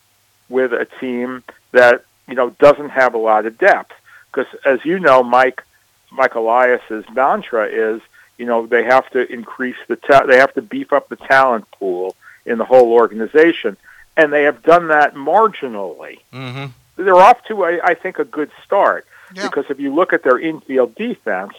with 0.48 0.72
a 0.72 0.86
team 1.00 1.42
that 1.72 2.04
you 2.28 2.34
know 2.34 2.50
doesn't 2.50 2.90
have 2.90 3.14
a 3.14 3.18
lot 3.18 3.46
of 3.46 3.58
depth. 3.58 3.92
Because 4.32 4.52
as 4.64 4.84
you 4.84 4.98
know, 4.98 5.22
Mike 5.22 5.62
Mike 6.10 6.34
Elias's 6.34 7.04
mantra 7.12 7.66
is, 7.66 8.00
you 8.38 8.46
know, 8.46 8.66
they 8.66 8.84
have 8.84 9.10
to 9.10 9.30
increase 9.30 9.76
the 9.88 9.96
ta- 9.96 10.24
they 10.26 10.38
have 10.38 10.54
to 10.54 10.62
beef 10.62 10.92
up 10.92 11.08
the 11.08 11.16
talent 11.16 11.70
pool 11.72 12.16
in 12.46 12.56
the 12.58 12.64
whole 12.64 12.92
organization, 12.92 13.76
and 14.16 14.32
they 14.32 14.44
have 14.44 14.62
done 14.62 14.88
that 14.88 15.14
marginally. 15.14 16.20
Mm-hmm. 16.32 16.66
They're 16.96 17.14
off 17.14 17.44
to, 17.44 17.64
a, 17.64 17.80
I 17.82 17.94
think, 17.94 18.18
a 18.18 18.24
good 18.24 18.50
start 18.64 19.06
Yeah. 19.34 19.42
because 19.48 19.66
if 19.68 19.78
you 19.78 19.94
look 19.94 20.12
at 20.12 20.22
their 20.22 20.38
infield 20.38 20.94
defense, 20.94 21.52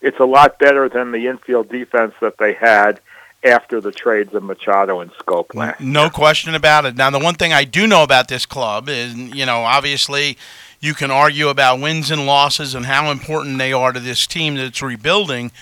it's 0.00 0.18
a 0.18 0.24
lot 0.24 0.58
better 0.58 0.88
than 0.88 1.12
the 1.12 1.26
infield 1.26 1.68
defense 1.68 2.14
that 2.20 2.38
they 2.38 2.52
had 2.52 3.00
after 3.42 3.80
the 3.80 3.90
trades 3.90 4.34
of 4.34 4.42
Machado 4.42 5.00
and 5.00 5.10
Schoop 5.12 5.54
last. 5.54 5.80
No 5.80 6.10
question 6.10 6.54
about 6.54 6.84
it. 6.84 6.96
Now, 6.96 7.08
the 7.10 7.18
one 7.18 7.34
thing 7.34 7.52
I 7.52 7.64
do 7.64 7.86
know 7.86 8.02
about 8.02 8.28
this 8.28 8.44
club 8.46 8.88
is, 8.88 9.14
you 9.14 9.46
know, 9.46 9.62
obviously 9.62 10.36
you 10.80 10.94
can 10.94 11.10
argue 11.10 11.48
about 11.48 11.80
wins 11.80 12.10
and 12.10 12.26
losses 12.26 12.74
and 12.74 12.84
how 12.86 13.10
important 13.10 13.58
they 13.58 13.72
are 13.72 13.92
to 13.92 14.00
this 14.00 14.26
team 14.26 14.56
that's 14.56 14.82
rebuilding. 14.82 15.52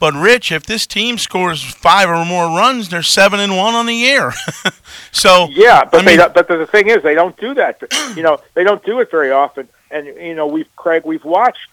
But 0.00 0.14
Rich, 0.14 0.50
if 0.50 0.64
this 0.64 0.86
team 0.86 1.18
scores 1.18 1.62
five 1.62 2.08
or 2.08 2.24
more 2.24 2.46
runs, 2.46 2.88
they're 2.88 3.02
seven 3.02 3.38
and 3.38 3.54
one 3.56 3.74
on 3.74 3.84
the 3.86 3.94
year. 3.94 4.32
so 5.12 5.46
Yeah, 5.50 5.84
but 5.84 6.02
I 6.02 6.04
mean- 6.04 6.16
don't, 6.18 6.34
but 6.34 6.48
the 6.48 6.66
thing 6.66 6.88
is, 6.88 7.02
they 7.02 7.14
don't 7.14 7.36
do 7.36 7.54
that. 7.54 7.80
You 8.16 8.24
know, 8.24 8.40
they 8.54 8.64
don't 8.64 8.84
do 8.84 8.98
it 8.98 9.10
very 9.10 9.30
often. 9.30 9.68
And 9.90 10.06
you 10.06 10.34
know, 10.34 10.46
we've 10.46 10.74
Craig, 10.74 11.04
we've 11.04 11.24
watched, 11.24 11.68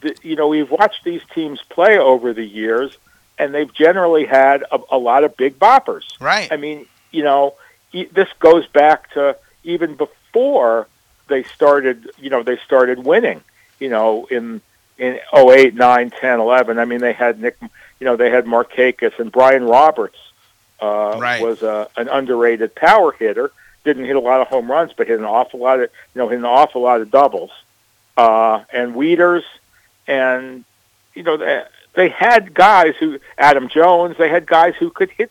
the, 0.00 0.16
you 0.22 0.34
know, 0.34 0.48
we've 0.48 0.70
watched 0.70 1.04
these 1.04 1.20
teams 1.34 1.60
play 1.68 1.98
over 1.98 2.32
the 2.32 2.44
years, 2.44 2.96
and 3.38 3.52
they've 3.52 3.72
generally 3.74 4.24
had 4.24 4.64
a, 4.70 4.78
a 4.92 4.98
lot 4.98 5.24
of 5.24 5.36
big 5.36 5.58
boppers. 5.58 6.04
right, 6.20 6.50
I 6.50 6.56
mean, 6.56 6.86
you 7.10 7.22
know, 7.22 7.54
this 7.92 8.28
goes 8.38 8.66
back 8.68 9.12
to 9.12 9.36
even 9.64 9.94
before 9.94 10.86
they 11.28 11.42
started, 11.42 12.10
you 12.18 12.30
know, 12.30 12.42
they 12.42 12.56
started 12.58 13.04
winning, 13.04 13.42
you 13.78 13.90
know, 13.90 14.26
in 14.30 14.62
in 14.98 15.18
08, 15.34 15.74
9, 15.74 16.10
10, 16.10 16.40
11. 16.40 16.78
I 16.78 16.84
mean, 16.84 17.00
they 17.00 17.12
had 17.12 17.40
Nick, 17.40 17.56
you 17.62 18.04
know, 18.04 18.16
they 18.16 18.30
had 18.30 18.44
Markakis 18.46 19.18
and 19.18 19.30
Brian 19.30 19.64
Roberts 19.64 20.18
uh, 20.80 21.18
Right. 21.20 21.42
was 21.42 21.62
a, 21.62 21.88
an 21.96 22.08
underrated 22.08 22.74
power 22.74 23.12
hitter. 23.12 23.50
Didn't 23.84 24.04
hit 24.04 24.16
a 24.16 24.20
lot 24.20 24.40
of 24.40 24.48
home 24.48 24.70
runs, 24.70 24.92
but 24.96 25.06
hit 25.06 25.18
an 25.18 25.24
awful 25.24 25.60
lot 25.60 25.80
of, 25.80 25.88
you 26.14 26.18
know, 26.20 26.28
hit 26.28 26.38
an 26.38 26.44
awful 26.44 26.82
lot 26.82 27.00
of 27.00 27.10
doubles. 27.10 27.50
Uh, 28.16 28.64
and 28.72 28.94
Wieters, 28.94 29.44
and 30.08 30.64
you 31.14 31.22
know, 31.22 31.36
they, 31.36 31.62
they 31.94 32.08
had 32.08 32.52
guys 32.54 32.94
who 32.98 33.18
Adam 33.38 33.68
Jones. 33.68 34.16
They 34.18 34.28
had 34.28 34.46
guys 34.46 34.74
who 34.78 34.90
could 34.90 35.10
hit 35.10 35.30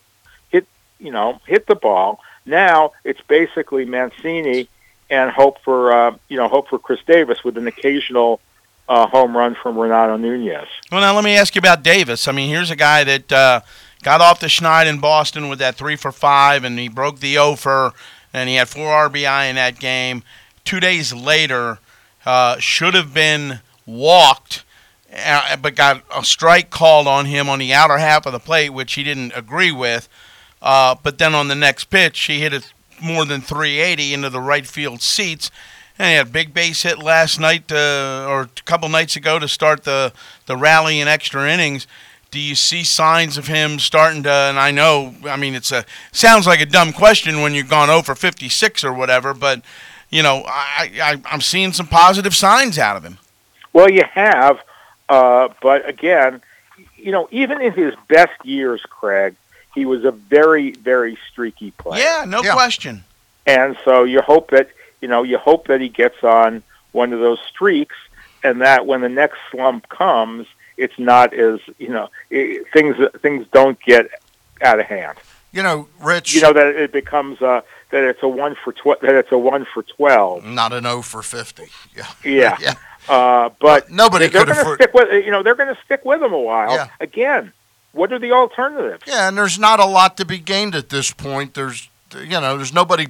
hit 0.50 0.66
you 1.00 1.12
know 1.12 1.40
hit 1.46 1.68
the 1.68 1.76
ball. 1.76 2.22
Now 2.46 2.92
it's 3.04 3.22
basically 3.28 3.84
Mancini 3.86 4.70
and 5.10 5.30
hope 5.30 5.60
for 5.64 5.92
uh, 5.92 6.16
you 6.30 6.38
know 6.38 6.48
hope 6.48 6.70
for 6.70 6.80
Chris 6.80 7.02
Davis 7.06 7.44
with 7.44 7.58
an 7.58 7.68
occasional 7.68 8.40
uh, 8.89 9.08
home 9.08 9.36
run 9.36 9.56
from 9.62 9.78
Renato 9.78 10.17
Nunez. 10.17 10.67
Well, 10.91 11.02
now 11.02 11.13
let 11.13 11.23
me 11.23 11.36
ask 11.36 11.56
you 11.56 11.60
about 11.60 11.84
Davis. 11.84 12.28
I 12.28 12.32
mean, 12.32 12.50
here's 12.50 12.71
a 12.71 12.76
guy 12.76 13.04
that 13.04 13.32
uh, 13.32 13.62
got 14.04 14.21
off 14.21 14.39
the 14.39 14.47
schneid 14.47 14.88
in 14.88 15.00
Boston 15.00 15.50
with 15.50 15.60
that 15.60 15.76
three 15.76 15.95
for 15.95 16.12
five, 16.12 16.63
and 16.63 16.80
he 16.80 16.88
broke 16.88 17.19
the 17.19 17.38
O 17.38 17.56
for, 17.56 17.93
and 18.34 18.50
he 18.50 18.56
had 18.56 18.69
four 18.69 18.88
RBI 19.10 19.50
in 19.50 19.56
that 19.56 19.80
game. 19.80 20.23
Two 20.63 20.80
days 20.80 21.13
later, 21.13 21.80
uh, 22.26 22.58
should 22.60 22.93
have 22.93 23.13
been 23.13 23.60
walked, 23.86 24.63
uh, 25.13 25.58
but 25.58 25.76
got 25.76 26.04
a 26.15 26.23
strike 26.23 26.69
called 26.69 27.08
on 27.08 27.26
him 27.26 27.50
on 27.50 27.60
the 27.60 27.73
outer 27.73 27.97
half 27.97 28.26
of 28.26 28.34
the 28.34 28.39
plate, 28.39 28.69
which 28.69 28.93
he 28.93 29.04
didn't 29.04 29.32
agree 29.36 29.71
with. 29.71 30.10
Uh, 30.62 30.95
but 31.02 31.17
then 31.17 31.36
on 31.36 31.47
the 31.47 31.56
next 31.56 31.86
pitch, 31.86 32.19
he 32.23 32.39
hit 32.39 32.54
it 32.54 32.73
more 33.02 33.26
than 33.26 33.41
380 33.41 34.13
into 34.13 34.30
the 34.30 34.41
right 34.41 34.65
field 34.65 35.02
seats. 35.02 35.52
And 36.00 36.10
he 36.10 36.16
had 36.16 36.28
a 36.28 36.30
big 36.30 36.54
base 36.54 36.84
hit 36.84 37.00
last 37.00 37.40
night 37.40 37.72
uh, 37.72 38.26
or 38.30 38.42
a 38.42 38.50
couple 38.66 38.88
nights 38.90 39.16
ago 39.16 39.40
to 39.40 39.48
start 39.48 39.84
the, 39.84 40.14
the 40.46 40.56
rally 40.56 41.00
in 41.00 41.08
extra 41.08 41.50
innings. 41.52 41.88
Do 42.30 42.40
you 42.40 42.56
see 42.56 42.84
signs 42.84 43.38
of 43.38 43.48
him 43.48 43.80
starting 43.80 44.24
to? 44.24 44.30
And 44.30 44.60
I 44.60 44.70
know, 44.72 45.16
I 45.26 45.38
mean, 45.38 45.56
it's 45.56 45.72
a 45.72 45.86
sounds 46.12 46.46
like 46.46 46.60
a 46.60 46.66
dumb 46.66 46.92
question 46.94 47.42
when 47.42 47.54
you've 47.54 47.70
gone 47.70 47.90
over 47.90 48.16
56 48.16 48.84
or 48.84 48.94
whatever, 48.94 49.34
but 49.34 49.62
you 50.10 50.22
know, 50.22 50.44
I, 50.46 50.92
I 51.02 51.22
I'm 51.32 51.42
seeing 51.42 51.72
some 51.74 51.88
positive 51.88 52.36
signs 52.36 52.78
out 52.78 52.98
of 52.98 53.04
him. 53.04 53.18
Well, 53.74 53.90
you 53.90 54.04
have, 54.12 54.60
uh, 55.08 55.50
but 55.62 55.88
again, 55.88 56.42
you 56.98 57.12
know, 57.14 57.30
even 57.32 57.62
in 57.62 57.72
his 57.74 57.94
best 58.10 58.44
years, 58.46 58.82
Craig, 58.90 59.36
he 59.74 59.86
was 59.86 60.04
a 60.04 60.12
very, 60.12 60.72
very 60.72 61.18
streaky 61.32 61.72
player. 61.72 62.04
Yeah, 62.04 62.26
no 62.28 62.44
Yeah. 62.44 62.54
question. 62.54 63.04
And 63.46 63.78
so 63.86 64.04
you 64.04 64.22
hope 64.22 64.52
that 64.52 64.70
you 65.02 65.08
know 65.08 65.24
you 65.24 65.38
hope 65.38 65.68
that 65.68 65.82
he 65.82 65.90
gets 65.90 66.24
on 66.24 66.64
one 66.92 67.14
of 67.14 67.20
those 67.20 67.40
streaks, 67.50 67.96
and 68.44 68.62
that 68.62 68.86
when 68.86 69.02
the 69.02 69.10
next 69.10 69.38
slump 69.52 69.90
comes, 69.90 70.48
it's 70.78 70.98
not 70.98 71.34
as 71.34 71.60
you 71.78 71.90
know 71.90 72.10
i 72.32 72.60
things 72.74 72.96
things 73.22 73.46
don't 73.52 73.80
get 73.82 74.10
out 74.62 74.80
of 74.80 74.86
hand. 74.86 75.18
You 75.52 75.64
know, 75.64 75.88
Rich. 76.02 76.36
You 76.36 76.42
know 76.42 76.54
that 76.54 76.68
it 76.68 76.92
becomes 76.92 77.42
uh, 77.42 77.62
that 77.92 78.04
it's 78.04 78.22
a 78.22 78.28
one 78.28 78.56
for 78.64 78.74
tw- 78.74 79.00
that 79.02 79.16
it's 79.16 79.32
a 79.32 79.38
one 79.38 79.66
for 79.74 79.82
twelve. 79.84 80.44
not 80.46 80.74
an 80.74 80.86
O 80.86 81.02
for 81.02 81.22
fifty. 81.24 81.68
Yeah. 81.96 82.08
Yeah. 82.24 82.58
Yeah. 82.62 82.74
Uh, 83.10 83.50
but 83.62 83.90
Nobody 83.90 84.28
they're 84.28 84.42
could 84.44 84.48
going 84.48 84.56
to 84.58 84.62
afford. 84.62 84.82
stick 84.82 84.94
with 84.94 85.26
you 85.26 85.32
know 85.32 85.42
they're 85.42 85.56
going 85.56 85.74
to 85.74 85.82
stick 85.86 86.04
with 86.04 86.22
him 86.22 86.34
a 86.34 86.40
while. 86.40 86.72
Yeah. 86.74 86.90
Again, 87.00 87.54
what 87.94 88.12
are 88.12 88.20
the 88.20 88.34
alternatives? 88.34 89.04
Yeah, 89.08 89.30
and 89.30 89.38
there's 89.38 89.58
not 89.58 89.80
a 89.80 89.86
lot 89.86 90.18
to 90.18 90.26
be 90.26 90.38
gained 90.40 90.76
at 90.76 90.90
this 90.90 91.12
point. 91.14 91.54
There's, 91.54 91.88
you 92.14 92.28
know, 92.42 92.58
there's 92.58 92.74
nobody. 92.74 93.08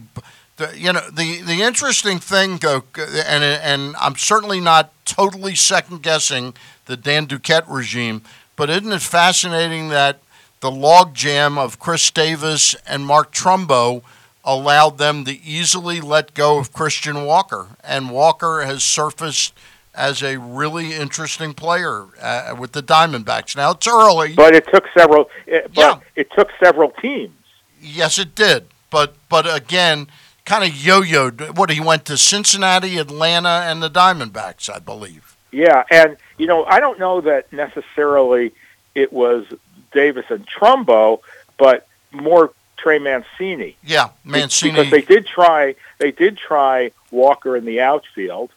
The, 0.58 0.74
you 0.78 0.92
know, 0.92 1.08
the 1.12 1.42
the 1.42 1.62
interesting 1.62 2.18
thing, 2.20 2.58
though, 2.58 2.84
and 2.98 3.44
and 3.44 3.96
I'm 3.98 4.16
certainly 4.16 4.60
not 4.60 4.92
totally 5.06 5.54
second 5.56 6.02
guessing 6.02 6.56
the 6.86 6.98
Dan 6.98 7.28
Duquette 7.28 7.66
regime, 7.68 8.24
but 8.56 8.70
isn't 8.70 8.92
it 8.92 9.02
fascinating 9.02 9.90
that 9.90 10.20
the 10.62 10.72
logjam 10.72 11.60
of 11.60 11.78
Chris 11.80 12.10
Davis 12.10 12.76
and 12.88 13.06
Mark 13.06 13.32
Trumbo 13.32 14.02
allowed 14.44 14.98
them 14.98 15.26
to 15.26 15.40
easily 15.44 16.02
let 16.02 16.34
go 16.34 16.58
of 16.58 16.74
Christian 16.74 17.26
Walker, 17.26 17.68
and 17.84 18.10
Walker 18.10 18.62
has 18.64 18.84
surfaced 18.84 19.54
as 19.94 20.24
a 20.24 20.38
really 20.40 20.94
interesting 20.94 21.54
player 21.54 22.06
uh, 22.22 22.56
with 22.58 22.72
the 22.72 22.82
Diamondbacks. 22.82 23.56
Now 23.56 23.72
it's 23.72 23.88
early. 23.88 24.34
But 24.34 24.56
it 24.56 24.66
took 24.74 24.86
several. 24.98 25.30
It, 25.46 25.72
but 25.76 25.82
Yeah. 25.82 26.00
it 26.16 26.32
took 26.32 26.50
several 26.64 26.90
teams. 27.02 27.34
Yes, 27.80 28.18
it 28.18 28.34
did. 28.34 28.66
But 28.90 29.14
but 29.30 29.46
again, 29.54 30.08
kind 30.48 30.64
of 30.64 30.76
yo-yoed. 30.76 31.56
What 31.56 31.70
he 31.70 31.80
went 31.80 32.06
to 32.06 32.18
Cincinnati, 32.18 32.98
Atlanta, 32.98 33.66
and 33.68 33.84
the 33.84 33.90
Diamondbacks, 33.90 34.74
I 34.74 34.80
believe. 34.80 35.36
Yeah, 35.52 35.84
and 35.92 36.18
you 36.38 36.48
know, 36.48 36.64
I 36.66 36.80
don't 36.80 36.98
know 37.00 37.22
that 37.22 37.52
necessarily 37.54 38.54
it 38.96 39.14
was 39.14 39.46
Davis 39.92 40.26
and 40.30 40.48
Trumbo, 40.48 41.20
but 41.58 41.88
more 42.12 42.52
Trey 42.78 43.00
Mancini. 43.00 43.78
Yeah, 43.84 44.10
Mancini 44.24 44.72
because 44.72 44.92
they 44.92 45.02
did 45.02 45.28
try. 45.28 45.76
They 46.00 46.12
did 46.12 46.38
try 46.38 46.92
Walker 47.12 47.56
in 47.56 47.66
the 47.66 47.82
outfield. 47.82 48.52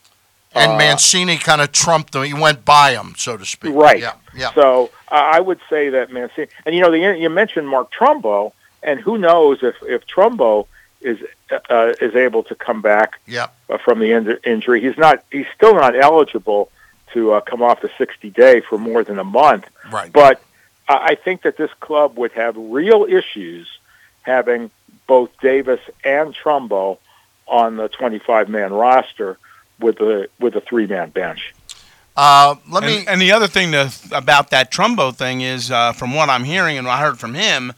and 0.55 0.73
uh, 0.73 0.79
Mancini 0.79 1.39
kind 1.39 1.61
of 1.61 1.73
trumped 1.73 2.15
him. 2.15 2.23
He 2.25 2.35
went 2.35 2.65
by 2.65 2.93
him, 2.93 3.15
so 3.17 3.37
to 3.37 3.45
speak. 3.45 3.75
Right. 3.75 4.01
Yeah. 4.01 4.15
Yeah. 4.35 4.53
So 4.55 4.91
uh, 5.11 5.15
I 5.15 5.41
would 5.41 5.61
say 5.69 5.91
that 5.91 6.13
Mancini, 6.13 6.49
and 6.65 6.75
you 6.75 6.81
know, 6.81 6.91
the, 6.91 7.19
you 7.19 7.31
mentioned 7.31 7.69
Mark 7.69 7.93
Trumbo, 7.93 8.53
and 8.83 9.01
who 9.01 9.19
knows 9.19 9.63
if 9.63 9.77
if 9.83 10.07
Trumbo 10.07 10.67
is 11.01 11.19
uh, 11.71 11.93
is 12.01 12.15
able 12.15 12.43
to 12.45 12.55
come 12.55 12.83
back 12.83 13.19
Yeah. 13.27 13.49
uh, 13.69 13.79
from 13.79 13.99
the 13.99 14.13
in- 14.13 14.39
injury. 14.45 14.81
He's 14.81 14.99
not. 14.99 15.25
He's 15.33 15.47
still 15.55 15.75
not 15.75 15.99
eligible 15.99 16.71
to 17.13 17.33
uh, 17.33 17.41
come 17.41 17.63
off 17.63 17.81
the 17.81 17.91
60 17.99 18.31
day 18.31 18.61
for 18.61 18.79
more 18.79 19.03
than 19.03 19.19
a 19.19 19.25
month. 19.25 19.67
Right. 19.91 20.13
But 20.13 20.43
I 20.89 20.95
I 21.13 21.15
think 21.15 21.43
that 21.43 21.57
this 21.57 21.71
club 21.81 22.19
would 22.19 22.33
have 22.33 22.57
real 22.57 23.05
issues 23.05 23.67
having 24.23 24.71
both 25.07 25.31
Davis 25.41 25.81
and 26.05 26.35
Trumbo 26.35 26.99
on 27.47 27.77
the 27.77 27.89
25 27.89 28.49
man 28.49 28.73
roster 28.73 29.39
with 29.79 30.01
a 30.01 30.29
with 30.39 30.55
a 30.55 30.61
three 30.61 30.87
man 30.87 31.11
bench. 31.11 31.55
Uh, 32.17 32.57
let 32.69 32.83
me. 32.83 32.99
And, 32.99 33.09
and 33.09 33.21
the 33.21 33.33
other 33.33 33.47
thing 33.47 33.73
to, 33.73 33.91
about 34.13 34.51
that 34.51 34.71
Trumbo 34.71 35.15
thing 35.15 35.41
is, 35.41 35.71
uh, 35.71 35.93
from 35.93 36.13
what 36.15 36.29
I'm 36.29 36.45
hearing 36.45 36.77
and 36.77 36.87
I 36.87 37.01
heard 37.01 37.19
from 37.19 37.35
him 37.35 37.73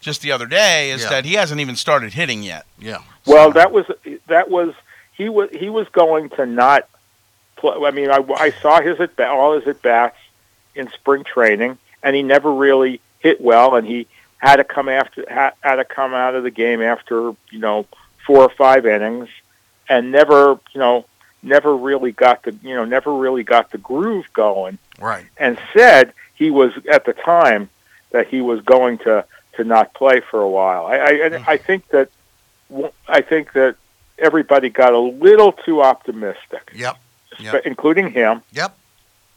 just 0.00 0.22
the 0.22 0.32
other 0.32 0.46
day, 0.46 0.90
is 0.90 1.02
Yeah. 1.02 1.10
that 1.10 1.24
he 1.24 1.34
hasn't 1.34 1.60
even 1.60 1.76
started 1.76 2.12
hitting 2.14 2.42
yet. 2.42 2.64
yeah. 2.78 2.98
Well, 3.26 3.50
that 3.52 3.72
was 3.72 3.84
that 4.26 4.48
was 4.50 4.74
he 5.12 5.28
was 5.28 5.50
he 5.52 5.68
was 5.68 5.86
going 5.90 6.30
to 6.30 6.46
not 6.46 6.88
play. 7.56 7.74
I 7.86 7.90
mean, 7.90 8.10
I, 8.10 8.24
I 8.36 8.50
saw 8.62 8.80
his 8.80 8.98
at 9.00 9.16
bat, 9.16 9.28
all 9.28 9.58
his 9.58 9.66
at 9.68 9.82
bats 9.82 10.16
in 10.74 10.88
spring 10.90 11.24
training, 11.24 11.76
and 12.02 12.16
he 12.16 12.22
never 12.22 12.52
really 12.52 13.00
hit 13.20 13.40
well, 13.40 13.74
and 13.76 13.86
he 13.86 14.06
had 14.38 14.56
to 14.56 14.64
come 14.64 14.88
after 14.88 15.24
had, 15.28 15.52
had 15.60 15.76
to 15.76 15.84
come 15.84 16.14
out 16.14 16.34
of 16.36 16.42
the 16.44 16.50
game 16.50 16.80
after 16.80 17.32
you 17.50 17.58
know 17.58 17.84
four 18.26 18.42
or 18.42 18.48
five 18.50 18.86
innings, 18.86 19.28
and 19.88 20.10
never 20.12 20.58
you 20.72 20.78
know 20.80 21.04
never 21.42 21.76
really 21.76 22.12
got 22.12 22.44
the 22.44 22.52
you 22.62 22.74
know 22.74 22.84
never 22.86 23.12
really 23.12 23.42
got 23.42 23.70
the 23.72 23.78
groove 23.78 24.32
going, 24.32 24.78
Right. 24.98 25.26
and 25.36 25.58
said 25.74 26.12
he 26.34 26.50
was 26.50 26.72
at 26.90 27.04
the 27.04 27.12
time 27.12 27.68
that 28.12 28.28
he 28.28 28.40
was 28.40 28.60
going 28.62 28.98
to 28.98 29.24
to 29.58 29.64
not 29.64 29.92
play 29.94 30.20
for 30.20 30.40
a 30.40 30.48
while. 30.48 30.86
I 30.86 30.96
I, 30.96 31.10
and 31.26 31.34
I 31.46 31.56
think 31.58 31.86
that 31.88 32.08
I 33.06 33.20
think 33.20 33.52
that 33.52 33.76
everybody 34.18 34.68
got 34.70 34.92
a 34.94 34.98
little 34.98 35.52
too 35.52 35.82
optimistic, 35.82 36.72
Yep. 36.74 36.96
Yep. 37.38 37.66
including 37.66 38.10
him, 38.10 38.42
Yep. 38.52 38.76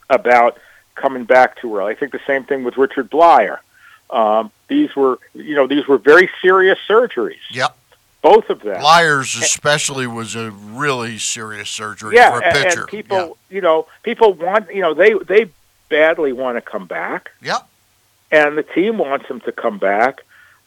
about 0.10 0.58
coming 0.96 1.26
back 1.26 1.60
too 1.60 1.76
early. 1.78 1.92
I 1.94 1.96
think 1.96 2.12
the 2.14 2.20
same 2.26 2.44
thing 2.46 2.64
with 2.64 2.78
Richard 2.78 3.10
Bleier. 3.12 3.60
Um, 4.10 4.52
these 4.68 4.96
were, 4.96 5.20
you 5.34 5.56
know, 5.56 5.68
these 5.68 5.88
were 5.88 5.98
very 5.98 6.30
serious 6.42 6.80
surgeries. 6.88 7.40
Yep. 7.52 7.78
Both 8.22 8.50
of 8.50 8.62
them. 8.62 8.82
Liars, 8.82 9.36
especially, 9.36 10.06
was 10.06 10.36
a 10.36 10.52
really 10.52 11.18
serious 11.18 11.70
surgery 11.70 12.16
yeah, 12.16 12.32
for 12.32 12.40
a 12.40 12.46
and, 12.46 12.54
pitcher. 12.56 12.80
and 12.82 12.88
people, 12.90 13.38
you 13.50 13.62
know, 13.62 13.88
people 14.04 14.34
want, 14.34 14.72
you 14.74 14.82
know, 14.82 14.94
they 14.94 15.14
they 15.14 15.50
badly 15.90 16.32
want 16.34 16.58
to 16.58 16.62
come 16.62 16.86
back, 16.86 17.32
Yep. 17.42 17.68
And 18.32 18.58
the 18.58 18.64
team 18.64 18.98
wants 18.98 19.26
him 19.28 19.42
to 19.42 19.52
come 19.52 19.78
back, 19.78 20.22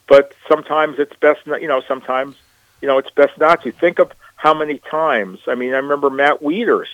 but 0.06 0.34
sometimes 0.48 0.98
it's 0.98 1.16
best, 1.16 1.46
not, 1.46 1.62
you 1.62 1.68
know, 1.68 1.82
sometimes, 1.88 2.36
you 2.82 2.88
know, 2.88 2.98
it's 2.98 3.10
best 3.10 3.38
not 3.38 3.62
to. 3.62 3.72
Think 3.72 3.98
of 3.98 4.12
how 4.36 4.54
many 4.54 4.78
times. 4.78 5.40
I 5.46 5.54
mean, 5.54 5.72
I 5.72 5.78
remember 5.78 6.10
Matt 6.10 6.40
Wieters 6.40 6.88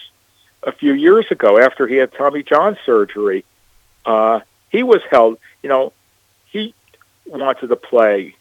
a 0.62 0.72
few 0.72 0.92
years 0.92 1.26
ago 1.30 1.58
after 1.58 1.86
he 1.86 1.96
had 1.96 2.12
Tommy 2.12 2.42
John 2.42 2.76
surgery. 2.86 3.44
Uh, 4.06 4.40
he 4.70 4.82
was 4.82 5.00
held, 5.10 5.38
you 5.62 5.68
know, 5.68 5.92
he 6.46 6.74
wanted 7.26 7.68
to 7.68 7.76
play, 7.76 8.36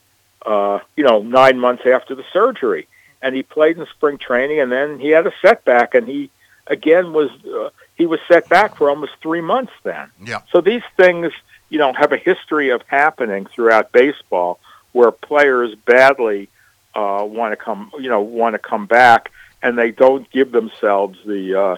uh, 0.46 0.80
you 0.96 1.04
know, 1.04 1.22
nine 1.22 1.60
months 1.60 1.84
after 1.86 2.16
the 2.16 2.26
surgery, 2.32 2.88
and 3.22 3.36
he 3.36 3.44
played 3.44 3.78
in 3.78 3.86
spring 3.88 4.18
training, 4.18 4.60
and 4.60 4.72
then 4.72 5.00
he 5.00 5.10
had 5.10 5.26
a 5.28 5.34
setback, 5.42 5.96
and 5.96 6.08
he 6.08 6.30
again 6.68 7.14
was 7.14 7.30
uh, 7.46 7.70
he 7.96 8.06
was 8.06 8.20
set 8.28 8.48
back 8.48 8.78
for 8.78 8.90
almost 8.90 9.14
three 9.22 9.42
months 9.42 9.74
then. 9.84 10.10
Yeah. 10.24 10.42
So 10.52 10.62
these 10.62 10.84
things, 10.96 11.34
you 11.70 11.78
know, 11.78 11.93
have 11.93 12.11
a 12.11 12.17
history 12.17 12.70
of 12.70 12.82
happening 12.88 13.45
throughout 13.45 13.91
baseball, 13.91 14.59
where 14.91 15.11
players 15.11 15.76
badly 15.76 16.49
uh, 16.95 17.26
want 17.28 17.51
to 17.51 17.55
come, 17.55 17.91
you 17.99 18.09
know, 18.09 18.22
want 18.22 18.55
to 18.55 18.59
come 18.59 18.86
back, 18.86 19.32
and 19.61 19.78
they 19.78 19.91
don't 19.91 20.30
give 20.32 20.51
themselves 20.51 21.20
the, 21.26 21.59
uh, 21.59 21.76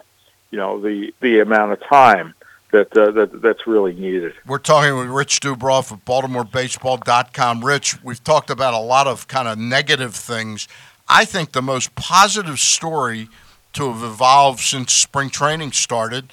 you 0.49 0.57
know, 0.57 0.79
the 0.79 1.13
the 1.21 1.39
amount 1.39 1.73
of 1.73 1.83
time 1.83 2.33
that 2.71 2.95
uh, 2.95 3.11
that 3.11 3.41
that's 3.41 3.67
really 3.67 3.93
needed. 3.93 4.33
We're 4.47 4.57
talking 4.57 4.97
with 4.97 5.07
Rich 5.07 5.41
Dubroff 5.41 5.91
of 5.91 6.03
BaltimoreBaseball.com. 6.05 7.63
Rich, 7.63 8.03
we've 8.03 8.23
talked 8.23 8.49
about 8.49 8.73
a 8.73 8.79
lot 8.79 9.07
of 9.07 9.27
kind 9.27 9.47
of 9.47 9.57
negative 9.57 10.15
things. 10.15 10.67
I 11.07 11.25
think 11.25 11.51
the 11.51 11.61
most 11.61 11.95
positive 11.95 12.59
story 12.59 13.27
to 13.73 13.91
have 13.91 14.03
evolved 14.03 14.61
since 14.61 14.93
spring 14.93 15.29
training 15.29 15.71
started 15.73 16.31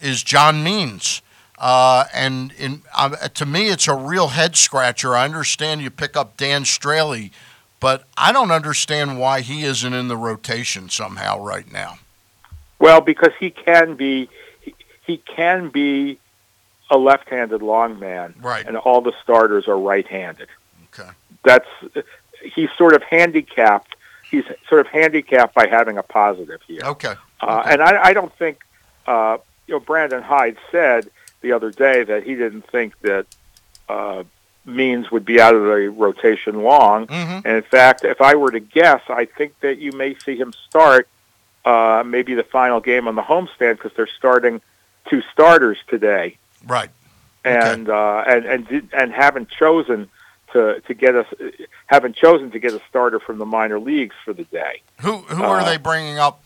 is 0.00 0.22
John 0.22 0.62
Means. 0.62 1.22
Uh, 1.58 2.04
and 2.14 2.52
in, 2.52 2.82
uh, 2.96 3.10
to 3.28 3.44
me, 3.46 3.68
it's 3.68 3.88
a 3.88 3.94
real 3.94 4.28
head 4.28 4.56
scratcher. 4.56 5.14
I 5.16 5.24
understand 5.24 5.80
you 5.82 5.90
pick 5.90 6.16
up 6.16 6.36
Dan 6.36 6.62
Straily, 6.64 7.30
but 7.80 8.04
I 8.16 8.32
don't 8.32 8.50
understand 8.50 9.18
why 9.18 9.40
he 9.40 9.64
isn't 9.64 9.92
in 9.92 10.08
the 10.08 10.16
rotation 10.16 10.88
somehow 10.88 11.40
right 11.42 11.70
now. 11.72 11.98
Well, 12.78 13.00
because 13.00 13.32
he 13.40 13.50
can 13.50 13.94
be, 13.96 14.28
he, 14.60 14.74
he 15.04 15.16
can 15.18 15.68
be 15.68 16.18
a 16.90 16.96
left-handed 16.96 17.60
long 17.60 17.98
man, 17.98 18.34
Right. 18.40 18.64
and 18.66 18.76
all 18.76 19.00
the 19.00 19.12
starters 19.22 19.66
are 19.68 19.78
right-handed. 19.78 20.48
Okay. 20.94 21.10
That's 21.44 21.66
he's 22.42 22.70
sort 22.78 22.94
of 22.94 23.02
handicapped. 23.02 23.94
He's 24.30 24.44
sort 24.68 24.80
of 24.80 24.86
handicapped 24.86 25.54
by 25.54 25.66
having 25.66 25.98
a 25.98 26.02
positive 26.02 26.60
here. 26.66 26.80
Okay. 26.84 27.14
Uh, 27.40 27.62
and 27.66 27.82
I, 27.82 28.04
I 28.04 28.12
don't 28.12 28.32
think, 28.36 28.60
uh, 29.06 29.38
you 29.66 29.74
know, 29.74 29.80
Brandon 29.80 30.22
Hyde 30.22 30.56
said 30.70 31.10
the 31.48 31.56
other 31.56 31.70
day 31.70 32.04
that 32.04 32.24
he 32.24 32.34
didn't 32.34 32.66
think 32.70 32.98
that 33.00 33.26
uh, 33.88 34.24
Means 34.64 35.10
would 35.10 35.24
be 35.24 35.40
out 35.40 35.54
of 35.54 35.62
the 35.62 35.88
rotation 35.88 36.62
long. 36.62 37.06
Mhm. 37.06 37.42
And 37.46 37.56
in 37.56 37.62
fact, 37.62 38.04
if 38.04 38.20
I 38.20 38.34
were 38.34 38.50
to 38.50 38.60
guess, 38.60 39.00
I 39.08 39.24
think 39.24 39.58
that 39.60 39.78
you 39.78 39.92
may 39.92 40.14
see 40.18 40.36
him 40.36 40.52
start 40.68 41.08
uh, 41.64 42.02
maybe 42.04 42.34
the 42.34 42.42
final 42.42 42.78
game 42.80 43.08
on 43.08 43.14
the 43.14 43.22
homestand 43.22 43.76
because 43.78 43.92
they're 43.96 44.06
starting 44.18 44.60
two 45.08 45.22
starters 45.32 45.78
today, 45.88 46.36
Right. 46.66 46.90
and 47.44 47.88
uh, 47.88 48.24
and 48.26 48.44
and 48.44 48.88
and 48.92 49.12
haven't 49.12 49.48
chosen 49.48 50.08
to 50.52 50.80
to 50.86 50.92
get 50.94 51.14
us 51.16 51.26
haven't 51.86 52.16
chosen 52.16 52.50
to 52.50 52.58
get 52.58 52.72
a 52.74 52.80
starter 52.90 53.18
from 53.20 53.38
the 53.38 53.46
minor 53.46 53.78
leagues 53.80 54.16
for 54.24 54.34
the 54.34 54.44
day. 54.44 54.82
Who 55.00 55.16
who 55.18 55.42
are 55.44 55.60
Uh, 55.60 55.64
they 55.64 55.78
bringing 55.78 56.18
up? 56.18 56.42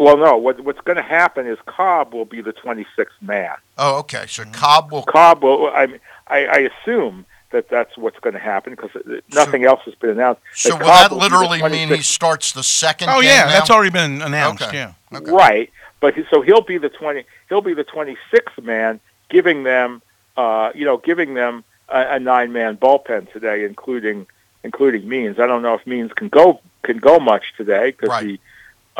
Well, 0.00 0.16
no. 0.16 0.34
What, 0.38 0.60
what's 0.60 0.80
going 0.80 0.96
to 0.96 1.02
happen 1.02 1.46
is 1.46 1.58
Cobb 1.66 2.14
will 2.14 2.24
be 2.24 2.40
the 2.40 2.54
26th 2.54 2.86
man. 3.20 3.54
Oh, 3.76 3.98
okay. 3.98 4.24
So 4.26 4.44
Cobb 4.46 4.90
will. 4.90 5.02
Cobb 5.02 5.42
will. 5.42 5.66
I, 5.66 6.00
I, 6.26 6.46
I 6.46 6.70
assume 6.70 7.26
that 7.50 7.68
that's 7.68 7.98
what's 7.98 8.18
going 8.20 8.32
to 8.32 8.40
happen 8.40 8.74
because 8.74 8.90
nothing 9.34 9.64
else 9.64 9.80
has 9.84 9.94
been 9.96 10.08
announced. 10.10 10.40
So 10.54 10.70
That 10.70 10.78
will 10.80 10.86
Cobb 10.86 11.10
that 11.10 11.10
will 11.10 11.20
be 11.20 11.28
the 11.28 11.38
literally 11.38 11.70
mean 11.70 11.88
he 11.88 12.02
starts 12.02 12.52
the 12.52 12.62
second? 12.62 13.10
Oh 13.10 13.20
game 13.20 13.28
yeah, 13.30 13.44
now? 13.44 13.48
that's 13.50 13.68
already 13.68 13.90
been 13.90 14.22
announced. 14.22 14.62
Okay. 14.62 14.76
Yeah. 14.78 14.92
Okay. 15.12 15.30
right? 15.30 15.70
But 16.00 16.14
he, 16.14 16.24
so 16.30 16.40
he'll 16.40 16.62
be 16.62 16.78
the 16.78 16.88
20. 16.88 17.24
He'll 17.50 17.60
be 17.60 17.74
the 17.74 17.84
26th 17.84 18.62
man, 18.62 19.00
giving 19.28 19.64
them, 19.64 20.00
uh, 20.38 20.70
you 20.74 20.86
know, 20.86 20.96
giving 20.96 21.34
them 21.34 21.62
a, 21.90 22.14
a 22.14 22.18
nine-man 22.18 22.78
bullpen 22.78 23.30
today, 23.32 23.66
including 23.66 24.26
including 24.64 25.06
Means. 25.06 25.38
I 25.38 25.46
don't 25.46 25.60
know 25.60 25.74
if 25.74 25.86
Means 25.86 26.10
can 26.14 26.28
go 26.30 26.60
can 26.84 26.96
go 26.96 27.18
much 27.18 27.52
today 27.58 27.90
because 27.90 28.08
Right. 28.08 28.24
he 28.26 28.40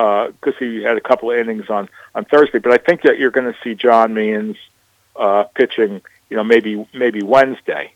because 0.01 0.55
he 0.59 0.82
had 0.82 0.96
a 0.96 1.01
couple 1.01 1.30
of 1.30 1.36
innings 1.38 1.68
on 1.68 1.88
on 2.14 2.24
Thursday. 2.24 2.59
But 2.59 2.72
I 2.72 2.78
think 2.78 3.03
that 3.03 3.18
you're 3.18 3.30
going 3.30 3.53
to 3.53 3.59
see 3.62 3.74
John 3.74 4.14
Means 4.14 4.57
uh, 5.16 5.44
pitching. 5.55 6.01
You 6.30 6.36
know, 6.36 6.44
maybe 6.44 6.86
maybe 6.94 7.22
Wednesday. 7.22 7.92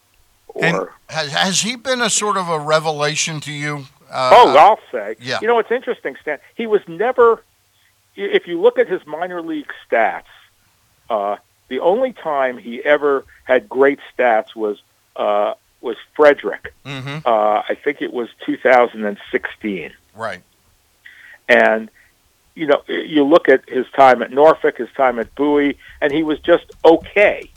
Or 0.49 0.65
And- 0.65 0.89
Has, 1.09 1.33
has 1.33 1.61
he 1.63 1.77
been 1.77 2.01
a 2.03 2.11
sort 2.11 2.37
of 2.37 2.49
a 2.49 2.59
revelation 2.59 3.41
to 3.41 3.53
you? 3.53 3.87
Uh, 4.11 4.31
oh, 4.33 4.57
I'll 4.57 4.79
say. 4.93 5.17
yeah. 5.21 5.39
You 5.41 5.49
know, 5.49 5.59
it's 5.59 5.71
interesting, 5.73 6.17
Stan. 6.21 6.39
He 6.55 6.67
was 6.67 6.81
never. 6.87 7.43
If 8.17 8.47
you 8.47 8.61
look 8.61 8.79
at 8.79 8.87
his 8.89 9.05
minor 9.07 9.43
league 9.43 9.71
stats, 9.91 10.23
uh, 11.11 11.37
the 11.69 11.81
only 11.81 12.13
time 12.13 12.59
he 12.59 12.85
ever 12.85 13.25
had 13.45 13.69
great 13.69 13.99
stats 14.17 14.55
was 14.55 14.81
uh, 15.17 15.55
was 15.81 15.97
Frederick. 16.17 16.73
hmm 16.85 17.19
Uh, 17.25 17.63
I 17.69 17.77
think 17.83 18.03
it 18.03 18.13
was 18.13 18.29
2016. 18.47 19.93
Right. 20.15 20.43
And 21.49 21.91
you 22.55 22.67
know, 22.67 22.83
you 22.89 23.25
look 23.25 23.49
at 23.49 23.69
his 23.69 23.87
time 23.97 24.23
at 24.23 24.31
Norfolk, 24.31 24.79
his 24.79 24.91
time 24.97 25.19
at 25.19 25.35
Bowie, 25.35 25.77
and 26.01 26.13
he 26.13 26.23
was 26.23 26.39
just 26.41 26.65
okay. 26.85 27.51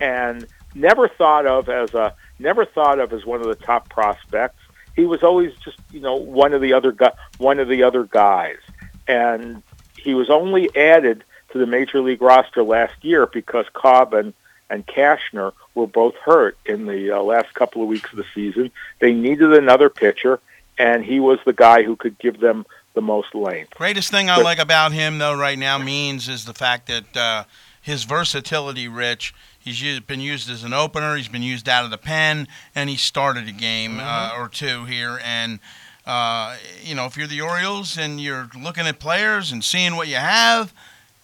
And 0.00 0.46
never 0.74 1.08
thought 1.08 1.46
of 1.46 1.68
as 1.68 1.94
a 1.94 2.14
never 2.38 2.64
thought 2.64 2.98
of 2.98 3.12
as 3.12 3.24
one 3.24 3.40
of 3.40 3.46
the 3.46 3.54
top 3.54 3.88
prospects. 3.88 4.60
He 4.94 5.06
was 5.06 5.22
always 5.22 5.54
just 5.64 5.78
you 5.90 6.00
know 6.00 6.16
one 6.16 6.52
of 6.52 6.60
the 6.60 6.72
other 6.72 6.94
one 7.38 7.58
of 7.58 7.68
the 7.68 7.82
other 7.82 8.04
guys, 8.04 8.58
and 9.06 9.62
he 9.96 10.14
was 10.14 10.30
only 10.30 10.74
added 10.76 11.24
to 11.52 11.58
the 11.58 11.66
major 11.66 12.00
league 12.00 12.22
roster 12.22 12.62
last 12.62 13.02
year 13.02 13.26
because 13.26 13.66
Cobb 13.72 14.14
and 14.14 14.34
and 14.70 14.86
Cashner 14.86 15.52
were 15.74 15.86
both 15.86 16.14
hurt 16.16 16.58
in 16.66 16.86
the 16.86 17.12
uh, 17.12 17.22
last 17.22 17.54
couple 17.54 17.82
of 17.82 17.88
weeks 17.88 18.10
of 18.10 18.18
the 18.18 18.26
season. 18.34 18.70
They 18.98 19.12
needed 19.14 19.54
another 19.54 19.88
pitcher, 19.88 20.40
and 20.78 21.04
he 21.04 21.20
was 21.20 21.38
the 21.44 21.52
guy 21.52 21.82
who 21.82 21.96
could 21.96 22.18
give 22.18 22.40
them 22.40 22.64
the 22.94 23.00
most 23.00 23.34
length. 23.34 23.74
Greatest 23.74 24.10
thing 24.10 24.30
I 24.30 24.36
But- 24.36 24.44
like 24.44 24.58
about 24.58 24.92
him, 24.92 25.18
though, 25.18 25.34
right 25.36 25.58
now 25.58 25.78
means 25.78 26.28
is 26.28 26.44
the 26.44 26.54
fact 26.54 26.86
that 26.88 27.16
uh, 27.16 27.44
his 27.80 28.04
versatility, 28.04 28.88
Rich. 28.88 29.34
He's 29.58 29.82
used, 29.82 30.06
been 30.06 30.20
used 30.20 30.48
as 30.48 30.64
an 30.64 30.72
opener. 30.72 31.16
He's 31.16 31.28
been 31.28 31.42
used 31.42 31.68
out 31.68 31.84
of 31.84 31.90
the 31.90 31.98
pen, 31.98 32.48
and 32.74 32.88
he 32.88 32.96
started 32.96 33.48
a 33.48 33.52
game 33.52 33.98
uh, 34.00 34.32
or 34.36 34.48
two 34.48 34.86
here. 34.86 35.20
And 35.22 35.58
uh, 36.06 36.56
you 36.82 36.94
know, 36.94 37.04
if 37.04 37.16
you're 37.18 37.26
the 37.26 37.42
Orioles 37.42 37.98
and 37.98 38.18
you're 38.18 38.48
looking 38.58 38.86
at 38.86 38.98
players 38.98 39.52
and 39.52 39.62
seeing 39.62 39.94
what 39.96 40.08
you 40.08 40.16
have, 40.16 40.72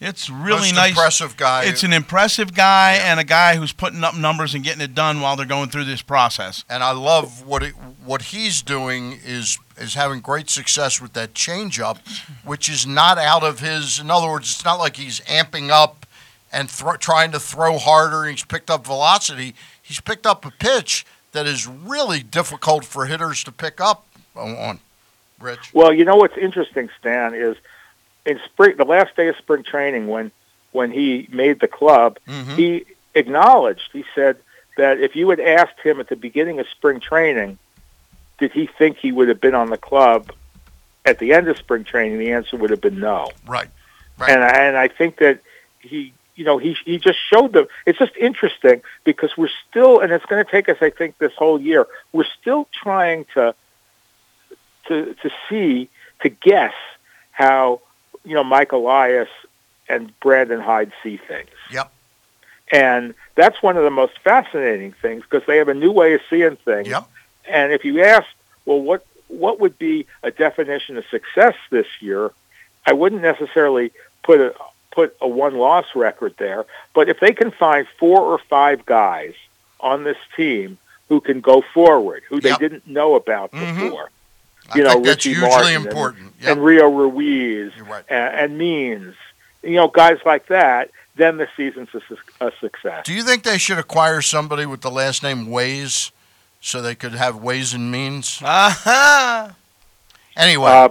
It's 0.01 0.29
really 0.29 0.61
Most 0.69 0.75
nice. 0.75 0.91
impressive 0.91 1.37
guy. 1.37 1.65
It's 1.65 1.83
an 1.83 1.93
impressive 1.93 2.53
guy 2.53 2.95
and 3.03 3.19
a 3.21 3.25
guy 3.25 3.57
who's 3.57 3.73
putting 3.73 4.05
up 4.05 4.15
numbers 4.17 4.55
and 4.55 4.63
getting 4.63 4.83
it 4.83 4.95
done 4.95 5.21
while 5.21 5.37
they're 5.37 5.47
going 5.47 5.71
through 5.71 5.85
this 5.85 6.03
process. 6.03 6.65
and 6.69 6.83
I 6.83 6.91
love 6.91 7.47
what 7.47 7.63
it, 7.63 7.73
what 8.05 8.23
he's 8.23 8.61
doing 8.61 9.19
is 9.25 9.59
is 9.79 9.95
having 9.95 10.21
great 10.21 10.51
success 10.51 11.01
with 11.01 11.15
that 11.15 11.35
changeup, 11.35 11.99
which 12.45 12.69
is 12.69 12.87
not 12.87 13.19
out 13.19 13.43
of 13.43 13.61
his. 13.61 13.99
In 13.99 14.11
other 14.11 14.29
words, 14.29 14.51
it's 14.51 14.65
not 14.65 14.79
like 14.79 14.97
he's 14.97 15.21
amping 15.23 15.71
up 15.71 16.07
and 16.53 16.71
thro- 16.71 16.97
trying 16.97 17.33
to 17.33 17.41
throw 17.41 17.79
harder. 17.79 18.25
He's 18.25 18.45
picked 18.45 18.71
up 18.71 18.85
velocity. 18.87 19.55
He's 19.83 20.01
picked 20.01 20.27
up 20.27 20.45
a 20.45 20.51
pitch 20.53 21.05
that 21.33 21.47
is 21.47 21.67
really 21.67 22.23
difficult 22.23 22.85
for 22.85 23.07
hitters 23.07 23.43
to 23.45 23.53
pick 23.53 23.81
up 23.81 24.07
on. 24.37 24.79
Rich, 25.41 25.75
Well, 25.75 25.93
you 25.93 26.05
know 26.05 26.15
what's 26.17 26.37
interesting, 26.39 26.89
Stan, 27.01 27.35
is 27.35 27.57
in 28.27 28.41
spring, 28.45 28.77
the 28.77 28.85
last 28.85 29.17
day 29.17 29.29
of 29.29 29.37
spring 29.37 29.63
training, 29.63 30.07
when 30.09 30.31
when 30.73 30.91
he 30.91 31.29
made 31.31 31.61
the 31.61 31.69
club, 31.69 32.19
Mhm. 32.27 32.57
he 32.57 32.85
acknowledged. 33.15 33.91
He 33.93 34.05
said 34.15 34.39
that 34.77 34.99
if 35.01 35.15
you 35.15 35.31
had 35.31 35.39
asked 35.41 35.79
him 35.83 36.01
at 36.01 36.09
the 36.09 36.17
beginning 36.17 36.59
of 36.59 36.69
spring 36.69 36.99
training, 36.99 37.59
did 38.39 38.51
he 38.53 38.67
think 38.67 38.97
he 38.99 39.13
would 39.13 39.29
have 39.29 39.41
been 39.41 39.55
on 39.55 39.71
the 39.71 39.77
club 39.79 40.33
at 41.05 41.19
the 41.21 41.33
end 41.33 41.47
of 41.49 41.57
spring 41.59 41.85
training, 41.85 42.19
the 42.19 42.33
answer 42.33 42.57
would 42.57 42.71
have 42.71 42.81
been 42.81 42.99
no. 42.99 43.31
right? 43.47 43.69
Right. 44.19 44.31
And 44.31 44.43
I, 44.43 44.49
and 44.65 44.77
I 44.77 44.89
think 44.89 45.19
that 45.19 45.41
he, 45.81 46.13
you 46.35 46.45
know, 46.45 46.59
he 46.59 46.77
he 46.85 46.99
just 46.99 47.19
showed 47.31 47.53
them. 47.53 47.67
It's 47.87 47.99
just 47.99 48.17
interesting 48.17 48.83
because 49.05 49.37
we're 49.37 49.51
still, 49.69 50.01
and 50.01 50.13
it's 50.13 50.25
going 50.25 50.45
to 50.45 50.51
take 50.51 50.69
us, 50.69 50.79
I 50.81 50.91
think, 50.91 51.19
this 51.19 51.33
whole 51.37 51.61
year. 51.61 51.87
We're 52.13 52.25
still 52.41 52.67
trying 52.73 53.27
to 53.35 53.55
to 54.89 55.15
to 55.15 55.31
see 55.49 55.89
to 56.23 56.29
guess 56.31 56.75
how 57.31 57.81
you 58.25 58.35
know 58.35 58.45
Mike 58.45 58.73
Elias 58.73 59.29
and 59.89 60.19
Brandon 60.21 60.61
Hyde 60.61 60.93
see 61.03 61.17
things. 61.19 61.51
Yep. 61.71 61.93
And 62.73 63.15
that's 63.35 63.63
one 63.63 63.77
of 63.77 63.85
the 63.85 63.91
most 63.91 64.19
fascinating 64.21 64.93
things 64.93 65.23
because 65.23 65.47
they 65.47 65.59
have 65.59 65.69
a 65.69 65.75
new 65.75 65.93
way 65.93 66.15
of 66.15 66.21
seeing 66.31 66.57
things. 66.57 66.89
Yep. 66.89 67.05
And 67.47 67.73
if 67.73 67.85
you 67.85 68.03
ask, 68.03 68.27
well, 68.65 68.81
what 68.81 69.07
what 69.29 69.61
would 69.61 69.79
be 69.79 70.07
a 70.23 70.31
definition 70.31 70.97
of 70.97 71.05
success 71.11 71.55
this 71.71 71.87
year? 72.01 72.31
I 72.87 72.93
wouldn't 72.93 73.23
necessarily 73.23 73.93
put 74.23 74.41
a 74.41 74.55
put 74.91 75.17
a 75.21 75.29
one 75.29 75.57
loss 75.57 75.87
record 75.95 76.35
there, 76.39 76.65
but 76.95 77.09
if 77.09 77.21
they 77.21 77.33
can 77.33 77.51
find 77.51 77.87
four 77.99 78.21
or 78.21 78.39
five 78.39 78.87
guys 78.87 79.35
on 79.81 80.05
this 80.05 80.17
team 80.37 80.79
who 81.09 81.21
can 81.21 81.41
go 81.41 81.63
forward, 81.75 82.23
who 82.29 82.41
they 82.41 82.55
didn't 82.57 82.87
know 82.87 83.15
about 83.17 83.51
Mhm. 83.53 83.75
before, 83.81 84.11
I 84.71 84.79
you 84.79 84.85
know, 84.85 84.91
think 84.95 85.05
that's 85.05 85.17
Richie 85.27 85.31
hugely 85.35 85.49
Martin 85.49 85.75
and- 85.77 85.87
important. 85.87 86.33
Yep. 86.41 86.53
and 86.53 86.65
Rio 86.65 86.89
Ruiz 86.91 87.73
You're 87.77 87.87
right. 87.87 88.05
and, 88.09 88.35
and 88.37 88.59
Means, 88.59 89.15
you 89.63 89.77
know, 89.77 89.89
guys 89.89 90.19
like 90.27 90.49
that, 90.49 90.91
then 91.17 91.37
the 91.39 91.49
season's 91.57 91.89
a, 91.95 92.47
a 92.47 92.53
success. 92.61 93.07
Do 93.07 93.15
you 93.15 93.23
think 93.23 93.45
they 93.45 93.57
should 93.59 93.79
acquire 93.79 94.21
somebody 94.21 94.67
with 94.67 94.81
the 94.83 94.91
last 94.91 95.23
name 95.23 95.49
Ways 95.49 96.11
so 96.61 96.83
they 96.83 96.95
could 96.95 97.13
have 97.13 97.37
ways 97.37 97.73
and 97.73 97.91
means? 97.91 98.41
Uh-huh. 98.43 99.51
Anyway, 100.37 100.71
Uh, 100.71 100.89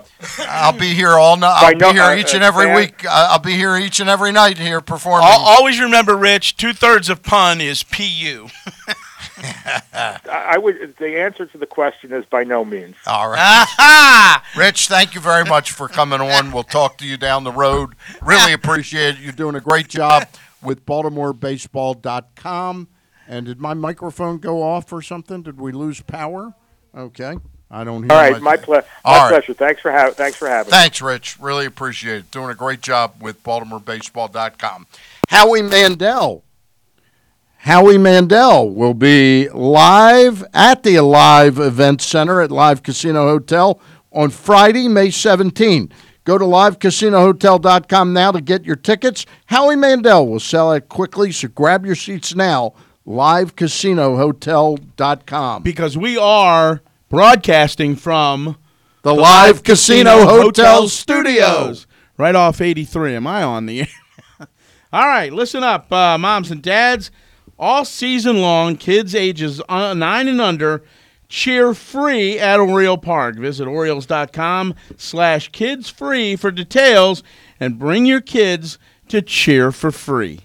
I'll 0.47 0.77
be 0.77 0.93
here 0.93 1.11
all 1.11 1.35
night. 1.35 1.59
By 1.61 1.67
I'll 1.67 1.73
be 1.73 1.79
no- 1.79 1.91
here 1.93 2.03
uh, 2.03 2.15
each 2.15 2.33
and 2.33 2.43
uh, 2.43 2.47
every 2.47 2.65
Stan- 2.65 2.75
week. 2.77 3.05
Uh, 3.05 3.27
I'll 3.31 3.39
be 3.39 3.55
here 3.55 3.75
each 3.75 3.99
and 3.99 4.09
every 4.09 4.31
night 4.31 4.57
here 4.57 4.79
performing. 4.81 5.27
Al 5.27 5.39
always 5.41 5.79
remember, 5.81 6.15
Rich, 6.15 6.55
two 6.57 6.71
thirds 6.73 7.09
of 7.09 7.23
pun 7.23 7.59
is 7.59 7.83
PU. 7.83 8.47
I 9.43 10.19
I 10.53 10.57
would. 10.57 10.95
The 10.97 11.19
answer 11.19 11.45
to 11.45 11.57
the 11.57 11.65
question 11.65 12.13
is 12.13 12.23
by 12.25 12.43
no 12.45 12.63
means. 12.63 12.95
all 13.07 13.27
right. 13.29 13.39
Aha! 13.39 14.43
Rich, 14.57 14.87
thank 14.87 15.15
you 15.15 15.21
very 15.21 15.43
much 15.43 15.71
for 15.71 15.87
coming 15.89 16.21
on. 16.21 16.51
We'll 16.51 16.63
talk 16.63 16.97
to 16.99 17.05
you 17.05 17.17
down 17.17 17.43
the 17.43 17.51
road. 17.51 17.95
Really 18.21 18.53
appreciate 18.53 19.15
it. 19.15 19.21
You're 19.21 19.31
doing 19.33 19.55
a 19.55 19.61
great 19.61 19.87
job 19.89 20.27
with 20.61 20.85
BaltimoreBaseball.com. 20.85 22.87
And 23.27 23.45
did 23.45 23.59
my 23.59 23.73
microphone 23.73 24.37
go 24.37 24.61
off 24.63 24.91
or 24.93 25.01
something? 25.01 25.41
Did 25.43 25.59
we 25.59 25.71
lose 25.71 26.01
power? 26.01 26.53
Okay. 26.95 27.35
I 27.73 27.83
don't 27.83 28.03
hear 28.03 28.11
All 28.11 28.17
right, 28.19 28.33
my 28.33 28.39
myself. 28.51 28.65
ple- 28.65 28.81
All 29.03 29.15
my 29.15 29.19
right. 29.23 29.29
pleasure. 29.29 29.53
Thanks 29.55 29.81
for 29.81 29.89
having. 29.91 30.13
Thanks 30.13 30.37
for 30.37 30.47
having. 30.47 30.69
me. 30.69 30.77
Thanks, 30.77 31.01
Rich. 31.01 31.37
Really 31.39 31.65
appreciate 31.65 32.17
it. 32.17 32.29
Doing 32.31 32.51
a 32.51 32.55
great 32.55 32.81
job 32.81 33.15
with 33.19 33.41
BaltimoreBaseball.com. 33.43 34.85
Howie 35.29 35.61
Mandel. 35.63 36.43
Howie 37.57 37.97
Mandel 37.97 38.69
will 38.69 38.93
be 38.93 39.49
live 39.49 40.43
at 40.53 40.83
the 40.83 40.99
Live 40.99 41.57
Event 41.57 42.01
Center 42.01 42.41
at 42.41 42.51
Live 42.51 42.83
Casino 42.83 43.25
Hotel 43.27 43.79
on 44.11 44.29
Friday, 44.29 44.87
May 44.87 45.09
17. 45.09 45.91
Go 46.25 46.37
to 46.37 46.45
livecasinohotel.com 46.45 48.13
now 48.13 48.31
to 48.31 48.39
get 48.41 48.65
your 48.65 48.75
tickets. 48.75 49.25
Howie 49.47 49.75
Mandel 49.77 50.27
will 50.27 50.39
sell 50.39 50.71
it 50.73 50.89
quickly, 50.89 51.31
so 51.31 51.47
grab 51.47 51.85
your 51.85 51.95
seats 51.95 52.35
now. 52.35 52.73
Livecasinohotel.com. 53.07 55.63
Because 55.63 55.97
we 55.97 56.17
are 56.17 56.81
broadcasting 57.13 57.95
from 57.95 58.57
The 59.03 59.13
Live 59.13 59.61
Casino 59.61 60.25
Hotel 60.25 60.87
Studios. 60.87 61.85
Right 62.17 62.33
off 62.33 62.59
83. 62.59 63.17
Am 63.17 63.27
I 63.27 63.43
on 63.43 63.67
the 63.67 63.81
air? 63.81 63.87
All 64.91 65.05
right, 65.07 65.31
listen 65.31 65.61
up, 65.61 65.91
uh, 65.91 66.17
moms 66.17 66.49
and 66.49 66.63
dads. 66.63 67.11
All 67.59 67.85
season 67.85 68.41
long, 68.41 68.77
kids 68.77 69.13
ages 69.13 69.61
uh, 69.69 69.93
9 69.93 70.27
and 70.27 70.41
under 70.41 70.83
cheer 71.29 71.75
free 71.75 72.39
at 72.39 72.59
Oriole 72.59 72.97
Park. 72.97 73.35
Visit 73.35 73.67
Orioles.com 73.67 74.73
slash 74.97 75.49
kids 75.49 75.91
free 75.91 76.35
for 76.35 76.49
details 76.49 77.21
and 77.59 77.77
bring 77.77 78.07
your 78.07 78.21
kids 78.21 78.79
to 79.09 79.21
cheer 79.21 79.71
for 79.71 79.91
free. 79.91 80.42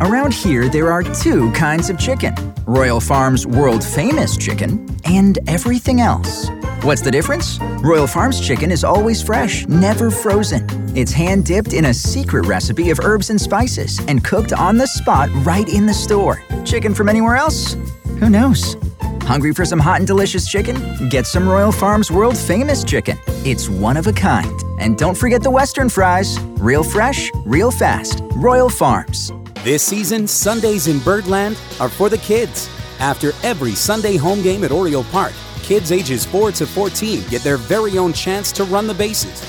Around 0.00 0.34
here, 0.34 0.68
there 0.68 0.90
are 0.90 1.02
two 1.02 1.52
kinds 1.52 1.88
of 1.88 1.98
chicken 1.98 2.34
Royal 2.66 3.00
Farms 3.00 3.46
world 3.46 3.84
famous 3.84 4.36
chicken 4.36 4.88
and 5.04 5.38
everything 5.46 6.00
else. 6.00 6.48
What's 6.82 7.02
the 7.02 7.10
difference? 7.10 7.58
Royal 7.80 8.06
Farms 8.06 8.40
chicken 8.40 8.72
is 8.72 8.82
always 8.82 9.22
fresh, 9.22 9.66
never 9.68 10.10
frozen. 10.10 10.66
It's 10.96 11.12
hand 11.12 11.46
dipped 11.46 11.72
in 11.72 11.86
a 11.86 11.94
secret 11.94 12.46
recipe 12.46 12.90
of 12.90 12.98
herbs 13.00 13.30
and 13.30 13.40
spices 13.40 14.00
and 14.08 14.24
cooked 14.24 14.52
on 14.52 14.76
the 14.76 14.86
spot 14.86 15.28
right 15.44 15.68
in 15.68 15.86
the 15.86 15.94
store. 15.94 16.42
Chicken 16.64 16.94
from 16.94 17.08
anywhere 17.08 17.36
else? 17.36 17.74
Who 18.18 18.28
knows? 18.28 18.76
Hungry 19.22 19.52
for 19.54 19.64
some 19.64 19.78
hot 19.78 19.98
and 19.98 20.06
delicious 20.06 20.48
chicken? 20.48 21.08
Get 21.08 21.26
some 21.26 21.48
Royal 21.48 21.72
Farms 21.72 22.10
world 22.10 22.36
famous 22.36 22.82
chicken. 22.82 23.18
It's 23.44 23.68
one 23.68 23.96
of 23.96 24.08
a 24.08 24.12
kind. 24.12 24.60
And 24.80 24.98
don't 24.98 25.16
forget 25.16 25.42
the 25.42 25.50
Western 25.50 25.88
fries. 25.88 26.40
Real 26.58 26.82
fresh, 26.82 27.30
real 27.44 27.70
fast. 27.70 28.20
Royal 28.32 28.68
Farms. 28.68 29.30
This 29.64 29.84
season, 29.84 30.26
Sundays 30.26 30.88
in 30.88 30.98
Birdland 30.98 31.56
are 31.78 31.88
for 31.88 32.08
the 32.08 32.18
kids. 32.18 32.68
After 32.98 33.30
every 33.44 33.76
Sunday 33.76 34.16
home 34.16 34.42
game 34.42 34.64
at 34.64 34.72
Oriole 34.72 35.04
Park, 35.04 35.32
kids 35.62 35.92
ages 35.92 36.26
4 36.26 36.50
to 36.52 36.66
14 36.66 37.28
get 37.28 37.42
their 37.42 37.58
very 37.58 37.96
own 37.96 38.12
chance 38.12 38.50
to 38.52 38.64
run 38.64 38.88
the 38.88 38.94
bases. 38.94 39.40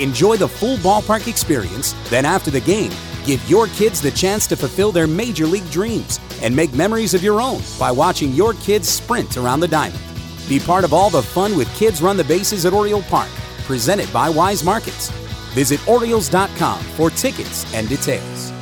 Enjoy 0.00 0.38
the 0.38 0.48
full 0.48 0.78
ballpark 0.78 1.28
experience, 1.28 1.94
then 2.08 2.24
after 2.24 2.50
the 2.50 2.62
game, 2.62 2.90
give 3.26 3.46
your 3.46 3.66
kids 3.66 4.00
the 4.00 4.10
chance 4.10 4.46
to 4.46 4.56
fulfill 4.56 4.90
their 4.90 5.06
major 5.06 5.44
league 5.44 5.70
dreams 5.70 6.18
and 6.40 6.56
make 6.56 6.72
memories 6.72 7.12
of 7.12 7.22
your 7.22 7.38
own 7.38 7.60
by 7.78 7.90
watching 7.90 8.32
your 8.32 8.54
kids 8.54 8.88
sprint 8.88 9.36
around 9.36 9.60
the 9.60 9.68
diamond. 9.68 10.00
Be 10.48 10.58
part 10.58 10.82
of 10.84 10.94
all 10.94 11.10
the 11.10 11.22
fun 11.22 11.54
with 11.58 11.68
Kids 11.76 12.00
Run 12.00 12.16
the 12.16 12.24
Bases 12.24 12.64
at 12.64 12.72
Oriole 12.72 13.02
Park, 13.02 13.28
presented 13.64 14.10
by 14.14 14.30
Wise 14.30 14.64
Markets. 14.64 15.10
Visit 15.52 15.86
Orioles.com 15.86 16.80
for 16.96 17.10
tickets 17.10 17.70
and 17.74 17.86
details. 17.86 18.57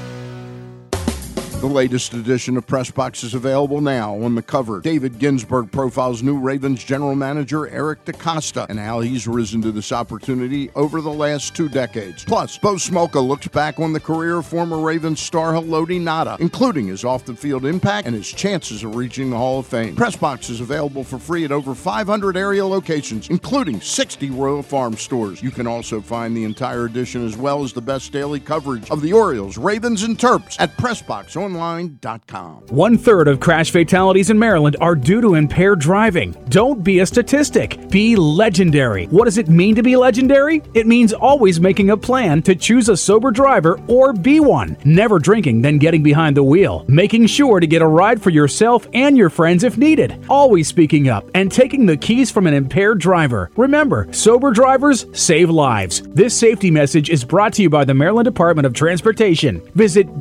The 1.61 1.66
latest 1.66 2.12
edition 2.12 2.59
of 2.59 2.66
Press 2.66 2.90
Box 2.90 3.24
is 3.24 3.32
available 3.32 3.80
now. 3.80 4.14
On 4.22 4.34
the 4.34 4.42
cover, 4.42 4.80
David 4.80 5.18
Ginsburg 5.18 5.72
profiles 5.72 6.22
new 6.22 6.38
Ravens 6.38 6.84
general 6.84 7.14
manager 7.14 7.66
Eric 7.68 8.04
DeCosta 8.04 8.68
and 8.68 8.78
how 8.78 9.00
he's 9.00 9.26
risen 9.26 9.62
to 9.62 9.72
this 9.72 9.90
opportunity 9.90 10.70
over 10.74 11.00
the 11.00 11.11
last 11.11 11.57
two 11.57 11.70
decades. 11.70 12.26
Plus, 12.26 12.59
Bo 12.59 12.74
Smolka 12.74 13.26
looks 13.26 13.48
back 13.48 13.80
on 13.80 13.94
the 13.94 13.98
career 13.98 14.36
of 14.36 14.46
former 14.46 14.78
Ravens 14.78 15.18
star 15.18 15.54
Haloti 15.54 15.98
Ngata, 15.98 16.38
including 16.40 16.88
his 16.88 17.07
off-the-field 17.07 17.64
impact 17.64 18.07
and 18.07 18.14
his 18.14 18.30
chances 18.30 18.84
of 18.84 18.94
reaching 18.94 19.30
the 19.30 19.38
Hall 19.38 19.61
of 19.61 19.66
Fame. 19.66 19.96
Press 19.96 20.14
Box 20.14 20.50
is 20.50 20.61
available 20.61 21.04
for 21.04 21.18
free 21.18 21.46
at 21.46 21.52
over 21.52 21.74
500 21.74 22.36
area 22.36 22.66
locations, 22.66 23.30
including 23.30 23.80
60 23.80 24.28
Royal 24.28 24.62
Farm 24.62 24.92
stores. 24.92 25.42
You 25.42 25.50
can 25.50 25.66
also 25.66 26.02
find 26.02 26.36
the 26.36 26.44
entire 26.44 26.84
edition 26.84 27.24
as 27.24 27.34
well 27.34 27.64
as 27.64 27.72
the 27.72 27.80
best 27.80 28.12
daily 28.12 28.40
coverage 28.40 28.90
of 28.90 29.00
the 29.00 29.14
Orioles, 29.14 29.57
Ravens, 29.57 30.02
and 30.02 30.18
Terps 30.18 30.57
at 30.61 30.76
Pressbox 30.76 31.34
PressBoxOnline.com. 31.47 32.66
One 32.68 32.99
third 32.99 33.28
of 33.28 33.40
crash 33.40 33.70
fatalities 33.70 34.30
in 34.30 34.38
Maryland 34.38 34.76
are 34.80 34.94
due 34.94 35.20
to 35.20 35.34
impaired 35.34 35.80
driving. 35.80 36.32
Don't 36.49 36.82
be 36.82 37.01
a 37.01 37.07
statistic. 37.07 37.88
Be 37.90 38.16
legendary. 38.16 39.07
What 39.07 39.24
does 39.24 39.38
it 39.38 39.49
mean 39.49 39.74
to 39.76 39.82
be 39.82 39.97
legendary? 39.97 40.62
It 40.74 40.86
means 40.86 41.12
always 41.12 41.61
making 41.61 41.90
a 41.90 41.97
plan 41.97 42.42
to 42.42 42.55
choose 42.55 42.88
a 42.88 42.97
sober 42.97 43.30
driver 43.30 43.80
or 43.86 44.12
be 44.12 44.40
one. 44.40 44.76
Never 44.84 45.18
drinking, 45.18 45.62
then 45.62 45.78
getting 45.78 46.03
behind 46.03 46.36
the 46.36 46.42
wheel. 46.42 46.84
Making 46.88 47.26
sure 47.26 47.61
to 47.61 47.66
get 47.66 47.82
a 47.82 47.86
ride 47.86 48.22
for 48.22 48.30
yourself 48.30 48.88
and 48.92 49.16
your 49.16 49.30
friends 49.30 49.64
if 49.64 49.76
needed. 49.76 50.24
Always 50.28 50.68
speaking 50.68 51.09
up 51.09 51.28
and 51.34 51.51
taking 51.51 51.86
the 51.86 51.97
keys 51.97 52.30
from 52.30 52.47
an 52.47 52.55
impaired 52.55 52.99
driver. 52.99 53.51
Remember, 53.57 54.09
sober 54.12 54.51
drivers 54.51 55.07
save 55.12 55.51
lives. 55.51 56.03
This 56.09 56.36
safety 56.36 56.70
message 56.70 57.11
is 57.11 57.24
brought 57.24 57.53
to 57.55 57.62
you 57.62 57.70
by 57.70 57.84
the 57.84 57.94
Maryland 57.94 58.26
Department 58.26 58.66
of 58.66 58.72
Transportation. 58.72 59.61
Visit 59.74 60.18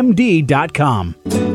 BeLegendaryMD.com. 0.00 1.49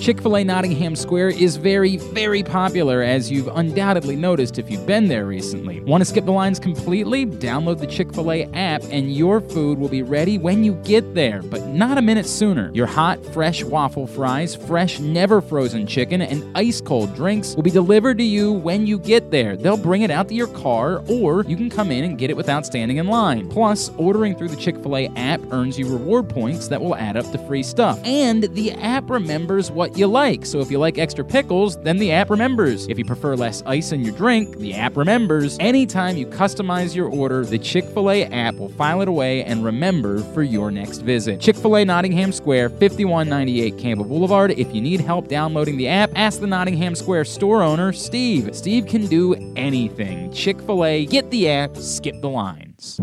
Chick 0.00 0.20
fil 0.20 0.36
A 0.36 0.44
Nottingham 0.44 0.96
Square 0.96 1.30
is 1.30 1.56
very, 1.56 1.96
very 1.96 2.42
popular, 2.42 3.02
as 3.02 3.30
you've 3.30 3.48
undoubtedly 3.48 4.16
noticed 4.16 4.58
if 4.58 4.70
you've 4.70 4.86
been 4.86 5.08
there 5.08 5.24
recently. 5.24 5.80
Want 5.80 6.00
to 6.00 6.04
skip 6.04 6.24
the 6.24 6.32
lines 6.32 6.58
completely? 6.58 7.24
Download 7.26 7.78
the 7.78 7.86
Chick 7.86 8.12
fil 8.12 8.30
A 8.32 8.44
app, 8.52 8.82
and 8.90 9.14
your 9.14 9.40
food 9.40 9.78
will 9.78 9.88
be 9.88 10.02
ready 10.02 10.38
when 10.38 10.64
you 10.64 10.74
get 10.84 11.14
there, 11.14 11.42
but 11.42 11.66
not 11.68 11.98
a 11.98 12.02
minute 12.02 12.26
sooner. 12.26 12.70
Your 12.74 12.86
hot, 12.86 13.24
fresh 13.26 13.64
waffle 13.64 14.06
fries, 14.06 14.54
fresh, 14.54 15.00
never 15.00 15.40
frozen 15.40 15.86
chicken, 15.86 16.20
and 16.20 16.44
ice 16.56 16.80
cold 16.80 17.14
drinks 17.14 17.54
will 17.54 17.62
be 17.62 17.70
delivered 17.70 18.18
to 18.18 18.24
you 18.24 18.52
when 18.52 18.86
you 18.86 18.98
get 18.98 19.30
there. 19.30 19.56
They'll 19.56 19.76
bring 19.76 20.02
it 20.02 20.10
out 20.10 20.28
to 20.28 20.34
your 20.34 20.48
car, 20.48 21.02
or 21.08 21.44
you 21.44 21.56
can 21.56 21.70
come 21.70 21.90
in 21.90 22.04
and 22.04 22.18
get 22.18 22.30
it 22.30 22.36
without 22.36 22.66
standing 22.66 22.98
in 22.98 23.06
line. 23.06 23.48
Plus, 23.48 23.90
ordering 23.96 24.36
through 24.36 24.48
the 24.48 24.56
Chick 24.56 24.76
fil 24.82 24.96
A 24.96 25.08
app 25.16 25.40
earns 25.50 25.78
you 25.78 25.88
reward 25.88 26.28
points 26.28 26.68
that 26.68 26.80
will 26.80 26.96
add 26.96 27.16
up 27.16 27.30
to 27.32 27.38
free 27.46 27.62
stuff. 27.62 28.00
And 28.04 28.44
the 28.54 28.72
app 28.72 29.08
remembers 29.08 29.70
what 29.74 29.98
you 29.98 30.06
like. 30.06 30.46
So 30.46 30.60
if 30.60 30.70
you 30.70 30.78
like 30.78 30.98
extra 30.98 31.24
pickles, 31.24 31.76
then 31.82 31.98
the 31.98 32.12
app 32.12 32.30
remembers. 32.30 32.86
If 32.88 32.98
you 32.98 33.04
prefer 33.04 33.36
less 33.36 33.62
ice 33.66 33.92
in 33.92 34.02
your 34.02 34.14
drink, 34.14 34.58
the 34.58 34.74
app 34.74 34.96
remembers. 34.96 35.56
Anytime 35.60 36.16
you 36.16 36.26
customize 36.26 36.94
your 36.94 37.08
order, 37.08 37.44
the 37.44 37.58
Chick 37.58 37.84
fil 37.86 38.10
A 38.10 38.24
app 38.24 38.54
will 38.54 38.68
file 38.68 39.00
it 39.02 39.08
away 39.08 39.44
and 39.44 39.64
remember 39.64 40.20
for 40.32 40.42
your 40.42 40.70
next 40.70 40.98
visit. 40.98 41.40
Chick 41.40 41.56
fil 41.56 41.76
A 41.76 41.84
Nottingham 41.84 42.32
Square, 42.32 42.70
5198 42.70 43.78
Campbell 43.78 44.04
Boulevard. 44.04 44.52
If 44.52 44.74
you 44.74 44.80
need 44.80 45.00
help 45.00 45.28
downloading 45.28 45.76
the 45.76 45.88
app, 45.88 46.10
ask 46.14 46.40
the 46.40 46.46
Nottingham 46.46 46.94
Square 46.94 47.24
store 47.24 47.62
owner, 47.62 47.92
Steve. 47.92 48.54
Steve 48.54 48.86
can 48.86 49.06
do 49.06 49.34
anything. 49.56 50.32
Chick 50.32 50.60
fil 50.60 50.84
A, 50.84 51.06
get 51.06 51.30
the 51.30 51.50
app, 51.50 51.76
skip 51.76 52.20
the 52.20 52.30
lines. 52.30 53.00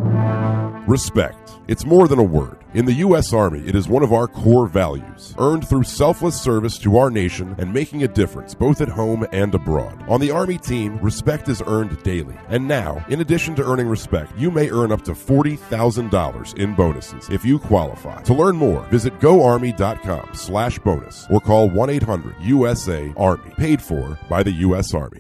Respect. 0.87 1.51
It's 1.67 1.85
more 1.85 2.07
than 2.07 2.19
a 2.19 2.23
word. 2.23 2.60
In 2.73 2.85
the 2.85 2.93
U.S. 2.93 3.33
Army, 3.33 3.61
it 3.67 3.75
is 3.75 3.89
one 3.89 4.01
of 4.01 4.13
our 4.13 4.29
core 4.29 4.65
values, 4.65 5.35
earned 5.37 5.67
through 5.67 5.83
selfless 5.83 6.39
service 6.39 6.77
to 6.77 6.95
our 6.95 7.09
nation 7.09 7.53
and 7.57 7.73
making 7.73 8.03
a 8.03 8.07
difference 8.07 8.53
both 8.53 8.79
at 8.79 8.87
home 8.87 9.27
and 9.33 9.53
abroad. 9.53 10.01
On 10.07 10.21
the 10.21 10.31
Army 10.31 10.57
team, 10.57 10.97
respect 10.99 11.49
is 11.49 11.61
earned 11.67 12.01
daily. 12.03 12.37
And 12.47 12.65
now, 12.65 13.05
in 13.09 13.19
addition 13.19 13.55
to 13.55 13.69
earning 13.69 13.87
respect, 13.87 14.31
you 14.37 14.51
may 14.51 14.69
earn 14.69 14.93
up 14.93 15.01
to 15.01 15.11
$40,000 15.11 16.57
in 16.57 16.73
bonuses 16.73 17.29
if 17.29 17.43
you 17.43 17.59
qualify. 17.59 18.21
To 18.21 18.33
learn 18.33 18.55
more, 18.55 18.83
visit 18.85 19.19
goarmy.com 19.19 20.29
slash 20.33 20.79
bonus 20.79 21.27
or 21.29 21.41
call 21.41 21.69
1-800-USA-ARMY, 21.71 23.51
paid 23.57 23.81
for 23.81 24.17
by 24.29 24.43
the 24.43 24.51
U.S. 24.51 24.93
Army. 24.93 25.19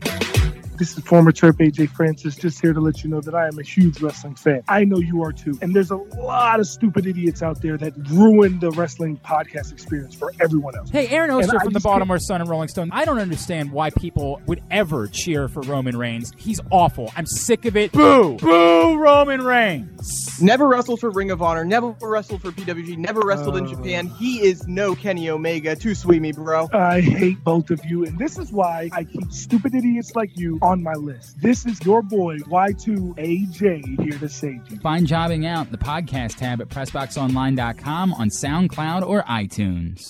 This 0.81 0.97
is 0.97 1.03
former 1.03 1.31
Terp 1.31 1.59
AJ 1.59 1.91
Francis, 1.91 2.35
just 2.35 2.59
here 2.59 2.73
to 2.73 2.79
let 2.79 3.03
you 3.03 3.09
know 3.11 3.21
that 3.21 3.35
I 3.35 3.45
am 3.47 3.59
a 3.59 3.61
huge 3.61 4.01
wrestling 4.01 4.33
fan. 4.33 4.63
I 4.67 4.83
know 4.83 4.97
you 4.97 5.21
are 5.21 5.31
too. 5.31 5.55
And 5.61 5.75
there's 5.75 5.91
a 5.91 5.95
lot 5.95 6.59
of 6.59 6.65
stupid 6.65 7.05
idiots 7.05 7.43
out 7.43 7.61
there 7.61 7.77
that 7.77 7.93
ruin 8.09 8.57
the 8.57 8.71
wrestling 8.71 9.17
podcast 9.23 9.71
experience 9.71 10.15
for 10.15 10.33
everyone 10.39 10.75
else. 10.75 10.89
Hey, 10.89 11.07
Aaron 11.09 11.29
Oster 11.29 11.57
I 11.57 11.63
from 11.65 11.73
the 11.73 11.77
just 11.77 11.83
Baltimore 11.83 12.17
Sun 12.17 12.41
and 12.41 12.49
Rolling 12.49 12.67
Stone. 12.67 12.89
I 12.93 13.05
don't 13.05 13.19
understand 13.19 13.71
why 13.71 13.91
people 13.91 14.41
would 14.47 14.63
ever 14.71 15.05
cheer 15.05 15.47
for 15.47 15.61
Roman 15.61 15.95
Reigns. 15.95 16.31
He's 16.35 16.59
awful. 16.71 17.11
I'm 17.15 17.27
sick 17.27 17.65
of 17.65 17.77
it. 17.77 17.91
Boo! 17.91 18.37
Boo, 18.37 18.97
Roman 18.97 19.43
Reigns! 19.43 20.41
Never 20.41 20.67
wrestled 20.67 20.99
for 20.99 21.11
Ring 21.11 21.29
of 21.29 21.43
Honor, 21.43 21.63
never 21.63 21.95
wrestled 22.01 22.41
for 22.41 22.49
PWG, 22.51 22.97
never 22.97 23.19
wrestled 23.19 23.55
in 23.55 23.65
Uh. 23.67 23.69
Japan. 23.69 24.07
He 24.07 24.41
is 24.41 24.67
no 24.67 24.95
Kenny 24.95 25.29
Omega. 25.29 25.75
Too 25.75 25.93
sweet 25.93 26.23
me, 26.23 26.31
bro. 26.31 26.67
I 26.73 27.01
hate 27.01 27.43
both 27.43 27.69
of 27.69 27.85
you, 27.85 28.03
and 28.03 28.17
this 28.17 28.39
is 28.39 28.51
why 28.51 28.89
I 28.91 29.03
keep 29.03 29.31
stupid 29.31 29.75
idiots 29.75 30.13
like 30.15 30.35
you 30.35 30.57
on 30.63 30.70
my 30.79 30.93
list. 30.93 31.41
This 31.41 31.65
is 31.65 31.83
your 31.83 32.01
boy 32.01 32.37
Y2AJ 32.39 34.01
here 34.01 34.19
to 34.19 34.29
save 34.29 34.61
you. 34.69 34.79
Find 34.79 35.05
Jobbing 35.07 35.45
Out, 35.45 35.71
the 35.71 35.77
podcast 35.77 36.35
tab 36.35 36.61
at 36.61 36.69
PressBoxOnline.com 36.69 38.13
on 38.13 38.29
SoundCloud 38.29 39.07
or 39.07 39.23
iTunes. 39.23 40.09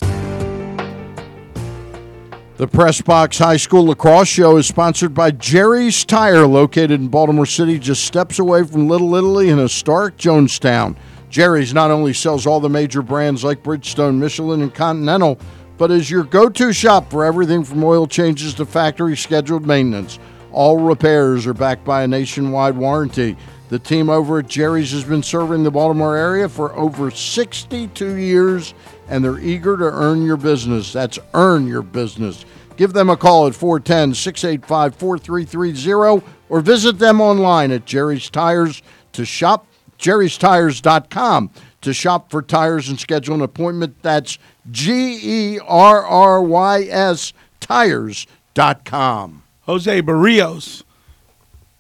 The 2.58 2.68
Press 2.68 3.02
Box 3.02 3.40
High 3.40 3.58
School 3.58 3.86
Lacrosse 3.86 4.28
Show 4.28 4.58
is 4.58 4.68
sponsored 4.68 5.16
by 5.16 5.32
Jerry's 5.32 6.06
Tire, 6.06 6.46
located 6.46 6.92
in 6.92 7.08
Baltimore 7.08 7.48
City, 7.48 7.80
just 7.80 8.04
steps 8.04 8.38
away 8.38 8.64
from 8.64 8.88
Little 8.88 9.16
Italy 9.16 9.50
in 9.50 9.58
historic 9.58 10.16
Jonestown. 10.18 10.96
Jerry's 11.32 11.74
not 11.74 11.90
only 11.90 12.14
sells 12.14 12.46
all 12.46 12.60
the 12.60 12.70
major 12.70 13.02
brands 13.02 13.44
like 13.44 13.64
Bridgestone, 13.64 14.20
Michelin, 14.20 14.62
and 14.62 14.72
Continental, 14.72 15.40
but 15.78 15.90
is 15.90 16.12
your 16.12 16.24
go 16.24 16.50
to 16.50 16.72
shop 16.72 17.10
for 17.10 17.26
everything 17.26 17.64
from 17.64 17.84
oil 17.84 18.06
changes 18.06 18.54
to 18.54 18.66
factory 18.68 19.18
scheduled 19.18 19.66
maintenance. 19.66 20.20
All 20.52 20.78
repairs 20.78 21.48
are 21.48 21.54
backed 21.54 21.86
by 21.86 22.04
a 22.04 22.08
nationwide 22.08 22.76
warranty. 22.76 23.38
The 23.70 23.80
team 23.80 24.10
over 24.10 24.40
at 24.40 24.48
Jerry's 24.48 24.92
has 24.92 25.06
been 25.06 25.24
serving 25.24 25.64
the 25.64 25.72
Baltimore 25.72 26.18
area 26.18 26.50
for 26.50 26.74
over 26.74 27.10
62 27.10 28.16
years, 28.16 28.74
and 29.08 29.24
they're 29.24 29.40
eager 29.40 29.78
to 29.78 29.86
earn 29.86 30.26
your 30.26 30.38
business. 30.38 30.92
That's 30.92 31.20
earn 31.34 31.68
your 31.68 31.82
business. 31.82 32.46
Give 32.76 32.94
them 32.94 33.10
a 33.10 33.16
call 33.16 33.48
at 33.48 33.56
410 33.56 34.14
685 34.14 34.96
4330 34.96 36.26
or 36.50 36.62
visit 36.62 37.00
them 37.00 37.22
online 37.22 37.72
at 37.72 37.86
Jerry's 37.86 38.30
Tires 38.30 38.82
to 39.14 39.24
shop, 39.24 39.68
jerrystires.com 39.98 41.52
to 41.82 41.94
shop 41.94 42.32
for 42.32 42.42
tires 42.42 42.90
and 42.90 43.00
schedule 43.00 43.36
an 43.36 43.42
appointment. 43.42 44.02
That's 44.02 44.38
G 44.70 45.20
E 45.56 45.60
R 45.60 46.06
R 46.06 46.42
Y 46.42 46.84
S 46.84 47.34
tires.com. 47.60 49.41
Jose 49.72 50.02
Berrios, 50.02 50.84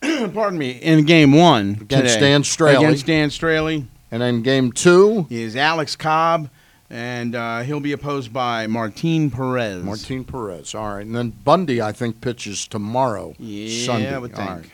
pardon 0.34 0.58
me, 0.58 0.70
in 0.72 1.04
game 1.04 1.34
one 1.34 1.72
Against 1.82 2.14
today. 2.14 2.20
Dan 2.22 2.44
Straily. 2.44 2.78
Against 2.78 3.06
Dan 3.06 3.28
Straily. 3.28 3.86
And 4.10 4.22
then 4.22 4.44
game 4.44 4.72
two 4.72 5.28
is 5.30 5.58
Alex 5.58 5.98
Cobb, 5.98 6.50
and 6.89 7.36
uh, 7.36 7.64
he'll 7.64 7.82
be 7.82 7.92
opposed 7.92 8.32
by 8.32 8.66
Martin 8.68 9.30
Perez. 9.30 9.84
Martin 9.84 10.24
Perez. 10.24 10.74
All 10.74 10.96
right. 10.96 11.06
And 11.06 11.14
then 11.14 11.32
Bundy, 11.32 11.82
I 11.82 11.92
think, 11.92 12.22
pitches 12.22 12.66
tomorrow. 12.66 13.36
Yeah, 13.38 13.86
Sunday. 13.86 14.16
I 14.16 14.20
would 14.20 14.34
think. 14.38 14.50
right. 14.50 14.66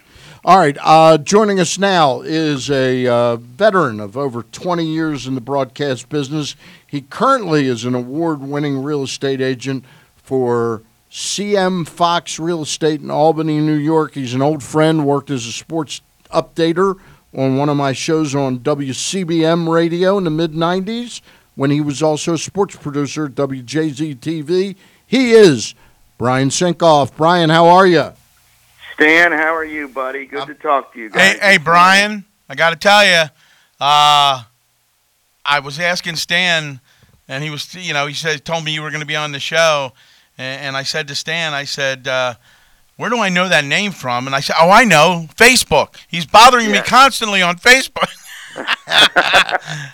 All 0.45 0.59
right. 0.59 0.77
Uh, 0.79 1.17
joining 1.17 1.59
us 1.59 1.79
now 1.79 2.21
is 2.21 2.69
a 2.69 3.07
uh, 3.07 3.37
veteran 3.37 3.99
of 3.99 4.15
over 4.15 4.43
20 4.43 4.85
years 4.85 5.25
in 5.25 5.33
the 5.33 5.41
broadcast 5.41 6.07
business. 6.09 6.55
He 6.85 7.01
currently 7.01 7.65
is 7.65 7.83
an 7.83 7.95
award 7.95 8.41
winning 8.41 8.83
real 8.83 9.01
estate 9.01 9.41
agent 9.41 9.85
for 10.17 10.83
CM 11.17 11.87
Fox 11.87 12.39
Real 12.39 12.61
Estate 12.61 13.01
in 13.01 13.09
Albany, 13.09 13.59
New 13.59 13.73
York. 13.73 14.13
He's 14.13 14.35
an 14.35 14.43
old 14.43 14.61
friend, 14.61 15.03
worked 15.03 15.31
as 15.31 15.47
a 15.47 15.51
sports 15.51 15.99
updater 16.31 16.99
on 17.35 17.57
one 17.57 17.69
of 17.69 17.75
my 17.75 17.91
shows 17.91 18.35
on 18.35 18.59
WCBM 18.59 19.67
radio 19.67 20.19
in 20.19 20.25
the 20.25 20.29
mid 20.29 20.51
90s 20.51 21.21
when 21.55 21.71
he 21.71 21.81
was 21.81 22.03
also 22.03 22.35
a 22.35 22.37
sports 22.37 22.75
producer 22.75 23.25
at 23.25 23.31
WJZ 23.31 24.17
TV. 24.17 24.75
He 25.07 25.31
is 25.31 25.73
Brian 26.19 26.49
Sinkoff. 26.49 27.17
Brian, 27.17 27.49
how 27.49 27.65
are 27.65 27.87
you? 27.87 28.13
Stan, 28.93 29.31
how 29.31 29.55
are 29.55 29.65
you, 29.65 29.87
buddy? 29.87 30.27
Good 30.27 30.45
to 30.45 30.53
talk 30.53 30.93
to 30.93 30.99
you 30.99 31.09
guys. 31.09 31.37
Hey, 31.37 31.53
hey, 31.53 31.57
Brian, 31.57 32.25
I 32.47 32.53
got 32.53 32.69
to 32.69 32.75
tell 32.75 33.03
you, 33.03 33.23
uh, 33.81 34.43
I 35.43 35.61
was 35.63 35.79
asking 35.79 36.17
Stan, 36.17 36.79
and 37.27 37.43
he 37.43 37.49
was, 37.49 37.73
you 37.73 37.93
know, 37.93 38.05
he 38.05 38.13
said, 38.13 38.45
told 38.45 38.63
me 38.63 38.71
you 38.71 38.83
were 38.83 38.91
going 38.91 39.01
to 39.01 39.07
be 39.07 39.15
on 39.15 39.31
the 39.31 39.39
show, 39.39 39.93
and, 40.37 40.77
I 40.77 40.83
said 40.83 41.07
to 41.07 41.15
Stan, 41.15 41.53
I 41.53 41.63
said, 41.63 42.07
uh, 42.07 42.35
where 42.97 43.09
do 43.09 43.17
I 43.19 43.29
know 43.29 43.47
that 43.47 43.65
name 43.65 43.91
from? 43.91 44.27
And 44.27 44.35
I 44.35 44.39
said, 44.39 44.55
oh, 44.59 44.69
I 44.69 44.83
know, 44.83 45.27
Facebook. 45.35 45.95
He's 46.07 46.25
bothering 46.25 46.71
me 46.71 46.81
constantly 46.81 47.41
on 47.41 47.57
Facebook. 47.57 48.09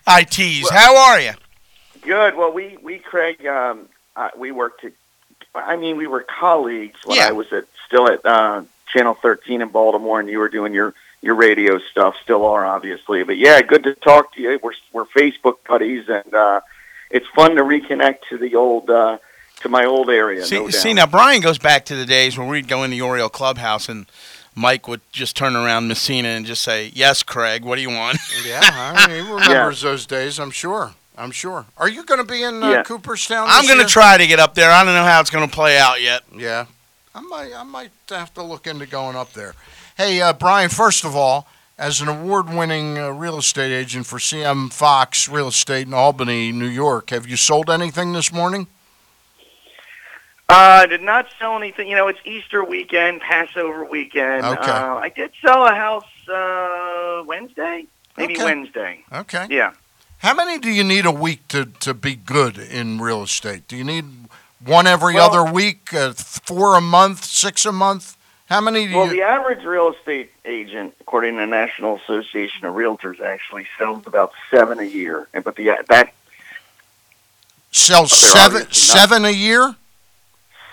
I 0.07 0.25
tease. 0.29 0.69
How 0.69 0.95
are 0.97 1.19
you? 1.19 1.31
Good. 2.01 2.35
Well, 2.35 2.51
we 2.51 2.77
we 2.81 2.99
Craig, 2.99 3.45
um, 3.45 3.87
uh, 4.15 4.29
we 4.37 4.51
worked. 4.51 4.83
At, 4.83 4.93
I 5.55 5.75
mean, 5.75 5.97
we 5.97 6.07
were 6.07 6.21
colleagues 6.21 6.99
when 7.05 7.17
Yeah. 7.17 7.27
I 7.27 7.31
was 7.31 7.51
at 7.53 7.65
still 7.87 8.07
at 8.07 8.25
uh, 8.25 8.63
Channel 8.87 9.15
13 9.15 9.61
in 9.61 9.69
Baltimore, 9.69 10.19
and 10.19 10.29
you 10.29 10.39
were 10.39 10.49
doing 10.49 10.73
your 10.73 10.93
your 11.21 11.35
radio 11.35 11.79
stuff. 11.79 12.15
Still 12.21 12.45
are, 12.45 12.65
obviously. 12.65 13.23
But 13.23 13.37
yeah, 13.37 13.61
good 13.61 13.83
to 13.83 13.95
talk 13.95 14.33
to 14.35 14.41
you. 14.41 14.59
We're 14.61 14.73
we're 14.91 15.05
Facebook 15.05 15.57
buddies, 15.67 16.07
and 16.09 16.33
uh, 16.33 16.61
it's 17.09 17.27
fun 17.35 17.55
to 17.55 17.63
reconnect 17.63 18.19
to 18.29 18.37
the 18.37 18.55
old 18.55 18.89
uh, 18.89 19.17
to 19.64 19.70
my 19.70 19.86
old 19.86 20.09
area. 20.09 20.45
See, 20.45 20.55
no 20.57 20.64
doubt. 20.70 20.74
see, 20.74 20.93
now 20.93 21.05
Brian 21.07 21.41
goes 21.41 21.57
back 21.57 21.86
to 21.86 21.95
the 21.95 22.05
days 22.05 22.38
when 22.38 22.47
we'd 22.47 22.68
go 22.68 22.84
in 22.84 22.91
the 22.91 23.01
Oriole 23.01 23.30
clubhouse 23.30 23.89
and 23.89 24.05
Mike 24.55 24.88
would 24.88 25.01
just 25.11 25.36
turn 25.36 25.55
around 25.55 25.89
Mussina 25.89 26.26
and 26.38 26.45
just 26.45 26.61
say, 26.61 26.91
"Yes, 26.93 27.24
Craig, 27.24 27.64
what 27.66 27.76
do 27.78 27.82
you 27.82 27.89
want?" 27.89 28.20
Yeah, 28.45 28.61
I 28.64 29.07
mean, 29.07 29.26
he 29.26 29.32
remembers 29.32 29.82
those 29.82 30.05
days, 30.05 30.39
I'm 30.39 30.51
sure. 30.51 30.93
I'm 31.18 31.32
sure. 31.32 31.66
Are 31.78 31.88
you 31.89 32.03
going 32.05 32.20
to 32.26 32.32
be 32.32 32.41
in 32.43 32.64
uh, 32.64 32.70
Yeah. 32.70 32.84
Cooperstown? 32.84 33.45
I'm 33.49 33.68
going 33.68 33.80
to 33.80 33.86
try 33.86 34.18
to 34.18 34.26
get 34.28 34.39
up 34.39 34.55
there. 34.55 34.72
I 34.72 34.84
don't 34.84 34.93
know 34.95 35.03
how 35.03 35.20
it's 35.22 35.30
going 35.30 35.47
to 35.47 35.53
play 35.53 35.78
out 35.78 36.01
yet. 36.01 36.24
Yeah, 36.36 36.66
I 37.16 37.22
might. 37.22 37.53
I 37.53 37.64
might 37.64 37.91
have 38.09 38.34
to 38.36 38.43
look 38.43 38.68
into 38.68 38.86
going 38.86 39.16
up 39.16 39.34
there. 39.34 39.53
Hey, 39.97 40.22
uh, 40.22 40.34
Brian. 40.34 40.70
First 40.70 41.03
of 41.05 41.16
all, 41.16 41.47
as 41.78 42.01
an 42.01 42.07
award-winning 42.07 42.97
uh, 42.97 43.09
real 43.09 43.38
estate 43.38 43.72
agent 43.72 44.05
for 44.07 44.18
CM 44.18 44.72
Fox 44.74 45.28
Real 45.30 45.47
Estate 45.47 45.88
in 45.88 45.93
Albany, 45.93 46.51
New 46.51 46.68
York, 46.68 47.09
have 47.11 47.28
you 47.28 47.38
sold 47.38 47.70
anything 47.70 48.14
this 48.14 48.32
morning? 48.32 48.68
Uh, 50.49 50.81
I 50.83 50.85
did 50.85 51.01
not 51.01 51.27
sell 51.39 51.55
anything. 51.57 51.87
You 51.89 51.95
know, 51.95 52.07
it's 52.07 52.19
Easter 52.25 52.63
weekend, 52.63 53.21
Passover 53.21 53.85
weekend. 53.85 54.45
Okay. 54.45 54.69
Uh, 54.71 54.95
I 54.95 55.09
did 55.09 55.31
sell 55.43 55.65
a 55.65 55.73
house 55.73 56.05
uh, 56.29 57.23
Wednesday, 57.25 57.85
maybe 58.17 58.35
Okay. 58.35 58.43
Wednesday. 58.43 59.03
Okay. 59.11 59.47
Yeah. 59.49 59.73
How 60.19 60.33
many 60.33 60.59
do 60.59 60.69
you 60.69 60.83
need 60.83 61.05
a 61.05 61.11
week 61.11 61.47
to, 61.49 61.65
to 61.81 61.93
be 61.93 62.15
good 62.15 62.57
in 62.57 62.99
real 63.01 63.23
estate? 63.23 63.67
Do 63.67 63.75
you 63.75 63.83
need 63.83 64.05
one 64.63 64.85
every 64.87 65.15
Well- 65.15 65.29
other 65.29 65.51
week, 65.51 65.93
uh, 65.93 66.13
four 66.13 66.75
a 66.77 66.81
month, 66.81 67.25
six 67.25 67.65
a 67.65 67.71
month? 67.71 68.15
How 68.47 68.61
many 68.61 68.85
do 68.87 68.95
Well, 68.95 69.05
you? 69.05 69.07
Well, 69.07 69.15
the 69.15 69.21
average 69.23 69.63
real 69.65 69.93
estate 69.93 70.31
agent, 70.45 70.93
according 70.99 71.35
to 71.35 71.39
the 71.39 71.47
National 71.47 71.95
Association 71.95 72.65
of 72.65 72.75
Realtors, 72.75 73.19
actually 73.21 73.65
sells 73.79 74.05
about 74.05 74.33
seven 74.51 74.79
a 74.79 74.83
year. 74.83 75.27
And 75.33 75.43
but 75.43 75.55
the 75.55 75.71
that 75.87 76.13
sell 77.71 78.01
they're 78.01 78.07
seven 78.09 78.71
seven 78.71 79.25
a 79.25 79.31
year? 79.31 79.75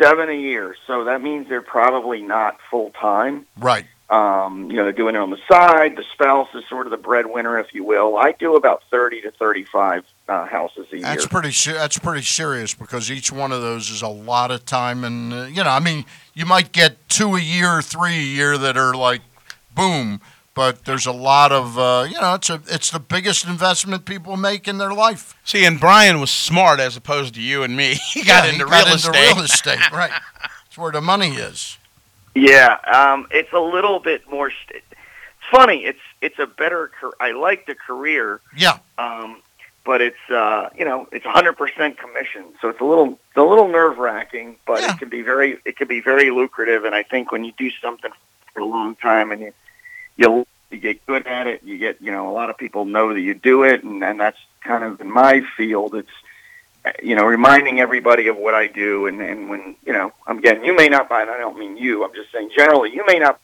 Seven 0.01 0.29
a 0.31 0.35
year, 0.35 0.77
so 0.87 1.05
that 1.05 1.23
means 1.23 1.49
they're 1.49 1.61
probably 1.63 2.23
not 2.23 2.59
full 2.71 2.91
time. 2.91 3.47
Right. 3.59 3.87
Um, 4.09 4.69
you 4.71 4.77
know, 4.77 4.83
they're 4.83 4.93
doing 4.93 5.15
it 5.15 5.19
on 5.19 5.31
the 5.31 5.39
side. 5.49 5.97
The 5.97 6.03
spouse 6.13 6.49
is 6.55 6.65
sort 6.69 6.89
of 6.89 6.91
the 6.91 6.97
breadwinner, 6.97 7.61
if 7.61 7.73
you 7.73 7.85
will. 7.85 8.17
I 8.17 8.33
do 8.33 8.57
about 8.57 8.83
thirty 8.91 9.21
to 9.21 9.31
thirty-five 9.31 10.05
uh, 10.29 10.47
houses 10.47 10.89
a 10.91 10.97
year. 10.97 11.05
That's 11.05 11.27
pretty. 11.27 11.53
That's 11.73 11.99
pretty 11.99 12.23
serious 12.23 12.75
because 12.75 13.09
each 13.09 13.31
one 13.31 13.53
of 13.53 13.63
those 13.63 13.89
is 13.89 14.03
a 14.03 14.09
lot 14.09 14.51
of 14.51 14.65
time, 14.65 15.05
and 15.05 15.33
uh, 15.33 15.43
you 15.45 15.63
know, 15.63 15.71
I 15.71 15.79
mean, 15.79 16.07
you 16.35 16.45
might 16.45 16.73
get 16.73 17.09
two 17.09 17.37
a 17.37 17.41
year, 17.41 17.81
three 17.83 18.17
a 18.17 18.23
year 18.23 18.59
that 18.59 18.77
are 18.77 18.95
like, 18.95 19.21
boom. 19.77 20.21
But 20.61 20.85
there's 20.85 21.07
a 21.07 21.13
lot 21.13 21.53
of, 21.53 21.79
uh, 21.79 22.07
you 22.07 22.21
know, 22.21 22.35
it's 22.35 22.51
a, 22.51 22.61
it's 22.67 22.91
the 22.91 23.01
biggest 23.01 23.47
investment 23.47 24.05
people 24.05 24.37
make 24.37 24.69
in 24.69 24.77
their 24.77 24.93
life. 24.93 25.35
See, 25.43 25.65
and 25.65 25.81
Brian 25.81 26.21
was 26.21 26.31
smart 26.31 26.81
as 26.81 26.99
opposed 26.99 27.33
to 27.37 27.41
you 27.41 27.63
and 27.63 27.75
me. 27.75 27.95
He 28.13 28.23
got 28.23 28.45
Yeah, 28.45 28.53
into 28.53 28.67
he 28.67 28.71
got 28.71 28.85
real 28.85 28.93
into 28.95 29.09
estate. 29.11 29.35
real 29.35 29.43
estate, 29.43 29.91
right? 29.93 30.11
That's 30.43 30.77
where 30.77 30.93
the 30.93 31.01
money 31.01 31.29
is. 31.31 31.79
Yeah, 32.35 32.77
um, 32.93 33.27
it's 33.31 33.51
a 33.55 33.59
little 33.59 34.01
bit 34.01 34.31
more. 34.31 34.51
St- 34.51 34.83
it's 34.85 35.49
funny. 35.51 35.87
It's 35.87 35.99
it's 36.21 36.39
a 36.39 36.47
better. 36.47 36.91
Car- 37.01 37.15
I 37.19 37.31
like 37.33 37.65
the 37.65 37.75
career. 37.75 38.43
Yeah. 38.55 38.81
Um, 38.99 39.41
but 39.87 40.03
it's 40.03 40.25
uh, 40.29 40.69
you 40.77 40.85
know 40.85 41.09
it's 41.11 41.25
100 41.25 41.55
percent 41.55 41.97
commission, 41.97 42.45
so 42.61 42.69
it's 42.69 42.83
a 42.83 42.85
little 42.85 43.13
it's 43.29 43.37
a 43.39 43.43
little 43.43 43.69
nerve 43.69 43.97
wracking, 43.97 44.57
but 44.67 44.83
it 44.85 44.99
can 44.99 45.09
be 45.09 45.23
very 45.23 45.59
it 45.65 45.79
can 45.79 45.89
be 45.89 46.03
very 46.03 46.31
lucrative. 46.31 46.85
And 46.85 46.95
I 46.95 47.03
think 47.03 47.33
when 47.33 47.45
you 47.45 47.53
do 47.57 47.71
something 47.83 48.11
for 48.53 48.61
a 48.61 48.67
long 48.67 48.95
time 48.97 49.33
and 49.33 49.41
you 49.41 49.53
you 50.19 50.47
you 50.71 50.79
get 50.79 51.05
good 51.07 51.27
at 51.27 51.47
it, 51.47 51.63
you 51.63 51.79
get 51.79 52.01
you 52.01 52.13
know 52.13 52.31
a 52.31 52.33
lot 52.33 52.51
of 52.51 52.59
people 52.59 52.85
know 52.85 53.13
that 53.13 53.21
you 53.21 53.35
do 53.35 53.65
it, 53.65 53.83
and 53.83 54.03
and 54.03 54.21
that's 54.21 54.39
kind 54.63 54.85
of 54.85 55.01
in 55.01 55.11
my 55.11 55.43
field. 55.57 55.95
It's 55.95 57.03
you 57.03 57.15
know 57.15 57.25
reminding 57.25 57.81
everybody 57.81 58.29
of 58.29 58.37
what 58.37 58.55
I 58.55 58.67
do, 58.67 59.07
and 59.07 59.21
and 59.21 59.51
when 59.51 59.77
you 59.85 59.93
know 59.93 60.13
I'm 60.27 60.39
again 60.39 60.65
you 60.65 60.75
may 60.75 60.89
not 60.89 61.09
buy. 61.09 61.23
And 61.23 61.31
I 61.31 61.39
don't 61.39 61.59
mean 61.59 61.77
you. 61.77 62.05
I'm 62.05 62.15
just 62.15 62.33
saying 62.33 62.51
generally 62.57 62.93
you 62.95 63.05
may 63.07 63.19
not 63.19 63.41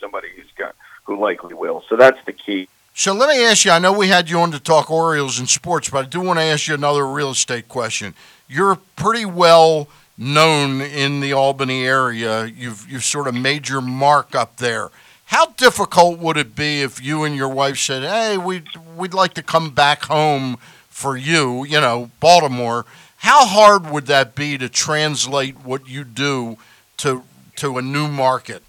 somebody 0.00 0.28
who's 0.36 0.50
got 0.56 0.74
who 1.04 1.18
likely 1.18 1.54
will. 1.54 1.84
So 1.88 1.96
that's 1.96 2.22
the 2.24 2.32
key. 2.32 2.68
So 2.94 3.12
let 3.12 3.28
me 3.28 3.44
ask 3.44 3.64
you. 3.64 3.72
I 3.72 3.80
know 3.80 3.92
we 3.92 4.08
had 4.08 4.30
you 4.30 4.38
on 4.38 4.52
to 4.52 4.60
talk 4.60 4.90
Orioles 4.90 5.38
and 5.38 5.48
sports, 5.48 5.90
but 5.90 6.06
I 6.06 6.08
do 6.08 6.20
want 6.20 6.38
to 6.38 6.44
ask 6.44 6.68
you 6.68 6.74
another 6.74 7.04
real 7.06 7.30
estate 7.30 7.68
question. 7.68 8.14
You're 8.48 8.76
pretty 8.96 9.24
well 9.24 9.88
known 10.16 10.80
in 10.80 11.20
the 11.20 11.32
Albany 11.32 11.84
area. 11.84 12.44
You've 12.44 12.88
you've 12.88 13.04
sort 13.04 13.26
of 13.26 13.34
made 13.34 13.68
your 13.68 13.80
mark 13.80 14.34
up 14.34 14.58
there. 14.58 14.90
How 15.26 15.46
difficult 15.46 16.18
would 16.18 16.36
it 16.36 16.54
be 16.54 16.82
if 16.82 17.02
you 17.02 17.24
and 17.24 17.34
your 17.34 17.48
wife 17.48 17.78
said, 17.78 18.02
"Hey, 18.02 18.36
we'd 18.36 18.68
we'd 18.96 19.14
like 19.14 19.34
to 19.34 19.42
come 19.42 19.70
back 19.70 20.04
home 20.04 20.58
for 20.88 21.16
you," 21.16 21.64
you 21.64 21.80
know, 21.80 22.10
Baltimore? 22.20 22.84
How 23.18 23.46
hard 23.46 23.90
would 23.90 24.06
that 24.06 24.34
be 24.34 24.58
to 24.58 24.68
translate 24.68 25.60
what 25.64 25.88
you 25.88 26.04
do 26.04 26.58
to 26.98 27.22
to 27.56 27.78
a 27.78 27.82
new 27.82 28.06
market? 28.08 28.62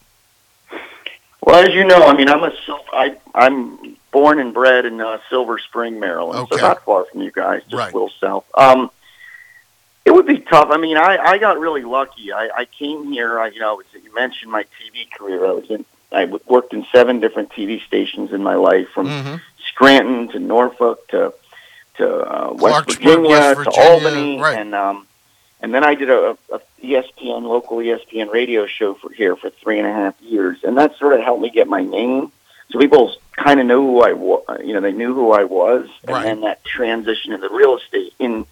Well, 1.42 1.64
as 1.68 1.74
you 1.76 1.84
know, 1.84 2.04
I 2.04 2.16
mean, 2.16 2.30
I'm 2.30 2.44
a 2.44 2.52
I, 2.94 3.18
I'm 3.36 3.98
born 4.12 4.40
and 4.40 4.54
bred 4.54 4.86
in 4.86 5.00
uh, 5.02 5.20
Silver 5.30 5.60
Spring, 5.60 6.00
Maryland, 6.00 6.40
Okay. 6.44 6.56
so 6.56 6.68
not 6.68 6.84
far 6.86 7.06
from 7.06 7.22
you 7.22 7.32
guys, 7.32 7.62
just 7.64 7.74
Right. 7.76 7.92
a 7.94 7.98
little 7.98 8.12
south. 8.22 8.46
Um, 8.56 8.90
it 10.06 10.12
would 10.12 10.26
be 10.26 10.40
tough. 10.40 10.70
I 10.72 10.78
mean, 10.78 10.98
I, 10.98 11.18
I 11.18 11.38
got 11.38 11.60
really 11.60 11.84
lucky. 11.84 12.32
I, 12.32 12.50
I 12.56 12.66
came 12.66 13.12
here. 13.12 13.40
I, 13.40 13.48
you 13.50 13.60
know, 13.60 13.82
you 13.94 14.14
mentioned 14.16 14.52
my 14.52 14.64
TV 14.64 15.12
career. 15.12 15.46
I 15.46 15.52
was 15.52 15.70
in. 15.70 15.84
I 16.16 16.26
worked 16.48 16.74
in 16.74 16.86
seven 16.92 17.20
different 17.20 17.50
TV 17.50 17.84
stations 17.86 18.32
in 18.32 18.42
my 18.42 18.56
life, 18.56 18.90
from 18.90 19.08
Mm-hmm. 19.08 19.36
Scranton 19.70 20.30
to 20.30 20.40
Norfolk 20.40 21.08
to 21.10 21.34
to 21.98 22.08
uh, 22.08 22.54
West 22.54 22.92
Virginia, 22.92 23.30
West 23.30 23.64
to 23.64 23.72
Albany, 23.82 24.40
right. 24.40 24.60
and 24.60 24.74
um, 24.76 25.08
and 25.62 25.74
then 25.74 25.84
I 25.84 25.96
did 25.96 26.10
a, 26.10 26.38
a 26.52 26.60
ESPN 26.84 27.44
local 27.44 27.78
ESPN 27.78 28.32
radio 28.32 28.68
show 28.68 28.94
for 28.94 29.12
here 29.12 29.36
for 29.36 29.50
three 29.50 29.80
and 29.80 29.88
a 29.88 29.92
half 29.92 30.22
years, 30.22 30.64
and 30.64 30.78
that 30.78 30.98
sort 30.98 31.14
of 31.14 31.22
helped 31.22 31.42
me 31.42 31.50
get 31.50 31.68
my 31.68 31.82
name. 31.84 32.32
So 32.72 32.80
people 32.80 33.16
kind 33.36 33.60
of 33.60 33.66
knew 33.66 33.82
who 33.82 34.02
I 34.02 34.14
was. 34.14 34.62
You 34.64 34.74
know, 34.74 34.82
they 34.82 34.92
knew 34.92 35.14
who 35.14 35.32
I 35.32 35.44
was, 35.44 35.90
and 36.08 36.16
then 36.24 36.42
that 36.42 36.64
transition 36.64 37.34
into 37.34 37.50
real 37.50 37.78
estate. 37.78 38.14
In 38.20 38.46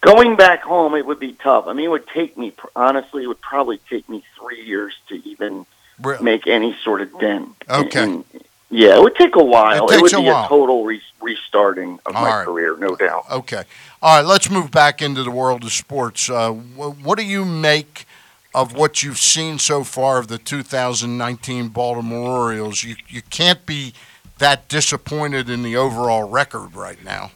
going 0.00 0.36
back 0.36 0.62
home, 0.62 0.94
it 0.94 1.04
would 1.06 1.20
be 1.20 1.32
tough. 1.32 1.66
I 1.66 1.72
mean, 1.72 1.86
it 1.86 1.90
would 1.90 2.08
take 2.08 2.36
me 2.38 2.52
honestly. 2.74 3.24
It 3.24 3.26
would 3.26 3.40
probably 3.40 3.78
take 3.90 4.08
me 4.08 4.22
three 4.38 4.62
years 4.64 4.94
to 5.08 5.14
even 5.28 5.66
Really? 6.02 6.22
make 6.22 6.46
any 6.46 6.76
sort 6.84 7.00
of 7.00 7.18
dent. 7.18 7.48
Okay. 7.68 8.02
And- 8.02 8.24
yeah, 8.68 8.96
it 8.96 9.00
would 9.02 9.14
take 9.14 9.36
a 9.36 9.44
while. 9.44 9.88
It 9.88 9.94
It, 9.94 10.02
would 10.02 10.12
a 10.12 10.16
be 10.18 10.24
while. 10.26 10.44
a 10.44 10.48
total 10.48 10.84
re- 10.84 11.00
restarting 11.22 12.00
of 12.04 12.16
All 12.16 12.22
my 12.24 12.36
right. 12.38 12.44
career, 12.44 12.76
no 12.76 12.96
doubt. 12.96 13.24
Okay. 13.30 13.62
All 14.02 14.16
right, 14.16 14.26
let's 14.26 14.50
move 14.50 14.70
back 14.72 15.00
into 15.00 15.22
the 15.22 15.30
world 15.30 15.62
of 15.64 15.72
sports. 15.72 16.28
Uh, 16.28 16.50
wh- 16.50 17.04
what 17.04 17.16
do 17.16 17.24
you 17.24 17.44
make 17.44 18.06
of 18.54 18.74
what 18.74 19.02
you've 19.04 19.18
seen 19.18 19.58
so 19.60 19.84
far 19.84 20.18
of 20.18 20.26
the 20.28 20.36
2019 20.38 21.68
Baltimore 21.68 22.28
Orioles? 22.38 22.82
You, 22.82 22.96
you 23.08 23.22
can't 23.22 23.64
be 23.66 23.94
that 24.38 24.68
disappointed 24.68 25.48
in 25.48 25.62
the 25.62 25.76
overall 25.76 26.28
record 26.28 26.74
right 26.74 27.02
now. 27.04 27.30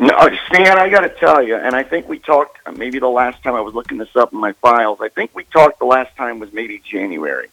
No, 0.00 0.16
Stan, 0.46 0.78
I 0.78 0.88
got 0.88 1.00
to 1.00 1.08
tell 1.10 1.42
you, 1.42 1.56
and 1.56 1.74
I 1.74 1.82
think 1.82 2.08
we 2.08 2.18
talked. 2.18 2.58
Maybe 2.76 2.98
the 2.98 3.08
last 3.08 3.42
time 3.42 3.54
I 3.54 3.60
was 3.60 3.74
looking 3.74 3.98
this 3.98 4.14
up 4.16 4.32
in 4.32 4.38
my 4.38 4.52
files, 4.54 4.98
I 5.00 5.08
think 5.08 5.30
we 5.34 5.44
talked. 5.44 5.78
The 5.78 5.84
last 5.86 6.16
time 6.16 6.38
was 6.38 6.52
maybe 6.52 6.80
January. 6.84 7.48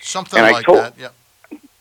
Something 0.00 0.40
And 0.40 0.52
like 0.52 0.64
told- 0.64 0.78
that. 0.78 0.94
Yeah. 0.98 1.08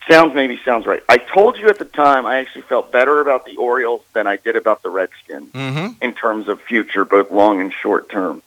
Sounds 0.10 0.34
maybe 0.34 0.60
sounds 0.66 0.88
right. 0.88 1.04
I 1.08 1.18
told 1.18 1.58
you 1.58 1.68
at 1.68 1.78
the 1.78 1.86
time 1.86 2.26
I 2.26 2.38
actually 2.40 2.64
felt 2.64 2.92
better 2.92 3.22
about 3.22 3.46
the 3.46 3.58
Orioles 3.58 4.02
than 4.14 4.26
I 4.26 4.38
did 4.38 4.56
about 4.56 4.82
the 4.82 4.90
Redskins 4.90 5.52
Mm-hmm. 5.54 6.04
in 6.04 6.14
terms 6.14 6.48
of 6.48 6.60
future, 6.62 7.06
both 7.06 7.30
long 7.30 7.62
and 7.62 7.72
short 7.72 8.10
term. 8.10 8.42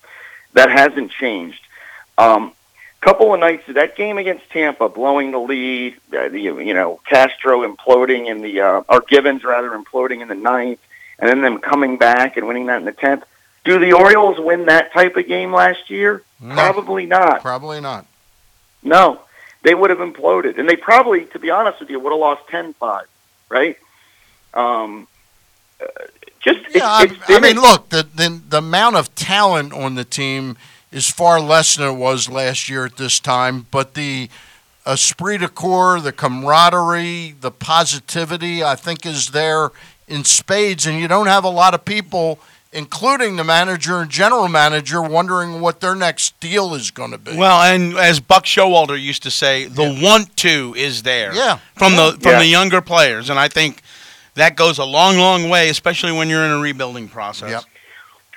That 0.55 0.71
hasn't 0.71 1.13
changed. 1.13 1.61
Um, 2.19 2.53
couple 3.01 3.33
of 3.35 3.39
nights 3.41 3.69
of 3.69 3.75
that 3.77 3.97
game 3.97 4.19
against 4.19 4.49
Tampa, 4.51 4.89
blowing 4.89 5.31
the 5.31 5.39
lead, 5.39 5.95
uh, 6.17 6.29
the 6.29 6.41
you 6.41 6.75
know 6.75 7.01
Castro 7.09 7.61
imploding 7.67 8.27
in 8.29 8.43
the 8.43 8.61
uh, 8.61 8.83
or 8.89 9.01
Givens 9.03 9.45
rather 9.45 9.71
imploding 9.71 10.21
in 10.21 10.27
the 10.29 10.35
ninth, 10.35 10.81
and 11.21 11.29
then 11.31 11.43
them 11.43 11.59
coming 11.59 11.97
back 11.97 12.37
and 12.37 12.47
winning 12.49 12.67
that 12.67 12.79
in 12.79 12.85
the 12.85 12.93
tenth. 12.93 13.25
Do 13.65 13.79
the 13.79 13.93
Orioles 13.93 14.41
win 14.41 14.67
that 14.67 14.93
type 14.93 15.17
of 15.17 15.29
game 15.29 15.53
last 15.53 15.91
year? 15.91 16.23
No. 16.41 16.55
Probably 16.57 17.07
not. 17.07 17.41
Probably 17.41 17.81
not. 17.81 18.05
No, 18.83 19.21
they 19.63 19.75
would 19.75 19.91
have 19.91 20.01
imploded, 20.01 20.59
and 20.59 20.69
they 20.69 20.77
probably, 20.77 21.25
to 21.27 21.39
be 21.39 21.51
honest 21.51 21.81
with 21.81 21.91
you, 21.91 22.01
would 22.01 22.13
have 22.13 22.21
lost 22.21 22.47
10-5, 22.49 23.05
right? 23.49 23.79
Um, 24.55 25.07
uh, 25.81 25.87
just 26.41 26.61
Yeah, 26.75 26.87
I, 26.87 27.05
it's, 27.05 27.13
it's 27.13 27.31
I 27.31 27.39
mean, 27.39 27.57
look, 27.57 27.89
the, 27.91 28.07
the 28.15 28.41
the 28.49 28.59
amount 28.59 28.97
of 28.97 29.15
talent 29.15 29.73
on 29.73 29.95
the 29.95 30.05
team 30.05 30.57
is 30.91 31.09
far 31.09 31.41
less 31.41 31.77
than 31.77 31.89
it 31.89 31.97
was 31.97 32.29
last 32.29 32.69
year 32.69 32.85
at 32.85 32.97
this 32.97 33.19
time, 33.21 33.67
but 33.71 33.95
the 33.95 34.29
esprit 34.85 35.39
de 35.39 35.49
corps, 35.49 36.01
the 36.01 36.13
camaraderie, 36.13 37.35
the 37.41 37.51
positivity, 37.51 38.63
I 38.63 38.75
think 38.75 39.07
is 39.07 39.31
there 39.31 39.71
in 40.09 40.25
spades, 40.25 40.87
and 40.87 40.99
you 40.99 41.09
don't 41.09 41.29
have 41.29 41.45
a 41.45 41.49
lot 41.49 41.75
of 41.75 41.85
people, 41.85 42.39
including 42.73 43.37
the 43.37 43.45
manager 43.45 43.99
and 44.01 44.11
general 44.11 44.49
manager, 44.49 45.03
wondering 45.03 45.61
what 45.61 45.81
their 45.81 45.95
next 45.95 46.39
deal 46.41 46.75
is 46.75 46.91
going 46.91 47.11
to 47.11 47.19
be. 47.19 47.37
Well, 47.37 47.61
and 47.63 47.97
as 47.99 48.19
Buck 48.21 48.45
Showalter 48.45 49.01
used 49.01 49.23
to 49.25 49.31
say, 49.31 49.67
the 49.67 49.99
want 50.03 50.37
to 50.39 50.75
is 50.77 51.03
there. 51.03 51.35
Yeah. 51.35 51.59
From 51.77 51.97
the 51.97 52.13
from 52.21 52.33
Yeah. 52.33 52.39
the 52.39 52.47
younger 52.47 52.81
players, 52.81 53.29
and 53.31 53.39
I 53.39 53.49
think 53.49 53.83
that 54.35 54.57
goes 54.57 54.79
a 54.79 54.85
long, 54.85 55.19
long 55.19 55.49
way, 55.51 55.69
especially 55.69 56.13
when 56.13 56.29
you're 56.31 56.45
in 56.45 56.51
a 56.51 56.59
rebuilding 56.59 57.09
process. 57.09 57.51
Yep. 57.51 57.65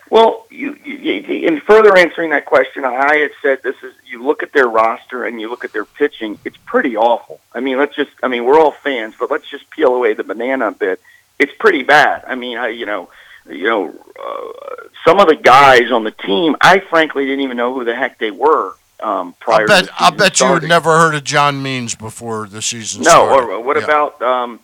Well, 0.09 0.45
you, 0.51 0.77
you, 0.85 0.93
you- 1.13 1.47
in 1.47 1.59
further 1.61 1.97
answering 1.97 2.29
that 2.29 2.45
question, 2.45 2.85
I 2.85 3.15
had 3.15 3.31
said 3.41 3.63
this 3.63 3.75
is 3.81 3.93
you 4.05 4.23
look 4.23 4.43
at 4.43 4.53
their 4.53 4.67
roster 4.67 5.25
and 5.25 5.41
you 5.41 5.49
look 5.49 5.63
at 5.65 5.73
their 5.73 5.85
pitching, 5.85 6.37
it's 6.45 6.57
pretty 6.65 6.95
awful. 6.95 7.39
I 7.53 7.59
mean, 7.59 7.77
let's 7.77 7.95
just 7.95 8.11
I 8.21 8.27
mean, 8.27 8.43
we're 8.45 8.59
all 8.59 8.71
fans, 8.71 9.15
but 9.19 9.31
let's 9.31 9.47
just 9.49 9.69
peel 9.71 9.95
away 9.95 10.13
the 10.13 10.23
banana 10.23 10.67
a 10.67 10.71
bit. 10.71 10.99
it's 11.39 11.51
pretty 11.57 11.83
bad. 11.83 12.23
I 12.27 12.35
mean, 12.35 12.57
I 12.57 12.67
you 12.69 12.85
know, 12.85 13.09
you 13.49 13.63
know, 13.63 13.93
uh, 14.19 14.87
some 15.05 15.19
of 15.19 15.27
the 15.27 15.35
guys 15.35 15.91
on 15.91 16.03
the 16.03 16.11
team, 16.11 16.55
I 16.61 16.79
frankly 16.79 17.25
didn't 17.25 17.41
even 17.41 17.57
know 17.57 17.73
who 17.73 17.83
the 17.83 17.95
heck 17.95 18.17
they 18.17 18.31
were 18.31 18.73
um, 19.01 19.33
prior. 19.39 19.63
I 19.63 19.67
bet, 19.67 19.79
to 19.83 19.85
the 19.87 19.93
I 20.03 20.09
bet 20.11 20.39
you 20.39 20.47
had 20.47 20.63
never 20.63 20.97
heard 20.97 21.15
of 21.15 21.23
John 21.23 21.61
Means 21.61 21.95
before 21.95 22.47
the 22.47 22.61
season 22.61 23.03
No, 23.03 23.09
started. 23.09 23.45
or 23.51 23.59
what 23.61 23.77
Yeah. 23.77 23.83
about? 23.83 24.21
Um, 24.21 24.59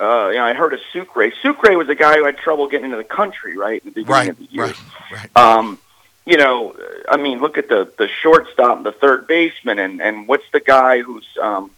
uh, 0.00 0.28
you 0.28 0.36
know, 0.36 0.44
I 0.44 0.52
heard 0.54 0.72
of 0.72 0.80
Sucre. 0.92 1.30
Sucre 1.42 1.76
was 1.76 1.88
a 1.88 1.94
guy 1.94 2.16
who 2.16 2.24
had 2.24 2.36
trouble 2.38 2.66
getting 2.68 2.86
into 2.86 2.96
the 2.96 3.04
country, 3.04 3.56
right? 3.56 3.76
At 3.76 3.84
the 3.84 3.90
beginning 4.02 4.12
Right, 4.12 4.28
of 4.30 4.38
the 4.38 4.48
year. 4.50 4.64
right, 4.64 4.76
right. 5.12 5.36
Um, 5.36 5.78
you 6.26 6.36
know, 6.36 6.74
I 7.08 7.16
mean, 7.18 7.40
look 7.40 7.58
at 7.58 7.68
the 7.68 7.92
the 7.98 8.08
shortstop, 8.08 8.78
and 8.78 8.86
the 8.86 8.92
third 8.92 9.26
baseman, 9.26 9.78
and 9.78 10.00
and 10.00 10.26
what's 10.28 10.48
the 10.52 10.60
guy 10.60 11.02
who's 11.02 11.26
um, 11.40 11.70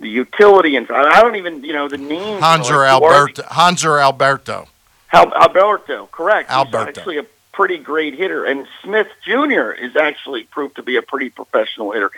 the 0.00 0.08
utility? 0.08 0.74
And 0.76 0.90
I 0.90 1.20
don't 1.22 1.36
even, 1.36 1.62
you 1.64 1.72
know, 1.72 1.88
the 1.88 1.98
name. 1.98 2.40
Hanser 2.40 2.86
Alberto. 2.86 3.42
Hanser 3.42 4.00
Alberto. 4.02 4.66
Al- 5.12 5.34
Alberto, 5.34 6.06
correct. 6.10 6.48
He's 6.50 6.56
Alberto. 6.56 6.88
actually 7.00 7.18
a 7.18 7.26
pretty 7.52 7.78
great 7.78 8.14
hitter, 8.14 8.44
and 8.44 8.66
Smith 8.82 9.08
Jr. 9.24 9.70
is 9.72 9.94
actually 9.96 10.44
proved 10.44 10.76
to 10.76 10.82
be 10.82 10.96
a 10.96 11.02
pretty 11.02 11.28
professional 11.30 11.92
hitter. 11.92 12.10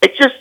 It 0.00 0.16
just, 0.16 0.36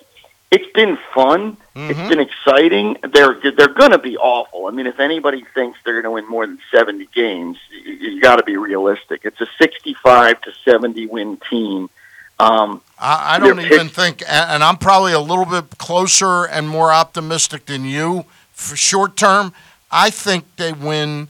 it's 0.52 0.72
been 0.74 0.98
fun. 1.16 1.58
It's 1.76 1.98
Mhm. 2.00 2.10
been 2.10 2.20
exciting. 2.20 2.98
They're 3.12 3.34
they're 3.52 3.68
going 3.74 3.92
to 3.92 3.98
be 3.98 4.18
awful. 4.18 4.68
I 4.68 4.72
mean, 4.72 4.86
if 4.88 5.00
anybody 5.00 5.44
thinks 5.56 5.80
they're 5.84 5.96
going 6.02 6.04
to 6.04 6.12
win 6.12 6.28
more 6.30 6.46
than 6.46 6.60
seventy 6.72 7.08
games, 7.14 7.58
you, 7.72 7.94
you 7.94 8.22
got 8.22 8.36
to 8.38 8.44
be 8.44 8.56
realistic. 8.56 9.22
It's 9.24 9.42
a 9.42 9.48
sixty-five 9.58 10.42
to 10.42 10.54
seventy 10.64 11.08
win 11.08 11.38
team. 11.50 11.90
Um, 12.38 12.82
I, 13.00 13.36
I 13.36 13.40
don't 13.40 13.60
even 13.60 13.88
think, 13.90 14.22
and 14.28 14.62
I'm 14.64 14.78
probably 14.78 15.14
a 15.14 15.20
little 15.22 15.46
bit 15.46 15.78
closer 15.78 16.44
and 16.46 16.68
more 16.70 16.92
optimistic 16.92 17.66
than 17.66 17.86
you 17.86 18.26
for 18.52 18.76
short 18.76 19.16
term. 19.18 19.54
I 19.92 20.10
think 20.10 20.44
they 20.58 20.72
win 20.74 21.30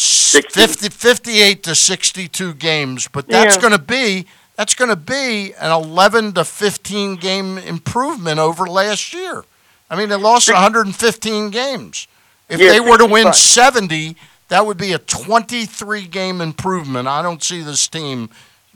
s- 0.00 0.36
50, 0.50 0.88
58 0.88 1.62
to 1.64 1.74
62 1.74 2.54
games, 2.54 3.08
but 3.08 3.28
that's 3.28 3.56
Yeah. 3.56 3.60
going 3.60 3.72
to 3.72 3.78
be 3.78 4.26
that's 4.56 4.74
going 4.74 4.90
to 4.90 4.96
be 4.96 5.54
an 5.54 5.70
11 5.70 6.34
to 6.34 6.44
15 6.44 7.16
game 7.16 7.56
improvement 7.56 8.38
over 8.38 8.66
last 8.66 9.14
year. 9.14 9.42
I 9.88 9.96
mean, 9.96 10.10
they 10.10 10.16
lost 10.16 10.48
115 10.52 11.48
games. 11.50 12.06
If 12.48 12.60
Yeah, 12.60 12.72
they 12.72 12.80
were 12.80 12.98
to 12.98 13.06
win 13.06 13.32
70, 13.32 14.16
that 14.48 14.66
would 14.66 14.76
be 14.76 14.92
a 14.92 14.98
23 14.98 16.02
game 16.02 16.42
improvement. 16.42 17.08
I 17.08 17.22
don't 17.22 17.42
see 17.42 17.62
this 17.62 17.88
team 17.88 18.28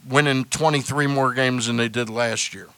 winning 0.08 0.44
23 0.46 1.06
more 1.06 1.34
games 1.34 1.66
than 1.66 1.76
they 1.76 1.88
did 1.88 2.08
last 2.08 2.54
year. 2.54 2.68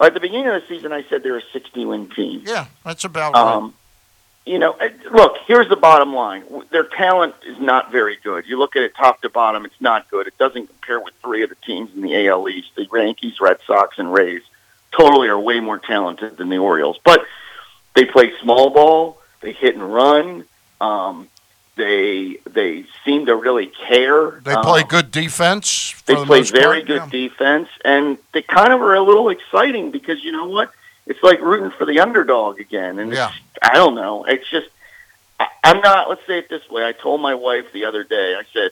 at 0.00 0.12
the 0.12 0.20
beginning 0.20 0.48
of 0.48 0.60
the 0.60 0.68
season, 0.68 0.92
I 0.92 1.02
said 1.04 1.22
they're 1.22 1.38
a 1.38 1.42
sixty-win 1.52 2.10
team. 2.10 2.42
Yeah, 2.44 2.66
that's 2.84 3.04
about 3.04 3.34
um, 3.34 3.64
right. 3.64 3.72
You 4.46 4.58
know, 4.58 4.72
uh, 4.72 4.90
look, 5.10 5.38
here's 5.46 5.68
the 5.70 5.76
bottom 5.76 6.12
line. 6.14 6.44
Their 6.70 6.84
talent 6.84 7.34
is 7.46 7.58
not 7.58 7.90
very 7.90 8.16
good. 8.22 8.46
You 8.46 8.58
look 8.58 8.76
at 8.76 8.82
it 8.82 8.94
top 8.94 9.22
to 9.22 9.30
bottom, 9.30 9.64
it's 9.64 9.80
not 9.80 10.10
good. 10.10 10.26
It 10.26 10.36
doesn't 10.36 10.66
compare 10.66 11.00
with 11.00 11.14
three 11.22 11.42
of 11.42 11.48
the 11.48 11.56
teams 11.56 11.94
in 11.94 12.02
the 12.02 12.28
AL 12.28 12.48
East, 12.50 12.68
the 12.74 12.86
Yankees, 12.92 13.40
Red 13.40 13.58
Sox, 13.66 13.98
and 13.98 14.12
Rays. 14.12 14.42
Totally 14.92 15.28
are 15.28 15.40
way 15.40 15.60
more 15.60 15.78
talented 15.78 16.36
than 16.36 16.50
the 16.50 16.58
Orioles. 16.58 16.98
But 17.02 17.24
they 17.94 18.04
play 18.04 18.32
small 18.42 18.68
ball, 18.70 19.18
they 19.40 19.52
hit 19.52 19.74
and 19.74 19.94
run. 19.94 20.44
Um, 20.80 21.28
they 21.76 22.38
they 22.48 22.84
seem 23.04 23.26
to 23.26 23.34
really 23.34 23.66
care. 23.66 24.40
They 24.44 24.54
play 24.56 24.82
Um, 24.82 24.88
good 24.88 25.10
defense. 25.10 25.94
They 26.06 26.14
the 26.14 26.24
play 26.24 26.42
very 26.42 26.84
part, 26.84 26.86
good 26.86 27.02
yeah. 27.12 27.28
defense, 27.28 27.68
and 27.84 28.18
they 28.32 28.42
kind 28.42 28.72
of 28.72 28.80
are 28.80 28.94
a 28.94 29.00
little 29.02 29.28
exciting 29.30 29.90
because 29.90 30.22
you 30.22 30.30
know 30.32 30.44
what? 30.46 30.70
It's 31.06 31.22
like 31.22 31.40
rooting 31.40 31.70
for 31.70 31.84
the 31.84 32.00
underdog 32.00 32.60
again, 32.60 32.98
and 32.98 33.12
Yeah. 33.12 33.28
it's, 33.28 33.58
I 33.62 33.74
don't 33.74 33.94
know. 33.94 34.24
It's 34.24 34.48
just 34.50 34.68
I, 35.38 35.48
I'm 35.62 35.80
not. 35.80 36.08
Let's 36.08 36.26
say 36.26 36.38
it 36.38 36.48
this 36.48 36.68
way. 36.70 36.84
I 36.86 36.92
told 36.92 37.20
my 37.20 37.34
wife 37.34 37.72
the 37.72 37.84
other 37.86 38.04
day. 38.04 38.34
I 38.38 38.42
said, 38.52 38.70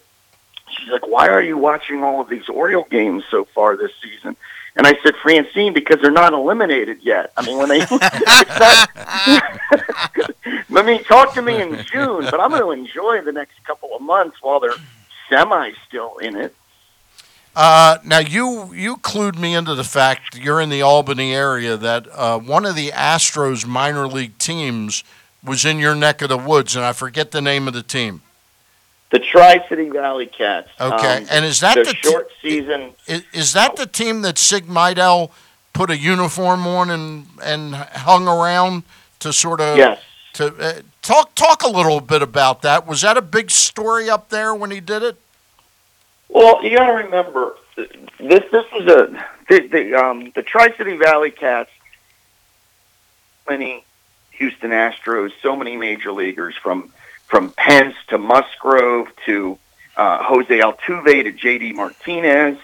she's 0.71 0.89
like, 0.91 1.07
"Why 1.07 1.29
are 1.29 1.43
you 1.43 1.59
watching 1.59 2.03
all 2.05 2.21
of 2.21 2.29
these 2.29 2.49
Oriole 2.49 2.87
games 2.91 3.25
so 3.31 3.45
far 3.45 3.77
this 3.77 3.93
season?" 4.03 4.37
And 4.75 4.87
I 4.87 4.95
said, 5.03 5.15
Francine, 5.17 5.75
because 5.75 5.99
they're 6.01 6.11
not 6.11 6.33
eliminated 6.33 7.01
yet. 7.03 7.31
I 7.37 7.45
mean, 7.45 7.59
when 7.59 7.69
they, 7.69 7.81
it's 7.83 7.91
not, 7.91 8.89
I 10.75 10.83
mean, 10.83 11.05
talk 11.05 11.35
to 11.35 11.43
me 11.43 11.61
in 11.61 11.85
June, 11.85 12.25
but 12.31 12.41
I'm 12.41 12.49
going 12.51 12.63
to 12.63 12.71
enjoy 12.71 13.21
the 13.21 13.33
next 13.33 13.63
couple 13.65 13.95
of 13.95 14.01
months 14.01 14.39
while 14.41 14.61
they're 14.61 14.73
semi 15.29 15.73
still 15.87 16.17
in 16.19 16.37
it. 16.37 16.55
Uh, 17.55 17.99
now 18.05 18.19
you 18.19 18.73
you 18.75 18.97
clued 18.97 19.39
me 19.39 19.55
into 19.55 19.75
the 19.75 19.85
fact 19.85 20.37
you're 20.39 20.61
in 20.61 20.71
the 20.71 20.81
Albany 20.83 21.35
area 21.35 21.77
that 21.77 22.07
uh, 22.13 22.39
one 22.39 22.65
of 22.65 22.75
the 22.77 22.89
Astros 22.91 23.67
minor 23.67 24.07
league 24.09 24.39
teams 24.39 25.05
was 25.45 25.65
in 25.65 25.79
your 25.79 25.95
neck 25.95 26.23
of 26.23 26.29
the 26.31 26.39
woods, 26.39 26.75
and 26.77 26.85
I 26.85 26.93
forget 26.93 27.31
the 27.31 27.43
name 27.43 27.69
of 27.69 27.75
the 27.75 27.83
team. 27.83 28.23
The 29.11 29.19
Tri 29.19 29.63
City 29.69 29.91
Valley 29.91 30.25
Cats. 30.27 30.69
Okay, 30.81 31.19
Um, 31.19 31.27
and 31.31 31.45
is 31.45 31.61
that 31.61 31.75
the 31.75 31.85
t- 31.93 31.99
short 32.03 32.31
season? 32.41 32.93
Is, 33.07 33.23
is 33.35 33.53
that 33.53 33.77
the 33.77 33.85
team 33.87 34.23
that 34.23 34.39
Sig 34.39 34.67
Mejdal 34.67 35.31
put 35.75 35.91
a 35.91 35.99
uniform 35.99 36.67
on 36.67 36.89
and 36.89 37.27
and 37.43 37.75
hung 37.75 38.27
around 38.27 38.85
to 39.21 39.31
sort 39.31 39.61
of 39.61 39.77
Yes. 39.77 40.01
to 40.35 40.47
uh, 40.57 40.73
talk 41.03 41.35
talk 41.35 41.63
a 41.63 41.69
little 41.69 42.01
bit 42.01 42.23
about 42.23 42.63
that? 42.63 42.87
Was 42.87 43.03
that 43.03 43.19
a 43.19 43.23
big 43.23 43.51
story 43.51 44.09
up 44.09 44.31
there 44.31 44.55
when 44.55 44.71
he 44.71 44.81
did 44.81 45.03
it? 45.03 45.17
Well, 46.33 46.65
you 46.65 46.77
got 46.77 46.87
to 46.87 46.93
remember 47.05 47.55
this. 47.77 47.89
This 48.51 48.65
was 48.73 48.87
a 48.87 49.25
the 49.49 49.69
the, 49.69 49.95
um, 49.95 50.33
the 50.35 50.43
Tri 50.43 50.75
City 50.77 50.97
Valley 50.97 51.31
Cats. 51.31 51.71
Many 53.49 53.85
Houston 54.33 54.71
Astros, 54.71 55.33
so 55.43 55.57
many 55.57 55.77
major 55.77 56.13
leaguers 56.13 56.55
from 56.57 56.91
from 57.27 57.51
Pence 57.51 57.95
to 58.09 58.19
Musgrove 58.19 59.09
to 59.27 59.59
uh, 59.97 60.23
Jose 60.23 60.59
Altuve 60.61 61.25
to 61.25 61.33
JD 61.33 61.75
Martinez. 61.75 62.57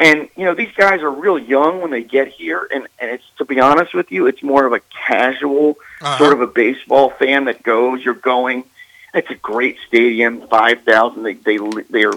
And 0.00 0.28
you 0.36 0.44
know 0.44 0.54
these 0.54 0.72
guys 0.76 1.02
are 1.02 1.10
real 1.10 1.38
young 1.38 1.80
when 1.82 1.90
they 1.92 2.02
get 2.02 2.28
here, 2.28 2.66
and 2.72 2.88
and 2.98 3.10
it's 3.12 3.24
to 3.38 3.44
be 3.44 3.60
honest 3.60 3.94
with 3.94 4.10
you, 4.10 4.26
it's 4.26 4.42
more 4.42 4.64
of 4.66 4.72
a 4.72 4.80
casual 5.06 5.76
Uh-huh. 6.00 6.18
sort 6.18 6.32
of 6.32 6.40
a 6.40 6.46
baseball 6.48 7.10
fan 7.10 7.44
that 7.44 7.62
goes. 7.62 8.04
You're 8.04 8.14
going. 8.14 8.64
It's 9.12 9.30
a 9.30 9.36
great 9.36 9.76
stadium, 9.86 10.48
five 10.48 10.82
thousand. 10.82 11.22
They 11.22 11.34
they 11.34 11.58
they're 11.90 12.12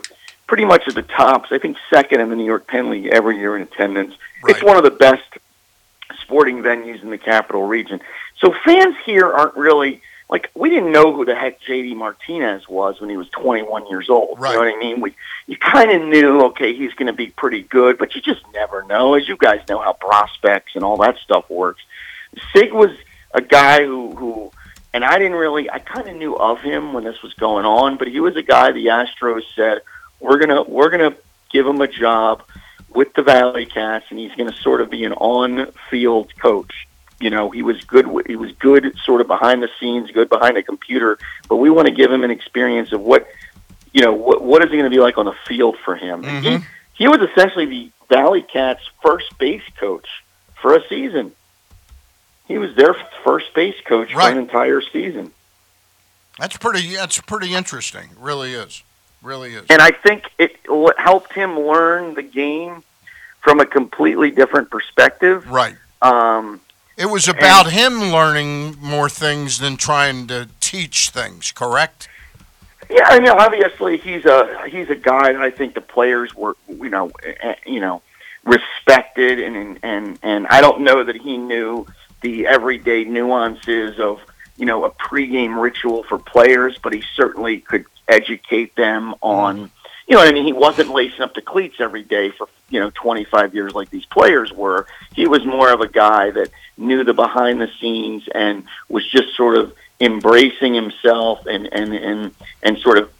pretty 0.48 0.66
much 0.66 0.88
at 0.88 0.96
the 0.96 1.04
tops. 1.04 1.50
I 1.52 1.60
think 1.60 1.78
second 1.90 2.22
in 2.22 2.30
the 2.30 2.36
New 2.36 2.46
York 2.46 2.68
Penn 2.68 2.90
League 2.90 3.08
every 3.08 3.38
year 3.38 3.56
in 3.56 3.62
attendance. 3.62 4.16
It's 4.48 4.64
one 4.64 4.78
of 4.78 4.84
the 4.84 4.92
best 4.92 5.24
sporting 6.22 6.62
venues 6.62 7.02
in 7.04 7.10
the 7.10 7.18
capital 7.18 7.64
region. 7.64 8.00
So 8.40 8.54
fans 8.66 8.96
here 9.06 9.32
aren't 9.32 9.56
really 9.56 10.02
like 10.30 10.50
we 10.54 10.70
didn't 10.70 10.92
know 10.92 11.14
who 11.14 11.26
the 11.26 11.36
heck 11.36 11.62
JD 11.62 11.96
Martinez 11.96 12.68
was 12.68 13.00
when 13.00 13.10
he 13.10 13.18
was 13.18 13.30
21 13.30 13.88
years 13.88 14.10
old. 14.10 14.40
Right. 14.40 14.52
You 14.52 14.56
know 14.56 14.66
what 14.66 14.76
I 14.76 14.80
mean? 14.80 15.02
We 15.02 15.16
you 15.48 15.58
kind 15.58 15.92
of 15.92 16.02
knew 16.02 16.42
okay 16.48 16.74
he's 16.74 16.94
going 16.94 17.08
to 17.08 17.14
be 17.14 17.28
pretty 17.28 17.64
good, 17.64 17.98
but 17.98 18.16
you 18.16 18.22
just 18.22 18.42
never 18.54 18.84
know. 18.84 19.16
As 19.16 19.28
you 19.28 19.38
guys 19.38 19.62
know 19.70 19.80
how 19.80 19.94
prospects 19.94 20.74
and 20.76 20.84
all 20.84 20.98
that 20.98 21.18
stuff 21.20 21.50
works. 21.50 21.82
Sig 22.54 22.74
was 22.74 22.92
a 23.34 23.42
guy 23.42 23.86
who 23.86 24.16
who 24.16 24.52
and 24.94 25.04
I 25.04 25.18
didn't 25.18 25.38
really 25.38 25.70
I 25.70 25.80
kind 25.80 26.08
of 26.08 26.16
knew 26.16 26.36
of 26.36 26.60
him 26.60 26.94
when 26.94 27.04
this 27.04 27.22
was 27.22 27.34
going 27.36 27.66
on, 27.66 27.98
but 27.98 28.08
he 28.08 28.20
was 28.20 28.36
a 28.36 28.44
guy 28.44 28.72
the 28.72 28.88
Astros 28.88 29.44
said 29.56 29.82
we're 30.20 30.38
going 30.38 30.50
to 30.50 30.64
we're 30.70 30.90
to 30.98 31.16
give 31.52 31.66
him 31.66 31.82
a 31.82 31.88
job 31.88 32.44
with 32.90 33.14
the 33.14 33.24
Valley 33.24 33.66
Cats 33.66 34.06
and 34.10 34.20
he's 34.20 34.34
going 34.36 34.50
to 34.50 34.58
sort 34.58 34.82
of 34.82 34.90
be 34.90 35.04
an 35.04 35.14
on-field 35.14 36.36
coach. 36.40 36.88
You 37.20 37.30
know, 37.30 37.50
he 37.50 37.64
was 37.64 37.84
good 37.84 38.08
he 38.28 38.36
was 38.36 38.52
good 38.54 38.96
sort 39.04 39.22
of 39.22 39.28
behind 39.28 39.64
the 39.64 39.70
scenes, 39.80 40.12
good 40.12 40.30
behind 40.30 40.56
the 40.56 40.64
computer, 40.64 41.18
but 41.50 41.58
we 41.58 41.70
want 41.70 41.88
to 41.88 41.94
give 41.94 42.12
him 42.12 42.24
an 42.24 42.32
experience 42.32 42.92
of 42.92 43.02
what 43.02 43.28
you 43.94 44.02
know, 44.02 44.14
what 44.14 44.44
what 44.44 44.62
is 44.62 44.68
it 44.68 44.74
going 44.74 44.84
to 44.84 44.90
be 44.90 45.00
like 45.00 45.18
on 45.18 45.26
the 45.26 45.36
field 45.48 45.78
for 45.84 45.96
him? 45.96 46.24
And 46.24 46.46
He 46.46 46.52
mm-hmm. 46.52 46.66
he 46.94 47.08
was 47.08 47.20
essentially 47.32 47.66
the 47.66 47.92
Valley 48.10 48.42
Cats 48.42 48.82
first 49.02 49.38
base 49.38 49.64
coach 49.80 50.08
for 50.62 50.76
a 50.76 50.88
season. 50.88 51.32
He 52.48 52.58
was 52.58 52.76
their 52.76 52.96
first 53.24 53.54
base 53.54 53.76
coach 53.86 54.14
for 54.14 54.22
an 54.22 54.38
entire 54.38 54.82
season. 54.82 55.32
That's 56.40 56.56
pretty. 56.58 56.96
That's 56.96 57.20
pretty 57.22 57.54
interesting. 57.54 58.10
Really 58.18 58.54
is. 58.54 58.84
Really 59.22 59.54
is. 59.54 59.66
And 59.70 59.82
I 59.82 59.92
think 59.92 60.32
it 60.38 60.58
helped 60.98 61.34
him 61.34 61.60
learn 61.60 62.14
the 62.14 62.22
game 62.24 62.84
from 63.42 63.60
a 63.60 63.66
completely 63.66 64.32
different 64.32 64.70
perspective. 64.70 65.50
Right. 65.50 65.76
Um, 66.02 66.62
It 66.98 67.10
was 67.10 67.28
about 67.28 67.72
him 67.72 68.12
learning 68.12 68.78
more 68.82 69.10
things 69.10 69.60
than 69.60 69.78
trying 69.78 70.28
to 70.28 70.50
teach 70.60 71.10
things. 71.10 71.52
Correct. 71.52 72.10
Yeah, 72.90 73.06
I 73.06 73.20
mean, 73.20 73.30
obviously 73.30 73.98
he's 73.98 74.26
a 74.26 74.68
he's 74.68 74.90
a 74.90 74.96
guy 74.96 75.34
that 75.34 75.42
I 75.42 75.52
think 75.52 75.74
the 75.74 75.82
players 75.82 76.34
were, 76.34 76.56
you 76.68 76.90
know, 76.90 77.12
you 77.66 77.80
know, 77.80 78.02
respected, 78.46 79.40
and 79.40 79.78
and 79.84 80.20
and 80.24 80.48
I 80.48 80.62
don't 80.62 80.82
know 80.82 81.04
that 81.04 81.18
he 81.18 81.38
knew 81.38 81.86
the 82.22 82.48
everyday 82.48 83.04
nuances 83.04 84.00
of 84.00 84.22
you 84.58 84.66
know 84.66 84.86
a 84.86 84.92
pregame 84.92 85.62
ritual 85.62 86.04
for 86.04 86.18
players, 86.20 86.78
but 86.82 86.94
he 86.94 87.04
certainly 87.16 87.60
could 87.60 87.86
educate 88.08 88.76
them 88.76 89.14
on, 89.22 89.70
you 90.08 90.16
know, 90.16 90.22
I 90.22 90.32
mean, 90.32 90.46
he 90.46 90.54
wasn't 90.54 90.90
lacing 90.90 91.22
up 91.22 91.34
the 91.34 91.42
cleats 91.42 91.76
every 91.80 92.04
day 92.04 92.32
for 92.32 92.48
you 92.70 92.80
know 92.80 92.92
25 92.96 93.56
years 93.56 93.74
like 93.74 93.90
these 93.90 94.06
players 94.06 94.52
were. 94.52 94.88
He 95.14 95.28
was 95.28 95.46
more 95.46 95.72
of 95.72 95.82
a 95.82 95.88
guy 95.88 96.32
that 96.32 96.50
knew 96.78 97.04
the 97.04 97.14
behind 97.14 97.62
the 97.62 97.70
scenes 97.80 98.28
and 98.34 98.64
was 98.90 99.10
just 99.10 99.36
sort 99.36 99.58
of 99.58 99.74
embracing 100.00 100.74
himself 100.74 101.46
and 101.46 101.68
and 101.74 101.94
and 101.94 102.32
and 102.62 102.78
sort 102.80 102.98
of 103.00 103.12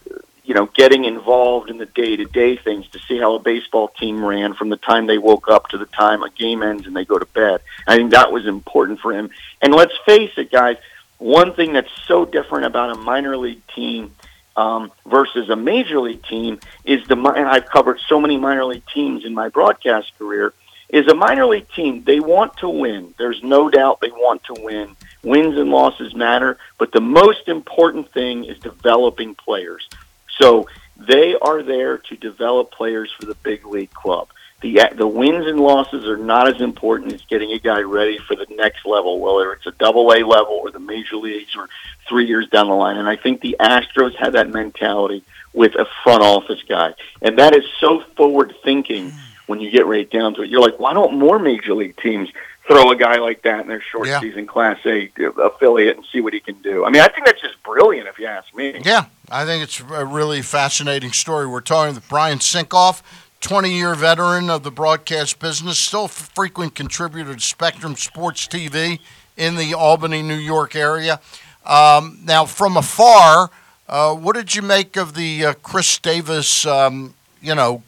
you 0.44 0.54
know 0.54 0.68
getting 0.76 1.06
involved 1.06 1.70
in 1.70 1.78
the 1.78 1.86
day 1.86 2.16
to 2.16 2.26
day 2.26 2.56
things 2.56 2.88
to 2.90 3.00
see 3.00 3.18
how 3.18 3.36
a 3.36 3.40
baseball 3.40 3.90
team 4.00 4.24
ran 4.24 4.54
from 4.54 4.70
the 4.70 4.78
time 4.78 5.08
they 5.08 5.18
woke 5.18 5.50
up 5.50 5.68
to 5.70 5.78
the 5.78 5.86
time 5.88 6.24
a 6.24 6.30
game 6.30 6.62
ends 6.64 6.88
and 6.88 6.96
they 6.96 7.06
go 7.06 7.18
to 7.18 7.26
bed. 7.28 7.62
I 7.88 7.96
think 7.96 8.12
that 8.12 8.32
was 8.32 8.46
important 8.46 9.00
for 9.00 9.12
him. 9.14 9.30
And 9.62 9.74
let's 9.74 9.94
face 10.06 10.32
it, 10.38 10.52
guys. 10.52 10.78
One 11.20 11.54
thing 11.54 11.74
that's 11.74 11.92
so 12.08 12.26
different 12.26 12.66
about 12.66 12.92
a 12.92 13.00
minor 13.00 13.38
league 13.38 13.62
team 13.76 14.16
um, 14.56 14.92
versus 15.06 15.50
a 15.50 15.56
major 15.56 16.00
league 16.00 16.24
team 16.24 16.60
is 16.84 17.06
the 17.08 17.16
and 17.16 17.48
I've 17.48 17.68
covered 17.68 18.00
so 18.08 18.20
many 18.20 18.38
minor 18.38 18.66
league 18.66 18.86
teams 18.94 19.26
in 19.26 19.34
my 19.34 19.50
broadcast 19.50 20.12
career. 20.18 20.54
Is 20.90 21.08
a 21.08 21.16
minor 21.16 21.46
league 21.46 21.70
team 21.76 22.04
they 22.06 22.22
want 22.22 22.56
to 22.58 22.70
win. 22.70 23.14
There's 23.18 23.44
no 23.44 23.70
doubt 23.70 24.00
they 24.00 24.10
want 24.10 24.46
to 24.46 24.54
win. 24.62 24.96
Wins 25.22 25.58
and 25.58 25.70
losses 25.70 26.16
matter, 26.16 26.58
but 26.78 26.94
the 26.94 27.02
most 27.02 27.50
important 27.50 28.12
thing 28.14 28.46
is 28.46 28.58
developing 28.60 29.36
players. 29.36 29.90
So 30.38 30.70
they 30.96 31.36
are 31.36 31.62
there 31.62 31.98
to 31.98 32.16
develop 32.16 32.72
players 32.72 33.12
for 33.12 33.26
the 33.26 33.36
big 33.36 33.66
league 33.66 33.92
club. 33.92 34.30
The 34.62 34.82
the 34.96 35.06
wins 35.08 35.46
and 35.46 35.60
losses 35.60 36.06
are 36.06 36.18
not 36.18 36.48
as 36.54 36.62
important 36.62 37.14
as 37.14 37.22
getting 37.30 37.52
a 37.52 37.60
guy 37.60 37.82
ready 37.82 38.18
for 38.18 38.36
the 38.36 38.48
next 38.56 38.86
level, 38.86 39.20
whether 39.20 39.54
it's 39.54 39.68
a 39.68 39.72
double 39.72 40.12
A 40.12 40.26
level 40.26 40.54
or 40.64 40.72
the 40.72 40.80
major 40.80 41.16
leagues 41.18 41.56
or 41.56 41.70
three 42.10 42.26
years 42.26 42.48
down 42.50 42.68
the 42.68 42.74
line. 42.74 42.98
And 42.98 43.08
I 43.08 43.18
think 43.18 43.42
the 43.42 43.56
Astros 43.60 44.16
have 44.16 44.34
that 44.34 44.50
mentality 44.50 45.24
with 45.54 45.76
a 45.76 45.86
front 46.04 46.24
office 46.24 46.64
guy. 46.68 46.94
And 47.22 47.38
that 47.38 47.56
is 47.56 47.66
so 47.80 48.00
forward 48.16 48.56
thinking 48.64 49.14
when 49.46 49.60
you 49.60 49.70
get 49.70 49.86
right 49.86 50.10
down 50.10 50.34
to 50.36 50.42
it. 50.42 50.50
You're 50.50 50.62
like, 50.62 50.80
why 50.80 50.94
don't 50.94 51.18
more 51.20 51.38
major 51.38 51.74
league 51.76 51.98
teams 51.98 52.30
throw 52.68 52.90
a 52.92 52.96
guy 52.96 53.18
like 53.18 53.44
that 53.44 53.62
in 53.62 53.68
their 53.68 53.80
short 53.82 54.08
Yeah. 54.08 54.20
season 54.20 54.46
class 54.48 54.78
A 54.86 55.10
affiliate 55.42 55.98
and 55.98 56.06
see 56.12 56.20
what 56.20 56.34
he 56.34 56.40
can 56.40 56.56
do? 56.64 56.84
I 56.84 56.90
mean, 56.90 57.02
I 57.02 57.08
think 57.08 57.26
that's 57.28 57.42
just 57.42 57.62
brilliant 57.64 58.08
if 58.08 58.18
you 58.20 58.26
ask 58.26 58.54
me. 58.56 58.82
Yeah, 58.84 59.06
I 59.32 59.46
think 59.46 59.64
it's 59.64 59.80
a 59.80 60.06
really 60.06 60.42
fascinating 60.42 61.12
story. 61.12 61.48
We're 61.48 61.62
talking 61.62 61.96
with 61.96 62.10
Brian 62.10 62.40
Sinkoff, 62.40 63.02
20 63.42 63.72
year 63.72 63.96
veteran 63.96 64.50
of 64.50 64.64
the 64.64 64.72
broadcast 64.72 65.40
business, 65.40 65.78
still 65.78 66.06
a 66.06 66.10
frequent 66.10 66.76
contributor 66.76 67.36
to 67.36 67.40
Spectrum 67.40 67.96
Sports 67.96 68.48
TV 68.48 69.00
in 69.36 69.56
the 69.56 69.74
Albany, 69.74 70.22
New 70.22 70.36
York 70.36 70.76
area. 70.76 71.20
Um, 71.66 72.20
now, 72.24 72.46
from 72.46 72.78
afar, 72.78 73.52
uh, 73.88 74.16
what 74.16 74.36
did 74.36 74.56
you 74.56 74.62
make 74.62 74.96
of 74.98 75.14
the 75.14 75.46
uh, 75.46 75.54
Chris 75.62 75.98
Davis, 76.00 76.66
um, 76.66 77.14
you 77.42 77.54
know, 77.54 77.84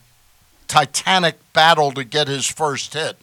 titanic 0.68 1.38
battle 1.54 1.92
to 1.92 2.04
get 2.04 2.28
his 2.28 2.46
first 2.46 2.94
hit? 2.94 3.18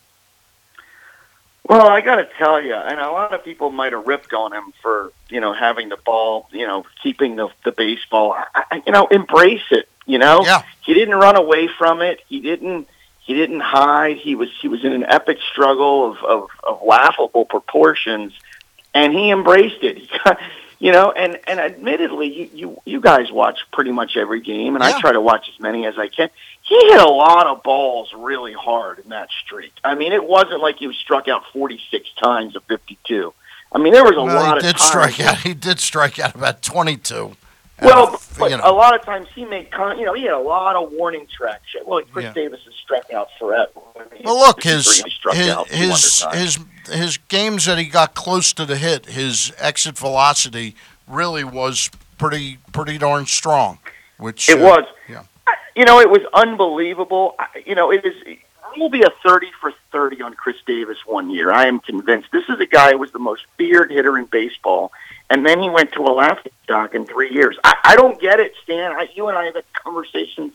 Well, 1.69 1.89
I 1.89 2.01
got 2.01 2.17
to 2.17 2.29
tell 2.39 2.63
you, 2.63 2.75
and 2.75 3.01
a 3.01 3.11
lot 3.11 3.35
of 3.35 3.45
people 3.45 3.71
might 3.71 3.93
have 3.93 4.07
ripped 4.07 4.33
on 4.33 4.53
him 4.53 4.73
for 4.83 5.13
you 5.29 5.41
know 5.41 5.53
having 5.53 5.89
the 5.89 5.97
ball, 5.97 6.49
you 6.53 6.67
know, 6.67 6.87
keeping 7.03 7.37
the 7.37 7.49
the 7.65 7.73
baseball. 7.73 8.37
I, 8.55 8.83
you 8.87 8.93
know, 8.93 9.07
embrace 9.09 9.65
it. 9.71 9.89
You 10.07 10.19
know, 10.19 10.45
yeah. 10.45 10.63
he 10.85 10.95
didn't 10.95 11.17
run 11.17 11.37
away 11.37 11.69
from 11.79 12.01
it. 12.01 12.21
He 12.29 12.41
didn't. 12.41 12.89
He 13.21 13.35
didn't 13.35 13.61
hide. 13.61 14.19
He 14.19 14.37
was 14.37 14.49
he 14.63 14.69
was 14.69 14.85
in 14.85 14.93
an 14.93 15.05
epic 15.05 15.39
struggle 15.53 16.11
of 16.13 16.19
of, 16.25 16.49
of 16.63 16.83
laughable 16.87 17.45
proportions, 17.45 18.33
and 18.95 19.13
he 19.13 19.31
embraced 19.31 19.83
it. 19.83 19.99
He 20.07 20.09
got, 20.25 20.39
you 20.79 20.93
know, 20.93 21.11
and 21.11 21.41
and 21.49 21.59
admittedly, 21.59 22.29
you 22.33 22.51
you, 22.55 22.83
you 22.85 23.01
guys 23.01 23.33
watch 23.33 23.59
pretty 23.73 23.91
much 23.93 24.17
every 24.17 24.41
game, 24.43 24.75
and 24.77 24.85
I 24.85 25.01
try 25.01 25.11
to 25.13 25.21
watch 25.21 25.49
as 25.53 25.59
many 25.59 25.87
as 25.87 25.99
I 25.99 26.09
can. 26.09 26.29
He 26.63 26.75
hit 26.75 27.01
a 27.01 27.09
lot 27.11 27.47
of 27.47 27.63
balls 27.63 28.13
really 28.15 28.53
hard 28.53 28.99
in 28.99 29.09
that 29.09 29.31
streak. 29.45 29.73
I 29.83 29.95
mean, 29.95 30.13
it 30.13 30.23
wasn't 30.23 30.61
like 30.61 30.77
he 30.77 30.87
was 30.87 30.97
struck 30.99 31.29
out 31.29 31.45
46 31.53 32.09
times 32.23 32.57
of 32.57 32.63
52. 32.65 33.33
I 33.73 33.79
mean, 33.79 33.93
there 33.95 34.05
was 34.05 34.17
a 34.17 34.23
Well, 34.23 34.35
lot 34.35 34.53
he 34.53 34.57
of 34.59 34.63
did 34.75 34.77
times. 34.77 34.83
strike 34.89 35.21
out. 35.21 35.39
He 35.39 35.55
did 35.55 35.81
strike 35.81 36.19
out 36.19 36.35
about 36.35 36.61
22. 36.63 37.37
Well, 37.83 38.15
Uh, 38.15 38.17
but, 38.39 38.51
you 38.51 38.57
know. 38.57 38.63
a 38.65 38.73
lot 38.73 38.95
of 38.99 39.05
times 39.05 39.29
he 39.35 39.45
made, 39.45 39.71
con- 39.71 39.99
you 39.99 40.07
know, 40.07 40.15
he 40.15 40.23
had 40.23 40.33
a 40.33 40.39
lot 40.39 40.77
of 40.77 40.93
warning 40.93 41.27
tracks. 41.37 41.65
Well, 41.85 42.01
Chris 42.13 42.25
Yeah. 42.25 42.33
Davis 42.33 42.61
has 42.65 42.75
struck 42.83 43.13
out 43.13 43.29
forever. 43.39 43.71
I 43.97 44.15
mean, 44.15 44.23
Well, 44.25 44.39
look, 44.39 44.63
his 44.63 45.03
his 45.33 45.67
his, 45.71 46.25
his 46.33 46.59
his 46.91 47.17
games 47.29 47.67
that 47.67 47.79
he 47.79 47.85
got 47.85 48.15
close 48.15 48.53
to 48.55 48.65
the 48.65 48.77
hit, 48.77 49.07
his 49.07 49.53
exit 49.59 49.99
velocity 49.99 50.75
really 51.07 51.45
was 51.45 51.91
pretty 52.19 52.59
pretty 52.73 52.97
darn 52.99 53.27
strong. 53.27 53.79
Which 54.19 54.49
It 54.49 54.59
uh, 54.59 54.65
was. 54.65 54.85
Yeah. 55.09 55.23
you 55.75 55.85
know, 55.85 56.01
it 56.01 56.09
was 56.09 56.23
unbelievable. 56.33 57.35
I- 57.39 57.63
You 57.67 57.75
know, 57.75 57.91
it 57.91 58.05
is. 58.05 58.15
Will 58.79 58.91
be 58.91 59.03
a 59.03 59.11
thirty 59.23 59.51
for 59.59 59.73
thirty 59.91 60.21
on 60.21 60.35
Chris 60.35 60.57
Davis 60.67 60.99
one 61.07 61.31
year. 61.31 61.51
I 61.51 61.67
am 61.67 61.81
convinced. 61.81 62.29
This 62.31 62.45
is 62.51 62.61
a 62.61 62.67
guy 62.67 62.91
who 62.93 62.99
was 62.99 63.11
the 63.11 63.19
most 63.19 63.43
feared 63.57 63.91
hitter 63.91 64.19
in 64.19 64.27
baseball, 64.27 64.93
and 65.31 65.45
then 65.45 65.61
he 65.61 65.69
went 65.69 65.93
to 65.93 66.03
a 66.03 66.13
laughing 66.13 66.53
stock 66.65 66.95
in 66.95 67.07
three 67.07 67.33
years. 67.33 67.57
I, 67.65 67.75
I 67.85 67.97
don't 67.97 68.21
get 68.21 68.41
it, 68.41 68.55
Stan. 68.63 68.93
I, 68.93 69.09
you 69.15 69.29
and 69.29 69.37
I 69.37 69.45
have 69.47 69.55
had 69.55 69.73
conversations 69.73 70.53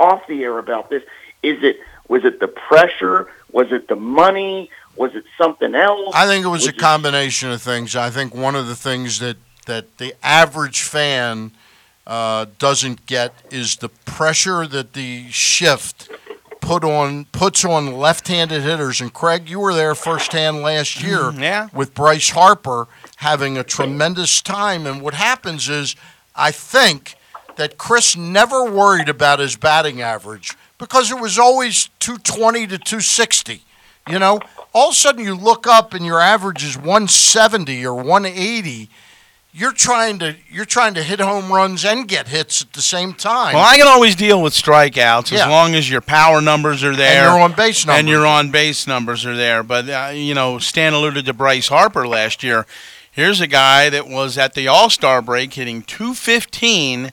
off 0.00 0.26
the 0.26 0.42
air 0.42 0.58
about 0.58 0.90
this. 0.90 1.02
Is 1.42 1.62
it 1.62 1.78
was 2.08 2.24
it 2.24 2.40
the 2.40 2.48
pressure? 2.48 3.28
Was 3.52 3.70
it 3.72 3.88
the 3.88 3.96
money? 3.96 4.70
Was 4.96 5.14
it 5.14 5.24
something 5.36 5.74
else? 5.74 6.12
I 6.14 6.26
think 6.26 6.44
it 6.44 6.48
was 6.48 6.66
a 6.66 6.72
combination 6.72 7.50
of 7.50 7.62
things. 7.62 7.94
I 7.94 8.10
think 8.10 8.34
one 8.34 8.56
of 8.56 8.66
the 8.66 8.74
things 8.74 9.20
that 9.20 9.36
that 9.66 9.98
the 9.98 10.14
average 10.22 10.82
fan 10.82 11.52
uh, 12.06 12.46
doesn't 12.58 13.06
get 13.06 13.34
is 13.50 13.76
the 13.76 13.90
pressure 13.90 14.66
that 14.66 14.94
the 14.94 15.30
shift 15.30 16.10
put 16.60 16.84
on 16.84 17.24
puts 17.26 17.64
on 17.64 17.92
left-handed 17.96 18.62
hitters. 18.62 19.00
And 19.00 19.12
Craig, 19.12 19.48
you 19.48 19.60
were 19.60 19.74
there 19.74 19.94
firsthand 19.94 20.62
last 20.62 21.02
year 21.02 21.18
Mm, 21.18 21.40
yeah. 21.40 21.68
with 21.72 21.94
Bryce 21.94 22.30
Harper 22.30 22.86
having 23.16 23.56
a 23.58 23.64
tremendous 23.64 24.40
time. 24.42 24.86
And 24.86 25.00
what 25.02 25.14
happens 25.14 25.68
is, 25.68 25.96
I 26.36 26.50
think 26.50 27.14
that 27.56 27.78
Chris 27.78 28.16
never 28.16 28.70
worried 28.70 29.08
about 29.08 29.38
his 29.40 29.56
batting 29.56 30.00
average 30.00 30.54
because 30.78 31.10
it 31.10 31.18
was 31.20 31.38
always 31.38 31.88
220 31.98 32.66
to 32.68 32.78
260. 32.78 33.62
You 34.08 34.18
know, 34.18 34.40
all 34.72 34.88
of 34.88 34.92
a 34.92 34.96
sudden 34.96 35.24
you 35.24 35.34
look 35.34 35.66
up 35.66 35.92
and 35.92 36.04
your 36.06 36.20
average 36.20 36.62
is 36.64 36.76
170 36.76 37.84
or 37.84 37.94
180. 37.94 38.88
You're 39.58 39.72
trying 39.72 40.20
to 40.20 40.36
you're 40.48 40.64
trying 40.64 40.94
to 40.94 41.02
hit 41.02 41.18
home 41.18 41.50
runs 41.52 41.84
and 41.84 42.06
get 42.06 42.28
hits 42.28 42.62
at 42.62 42.72
the 42.74 42.80
same 42.82 43.12
time. 43.12 43.54
Well, 43.54 43.64
I 43.64 43.76
can 43.76 43.88
always 43.88 44.14
deal 44.14 44.40
with 44.40 44.52
strikeouts 44.52 45.32
Yeah. 45.32 45.42
as 45.44 45.48
long 45.48 45.74
as 45.74 45.90
your 45.90 46.00
power 46.00 46.40
numbers 46.40 46.84
are 46.84 46.94
there 46.94 47.24
and 47.24 47.32
your 47.34 47.40
on-base 47.42 47.84
numbers 47.84 47.98
and 47.98 48.08
your 48.08 48.24
on 48.24 48.50
base 48.52 48.86
numbers 48.86 49.26
are 49.26 49.36
there. 49.36 49.64
But 49.64 49.88
uh, 49.88 50.10
you 50.14 50.32
know, 50.34 50.58
Stan 50.60 50.92
alluded 50.92 51.26
to 51.26 51.32
Bryce 51.34 51.66
Harper 51.68 52.06
last 52.06 52.44
year. 52.44 52.66
Here's 53.10 53.40
a 53.40 53.48
guy 53.48 53.90
that 53.90 54.06
was 54.06 54.38
at 54.38 54.54
the 54.54 54.68
All 54.68 54.90
Star 54.90 55.20
break 55.20 55.54
hitting 55.54 55.82
215, 55.82 57.10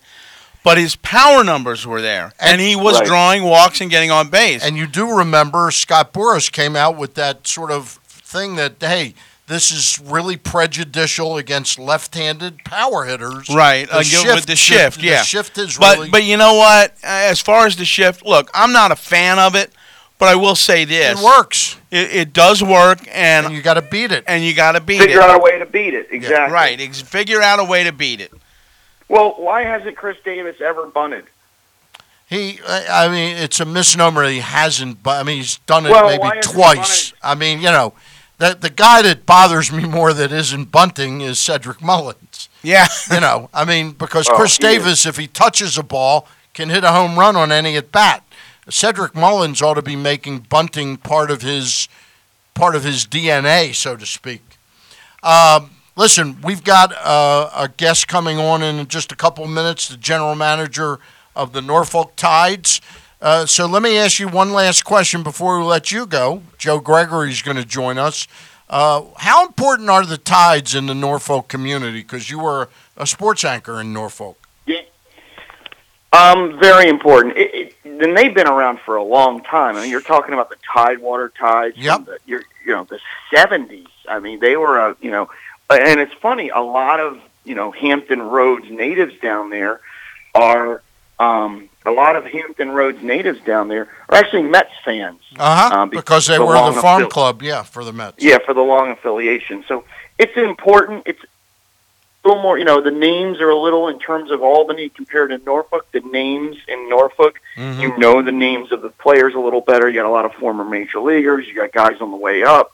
but 0.63 0.77
his 0.77 0.95
power 0.97 1.43
numbers 1.43 1.87
were 1.87 2.01
there, 2.01 2.33
and, 2.39 2.61
he 2.61 2.75
was 2.75 2.99
Right. 2.99 3.07
drawing 3.07 3.43
walks 3.43 3.81
and 3.81 3.89
getting 3.89 4.11
on 4.11 4.27
base. 4.27 4.63
And 4.63 4.77
you 4.77 4.85
do 4.85 5.11
remember 5.17 5.71
Scott 5.71 6.13
Boras 6.13 6.51
came 6.51 6.75
out 6.75 6.95
with 6.95 7.15
that 7.15 7.47
sort 7.47 7.71
of 7.71 7.99
thing 8.07 8.55
that 8.57 8.73
hey, 8.79 9.15
this 9.47 9.71
is 9.71 9.99
really 9.99 10.37
prejudicial 10.37 11.37
against 11.37 11.77
left-handed 11.77 12.63
power 12.63 13.05
hitters. 13.05 13.47
Right, 13.53 13.87
The 13.87 13.97
uh, 13.97 14.23
go- 14.23 14.35
with 14.35 14.45
the 14.45 14.55
shift, 14.55 15.01
yeah. 15.01 15.19
The 15.19 15.23
shift 15.23 15.57
is 15.57 15.77
but 15.77 15.97
really 15.97 16.09
but 16.09 16.23
you 16.23 16.37
know 16.37 16.55
what? 16.55 16.95
As 17.03 17.41
far 17.41 17.65
as 17.65 17.75
the 17.75 17.85
shift, 17.85 18.25
look, 18.25 18.49
I'm 18.53 18.71
not 18.71 18.91
a 18.91 18.95
fan 18.95 19.37
of 19.37 19.55
it, 19.55 19.71
but 20.17 20.29
I 20.29 20.35
will 20.35 20.55
say 20.55 20.85
this: 20.85 21.19
It 21.19 21.23
works. 21.23 21.77
It, 21.91 22.11
it 22.11 22.33
does 22.33 22.63
work, 22.63 22.99
and, 23.11 23.53
you 23.53 23.61
got 23.61 23.75
to 23.75 23.81
beat 23.81 24.11
it. 24.11 24.23
And 24.27 24.43
you 24.43 24.53
got 24.53 24.73
to 24.73 24.81
beat 24.81 24.99
Figure 24.99 25.17
it. 25.17 25.21
Figure 25.21 25.29
out 25.29 25.39
a 25.39 25.43
way 25.43 25.59
to 25.59 25.65
beat 25.65 25.93
it. 25.93 26.07
Exactly. 26.11 26.53
Right. 26.53 26.79
Ex- 26.79 27.01
figure 27.01 27.41
out 27.41 27.59
a 27.59 27.63
way 27.63 27.83
to 27.83 27.91
beat 27.91 28.21
it. 28.21 28.31
Well, 29.07 29.35
why 29.37 29.63
hasn't 29.63 29.95
Chris 29.95 30.17
Davis 30.25 30.59
ever 30.61 30.87
bunted? 30.87 31.25
He, 32.27 32.59
I 32.67 33.05
I 33.05 33.07
mean, 33.09 33.37
it's 33.37 33.59
a 33.59 33.65
misnomer. 33.65 34.23
that 34.23 34.31
He 34.31 34.39
hasn't, 34.39 35.03
but 35.03 35.19
I 35.19 35.23
mean, 35.23 35.37
he's 35.37 35.57
done 35.59 35.85
it 35.85 35.91
Well, 35.91 36.07
maybe 36.07 36.41
twice. 36.41 37.13
I 37.21 37.35
mean, 37.35 37.59
you 37.59 37.69
know, 37.69 37.93
the 38.37 38.57
the 38.59 38.69
guy 38.69 39.01
that 39.01 39.25
bothers 39.25 39.71
me 39.71 39.85
more 39.85 40.13
that 40.13 40.31
isn't 40.31 40.71
bunting 40.71 41.21
is 41.21 41.39
Cedric 41.39 41.81
Mullins. 41.81 42.49
Yeah, 42.63 42.87
you 43.11 43.19
know, 43.19 43.49
I 43.53 43.65
mean, 43.65 43.91
because 43.91 44.27
Oh, 44.29 44.35
Chris 44.35 44.53
is. 44.53 44.57
Davis, 44.59 45.05
if 45.05 45.17
he 45.17 45.27
touches 45.27 45.77
a 45.77 45.83
ball, 45.83 46.27
can 46.53 46.69
hit 46.69 46.83
a 46.83 46.91
home 46.91 47.17
run 47.17 47.35
on 47.35 47.51
any 47.51 47.75
at 47.77 47.91
bat. 47.91 48.23
Cedric 48.69 49.13
Mullins 49.13 49.61
ought 49.61 49.75
to 49.75 49.81
be 49.83 49.95
making 49.95 50.39
bunting 50.49 50.97
part 50.97 51.29
of 51.29 51.41
his 51.43 51.87
part 52.55 52.75
of 52.75 52.83
his 52.83 53.05
DNA, 53.05 53.75
so 53.75 53.95
to 53.95 54.05
speak. 54.05 54.41
Um, 55.21 55.71
listen, 55.95 56.41
we've 56.41 56.63
got 56.63 56.93
uh, 56.93 57.49
a 57.55 57.67
guest 57.67 58.07
coming 58.07 58.39
on 58.39 58.63
in 58.63 58.87
just 58.87 59.11
a 59.11 59.15
couple 59.15 59.43
of 59.43 59.49
minutes, 59.49 59.87
the 59.89 59.97
general 59.97 60.35
manager 60.35 60.99
of 61.35 61.51
the 61.53 61.61
Norfolk 61.61 62.15
Tides. 62.15 62.81
Uh, 63.25 63.43
so 63.43 63.65
let 63.65 63.81
me 63.81 63.97
ask 63.97 64.19
you 64.19 64.27
one 64.27 64.53
last 64.53 64.85
question 64.85 65.23
before 65.23 65.57
we 65.57 65.65
let 65.65 65.91
you 65.91 66.05
go. 66.05 66.43
Joe 66.59 66.79
Gregory 66.79 67.31
is 67.31 67.41
going 67.41 67.57
to 67.57 67.65
join 67.65 67.97
us. 67.97 68.27
Uh, 68.69 69.01
how 69.17 69.47
important 69.47 69.89
are 69.89 70.05
the 70.05 70.19
Tides 70.19 70.75
in 70.75 70.85
the 70.85 70.93
Norfolk 70.93 71.47
community? 71.47 72.03
Because 72.03 72.29
you 72.29 72.37
were 72.37 72.69
a 72.95 73.07
sports 73.07 73.43
anchor 73.43 73.81
in 73.81 73.91
Norfolk. 73.91 74.37
Yeah, 74.67 74.81
Um, 76.13 76.59
very 76.59 76.87
important. 76.87 77.35
It, 77.35 77.55
it, 77.55 77.75
and 77.83 78.15
they've 78.15 78.33
been 78.33 78.47
around 78.47 78.79
for 78.85 78.95
a 78.95 79.03
long 79.03 79.41
time. 79.41 79.75
I 79.75 79.81
mean, 79.81 79.89
you're 79.89 80.01
talking 80.01 80.35
about 80.35 80.51
the 80.51 80.57
Tidewater 80.71 81.29
Tides. 81.29 81.77
Yep. 81.77 82.05
The, 82.05 82.19
you're, 82.27 82.43
you 82.63 82.73
know, 82.73 82.83
the 82.83 82.99
'70s. 83.33 83.87
I 84.07 84.19
mean, 84.19 84.39
they 84.39 84.55
were 84.55 84.77
a, 84.77 84.95
you 85.01 85.09
know, 85.09 85.31
and 85.71 85.99
it's 85.99 86.13
funny. 86.13 86.49
A 86.49 86.61
lot 86.61 86.99
of 86.99 87.19
you 87.43 87.55
know 87.55 87.71
Hampton 87.71 88.21
Roads 88.21 88.69
natives 88.69 89.19
down 89.19 89.49
there 89.49 89.81
are 90.35 90.83
um, 91.17 91.69
a 91.85 91.91
lot 91.91 92.15
of 92.15 92.25
Hampton 92.25 92.71
Roads 92.71 93.01
natives 93.03 93.39
down 93.41 93.67
there 93.67 93.87
are 94.09 94.17
actually 94.17 94.43
Mets 94.43 94.71
fans. 94.83 95.19
Uh 95.37 95.69
huh. 95.69 95.75
um, 95.81 95.89
because 95.89 96.27
they 96.27 96.37
the 96.37 96.45
were 96.45 96.53
the 96.73 96.81
farm 96.81 97.03
affili- 97.03 97.09
club, 97.09 97.41
yeah, 97.43 97.63
for 97.63 97.83
the 97.83 97.93
Mets. 97.93 98.23
Yeah, 98.23 98.37
for 98.45 98.53
the 98.53 98.61
long 98.61 98.89
affiliation. 98.91 99.63
So 99.67 99.83
it's 100.17 100.35
important. 100.37 101.03
It's 101.05 101.21
a 101.23 102.27
little 102.27 102.41
more, 102.41 102.57
you 102.57 102.65
know, 102.65 102.81
the 102.81 102.89
names 102.91 103.39
are 103.39 103.49
a 103.49 103.55
little 103.59 103.87
in 103.87 103.99
terms 103.99 104.31
of 104.31 104.41
Albany 104.41 104.89
compared 104.89 105.29
to 105.29 105.37
Norfolk. 105.39 105.85
The 105.91 105.99
names 105.99 106.57
in 106.67 106.89
Norfolk, 106.89 107.39
Mhm. 107.57 107.79
you 107.81 107.97
know 107.97 108.21
the 108.23 108.31
names 108.31 108.71
of 108.71 108.81
the 108.81 108.89
players 108.89 109.35
a 109.35 109.39
little 109.39 109.61
better. 109.61 109.87
You 109.87 109.95
got 110.01 110.07
a 110.07 110.09
lot 110.09 110.25
of 110.25 110.33
former 110.33 110.63
major 110.65 110.99
leaguers. 110.99 111.47
You 111.47 111.53
got 111.53 111.71
guys 111.71 112.01
on 112.01 112.09
the 112.11 112.17
way 112.17 112.43
up, 112.43 112.71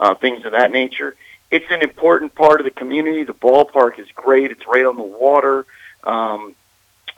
uh, 0.00 0.14
things 0.14 0.44
of 0.44 0.52
that 0.52 0.70
nature. 0.70 1.16
It's 1.50 1.64
an 1.70 1.80
important 1.82 2.34
part 2.34 2.60
of 2.60 2.64
the 2.64 2.70
community. 2.70 3.24
The 3.24 3.32
ballpark 3.34 3.98
is 3.98 4.06
great. 4.14 4.50
It's 4.50 4.66
right 4.66 4.84
on 4.84 4.96
the 4.96 5.02
water. 5.02 5.64
Um, 6.04 6.54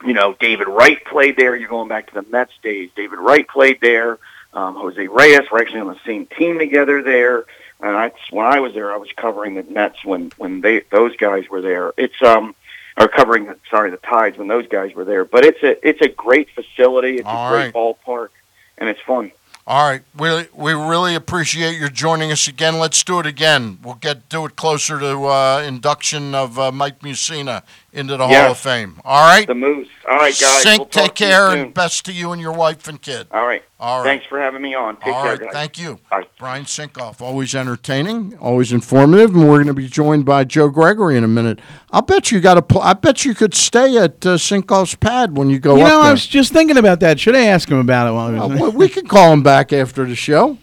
you 0.03 0.13
know, 0.13 0.35
David 0.39 0.67
Wright 0.67 1.03
played 1.05 1.37
there. 1.37 1.55
You're 1.55 1.69
going 1.69 1.89
back 1.89 2.07
to 2.07 2.13
the 2.13 2.25
Mets 2.29 2.53
days. 2.61 2.89
David 2.95 3.19
Wright 3.19 3.47
played 3.47 3.79
there. 3.81 4.19
Um, 4.53 4.75
Jose 4.75 5.07
Reyes 5.07 5.47
We're 5.51 5.61
actually 5.61 5.79
on 5.79 5.87
the 5.87 5.99
same 6.05 6.27
team 6.27 6.59
together 6.59 7.01
there. 7.01 7.45
And 7.79 7.97
I, 7.97 8.11
when 8.29 8.45
I 8.45 8.59
was 8.59 8.73
there, 8.73 8.93
I 8.93 8.97
was 8.97 9.09
covering 9.15 9.55
the 9.55 9.63
Mets 9.63 10.05
when 10.05 10.31
when 10.37 10.61
they 10.61 10.81
those 10.91 11.15
guys 11.17 11.49
were 11.49 11.61
there. 11.61 11.91
It's 11.97 12.21
um, 12.21 12.55
or 12.97 13.07
covering 13.07 13.45
the 13.45 13.57
sorry 13.69 13.89
the 13.91 13.97
Tides 13.97 14.37
when 14.37 14.47
those 14.47 14.67
guys 14.67 14.93
were 14.93 15.05
there. 15.05 15.25
But 15.25 15.45
it's 15.45 15.61
a 15.63 15.87
it's 15.87 16.01
a 16.01 16.07
great 16.07 16.49
facility. 16.51 17.17
It's 17.17 17.25
All 17.25 17.47
a 17.47 17.71
great 17.71 17.73
ballpark, 17.73 18.29
and 18.77 18.89
it's 18.89 19.01
fun. 19.01 19.31
All 19.65 19.89
right, 19.89 20.01
we 20.17 20.47
we 20.53 20.73
really 20.73 21.15
appreciate 21.15 21.77
your 21.77 21.89
joining 21.89 22.31
us 22.31 22.47
again. 22.47 22.79
Let's 22.79 23.03
do 23.03 23.19
it 23.19 23.25
again. 23.25 23.79
We'll 23.81 23.95
get 23.95 24.29
do 24.29 24.45
it 24.45 24.55
closer 24.55 24.99
to 24.99 25.25
uh, 25.25 25.63
induction 25.65 26.35
of 26.35 26.59
uh, 26.59 26.71
Mike 26.71 26.99
Mussina 26.99 27.63
into 27.93 28.17
the 28.17 28.27
Hall 28.27 28.51
of 28.51 28.57
Fame. 28.57 28.99
All 29.05 29.25
right, 29.27 29.45
The 29.47 29.53
Moose. 29.55 29.87
All 30.09 30.17
right, 30.17 30.37
guys. 30.37 30.61
Sink, 30.63 30.79
We'll 30.79 30.85
take 30.87 31.13
care, 31.15 31.49
and 31.49 31.73
best 31.73 32.05
to 32.07 32.11
you 32.11 32.31
and 32.31 32.41
your 32.41 32.51
wife 32.51 32.87
and 32.87 33.01
kid. 33.01 33.27
All 33.31 33.45
right. 33.45 33.63
All 33.79 33.99
right. 33.99 34.05
Thanks 34.05 34.25
for 34.25 34.39
having 34.39 34.61
me 34.61 34.73
on. 34.73 34.97
Take 34.97 35.13
All 35.13 35.23
care, 35.23 35.31
right, 35.33 35.39
guys. 35.41 35.49
thank 35.53 35.77
you. 35.79 35.99
Bye. 36.09 36.23
Brian 36.39 36.65
Sinkoff, 36.65 37.21
always 37.21 37.53
entertaining, 37.53 38.37
always 38.39 38.71
informative, 38.73 39.29
and 39.35 39.41
we're 39.47 39.55
going 39.63 39.67
to 39.67 39.73
be 39.73 39.87
joined 39.87 40.25
by 40.25 40.43
Joe 40.43 40.69
Gregory 40.69 41.17
in 41.17 41.23
a 41.23 41.27
minute. 41.27 41.59
I'll 41.91 42.01
bet 42.01 42.31
you 42.31 42.39
got 42.41 42.57
a. 42.57 42.61
Pl- 42.61 42.81
I 42.81 42.93
bet 42.93 43.23
you 43.25 43.35
could 43.35 43.53
stay 43.53 43.97
at 43.97 44.25
uh, 44.25 44.37
Sinkoff's 44.37 44.95
pad 44.95 45.37
when 45.37 45.49
you 45.49 45.59
go 45.59 45.75
you 45.77 45.83
up 45.83 45.89
know, 45.89 46.01
I 46.01 46.11
was 46.11 46.25
just 46.25 46.51
thinking 46.53 46.77
about 46.77 46.99
that. 47.01 47.19
Should 47.19 47.35
I 47.35 47.45
ask 47.45 47.69
him 47.69 47.77
about 47.79 48.07
it 48.07 48.11
while 48.13 48.29
he 48.33 48.39
was 48.39 48.61
Uh, 48.61 48.65
we- 48.71 48.77
we 48.77 48.89
could 48.89 49.07
call 49.07 49.31
him 49.31 49.43
back 49.43 49.71
after 49.71 50.05
the 50.05 50.15
show. 50.15 50.57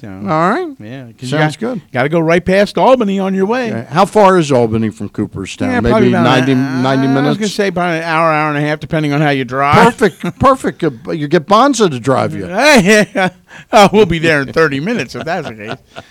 So, 0.00 0.08
All 0.10 0.20
right. 0.22 0.76
Yeah. 0.78 1.10
Sounds 1.22 1.56
got, 1.56 1.58
good. 1.58 1.90
Got 1.90 2.02
to 2.02 2.08
go 2.10 2.20
right 2.20 2.44
past 2.44 2.76
Albany 2.76 3.18
on 3.18 3.32
your 3.34 3.46
way. 3.46 3.72
Okay. 3.72 3.86
How 3.90 4.04
far 4.04 4.36
is 4.38 4.52
Albany 4.52 4.90
from 4.90 5.08
Cooperstown? 5.08 5.70
Yeah, 5.70 5.80
Maybe 5.80 6.08
about 6.08 6.22
90, 6.22 6.52
an- 6.52 6.82
90 6.82 7.06
I 7.08 7.28
was 7.28 7.38
going 7.38 7.48
to 7.48 7.54
say 7.54 7.68
about 7.68 7.94
an 7.94 8.02
hour, 8.02 8.30
hour 8.30 8.48
and 8.50 8.58
a 8.58 8.60
half, 8.60 8.78
depending 8.78 9.14
on 9.14 9.22
how 9.22 9.30
you 9.30 9.44
drive. 9.46 9.96
Perfect, 9.96 10.38
perfect. 10.38 10.84
Uh, 10.84 11.12
You 11.12 11.28
get 11.28 11.46
Bonza 11.46 11.88
to 11.88 11.98
drive 11.98 12.34
you. 12.34 12.46
Oh, 13.72 13.88
we'll 13.90 14.04
be 14.04 14.18
there 14.18 14.42
in 14.42 14.52
30 14.52 14.80
minutes 14.80 15.14
if 15.14 15.24
that's 15.24 15.48
the 15.48 15.54
case. 15.54 16.02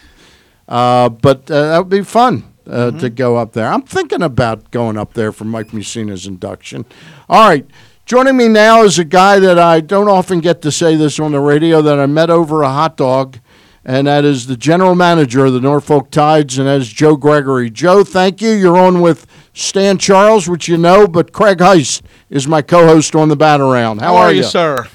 Uh, 0.68 1.10
but 1.10 1.50
uh, 1.52 1.70
that 1.70 1.78
would 1.78 1.90
be 1.90 2.02
fun 2.04 2.44
uh, 2.66 2.88
Mm-hmm. 2.90 2.98
to 2.98 3.10
go 3.12 3.36
up 3.38 3.54
there. 3.54 3.68
I'm 3.72 3.84
thinking 3.84 4.24
about 4.24 4.72
going 4.72 4.98
up 4.98 5.14
there 5.14 5.32
for 5.32 5.46
Mike 5.46 5.72
Mussina's 5.74 6.26
induction. 6.26 6.86
All 7.30 7.48
right. 7.48 7.68
Joining 8.08 8.36
me 8.38 8.48
now 8.48 8.82
is 8.84 8.98
a 8.98 9.04
guy 9.06 9.38
that 9.40 9.60
I 9.60 9.80
don't 9.82 10.08
often 10.10 10.40
get 10.40 10.64
to 10.64 10.72
say 10.72 10.96
this 10.96 11.20
on 11.20 11.32
the 11.34 11.40
radio 11.40 11.84
that 11.84 12.00
I 12.00 12.08
met 12.08 12.32
over 12.32 12.64
a 12.64 12.70
hot 12.70 12.98
dog, 12.98 13.38
and 13.86 14.08
that 14.08 14.26
is 14.26 14.48
the 14.48 14.58
general 14.58 14.96
manager 14.96 15.46
of 15.46 15.54
the 15.54 15.62
Norfolk 15.62 16.10
Tides, 16.10 16.58
and 16.58 16.68
that 16.68 16.82
is 16.82 16.92
Joe 16.92 17.16
Gregory. 17.16 17.70
Joe, 17.70 18.04
thank 18.04 18.42
you. 18.42 18.50
You're 18.50 18.78
on 18.78 19.00
with 19.00 19.28
Stan 19.54 20.00
Charles, 20.00 20.50
which 20.50 20.68
you 20.68 20.76
know, 20.76 21.08
but 21.08 21.32
Craig 21.32 21.60
Heist 21.60 22.02
is 22.32 22.48
my 22.48 22.64
co 22.64 22.88
host 22.88 23.16
on 23.16 23.30
the 23.30 23.36
Bat 23.36 23.62
Around. 23.62 24.02
How, 24.02 24.16
are 24.16 24.34
you, 24.34 24.44
sir? 24.44 24.88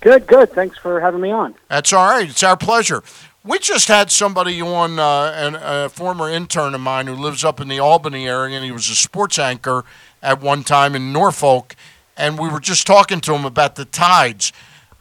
Good, 0.00 0.26
good. 0.26 0.52
Thanks 0.52 0.76
for 0.76 1.00
having 1.00 1.20
me 1.20 1.30
on. 1.30 1.54
That's 1.68 1.92
all 1.92 2.10
right. 2.10 2.28
It's 2.28 2.42
our 2.42 2.56
pleasure. 2.56 3.04
We 3.44 3.58
just 3.58 3.88
had 3.88 4.10
somebody 4.10 4.60
on, 4.60 4.98
uh, 4.98 5.32
an, 5.34 5.56
a 5.60 5.88
former 5.88 6.28
intern 6.28 6.74
of 6.74 6.80
mine 6.80 7.06
who 7.06 7.14
lives 7.14 7.44
up 7.44 7.60
in 7.60 7.68
the 7.68 7.78
Albany 7.78 8.28
area, 8.28 8.56
and 8.56 8.64
he 8.64 8.72
was 8.72 8.90
a 8.90 8.94
sports 8.94 9.38
anchor 9.38 9.84
at 10.22 10.42
one 10.42 10.64
time 10.64 10.94
in 10.94 11.12
Norfolk. 11.12 11.76
And 12.16 12.38
we 12.38 12.48
were 12.48 12.60
just 12.60 12.86
talking 12.86 13.20
to 13.22 13.34
him 13.34 13.44
about 13.44 13.76
the 13.76 13.86
Tides. 13.86 14.52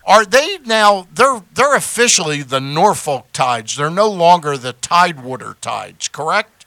Are 0.05 0.25
they 0.25 0.57
now? 0.65 1.07
They're 1.13 1.41
they're 1.53 1.75
officially 1.75 2.41
the 2.41 2.59
Norfolk 2.59 3.27
Tides. 3.33 3.75
They're 3.77 3.89
no 3.91 4.09
longer 4.09 4.57
the 4.57 4.73
Tidewater 4.73 5.55
Tides, 5.61 6.07
correct? 6.07 6.65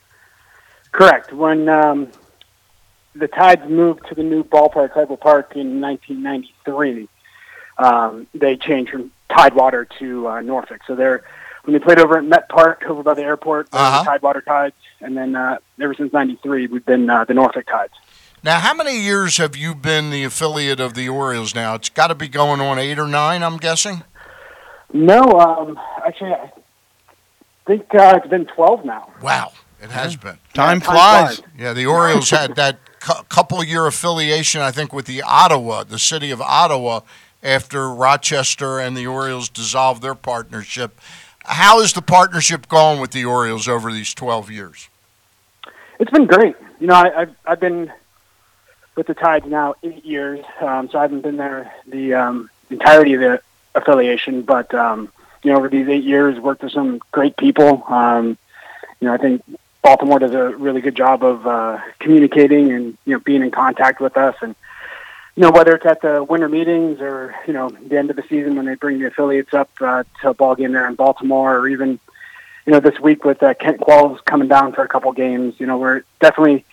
Correct. 0.91 1.33
When 1.33 1.67
um, 1.67 2.09
the 3.15 3.27
Tides 3.27 3.67
moved 3.69 4.05
to 4.07 4.15
the 4.15 4.23
new 4.23 4.43
ballpark, 4.43 4.91
Harbor 4.91 5.17
Park, 5.17 5.55
in 5.55 5.81
1993, 5.81 7.09
um, 7.79 8.27
they 8.33 8.55
changed 8.55 8.91
from 8.91 9.11
Tidewater 9.29 9.85
to 9.99 10.27
uh, 10.27 10.41
Norfolk. 10.41 10.81
So 10.87 10.95
they're 10.95 11.23
when 11.63 11.73
they 11.73 11.79
played 11.79 11.99
over 11.99 12.17
at 12.17 12.25
Met 12.25 12.49
Park, 12.49 12.83
over 12.87 13.03
by 13.03 13.13
the 13.13 13.23
airport, 13.23 13.67
Uh-huh. 13.71 13.99
the 13.99 14.05
Tidewater 14.05 14.41
Tides, 14.41 14.75
and 15.01 15.17
then 15.17 15.35
uh, 15.35 15.57
ever 15.81 15.93
since 15.95 16.13
'93, 16.13 16.67
we've 16.67 16.85
been 16.85 17.09
uh, 17.09 17.25
the 17.25 17.33
Norfolk 17.33 17.65
Tides. 17.65 17.93
Now, 18.43 18.59
how 18.59 18.73
many 18.73 18.99
years 18.99 19.37
have 19.37 19.55
you 19.55 19.73
been 19.73 20.09
the 20.09 20.25
affiliate 20.25 20.81
of 20.81 20.95
the 20.95 21.07
Orioles? 21.07 21.55
Now 21.55 21.75
it's 21.75 21.87
got 21.87 22.07
to 22.07 22.15
be 22.15 22.27
going 22.27 22.59
on 22.59 22.77
eight 22.77 22.99
or 22.99 23.07
nine, 23.07 23.41
I'm 23.41 23.55
guessing. 23.55 24.03
No, 24.91 25.21
um, 25.39 25.79
actually, 26.05 26.33
I 26.33 26.51
think 27.65 27.83
uh, 27.95 28.19
it's 28.21 28.27
been 28.27 28.45
12 28.45 28.83
now. 28.83 29.13
Wow, 29.21 29.53
it 29.81 29.91
has 29.91 30.17
been. 30.17 30.37
Time 30.53 30.79
time 30.79 30.81
flies. 30.81 31.37
flies. 31.37 31.51
Yeah, 31.57 31.71
the 31.71 31.85
Orioles 31.85 32.29
had 32.29 32.55
that 32.55 32.79
cou- 32.99 33.23
couple 33.29 33.63
year 33.63 33.87
affiliation, 33.87 34.59
I 34.59 34.71
think, 34.71 34.91
with 34.91 35.05
the 35.05 35.21
Ottawa, 35.21 35.85
the 35.85 35.97
city 35.97 36.29
of 36.29 36.41
Ottawa, 36.41 36.99
after 37.41 37.89
Rochester 37.89 38.77
and 38.77 38.95
the 38.95 39.07
Orioles 39.07 39.47
dissolved 39.47 40.01
their 40.01 40.15
partnership. 40.15 40.99
How 41.45 41.79
has 41.79 41.93
the 41.93 42.01
partnership 42.01 42.67
gone 42.67 42.99
with 42.99 43.11
the 43.11 43.23
Orioles 43.23 43.69
over 43.69 43.91
these 43.91 44.13
12 44.13 44.51
years? 44.51 44.89
It's 45.99 46.11
been 46.11 46.25
great. 46.25 46.55
You 46.81 46.87
know, 46.87 46.95
I, 46.95 47.21
I've 47.21 47.35
I've 47.45 47.59
been 47.61 47.91
with 48.95 49.07
the 49.07 49.13
Tides 49.13 49.45
now 49.45 49.75
eight 49.83 50.05
years, 50.05 50.43
um, 50.61 50.89
so 50.89 50.99
I 50.99 51.03
haven't 51.03 51.21
been 51.21 51.37
there 51.37 51.73
the 51.87 52.13
um, 52.13 52.49
entirety 52.69 53.13
of 53.13 53.21
the 53.21 53.41
affiliation. 53.75 54.43
But 54.43 54.73
um, 54.73 55.11
you 55.43 55.51
know, 55.51 55.57
over 55.57 55.69
these 55.69 55.87
eight 55.87 56.03
years, 56.03 56.39
worked 56.39 56.63
with 56.63 56.71
some 56.71 56.99
great 57.11 57.37
people. 57.37 57.83
Um, 57.87 58.37
you 58.99 59.07
know, 59.07 59.13
I 59.13 59.17
think 59.17 59.43
Baltimore 59.81 60.19
does 60.19 60.33
a 60.33 60.55
really 60.55 60.81
good 60.81 60.95
job 60.95 61.23
of 61.23 61.45
uh, 61.45 61.79
communicating 61.99 62.71
and 62.71 62.97
you 63.05 63.13
know 63.13 63.19
being 63.19 63.41
in 63.41 63.51
contact 63.51 63.99
with 63.99 64.15
us, 64.17 64.35
and 64.41 64.55
you 65.35 65.41
know 65.41 65.51
whether 65.51 65.75
it's 65.75 65.85
at 65.85 66.01
the 66.01 66.23
winter 66.23 66.49
meetings 66.49 67.01
or 67.01 67.35
you 67.47 67.53
know 67.53 67.69
the 67.69 67.97
end 67.97 68.09
of 68.09 68.15
the 68.15 68.23
season 68.23 68.55
when 68.55 68.65
they 68.65 68.75
bring 68.75 68.99
the 68.99 69.07
affiliates 69.07 69.53
up 69.53 69.69
uh, 69.81 70.03
to 70.21 70.29
a 70.29 70.33
ball 70.33 70.55
game 70.55 70.71
there 70.71 70.87
in 70.87 70.95
Baltimore, 70.95 71.57
or 71.57 71.67
even 71.67 71.99
you 72.65 72.71
know, 72.71 72.79
this 72.79 72.99
week 72.99 73.25
with 73.25 73.43
uh, 73.43 73.53
Kent 73.53 73.79
Qualls 73.79 74.23
coming 74.23 74.47
down 74.47 74.73
for 74.73 74.83
a 74.83 74.87
couple 74.87 75.11
games, 75.11 75.55
you 75.59 75.65
know, 75.65 75.77
we're 75.77 76.03
definitely, 76.19 76.65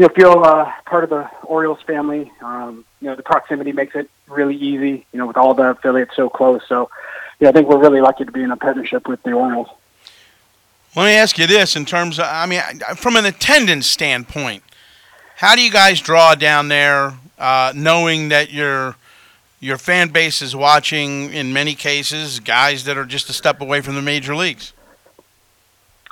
you 0.00 0.06
know, 0.06 0.14
feel 0.14 0.42
uh, 0.42 0.72
part 0.86 1.04
of 1.04 1.10
the 1.10 1.28
Orioles 1.42 1.82
family. 1.82 2.32
Um, 2.40 2.86
you 3.02 3.08
know, 3.08 3.16
the 3.16 3.22
proximity 3.22 3.72
makes 3.72 3.94
it 3.94 4.08
really 4.28 4.56
easy, 4.56 5.04
you 5.12 5.18
know, 5.18 5.26
with 5.26 5.36
all 5.36 5.52
the 5.52 5.64
affiliates 5.64 6.16
so 6.16 6.30
close. 6.30 6.62
So, 6.66 6.88
yeah, 7.38 7.50
I 7.50 7.52
think 7.52 7.68
we're 7.68 7.76
really 7.76 8.00
lucky 8.00 8.24
to 8.24 8.32
be 8.32 8.42
in 8.42 8.50
a 8.50 8.56
partnership 8.56 9.06
with 9.06 9.22
the 9.24 9.32
Orioles. 9.32 9.68
Let 10.96 11.04
me 11.04 11.12
ask 11.12 11.36
you 11.36 11.46
this 11.46 11.76
in 11.76 11.84
terms 11.84 12.18
of, 12.18 12.24
I 12.24 12.46
mean, 12.46 12.62
from 12.96 13.16
an 13.16 13.26
attendance 13.26 13.88
standpoint, 13.88 14.62
how 15.36 15.54
do 15.54 15.60
you 15.60 15.70
guys 15.70 16.00
draw 16.00 16.34
down 16.34 16.68
there, 16.68 17.12
uh, 17.38 17.74
knowing 17.76 18.30
that 18.30 18.50
your 18.50 18.96
your 19.60 19.76
fan 19.76 20.08
base 20.08 20.40
is 20.40 20.56
watching, 20.56 21.30
in 21.30 21.52
many 21.52 21.74
cases, 21.74 22.40
guys 22.40 22.84
that 22.84 22.96
are 22.96 23.04
just 23.04 23.28
a 23.28 23.34
step 23.34 23.60
away 23.60 23.82
from 23.82 23.96
the 23.96 24.02
major 24.02 24.34
leagues? 24.34 24.72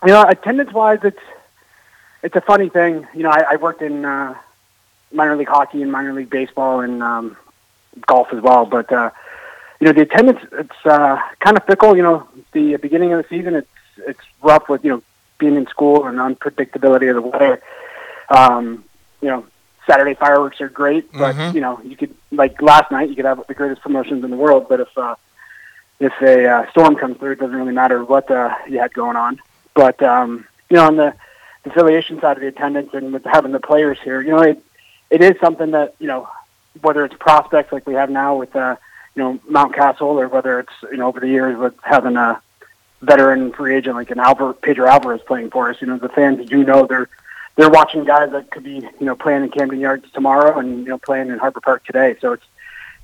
You 0.04 0.12
know, 0.12 0.24
attendance 0.24 0.74
wise, 0.74 0.98
it's 1.04 1.18
it's 2.22 2.36
a 2.36 2.40
funny 2.40 2.68
thing. 2.68 3.06
You 3.14 3.22
know, 3.22 3.30
I, 3.30 3.44
I 3.52 3.56
worked 3.56 3.82
in 3.82 4.04
uh, 4.04 4.34
minor 5.12 5.36
league 5.36 5.48
hockey 5.48 5.82
and 5.82 5.90
minor 5.90 6.12
league 6.12 6.30
baseball 6.30 6.80
and 6.80 7.02
um, 7.02 7.36
golf 8.06 8.28
as 8.32 8.40
well. 8.42 8.66
But 8.66 8.92
uh, 8.92 9.10
you 9.80 9.86
know, 9.86 9.92
the 9.92 10.02
attendance 10.02 10.40
it's 10.52 10.86
uh, 10.86 11.20
kind 11.40 11.56
of 11.56 11.64
fickle. 11.64 11.96
You 11.96 12.02
know, 12.02 12.28
the 12.52 12.76
beginning 12.76 13.12
of 13.12 13.22
the 13.22 13.28
season 13.28 13.54
it's 13.54 13.68
it's 14.06 14.20
rough 14.42 14.68
with 14.68 14.84
you 14.84 14.90
know 14.90 15.02
being 15.38 15.56
in 15.56 15.66
school 15.66 16.06
and 16.06 16.18
unpredictability 16.18 17.08
of 17.10 17.22
the 17.22 17.22
weather. 17.22 17.62
Um, 18.28 18.84
you 19.20 19.28
know, 19.28 19.46
Saturday 19.86 20.14
fireworks 20.14 20.60
are 20.60 20.68
great, 20.68 21.10
but 21.12 21.34
Mhm. 21.36 21.54
you 21.54 21.60
know, 21.60 21.80
you 21.84 21.96
could 21.96 22.14
like 22.32 22.60
last 22.60 22.90
night 22.90 23.08
you 23.08 23.16
could 23.16 23.24
have 23.24 23.42
the 23.46 23.54
greatest 23.54 23.82
promotions 23.82 24.24
in 24.24 24.30
the 24.30 24.36
world, 24.36 24.66
but 24.68 24.80
if 24.80 24.98
uh, 24.98 25.14
if 26.00 26.12
a 26.20 26.46
uh, 26.46 26.70
storm 26.70 26.96
comes 26.96 27.16
through, 27.18 27.32
it 27.32 27.40
doesn't 27.40 27.56
really 27.56 27.72
matter 27.72 28.04
what 28.04 28.30
uh, 28.30 28.54
you 28.68 28.78
had 28.78 28.92
going 28.92 29.16
on. 29.16 29.40
But 29.74 30.02
um, 30.02 30.46
you 30.68 30.76
know, 30.76 30.86
on 30.86 30.96
the 30.96 31.14
the 31.64 31.70
affiliation 31.70 32.20
side 32.20 32.36
of 32.36 32.40
the 32.40 32.48
attendance 32.48 32.90
and 32.94 33.12
with 33.12 33.24
having 33.24 33.52
the 33.52 33.60
players 33.60 33.98
here, 34.02 34.20
you 34.20 34.30
know, 34.30 34.43
it 34.43 34.62
it 35.10 35.22
is 35.22 35.39
something 35.40 35.72
that 35.72 35.94
you 35.98 36.06
know, 36.06 36.28
whether 36.80 37.05
it's 37.05 37.14
prospects 37.18 37.72
like 37.72 37.86
we 37.86 37.94
have 37.94 38.10
now 38.10 38.36
with 38.36 38.55
uh, 38.55 38.76
you 39.14 39.22
know 39.22 39.39
Mountcastle, 39.51 40.02
or 40.02 40.28
whether 40.28 40.60
it's 40.60 40.72
you 40.90 40.98
know 40.98 41.09
over 41.09 41.20
the 41.20 41.28
years 41.28 41.59
with 41.59 41.74
having 41.82 42.16
a 42.16 42.40
veteran 43.02 43.52
free 43.52 43.76
agent 43.76 43.94
like 43.94 44.10
an 44.10 44.18
Albert 44.18 44.60
Pedro 44.60 44.89
Alvarez 44.89 45.20
playing 45.26 45.51
for 45.51 45.70
us, 45.70 45.80
you 45.80 45.86
know, 45.86 45.98
the 45.98 46.09
fans 46.09 46.48
do 46.48 46.64
know 46.64 46.86
they're 46.86 47.09
they're 47.56 47.70
watching 47.70 48.05
guys 48.05 48.30
that 48.32 48.51
could 48.51 48.64
be 48.64 48.76
you 48.76 49.06
know 49.06 49.16
playing 49.16 49.43
in 49.43 49.51
Camden 49.51 49.80
Yards 49.80 50.10
tomorrow 50.12 50.59
and 50.59 50.78
you 50.78 50.90
know 50.90 50.98
playing 50.98 51.28
in 51.28 51.39
Harbor 51.39 51.60
Park 51.60 51.85
today. 51.85 52.16
So 52.20 52.32
it's 52.32 52.44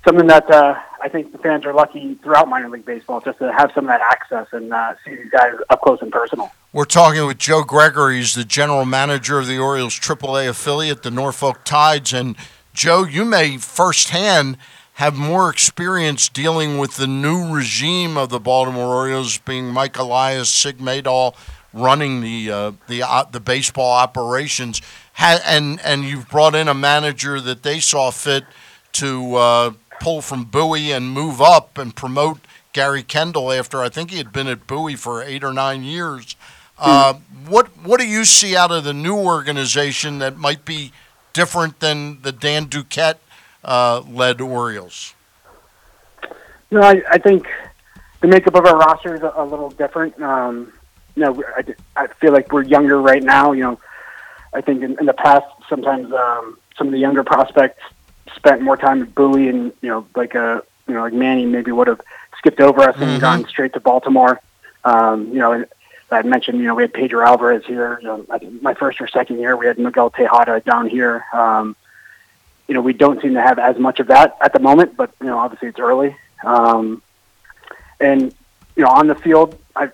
something 0.04 0.26
that 0.26 0.50
uh, 0.50 0.78
I 1.00 1.08
think 1.08 1.32
the 1.32 1.38
fans 1.38 1.64
are 1.64 1.74
lucky 1.74 2.14
throughout 2.16 2.48
minor 2.48 2.68
league 2.68 2.84
baseball 2.84 3.20
just 3.20 3.38
to 3.38 3.52
have 3.52 3.72
some 3.74 3.84
of 3.84 3.88
that 3.88 4.00
access 4.00 4.46
and 4.52 4.72
uh, 4.72 4.94
see 5.04 5.14
these 5.14 5.30
guys 5.30 5.54
up 5.70 5.80
close 5.80 6.00
and 6.02 6.12
personal. 6.12 6.52
We're 6.72 6.84
talking 6.84 7.26
with 7.26 7.38
Joe 7.38 7.62
Gregory. 7.62 8.16
He's 8.16 8.34
the 8.34 8.44
general 8.44 8.84
manager 8.84 9.38
of 9.38 9.46
the 9.46 9.58
Orioles 9.58 9.98
AAA 9.98 10.48
affiliate, 10.48 11.02
the 11.02 11.10
Norfolk 11.10 11.64
Tides. 11.64 12.12
And 12.12 12.36
Joe, 12.72 13.04
you 13.04 13.24
may 13.24 13.58
firsthand 13.58 14.58
have 14.94 15.16
more 15.16 15.50
experience 15.50 16.28
dealing 16.28 16.78
with 16.78 16.96
the 16.96 17.06
new 17.06 17.52
regime 17.52 18.16
of 18.16 18.28
the 18.28 18.40
Baltimore 18.40 18.94
Orioles, 18.94 19.38
being 19.38 19.66
Mike 19.68 19.98
Elias, 19.98 20.48
Sig 20.48 20.78
Mejdal 20.78 21.34
running 21.72 22.20
the 22.20 22.50
uh, 22.50 22.72
the 22.86 23.02
uh, 23.02 23.24
the 23.24 23.40
baseball 23.40 23.92
operations. 23.92 24.80
Ha- 25.14 25.42
and 25.44 25.80
and 25.84 26.04
you've 26.04 26.28
brought 26.28 26.54
in 26.54 26.68
a 26.68 26.74
manager 26.74 27.40
that 27.40 27.62
they 27.62 27.80
saw 27.80 28.10
fit 28.10 28.44
to 28.92 29.34
uh, 29.34 29.72
pull 30.00 30.22
from 30.22 30.44
Bowie 30.44 30.92
and 30.92 31.10
move 31.10 31.40
up 31.40 31.78
and 31.78 31.94
promote 31.94 32.38
Gary 32.72 33.02
Kendall 33.02 33.52
after 33.52 33.80
I 33.80 33.88
think 33.88 34.10
he 34.10 34.18
had 34.18 34.32
been 34.32 34.48
at 34.48 34.66
Bowie 34.66 34.96
for 34.96 35.22
eight 35.22 35.44
or 35.44 35.52
nine 35.52 35.82
years. 35.82 36.36
Uh, 36.78 37.14
what 37.46 37.68
what 37.84 38.00
do 38.00 38.06
you 38.06 38.24
see 38.24 38.56
out 38.56 38.72
of 38.72 38.84
the 38.84 38.92
new 38.92 39.16
organization 39.16 40.18
that 40.18 40.36
might 40.36 40.64
be 40.64 40.92
different 41.32 41.80
than 41.80 42.20
the 42.22 42.32
Dan 42.32 42.66
Duquette 42.66 43.18
uh, 43.62 44.02
led 44.08 44.40
Orioles? 44.40 45.14
You 46.70 46.80
know, 46.80 46.82
I, 46.82 47.02
I 47.08 47.18
think 47.18 47.46
the 48.20 48.26
makeup 48.26 48.56
of 48.56 48.66
our 48.66 48.76
roster 48.76 49.14
is 49.14 49.22
a, 49.22 49.32
a 49.36 49.44
little 49.44 49.70
different. 49.70 50.20
Um, 50.20 50.72
you 51.14 51.22
know, 51.22 51.44
I, 51.56 51.64
I 51.94 52.06
feel 52.08 52.32
like 52.32 52.50
we're 52.52 52.64
younger 52.64 53.00
right 53.00 53.22
now. 53.22 53.52
You 53.52 53.62
know, 53.62 53.80
I 54.52 54.60
think 54.60 54.82
in, 54.82 54.98
in 54.98 55.06
the 55.06 55.12
past, 55.12 55.46
sometimes 55.68 56.12
um, 56.12 56.58
some 56.76 56.88
of 56.88 56.92
the 56.92 56.98
younger 56.98 57.22
prospects 57.22 57.82
spent 58.36 58.62
more 58.62 58.76
time 58.76 59.02
and 59.16 59.72
you 59.80 59.88
know, 59.88 60.06
like 60.14 60.34
a 60.34 60.62
you 60.86 60.94
know, 60.94 61.02
like 61.02 61.12
Manny 61.12 61.46
maybe 61.46 61.72
would 61.72 61.88
have 61.88 62.00
skipped 62.38 62.60
over 62.60 62.82
us 62.82 62.96
and 62.96 63.16
Mhm. 63.16 63.20
gone 63.20 63.46
straight 63.48 63.72
to 63.74 63.80
Baltimore. 63.80 64.40
Um, 64.84 65.28
you 65.28 65.38
know, 65.38 65.52
and 65.52 65.66
I 66.10 66.22
mentioned, 66.22 66.58
you 66.58 66.64
know, 66.66 66.74
we 66.74 66.82
had 66.82 66.92
Pedro 66.92 67.24
Alvarez 67.26 67.64
here. 67.64 67.98
You 68.02 68.08
know, 68.08 68.26
I 68.30 68.38
think 68.38 68.60
my 68.62 68.74
first 68.74 69.00
or 69.00 69.08
second 69.08 69.38
year, 69.38 69.56
we 69.56 69.66
had 69.66 69.78
Miguel 69.78 70.10
Tejada 70.10 70.60
down 70.60 70.88
here. 70.88 71.24
Um, 71.32 71.74
you 72.68 72.74
know, 72.74 72.80
we 72.82 72.92
don't 72.92 73.20
seem 73.22 73.34
to 73.34 73.40
have 73.42 73.58
as 73.58 73.78
much 73.78 73.98
of 74.00 74.08
that 74.08 74.36
at 74.40 74.52
the 74.52 74.58
moment, 74.60 74.96
but 74.96 75.10
you 75.20 75.26
know, 75.26 75.38
obviously 75.38 75.68
it's 75.68 75.78
early. 75.78 76.16
Um, 76.44 77.02
and 78.00 78.34
you 78.76 78.82
know, 78.84 78.90
on 78.90 79.06
the 79.06 79.14
field, 79.14 79.58
I 79.74 79.90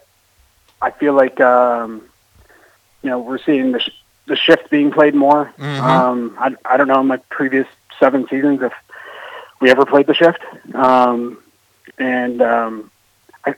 I 0.83 0.91
feel 0.91 1.13
like 1.15 1.41
um, 1.41 2.03
you 3.03 3.11
know 3.11 3.21
we're 3.21 3.39
seeing 3.39 3.73
the 3.73 3.81
sh- 3.81 3.91
the 4.27 4.37
shift 4.37 4.71
being 4.71 4.91
played 4.91 5.15
more. 5.15 5.53
Mhm. 5.59 5.81
Um, 5.81 6.37
I 6.39 6.57
I 6.65 6.77
don't 6.77 6.89
know 6.89 7.01
in 7.01 7.07
my 7.07 7.19
previous 7.29 7.67
seven 8.01 8.27
seasons 8.29 8.63
if 8.63 8.73
we 9.61 9.71
ever 9.71 9.87
played 9.87 10.07
the 10.07 10.15
shift, 10.15 10.41
um, 10.75 11.39
and 11.99 12.43
um, 12.43 12.91
I, 13.45 13.55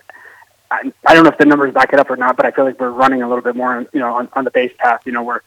I 0.70 0.92
I 1.06 1.14
don't 1.14 1.24
know 1.24 1.30
if 1.30 1.38
the 1.38 1.46
numbers 1.46 1.72
back 1.72 1.92
it 1.94 1.98
up 1.98 2.10
or 2.10 2.16
not, 2.16 2.36
but 2.36 2.44
I 2.44 2.50
feel 2.50 2.64
like 2.64 2.78
we're 2.78 2.90
running 2.90 3.22
a 3.22 3.28
little 3.28 3.42
bit 3.42 3.56
more, 3.56 3.86
you 3.92 4.00
know, 4.00 4.14
on, 4.16 4.28
on 4.34 4.44
the 4.44 4.50
base 4.50 4.72
path. 4.76 5.06
You 5.06 5.12
know, 5.12 5.22
we're 5.22 5.40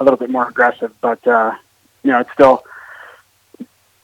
a 0.00 0.04
little 0.04 0.18
bit 0.18 0.30
more 0.30 0.48
aggressive, 0.48 0.92
but 1.00 1.24
uh, 1.26 1.54
you 2.02 2.10
know, 2.10 2.20
it's 2.20 2.32
still 2.32 2.64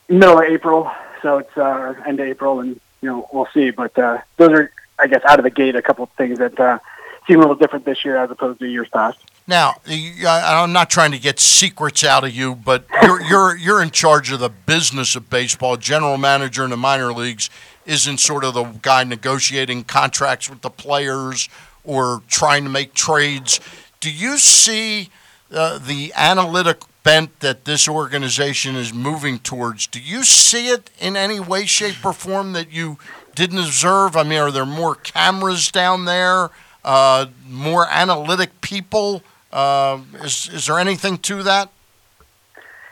middle 0.07 0.39
of 0.39 0.45
April, 0.45 0.91
so 1.21 1.39
it's 1.39 1.57
uh, 1.57 1.95
end 2.05 2.19
of 2.19 2.27
April, 2.27 2.59
and 2.59 2.79
you 3.01 3.09
know, 3.09 3.27
we'll 3.33 3.47
see. 3.53 3.71
But 3.71 3.97
uh, 3.97 4.19
those 4.37 4.51
are, 4.51 4.71
I 4.99 5.07
guess, 5.07 5.23
out 5.25 5.39
of 5.39 5.43
the 5.43 5.49
gate, 5.49 5.75
a 5.75 5.81
couple 5.81 6.03
of 6.03 6.11
things 6.11 6.39
that 6.39 6.59
uh, 6.59 6.79
seem 7.27 7.37
a 7.37 7.41
little 7.41 7.55
different 7.55 7.85
this 7.85 8.05
year 8.05 8.17
as 8.17 8.31
opposed 8.31 8.59
to 8.59 8.67
years 8.67 8.87
past. 8.89 9.19
Now, 9.47 9.75
I- 9.87 10.61
I'm 10.61 10.73
not 10.73 10.89
trying 10.89 11.11
to 11.11 11.19
get 11.19 11.39
secrets 11.39 12.03
out 12.03 12.25
of 12.25 12.35
you, 12.35 12.53
but 12.55 12.85
you're 13.01 13.21
you're 13.21 13.55
you're 13.55 13.81
in 13.81 13.91
charge 13.91 14.31
of 14.31 14.39
the 14.41 14.49
business 14.49 15.15
of 15.15 15.29
baseball. 15.29 15.77
General 15.77 16.17
manager 16.17 16.65
in 16.65 16.69
the 16.71 16.77
minor 16.77 17.13
leagues 17.13 17.49
isn't 17.85 18.17
sort 18.19 18.43
of 18.43 18.53
the 18.53 18.63
guy 18.81 19.05
negotiating 19.05 19.85
contracts 19.85 20.49
with 20.49 20.61
the 20.61 20.69
players 20.69 21.47
or 21.85 22.21
trying 22.27 22.65
to 22.65 22.69
make 22.69 22.93
trades. 22.93 23.61
Do 24.01 24.11
you 24.11 24.37
see 24.37 25.09
uh, 25.53 25.77
the 25.79 26.11
analytic 26.17 26.81
bent 27.03 27.39
that 27.39 27.63
this 27.63 27.87
organization 27.87 28.75
is 28.75 28.93
moving 28.93 29.39
towards? 29.39 29.87
Do 29.87 30.01
you 30.01 30.25
see 30.25 30.67
it 30.67 30.89
in 30.99 31.15
any 31.15 31.39
way, 31.39 31.65
shape, 31.65 32.03
or 32.05 32.11
form 32.11 32.51
that 32.51 32.73
you 32.73 32.97
didn't 33.33 33.59
observe? 33.59 34.17
I 34.17 34.23
mean, 34.23 34.39
are 34.39 34.51
there 34.51 34.65
more 34.65 34.95
cameras 34.95 35.71
down 35.71 36.03
there? 36.03 36.49
Uh, 36.83 37.27
more 37.47 37.87
analytic 37.89 38.59
people? 38.59 39.23
Uh, 39.57 40.01
is 40.21 40.49
is 40.53 40.67
there 40.67 40.77
anything 40.77 41.17
to 41.17 41.41
that? 41.41 41.71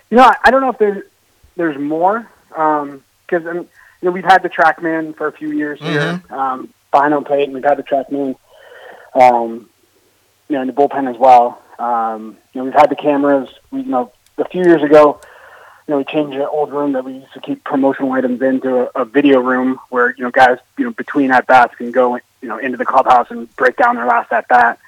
You 0.09 0.17
know, 0.17 0.33
I, 0.43 0.49
don't 0.49 0.61
know 0.61 0.71
if 0.71 0.79
there's 0.79 1.03
there's 1.55 1.77
more 1.77 2.27
because 2.49 3.45
um, 3.45 3.55
you 3.55 3.67
know 4.01 4.09
we've 4.09 4.23
had 4.23 4.41
the 4.41 4.49
TrackMan 4.49 5.15
for 5.15 5.27
a 5.27 5.31
few 5.31 5.51
years 5.51 5.79
here 5.79 6.23
um, 6.31 6.73
plate, 6.91 7.43
and 7.43 7.53
we've 7.53 7.63
had 7.63 7.77
the 7.77 7.83
TrackMan, 7.83 8.35
um, 9.13 9.69
you 10.49 10.55
know, 10.55 10.61
in 10.61 10.65
the 10.65 10.73
bullpen 10.73 11.07
as 11.07 11.19
well. 11.19 11.61
Um, 11.77 12.35
you 12.51 12.61
know, 12.61 12.65
we've 12.65 12.73
had 12.73 12.89
the 12.89 12.95
cameras. 12.95 13.47
We, 13.69 13.81
you 13.81 13.89
know, 13.91 14.11
a 14.39 14.49
few 14.49 14.63
years 14.63 14.81
ago, 14.81 15.21
you 15.87 15.91
know, 15.91 15.97
we 15.99 16.03
changed 16.03 16.35
an 16.35 16.47
old 16.49 16.71
room 16.71 16.93
that 16.93 17.05
we 17.05 17.13
used 17.13 17.33
to 17.33 17.41
keep 17.41 17.63
promotional 17.63 18.11
items 18.13 18.41
into 18.41 18.89
a, 18.95 19.01
a 19.01 19.05
video 19.05 19.39
room 19.39 19.79
where 19.89 20.15
you 20.17 20.23
know 20.23 20.31
guys, 20.31 20.57
you 20.79 20.85
know, 20.85 20.91
between 20.91 21.29
at 21.29 21.45
bats 21.45 21.75
can 21.75 21.91
go, 21.91 22.15
you 22.15 22.47
know, 22.47 22.57
into 22.57 22.79
the 22.79 22.85
clubhouse 22.85 23.29
and 23.29 23.55
break 23.55 23.77
down 23.77 23.97
their 23.97 24.07
last 24.07 24.33
at 24.33 24.47
bat. 24.47 24.79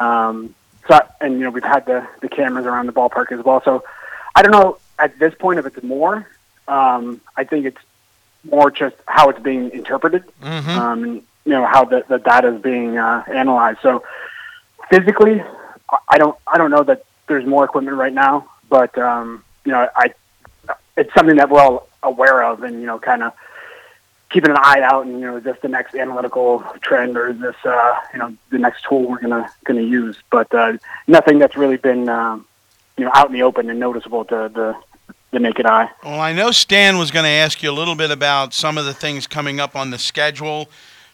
Um, 0.00 0.54
so, 0.88 0.98
and 1.20 1.34
you 1.34 1.40
know, 1.40 1.50
we've 1.50 1.62
had 1.64 1.86
the 1.86 2.06
the 2.20 2.28
cameras 2.28 2.66
around 2.66 2.86
the 2.86 2.92
ballpark 2.92 3.30
as 3.32 3.44
well. 3.44 3.62
So, 3.64 3.84
I 4.34 4.42
don't 4.42 4.52
know 4.52 4.78
at 4.98 5.18
this 5.18 5.34
point 5.34 5.58
if 5.58 5.66
it's 5.66 5.82
more. 5.82 6.26
Um, 6.66 7.20
I 7.36 7.44
think 7.44 7.64
it's 7.66 7.78
more 8.50 8.70
just 8.70 8.96
how 9.06 9.28
it's 9.30 9.38
being 9.40 9.70
interpreted, 9.70 10.24
Mhm. 10.42 10.68
um, 10.76 11.04
and 11.04 11.14
you 11.44 11.52
know 11.52 11.64
how 11.66 11.84
the, 11.84 12.04
the 12.08 12.18
data 12.18 12.54
is 12.54 12.60
being 12.62 12.98
uh, 12.98 13.24
analyzed. 13.26 13.78
So, 13.82 14.02
physically, 14.90 15.42
I- 15.90 15.98
I 16.08 16.18
don't 16.18 16.36
I 16.46 16.58
don't 16.58 16.70
know 16.70 16.82
that 16.84 17.04
there's 17.26 17.46
more 17.46 17.64
equipment 17.64 17.96
right 17.96 18.12
now, 18.12 18.48
but 18.68 18.96
um, 18.98 19.44
you 19.64 19.72
know, 19.72 19.88
I 19.96 20.12
it's 20.96 21.12
something 21.14 21.36
that 21.36 21.48
we're 21.50 21.60
all 21.60 21.88
aware 22.02 22.42
of, 22.42 22.62
and 22.62 22.80
you 22.80 22.86
know, 22.86 22.98
kind 22.98 23.22
of 23.22 23.32
keeping 24.30 24.50
an 24.50 24.58
eye 24.58 24.80
out, 24.82 25.06
and 25.06 25.20
you 25.20 25.26
know, 25.26 25.36
is 25.36 25.44
this 25.44 25.56
the 25.62 25.68
next 25.68 25.94
analytical 25.94 26.60
trend, 26.80 27.16
or 27.16 27.28
is 27.28 27.40
this 27.40 27.56
uh, 27.64 27.94
you 28.12 28.18
know 28.18 28.36
the 28.50 28.58
next 28.58 28.84
tool 28.84 29.08
we're 29.08 29.20
gonna 29.20 29.50
gonna 29.64 29.82
use? 29.82 30.16
But 30.30 30.52
uh, 30.54 30.78
nothing 31.06 31.38
that's 31.38 31.56
really 31.56 31.76
been 31.76 32.08
um, 32.08 32.46
you 32.96 33.04
know 33.04 33.10
out 33.14 33.28
in 33.28 33.32
the 33.32 33.42
open 33.42 33.70
and 33.70 33.78
noticeable 33.78 34.24
to 34.26 34.50
the 34.52 34.76
the 35.30 35.38
naked 35.38 35.66
eye. 35.66 35.90
Well, 36.02 36.20
I 36.20 36.32
know 36.32 36.50
Stan 36.50 36.96
was 36.96 37.10
going 37.10 37.24
to 37.24 37.30
ask 37.30 37.62
you 37.62 37.70
a 37.70 37.72
little 37.72 37.94
bit 37.94 38.10
about 38.10 38.54
some 38.54 38.78
of 38.78 38.86
the 38.86 38.94
things 38.94 39.26
coming 39.26 39.60
up 39.60 39.76
on 39.76 39.90
the 39.90 39.98
schedule, 39.98 40.68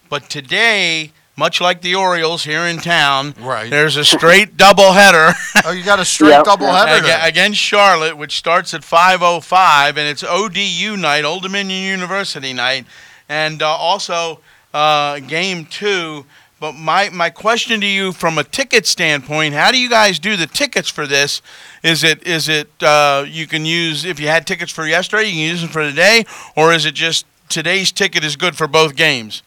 but 0.09 0.29
today, 0.29 1.11
much 1.37 1.59
like 1.59 1.81
the 1.81 1.95
Orioles 1.95 2.43
here 2.45 2.61
in 2.61 2.77
town, 2.77 3.33
right. 3.39 3.69
there's 3.69 3.97
a 3.97 4.05
straight 4.05 4.57
doubleheader. 4.57 5.33
Oh, 5.65 5.71
you 5.71 5.83
got 5.83 5.99
a 5.99 6.05
straight 6.15 6.29
Yep. 6.29 6.45
doubleheader 6.45 7.03
Ag- 7.09 7.29
against 7.29 7.59
Charlotte, 7.59 8.17
which 8.17 8.37
starts 8.37 8.73
at 8.73 8.81
5:05, 8.81 9.89
and 9.89 9.99
it's 9.99 10.23
ODU 10.23 10.95
night, 10.97 11.23
Old 11.25 11.43
Dominion 11.43 11.83
University 11.83 12.53
night, 12.53 12.85
and 13.27 13.61
uh, 13.61 13.67
also 13.67 14.39
uh, 14.73 15.19
game 15.19 15.65
two. 15.65 16.25
But 16.59 16.73
my, 16.73 17.09
my 17.09 17.29
question 17.29 17.81
to 17.81 17.85
you, 17.87 18.11
from 18.13 18.37
a 18.37 18.43
ticket 18.43 18.85
standpoint, 18.85 19.53
how 19.55 19.71
do 19.71 19.77
you 19.79 19.89
guys 19.89 20.19
do 20.19 20.37
the 20.37 20.47
tickets 20.47 20.89
for 20.89 21.05
this? 21.05 21.41
Is 21.83 22.03
it 22.03 22.25
is 22.25 22.47
it 22.47 22.69
uh, 22.81 23.25
you 23.27 23.45
can 23.47 23.65
use 23.65 24.05
if 24.05 24.19
you 24.19 24.27
had 24.27 24.45
tickets 24.47 24.71
for 24.71 24.85
yesterday, 24.87 25.25
you 25.25 25.31
can 25.31 25.39
use 25.41 25.61
them 25.61 25.69
for 25.69 25.81
today, 25.83 26.25
or 26.55 26.73
is 26.73 26.85
it 26.85 26.93
just 26.93 27.25
today's 27.49 27.91
ticket 27.91 28.23
is 28.23 28.35
good 28.35 28.55
for 28.55 28.67
both 28.67 28.95
games? 28.95 29.41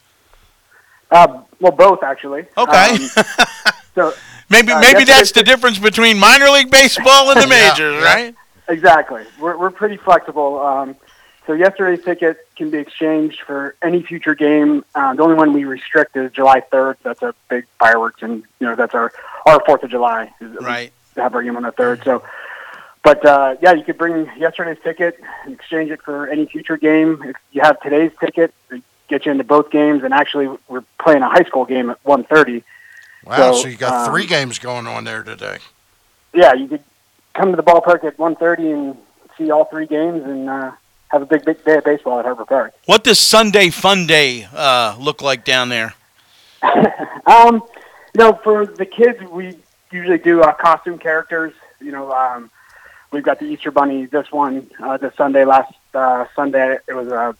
Uh, 1.11 1.41
well, 1.59 1.71
both 1.71 2.03
actually. 2.03 2.45
Okay. 2.57 2.89
Um, 2.93 2.99
so 3.95 4.13
Maybe 4.49 4.71
uh, 4.71 4.79
maybe 4.81 5.03
that's 5.03 5.31
the 5.31 5.43
difference 5.43 5.77
between 5.77 6.17
minor 6.17 6.49
league 6.49 6.71
baseball 6.71 7.29
and 7.31 7.39
the 7.41 7.47
majors, 7.49 8.01
yeah. 8.01 8.13
right? 8.13 8.35
Exactly. 8.67 9.23
We're, 9.39 9.57
we're 9.57 9.69
pretty 9.71 9.97
flexible. 9.97 10.59
Um, 10.59 10.95
so 11.45 11.53
yesterday's 11.53 12.03
ticket 12.03 12.37
can 12.55 12.69
be 12.69 12.77
exchanged 12.79 13.41
for 13.41 13.75
any 13.81 14.01
future 14.03 14.35
game. 14.35 14.85
Uh, 14.95 15.13
the 15.13 15.23
only 15.23 15.35
one 15.35 15.53
we 15.53 15.65
restrict 15.65 16.15
is 16.15 16.31
July 16.31 16.61
3rd. 16.61 16.95
That's 17.03 17.21
a 17.21 17.33
big 17.49 17.65
fireworks, 17.79 18.21
and 18.21 18.43
you 18.59 18.67
know 18.67 18.75
that's 18.75 18.93
our 18.95 19.11
our 19.45 19.59
Fourth 19.65 19.83
of 19.83 19.89
July. 19.91 20.31
is 20.41 20.51
that 20.51 20.59
we 20.59 20.65
Right. 20.65 20.91
Have 21.15 21.33
our 21.35 21.43
game 21.43 21.57
on 21.57 21.63
the 21.63 21.71
third. 21.71 22.03
So, 22.03 22.23
but 23.03 23.23
uh, 23.25 23.55
yeah, 23.61 23.73
you 23.73 23.83
could 23.83 23.97
bring 23.97 24.29
yesterday's 24.37 24.77
ticket 24.83 25.19
and 25.43 25.53
exchange 25.53 25.91
it 25.91 26.01
for 26.01 26.27
any 26.27 26.45
future 26.45 26.77
game. 26.77 27.21
If 27.23 27.35
you 27.51 27.61
have 27.61 27.79
today's 27.81 28.11
ticket, 28.19 28.53
get 29.09 29.25
you 29.25 29.31
into 29.31 29.43
both 29.43 29.71
games. 29.71 30.03
And 30.03 30.13
actually, 30.13 30.47
we're 30.67 30.83
playing 30.99 31.21
a 31.21 31.29
high 31.29 31.43
school 31.43 31.65
game 31.65 31.89
at 31.89 32.03
1:30. 32.03 32.63
Wow, 33.25 33.53
so, 33.53 33.67
you 33.67 33.75
got 33.75 34.07
um, 34.07 34.11
three 34.11 34.25
games 34.25 34.59
going 34.59 34.87
on 34.87 35.03
there 35.03 35.23
today. 35.23 35.57
yeah, 36.33 36.53
you 36.53 36.67
could 36.67 36.83
come 37.33 37.51
to 37.51 37.57
the 37.57 37.63
ballpark 37.63 38.03
at 38.03 38.17
1.30 38.17 38.73
and 38.73 38.97
see 39.37 39.51
all 39.51 39.65
three 39.65 39.85
games 39.85 40.23
and 40.23 40.49
uh, 40.49 40.71
have 41.09 41.21
a 41.21 41.25
big, 41.25 41.43
big 41.43 41.63
day 41.65 41.77
of 41.77 41.83
baseball 41.83 42.19
at 42.19 42.25
Harbor 42.25 42.45
Park. 42.45 42.73
What 42.85 43.03
does 43.03 43.19
Sunday 43.19 43.69
Fun 43.69 44.07
Day 44.07 44.47
uh, 44.53 44.95
look 44.99 45.21
like 45.21 45.43
down 45.45 45.69
there? 45.69 45.93
Um, 47.25 47.61
you 48.15 48.23
know, 48.23 48.33
for 48.43 48.65
the 48.65 48.87
kids, 48.87 49.21
we 49.29 49.55
usually 49.91 50.17
do 50.17 50.41
uh, 50.41 50.51
costume 50.53 50.97
characters. 50.97 51.53
You 51.79 51.91
know, 51.91 52.11
um, 52.11 52.49
we've 53.11 53.21
got 53.21 53.39
the 53.39 53.45
Easter 53.45 53.69
Bunny 53.69 54.07
this 54.07 54.31
one 54.31 54.67
uh, 54.81 54.97
this 54.97 55.13
Sunday. 55.15 55.45
Last 55.45 55.71
uh, 55.93 56.25
Sunday 56.35 56.79
it 56.87 56.93
was 56.93 57.09
a 57.09 57.35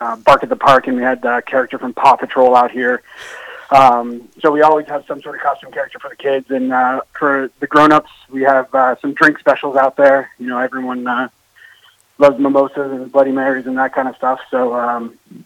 uh, 0.00 0.16
Bark 0.16 0.42
at 0.42 0.48
the 0.48 0.56
Park, 0.56 0.86
and 0.86 0.96
we 0.96 1.02
had 1.02 1.24
a 1.24 1.42
character 1.42 1.78
from 1.78 1.94
Paw 1.94 2.16
Patrol 2.16 2.54
out 2.54 2.70
here. 2.70 3.02
Um, 3.70 4.28
so 4.40 4.52
we 4.52 4.62
always 4.62 4.86
have 4.86 5.04
some 5.06 5.20
sort 5.22 5.34
of 5.34 5.42
costume 5.42 5.72
character 5.72 5.98
for 5.98 6.08
the 6.08 6.16
kids, 6.16 6.50
and 6.50 6.72
uh, 6.72 7.00
for 7.18 7.50
the 7.58 7.66
grown-ups, 7.66 8.10
we 8.30 8.42
have 8.42 8.72
uh, 8.74 8.96
some 9.00 9.12
drink 9.14 9.38
specials 9.38 9.76
out 9.76 9.96
there. 9.96 10.30
You 10.38 10.46
know, 10.46 10.58
everyone 10.58 11.06
uh, 11.06 11.28
loves 12.18 12.38
mimosas 12.38 12.92
and 12.92 13.10
Bloody 13.10 13.32
Marys 13.32 13.66
and 13.66 13.76
that 13.78 13.92
kind 13.92 14.08
of 14.08 14.16
stuff. 14.16 14.40
So, 14.50 14.74
um, 14.74 15.18
you 15.32 15.44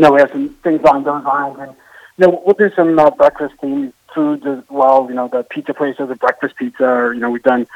know, 0.00 0.12
we 0.12 0.20
have 0.20 0.30
some 0.30 0.50
things 0.62 0.82
on 0.84 1.04
those 1.04 1.24
lines, 1.24 1.56
and 1.60 1.74
you 2.18 2.26
know, 2.26 2.42
we'll 2.44 2.54
do 2.54 2.70
some 2.74 2.98
uh, 2.98 3.10
breakfast 3.10 3.54
themed 3.62 3.94
foods 4.14 4.44
as 4.44 4.62
well. 4.68 5.06
You 5.08 5.14
know, 5.14 5.28
the 5.28 5.42
pizza 5.42 5.72
place 5.72 5.96
has 5.96 6.10
a 6.10 6.14
breakfast 6.14 6.56
pizza, 6.56 6.84
or 6.84 7.14
you 7.14 7.20
know, 7.20 7.30
we've 7.30 7.42
done 7.42 7.66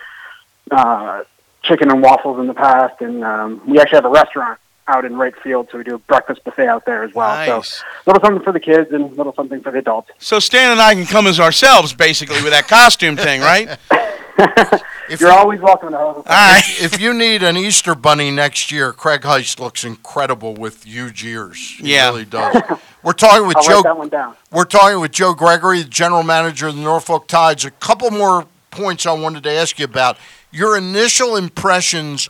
uh, 0.70 1.24
chicken 1.62 1.90
and 1.90 2.02
waffles 2.02 2.38
in 2.38 2.48
the 2.48 2.54
past, 2.54 3.00
and 3.00 3.24
um, 3.24 3.62
we 3.66 3.80
actually 3.80 3.96
have 3.96 4.04
a 4.04 4.10
restaurant 4.10 4.58
out 4.88 5.04
in 5.04 5.16
right 5.16 5.34
field, 5.42 5.68
so 5.70 5.78
we 5.78 5.84
do 5.84 5.94
a 5.96 5.98
breakfast 5.98 6.44
buffet 6.44 6.68
out 6.68 6.84
there 6.86 7.02
as 7.02 7.12
well. 7.14 7.28
Nice. 7.34 7.68
So, 7.78 7.84
little 8.06 8.22
something 8.22 8.42
for 8.44 8.52
the 8.52 8.60
kids 8.60 8.90
and 8.92 9.04
a 9.04 9.14
little 9.14 9.34
something 9.34 9.60
for 9.60 9.72
the 9.72 9.78
adults. 9.78 10.10
So 10.18 10.38
Stan 10.38 10.70
and 10.72 10.80
I 10.80 10.94
can 10.94 11.06
come 11.06 11.26
as 11.26 11.40
ourselves, 11.40 11.92
basically, 11.92 12.42
with 12.42 12.52
that 12.52 12.68
costume 12.68 13.16
thing, 13.16 13.40
right? 13.40 13.78
If 15.08 15.20
You're 15.20 15.30
always 15.30 15.60
welcome 15.60 15.92
to 15.92 15.96
host. 15.98 16.26
If, 16.28 16.94
if 16.94 17.00
you 17.00 17.14
need 17.14 17.44
an 17.44 17.56
Easter 17.56 17.94
bunny 17.94 18.32
next 18.32 18.72
year, 18.72 18.92
Craig 18.92 19.20
Heist 19.20 19.60
looks 19.60 19.84
incredible 19.84 20.54
with 20.54 20.82
huge 20.82 21.24
ears. 21.24 21.76
He 21.78 21.94
Yeah. 21.94 22.08
really 22.08 22.24
does. 22.24 22.60
We're 23.04 23.12
talking 23.12 23.46
with 23.46 23.56
I'll 23.56 23.62
Joe. 23.62 23.74
write 23.76 23.84
that 23.84 23.96
one 23.98 24.08
down. 24.08 24.34
We're 24.50 24.64
talking 24.64 24.98
with 25.00 25.12
Joe 25.12 25.32
Gregory, 25.32 25.82
the 25.82 25.88
general 25.88 26.24
manager 26.24 26.66
of 26.66 26.74
the 26.74 26.82
Norfolk 26.82 27.28
Tides. 27.28 27.64
A 27.64 27.70
couple 27.70 28.10
more 28.10 28.46
points 28.72 29.06
I 29.06 29.12
wanted 29.12 29.44
to 29.44 29.50
ask 29.52 29.78
you 29.78 29.84
about. 29.84 30.18
Your 30.50 30.76
initial 30.76 31.36
impressions 31.36 32.28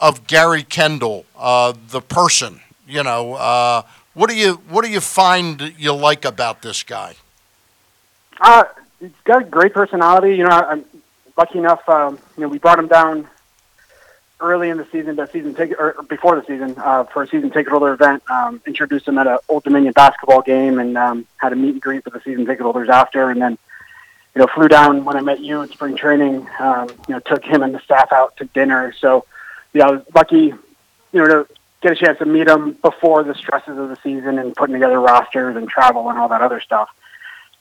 of 0.00 0.26
Gary 0.26 0.62
Kendall, 0.62 1.24
uh, 1.36 1.72
the 1.88 2.00
person. 2.00 2.60
You 2.86 3.02
know, 3.02 3.34
uh, 3.34 3.82
what 4.14 4.30
do 4.30 4.36
you 4.36 4.54
what 4.68 4.84
do 4.84 4.90
you 4.90 5.00
find 5.00 5.74
you 5.76 5.92
like 5.92 6.24
about 6.24 6.62
this 6.62 6.82
guy? 6.82 7.16
Uh, 8.40 8.64
he's 9.00 9.10
got 9.24 9.42
a 9.42 9.44
great 9.44 9.74
personality. 9.74 10.36
You 10.36 10.44
know, 10.44 10.50
I'm 10.50 10.84
lucky 11.36 11.58
enough. 11.58 11.86
Um, 11.88 12.18
you 12.36 12.42
know, 12.42 12.48
we 12.48 12.58
brought 12.58 12.78
him 12.78 12.88
down 12.88 13.28
early 14.40 14.68
in 14.68 14.76
the 14.76 14.86
season, 14.92 15.16
the 15.16 15.26
season 15.26 15.54
ticket 15.54 15.76
or 15.78 15.96
before 16.08 16.36
the 16.36 16.46
season 16.46 16.74
uh, 16.78 17.04
for 17.04 17.22
a 17.22 17.26
season 17.26 17.50
ticket 17.50 17.68
holder 17.68 17.92
event. 17.92 18.22
Um, 18.30 18.60
introduced 18.66 19.08
him 19.08 19.18
at 19.18 19.26
an 19.26 19.38
Old 19.48 19.64
Dominion 19.64 19.92
basketball 19.92 20.42
game 20.42 20.78
and 20.78 20.96
um, 20.96 21.26
had 21.38 21.52
a 21.52 21.56
meet 21.56 21.72
and 21.72 21.82
greet 21.82 22.04
with 22.04 22.14
the 22.14 22.20
season 22.20 22.46
ticket 22.46 22.62
holders 22.62 22.88
after, 22.88 23.30
and 23.30 23.40
then. 23.40 23.58
You 24.34 24.40
know, 24.42 24.48
flew 24.54 24.68
down 24.68 25.06
when 25.06 25.16
I 25.16 25.22
met 25.22 25.40
you 25.40 25.62
in 25.62 25.70
spring 25.70 25.96
training. 25.96 26.46
Um, 26.60 26.90
you 27.08 27.14
know, 27.14 27.20
took 27.20 27.42
him 27.42 27.62
and 27.62 27.74
the 27.74 27.80
staff 27.80 28.12
out 28.12 28.36
to 28.36 28.44
dinner. 28.44 28.92
So, 29.00 29.24
yeah, 29.76 29.86
I 29.88 29.90
was 29.92 30.02
lucky, 30.14 30.36
you 30.36 30.54
know, 31.12 31.26
to 31.26 31.46
get 31.82 31.92
a 31.92 31.96
chance 31.96 32.18
to 32.18 32.24
meet 32.26 32.48
him 32.48 32.72
before 32.82 33.22
the 33.24 33.34
stresses 33.34 33.78
of 33.78 33.88
the 33.88 33.96
season 34.02 34.38
and 34.38 34.54
putting 34.56 34.74
together 34.74 34.98
rosters 35.00 35.56
and 35.56 35.68
travel 35.68 36.08
and 36.10 36.18
all 36.18 36.28
that 36.28 36.40
other 36.42 36.60
stuff. 36.60 36.88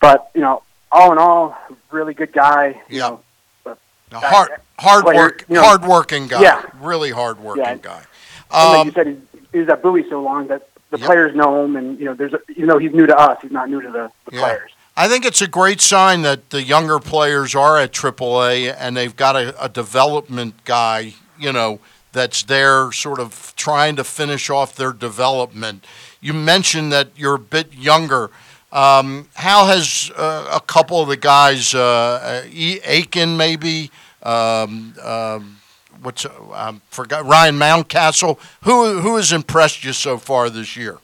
But 0.02 0.30
you 0.34 0.42
know, 0.42 0.64
all 0.92 1.12
in 1.12 1.18
all, 1.18 1.58
really 1.92 2.14
good 2.14 2.32
guy. 2.32 2.82
You 2.90 3.00
know, 3.00 3.20
A 3.66 3.76
hard 4.20 4.50
hard 4.80 5.04
player, 5.06 5.18
work 5.18 5.46
you 5.50 5.56
know, 5.56 5.64
hard 5.64 5.84
working 5.84 6.28
guy. 6.28 6.42
Yeah. 6.42 6.62
Really 6.80 7.12
hard 7.12 7.40
working 7.40 7.64
Yeah. 7.64 7.76
guy. 7.76 8.04
And 8.52 8.70
like 8.72 8.80
Um, 8.80 8.88
you 8.88 8.94
said, 8.94 9.08
he's, 9.08 9.42
he 9.52 9.60
was 9.60 9.70
at 9.70 9.82
Bowie 9.82 10.06
so 10.10 10.22
long 10.22 10.48
that 10.48 10.70
the 10.92 10.98
Yep. 11.00 11.08
players 11.08 11.36
know 11.36 11.64
him, 11.66 11.76
and 11.76 12.00
you 12.00 12.06
know, 12.06 12.14
there's 12.14 12.34
a, 12.34 12.40
even 12.52 12.68
though 12.68 12.78
he's 12.78 12.94
new 12.94 13.06
to 13.08 13.18
us, 13.18 13.38
he's 13.42 13.52
not 13.52 13.70
new 13.70 13.82
to 13.82 13.90
the, 13.92 14.12
the 14.30 14.36
Yeah. 14.36 14.42
players. 14.42 14.72
I 14.98 15.10
think 15.10 15.26
it's 15.26 15.42
a 15.42 15.48
great 15.48 15.82
sign 15.82 16.22
that 16.22 16.52
the 16.52 16.62
younger 16.64 17.00
players 17.00 17.54
are 17.54 17.78
at 17.78 17.92
AAA 17.92 18.74
and 18.80 18.96
they've 18.96 19.16
got 19.16 19.36
a, 19.36 19.62
a 19.62 19.68
development 19.68 20.64
guy, 20.64 21.16
you 21.38 21.52
know, 21.52 21.80
that's 22.16 22.44
there 22.44 22.92
sort 22.92 23.20
of 23.20 23.54
trying 23.56 23.96
to 23.98 24.04
finish 24.04 24.50
off 24.50 24.76
their 24.76 24.94
development. 24.94 25.86
You 26.22 26.34
mentioned 26.34 26.92
that 26.94 27.10
you're 27.16 27.36
a 27.36 27.40
bit 27.40 27.74
younger. 27.74 28.32
Um, 28.72 29.28
how 29.36 29.66
has 29.68 30.12
uh, 30.18 30.50
a 30.52 30.62
couple 30.62 31.02
of 31.02 31.10
the 31.10 31.18
guys, 31.18 31.76
uh, 31.76 32.46
E- 32.52 32.80
Aiken 32.84 33.38
maybe, 33.38 33.92
um, 34.24 34.96
um, 35.04 35.58
what's 36.02 36.26
I 36.26 36.80
forgot 36.90 37.26
Ryan 37.26 37.56
Mountcastle, 37.60 38.40
who 38.64 39.00
who 39.00 39.18
has 39.18 39.32
impressed 39.32 39.84
you 39.84 39.94
so 39.94 40.18
far 40.18 40.50
this 40.50 40.76
year? 40.76 40.98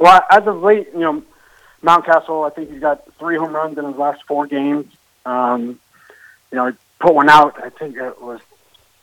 Well, 0.00 0.22
as 0.30 0.46
of 0.46 0.62
late, 0.62 0.88
you 0.92 1.00
know, 1.00 1.22
Mountcastle, 1.82 2.46
I 2.46 2.54
think 2.54 2.70
he's 2.70 2.80
got 2.80 3.04
three 3.18 3.36
home 3.36 3.54
runs 3.54 3.76
in 3.78 3.84
his 3.84 3.96
last 3.96 4.22
four 4.24 4.46
games. 4.46 4.86
Um, 5.26 5.78
you 6.50 6.56
know, 6.56 6.66
he 6.68 6.76
put 6.98 7.14
one 7.14 7.28
out. 7.28 7.60
I 7.62 7.68
think 7.68 7.96
it 7.96 8.22
was 8.22 8.40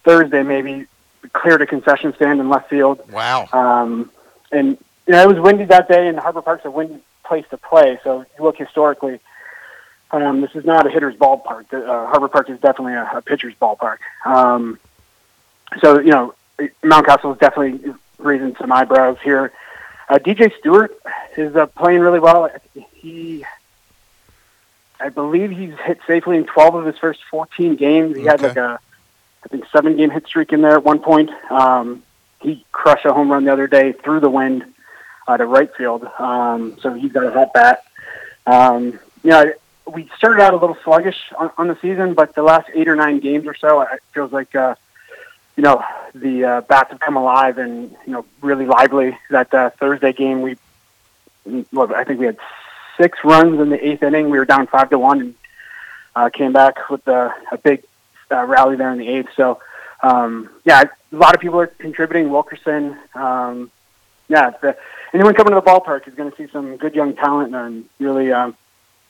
Thursday, 0.06 0.44
maybe 0.44 0.86
cleared 1.34 1.62
a 1.62 1.66
concession 1.66 2.14
stand 2.16 2.40
in 2.40 2.48
left 2.48 2.70
field. 2.70 3.02
Wow. 3.12 3.48
Um, 3.52 4.12
and 4.52 4.78
you 5.08 5.14
know, 5.14 5.22
it 5.24 5.28
was 5.28 5.40
windy 5.40 5.66
that 5.66 5.88
day, 5.90 6.08
and 6.08 6.18
Harbor 6.18 6.42
Park's 6.42 6.66
a 6.66 6.72
windy 6.72 7.00
place 7.26 7.46
to 7.50 7.58
play. 7.58 8.00
So 8.04 8.22
if 8.22 8.28
you 8.38 8.44
look 8.46 8.58
historically, 8.58 9.20
um, 10.12 10.42
this 10.42 10.52
is 10.56 10.64
not 10.64 10.86
a 10.88 10.90
hitter's 10.90 11.16
ballpark. 11.16 11.70
The, 11.70 11.86
Uh, 11.86 12.08
Harbor 12.08 12.28
Park 12.30 12.50
is 12.50 12.60
definitely 12.60 12.94
a, 12.94 13.10
a 13.16 13.22
pitcher's 13.22 13.56
ballpark. 13.56 13.98
Um, 14.26 14.80
so 15.82 16.00
you 16.00 16.12
know, 16.12 16.34
Mountcastle 16.84 17.34
is 17.34 17.40
definitely 17.40 17.94
raising 18.20 18.56
some 18.56 18.72
eyebrows 18.72 19.18
here. 19.24 19.52
Uh, 20.08 20.20
DJ 20.20 20.56
Stewart 20.60 20.96
is 21.36 21.56
uh, 21.56 21.66
playing 21.66 22.00
really 22.00 22.20
well. 22.20 22.50
He, 22.94 23.44
I 25.00 25.10
believe 25.10 25.50
he's 25.52 25.74
hit 25.84 26.00
safely 26.06 26.38
in 26.38 26.46
12 26.46 26.76
of 26.76 26.86
his 26.86 26.98
first 26.98 27.22
14 27.30 27.76
games. 27.76 28.16
He 28.16 28.24
had 28.24 28.40
like 28.42 28.56
a, 28.56 28.80
I 29.46 29.48
think, 29.48 29.66
seven 29.72 29.96
game 29.96 30.10
hit 30.10 30.26
streak 30.26 30.52
in 30.52 30.62
there 30.62 30.74
at 30.74 30.84
one 30.84 31.00
point. 31.00 31.30
Um, 31.52 32.04
he 32.42 32.66
crushed 32.72 33.06
a 33.06 33.14
home 33.14 33.32
run 33.32 33.46
the 33.46 33.54
other 33.54 33.68
day 33.68 33.92
through 33.92 34.20
the 34.20 34.30
wind 34.30 34.66
uh, 35.28 35.38
to 35.38 35.46
right 35.46 35.74
field. 35.76 36.04
Um, 36.20 36.78
so 36.82 36.94
he's 36.94 37.12
got 37.12 37.26
a 37.26 37.32
hot 37.32 37.54
bat. 37.54 37.84
Um, 38.46 39.00
you 39.24 39.32
know, 39.32 39.54
we 39.92 40.10
started 40.18 40.42
out 40.42 40.54
a 40.54 40.58
little 40.58 40.78
sluggish 40.84 41.18
on, 41.38 41.52
on 41.58 41.68
the 41.68 41.78
season, 41.82 42.16
but 42.16 42.34
the 42.36 42.44
last 42.44 42.70
eight 42.74 42.88
or 42.88 42.96
nine 42.96 43.20
games 43.20 43.46
or 43.48 43.56
so, 43.56 43.82
it 43.82 44.02
feels 44.14 44.32
like, 44.32 44.56
uh, 44.56 44.76
you 45.56 45.64
know, 45.64 45.84
the 46.14 46.44
uh, 46.44 46.62
bats 46.62 46.92
have 46.92 47.00
come 47.00 47.18
alive 47.18 47.58
and, 47.58 47.96
you 48.06 48.14
know, 48.14 48.26
really 48.42 48.66
lively. 48.66 49.18
That 49.30 49.54
uh, 49.54 49.70
Thursday 49.72 50.14
game, 50.14 50.42
we, 50.42 50.58
well, 51.72 51.94
I 51.96 52.04
think 52.04 52.20
we 52.20 52.26
had 52.26 52.38
six 52.98 53.20
runs 53.24 53.60
in 53.60 53.70
the 53.70 53.88
eighth 53.88 54.04
inning. 54.04 54.30
We 54.30 54.40
were 54.40 54.46
down 54.46 54.68
five 54.68 54.90
to 54.90 55.00
one 55.00 55.22
and 55.22 55.36
uh, 56.16 56.30
came 56.30 56.52
back 56.52 56.90
with 56.90 57.08
a, 57.08 57.34
a 57.52 57.58
big 57.58 57.84
uh, 58.32 58.44
rally 58.46 58.76
there 58.76 58.92
in 58.92 58.98
the 58.98 59.08
eighth. 59.08 59.30
So, 59.36 59.60
um, 60.04 60.50
yeah, 60.66 60.84
a 61.12 61.16
lot 61.16 61.36
of 61.36 61.42
people 61.42 61.60
are 61.60 61.68
contributing. 61.68 62.30
Wilkerson, 62.30 62.98
um, 63.14 63.72
yeah, 64.28 64.52
the, 64.62 64.78
anyone 65.14 65.34
coming 65.34 65.54
to 65.54 65.56
the 65.56 65.62
ballpark 65.62 66.08
is 66.08 66.16
going 66.16 66.32
to 66.32 66.38
see 66.38 66.48
some 66.52 66.78
good 66.78 66.96
young 66.96 67.16
talent 67.16 67.56
and 67.56 67.86
really 68.00 68.32
um, 68.32 68.56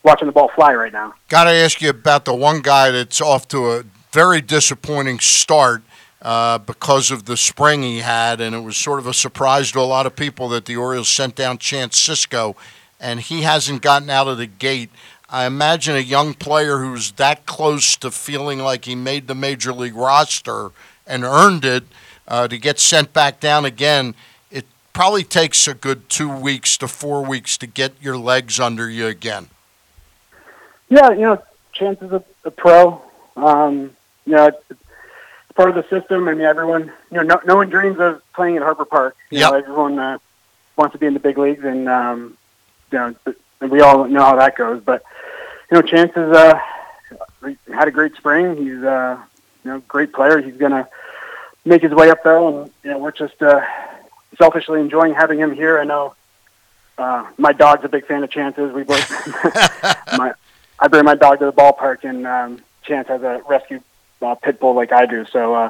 watching 0.03 0.27
the 0.27 0.31
ball 0.31 0.49
fly 0.55 0.73
right 0.73 0.93
now. 0.93 1.13
Got 1.29 1.45
to 1.45 1.51
ask 1.51 1.81
you 1.81 1.89
about 1.89 2.25
the 2.25 2.35
one 2.35 2.61
guy 2.61 2.91
that's 2.91 3.21
off 3.21 3.47
to 3.49 3.71
a 3.71 3.83
very 4.11 4.41
disappointing 4.41 5.19
start 5.19 5.81
uh, 6.21 6.57
because 6.57 7.11
of 7.11 7.25
the 7.25 7.37
spring 7.37 7.83
he 7.83 7.99
had, 7.99 8.39
and 8.41 8.55
it 8.55 8.61
was 8.61 8.77
sort 8.77 8.99
of 8.99 9.07
a 9.07 9.13
surprise 9.13 9.71
to 9.71 9.79
a 9.79 9.81
lot 9.81 10.05
of 10.05 10.15
people 10.15 10.49
that 10.49 10.65
the 10.65 10.75
Orioles 10.75 11.09
sent 11.09 11.35
down 11.35 11.57
Chance 11.57 11.99
Sisco, 11.99 12.55
and 12.99 13.19
he 13.19 13.41
hasn't 13.41 13.81
gotten 13.81 14.09
out 14.09 14.27
of 14.27 14.37
the 14.37 14.47
gate. 14.47 14.89
I 15.29 15.45
imagine 15.45 15.95
a 15.95 15.99
young 15.99 16.33
player 16.33 16.77
who's 16.77 17.13
that 17.13 17.45
close 17.45 17.95
to 17.97 18.11
feeling 18.11 18.59
like 18.59 18.85
he 18.85 18.95
made 18.95 19.27
the 19.27 19.35
major 19.35 19.73
league 19.73 19.95
roster 19.95 20.71
and 21.07 21.23
earned 21.23 21.65
it 21.65 21.83
uh, 22.27 22.47
to 22.47 22.57
get 22.57 22.79
sent 22.79 23.11
back 23.11 23.39
down 23.39 23.65
again. 23.65 24.13
It 24.51 24.65
probably 24.93 25.23
takes 25.23 25.67
a 25.67 25.73
good 25.73 26.09
two 26.09 26.29
weeks 26.29 26.77
to 26.77 26.87
four 26.87 27.25
weeks 27.25 27.57
to 27.57 27.67
get 27.67 27.93
your 28.01 28.17
legs 28.17 28.59
under 28.59 28.89
you 28.89 29.07
again. 29.07 29.47
Yeah, 30.89 31.09
you 31.11 31.21
know, 31.21 31.43
chances 31.73 32.11
of 32.11 32.23
a, 32.43 32.51
pro. 32.51 33.01
Um, 33.35 33.95
you 34.25 34.35
know, 34.35 34.45
it's, 34.47 34.63
it's 34.69 34.79
part 35.55 35.69
of 35.69 35.75
the 35.75 35.83
system. 35.89 36.27
I 36.27 36.33
mean, 36.33 36.41
everyone, 36.41 36.91
you 37.11 37.17
know, 37.17 37.23
no, 37.23 37.41
no 37.45 37.55
one 37.55 37.69
dreams 37.69 37.99
of 37.99 38.21
playing 38.33 38.57
at 38.57 38.61
Harbor 38.61 38.85
Park. 38.85 39.17
You 39.31 39.39
know, 39.39 39.53
everyone 39.53 39.97
uh, 39.97 40.19
wants 40.75 40.93
to 40.93 40.99
be 40.99 41.07
in 41.07 41.15
the 41.15 41.19
big 41.19 41.39
leagues, 41.39 41.63
and 41.63 41.89
um, 41.89 42.37
you 42.91 42.99
know, 42.99 43.15
and 43.61 43.71
we 43.71 43.81
all 43.81 44.05
know 44.05 44.21
how 44.21 44.35
that 44.35 44.55
goes. 44.55 44.81
But 44.83 45.03
you 45.71 45.77
know, 45.77 45.81
Chance 45.81 46.13
has 46.15 46.35
uh, 46.35 46.59
had 47.73 47.87
a 47.87 47.91
great 47.91 48.15
spring. 48.15 48.57
He's 48.57 48.83
uh, 48.83 49.19
you 49.63 49.71
know, 49.71 49.79
great 49.87 50.13
player. 50.13 50.41
He's 50.41 50.57
gonna 50.57 50.87
make 51.65 51.81
his 51.81 51.91
way 51.91 52.09
up 52.09 52.23
there, 52.23 52.37
and 52.37 52.71
you 52.83 52.91
know, 52.91 52.97
we're 52.97 53.11
just 53.11 53.41
uh, 53.41 53.61
selfishly 54.37 54.79
enjoying 54.79 55.13
having 55.13 55.39
him 55.39 55.53
here. 55.53 55.79
I 55.79 55.83
know 55.83 56.15
uh, 56.97 57.27
my 57.37 57.53
dog's 57.53 57.83
a 57.83 57.89
big 57.89 58.05
fan 58.05 58.23
of 58.23 58.29
Chance's. 58.29 58.71
We 58.73 58.83
both 58.83 59.09
my 60.17 60.33
I 60.79 60.87
bring 60.87 61.05
my 61.05 61.15
dog 61.15 61.39
to 61.39 61.45
the 61.45 61.53
ballpark, 61.53 62.03
and 62.03 62.27
um, 62.27 62.61
Chance 62.83 63.07
has 63.07 63.21
a 63.23 63.41
rescue 63.47 63.81
uh, 64.21 64.35
pit 64.35 64.59
bull 64.59 64.73
like 64.73 64.91
I 64.91 65.05
do. 65.05 65.25
So 65.25 65.53
uh, 65.53 65.69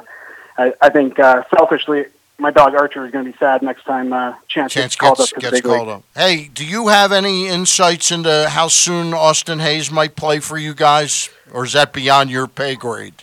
I, 0.58 0.72
I 0.80 0.88
think 0.90 1.18
uh, 1.18 1.44
selfishly, 1.56 2.06
my 2.38 2.50
dog 2.50 2.74
Archer 2.74 3.04
is 3.06 3.12
going 3.12 3.24
to 3.24 3.32
be 3.32 3.38
sad 3.38 3.62
next 3.62 3.84
time 3.84 4.12
uh, 4.12 4.34
Chance, 4.48 4.72
Chance 4.72 4.74
gets 4.74 4.96
called 4.96 5.18
gets, 5.18 5.32
up 5.32 5.40
gets 5.40 5.60
called 5.60 5.88
up. 5.88 6.02
Hey, 6.14 6.50
do 6.52 6.64
you 6.66 6.88
have 6.88 7.12
any 7.12 7.48
insights 7.48 8.10
into 8.10 8.48
how 8.48 8.68
soon 8.68 9.14
Austin 9.14 9.58
Hays 9.58 9.90
might 9.90 10.16
play 10.16 10.40
for 10.40 10.58
you 10.58 10.74
guys, 10.74 11.30
or 11.52 11.64
is 11.64 11.72
that 11.72 11.92
beyond 11.92 12.30
your 12.30 12.46
pay 12.46 12.74
grade? 12.74 13.14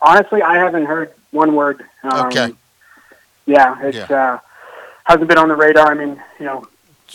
honestly, 0.00 0.42
I 0.42 0.56
haven't 0.56 0.86
heard 0.86 1.12
one 1.30 1.54
word. 1.54 1.84
Um, 2.02 2.26
Okay. 2.26 2.52
Yeah, 3.46 3.76
it's 3.82 4.10
uh, 4.10 4.38
hasn't 5.04 5.26
been 5.28 5.38
on 5.38 5.48
the 5.48 5.56
radar. 5.56 5.90
I 5.90 5.94
mean, 5.94 6.22
you 6.38 6.46
know, 6.46 6.64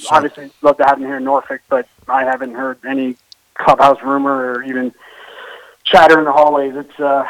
obviously 0.09 0.51
love 0.61 0.75
to 0.77 0.83
have 0.83 0.97
him 0.97 1.05
here 1.05 1.17
in 1.17 1.23
Norfolk, 1.23 1.61
but 1.69 1.87
I 2.09 2.25
haven't 2.25 2.55
heard 2.55 2.77
any 2.85 3.15
clubhouse 3.53 4.01
rumor 4.01 4.53
or 4.53 4.63
even 4.63 4.93
chatter 5.85 6.19
in 6.19 6.25
the 6.25 6.33
hallways. 6.33 6.75
It's 6.75 6.99
uh, 6.99 7.25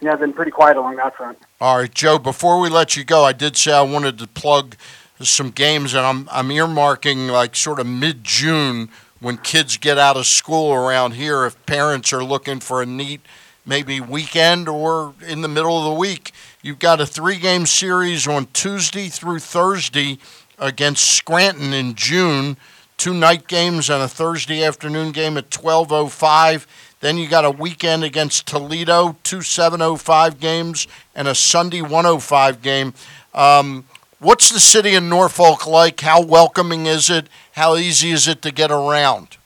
yeah, 0.00 0.14
been 0.16 0.32
pretty 0.32 0.52
quiet 0.52 0.76
along 0.76 0.96
that 0.96 1.16
front. 1.16 1.38
All 1.64 1.78
right, 1.78 1.94
Joe. 1.94 2.18
Before 2.18 2.60
we 2.60 2.68
let 2.68 2.94
you 2.94 3.04
go, 3.04 3.24
I 3.24 3.32
did 3.32 3.56
say 3.56 3.72
I 3.72 3.80
wanted 3.80 4.18
to 4.18 4.26
plug 4.26 4.76
some 5.18 5.48
games, 5.48 5.94
and 5.94 6.04
I'm 6.04 6.28
I'm 6.30 6.50
earmarking 6.50 7.30
like 7.30 7.56
sort 7.56 7.80
of 7.80 7.86
mid 7.86 8.22
June 8.22 8.90
when 9.18 9.38
kids 9.38 9.78
get 9.78 9.96
out 9.96 10.18
of 10.18 10.26
school 10.26 10.74
around 10.74 11.12
here. 11.12 11.46
If 11.46 11.64
parents 11.64 12.12
are 12.12 12.22
looking 12.22 12.60
for 12.60 12.82
a 12.82 12.86
neat 12.86 13.22
maybe 13.64 13.98
weekend 13.98 14.68
or 14.68 15.14
in 15.26 15.40
the 15.40 15.48
middle 15.48 15.78
of 15.78 15.84
the 15.84 15.98
week, 15.98 16.32
you've 16.60 16.80
got 16.80 17.00
a 17.00 17.06
three 17.06 17.38
game 17.38 17.64
series 17.64 18.28
on 18.28 18.48
Tuesday 18.52 19.08
through 19.08 19.38
Thursday 19.38 20.18
against 20.58 21.12
Scranton 21.12 21.72
in 21.72 21.94
June. 21.94 22.58
Two 22.98 23.14
night 23.14 23.48
games 23.48 23.88
and 23.88 24.02
a 24.02 24.08
Thursday 24.08 24.62
afternoon 24.62 25.12
game 25.12 25.38
at 25.38 25.48
12:05. 25.48 26.66
Then 27.04 27.18
you 27.18 27.28
got 27.28 27.44
a 27.44 27.50
weekend 27.50 28.02
against 28.02 28.46
Toledo, 28.46 29.16
two 29.24 29.42
7:05 29.42 30.40
games 30.40 30.88
and 31.14 31.28
a 31.28 31.34
Sunday 31.34 31.82
105 31.82 32.62
game. 32.62 32.94
Um, 33.34 33.84
what's 34.20 34.48
the 34.48 34.58
city 34.58 34.94
of 34.94 35.02
Norfolk 35.02 35.66
like? 35.66 36.00
How 36.00 36.22
welcoming 36.22 36.86
is 36.86 37.10
it? 37.10 37.26
How 37.56 37.76
easy 37.76 38.10
is 38.10 38.26
it 38.26 38.40
to 38.40 38.50
get 38.50 38.70
around? 38.70 39.36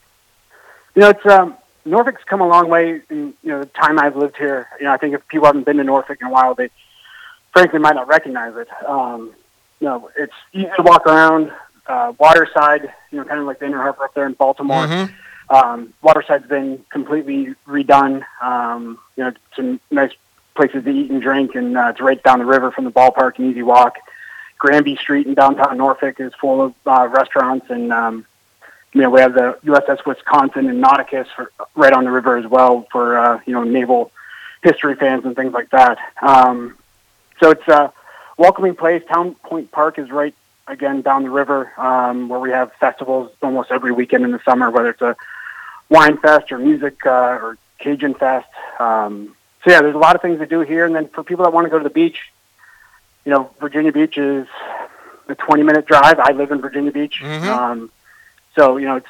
You 0.95 1.03
know, 1.03 1.09
it's 1.09 1.27
um, 1.27 1.57
Norfolk's 1.85 2.23
come 2.23 2.41
a 2.41 2.47
long 2.47 2.69
way 2.69 3.03
in 3.11 3.35
you 3.43 3.51
know 3.51 3.59
the 3.59 3.67
time 3.67 3.99
I've 3.99 4.15
lived 4.15 4.37
here. 4.37 4.69
You 4.79 4.85
know, 4.85 4.93
I 4.93 4.97
think 4.97 5.15
if 5.15 5.27
people 5.27 5.47
haven't 5.47 5.65
been 5.65 5.79
to 5.79 5.85
Norfolk 5.85 6.19
in 6.21 6.29
a 6.29 6.31
while, 6.31 6.55
they 6.55 6.71
frankly 7.53 7.81
might 7.81 7.97
not 7.97 8.07
recognize 8.07 8.55
it. 8.55 8.69
Um, 8.87 9.35
you 9.81 9.89
know, 9.89 10.11
it's 10.17 10.33
easy 10.53 10.71
to 10.77 10.83
walk 10.85 11.09
around. 11.09 11.51
Uh, 11.89 12.13
Waterside, 12.19 12.93
you 13.11 13.19
know, 13.19 13.25
kind 13.25 13.41
of 13.41 13.47
like 13.47 13.59
the 13.59 13.67
Inner 13.67 13.83
Harbor 13.83 14.05
up 14.05 14.15
there 14.15 14.27
in 14.27 14.35
Baltimore. 14.35 15.09
Um, 15.51 15.95
Waterside's 16.03 16.47
been 16.47 16.85
completely 16.91 17.55
redone. 17.67 18.25
Um, 18.41 18.99
you 19.17 19.25
know, 19.25 19.33
some 19.57 19.81
nice 19.91 20.13
places 20.55 20.85
to 20.85 20.91
eat 20.91 21.11
and 21.11 21.23
drink, 21.23 21.55
and 21.55 21.77
uh, 21.77 21.89
it's 21.91 22.01
right 22.01 22.23
down 22.23 22.41
the 22.41 22.45
river 22.45 22.71
from 22.71 22.85
the 22.85 22.91
ballpark, 22.91 23.39
an 23.39 23.51
easy 23.51 23.63
walk. 23.63 23.97
Granby 24.59 24.97
Street 24.97 25.27
in 25.27 25.35
downtown 25.35 25.79
Norfolk 25.79 26.21
is 26.21 26.33
full 26.35 26.61
of 26.61 26.75
uh, 26.85 27.09
restaurants, 27.09 27.71
and 27.71 27.93
um, 27.93 28.27
you 28.93 29.01
know 29.01 29.11
we 29.11 29.21
have 29.21 29.35
the 29.35 29.59
USS 29.65 30.05
Wisconsin 30.05 30.69
and 30.69 30.83
Nauticus 30.83 31.29
for, 31.35 31.53
right 31.75 31.93
on 31.93 32.05
the 32.05 32.11
river 32.11 32.37
as 32.37 32.47
well 32.47 32.87
for 32.91 33.17
uh, 33.17 33.41
you 33.47 33.53
know 33.53 33.63
naval 33.63 34.11
history 34.63 34.97
fans 34.97 35.25
and 35.25 35.37
things 35.37 35.53
like 35.53 35.71
that. 35.71 35.99
Um, 36.21 36.77
so 37.41 37.51
it's 37.51 37.69
a 37.69 37.93
welcoming 38.37 38.75
place. 38.75 39.03
Town 39.11 39.37
Point 39.37 39.71
Park 39.71 39.99
is 39.99 40.11
right 40.11 40.35
again 40.67 41.03
down 41.03 41.23
the 41.23 41.31
river 41.31 41.73
um, 41.79 42.29
where 42.29 42.41
we 42.41 42.51
have 42.51 42.73
festivals 42.75 43.31
almost 43.43 43.71
every 43.71 43.93
weekend 43.93 44.25
in 44.25 44.33
the 44.33 44.41
summer, 44.45 44.71
whether 44.71 44.91
it's 44.91 45.03
a 45.03 45.17
wine 45.89 46.19
fest 46.19 46.53
or 46.53 46.59
music 46.59 47.05
uh, 47.07 47.11
or 47.11 47.59
Cajun 47.79 48.15
fest. 48.15 48.49
Um, 48.79 49.35
so 49.65 49.71
yeah, 49.71 49.81
there's 49.81 49.95
a 49.95 49.99
lot 49.99 50.17
of 50.17 50.23
things 50.23 50.39
to 50.39 50.47
do 50.47 50.61
here. 50.61 50.85
And 50.85 50.95
then 50.95 51.09
for 51.09 51.23
people 51.23 51.45
that 51.45 51.53
want 51.53 51.67
to 51.67 51.71
go 51.71 51.79
to 51.79 51.85
the 51.85 51.91
beach, 51.91 52.19
you 53.25 53.33
know, 53.33 53.51
Virginia 53.61 53.93
Beach 53.93 54.17
is 54.17 54.47
a 55.29 55.35
20 55.35 55.63
minute 55.63 55.87
drive. 55.87 56.19
I 56.19 56.33
live 56.33 56.51
in 56.51 56.61
Virginia 56.61 56.93
Beach. 56.93 57.21
Um, 57.53 57.91
so, 58.55 58.77
you 58.77 58.87
know, 58.87 58.97
it's 58.97 59.09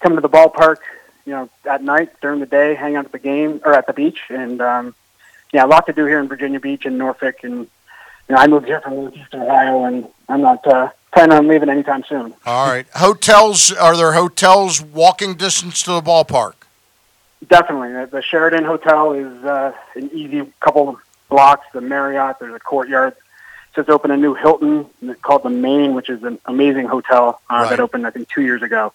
coming 0.00 0.16
to 0.16 0.22
the 0.22 0.28
ballpark, 0.28 0.78
you 1.26 1.32
know, 1.32 1.50
at 1.64 1.82
night 1.82 2.10
during 2.20 2.40
the 2.40 2.46
day, 2.46 2.74
hang 2.74 2.96
out 2.96 3.04
at 3.04 3.12
the 3.12 3.18
game 3.18 3.60
or 3.64 3.74
at 3.74 3.86
the 3.86 3.92
beach. 3.92 4.22
And, 4.28 4.60
um, 4.60 4.94
yeah, 5.52 5.64
a 5.64 5.66
lot 5.66 5.86
to 5.86 5.92
do 5.92 6.04
here 6.06 6.20
in 6.20 6.28
Virginia 6.28 6.60
Beach 6.60 6.86
and 6.86 6.98
Norfolk. 6.98 7.42
And, 7.42 7.58
you 8.28 8.34
know, 8.34 8.36
I 8.36 8.46
moved 8.46 8.66
here 8.66 8.80
from 8.80 8.94
Northeast 8.94 9.34
Ohio 9.34 9.84
and 9.84 10.08
I'm 10.28 10.40
not, 10.40 10.66
uh, 10.66 10.90
planning 11.12 11.36
on 11.36 11.48
leaving 11.48 11.68
anytime 11.68 12.04
soon. 12.08 12.34
All 12.46 12.68
right, 12.70 12.86
hotels. 12.94 13.72
Are 13.72 13.96
there 13.96 14.12
hotels 14.12 14.80
walking 14.82 15.34
distance 15.34 15.82
to 15.84 15.92
the 15.92 16.02
ballpark? 16.02 16.54
Definitely. 17.46 17.92
The, 17.92 18.06
the 18.06 18.22
Sheraton 18.22 18.64
Hotel 18.64 19.12
is 19.12 19.44
uh, 19.44 19.72
an 19.94 20.10
easy 20.12 20.50
couple 20.60 20.88
of 20.88 20.96
blocks. 21.28 21.66
The 21.72 21.80
Marriott, 21.80 22.38
there's 22.40 22.54
a 22.54 22.58
courtyard. 22.60 23.14
Just 23.76 23.88
opened 23.88 24.12
a 24.12 24.16
new 24.16 24.34
Hilton 24.34 24.86
called 25.22 25.44
the 25.44 25.50
Main, 25.50 25.94
which 25.94 26.08
is 26.10 26.22
an 26.24 26.38
amazing 26.46 26.86
hotel 26.86 27.40
uh, 27.48 27.54
Right. 27.54 27.70
that 27.70 27.80
opened, 27.80 28.06
I 28.06 28.10
think, 28.10 28.28
two 28.28 28.42
years 28.42 28.62
ago. 28.62 28.92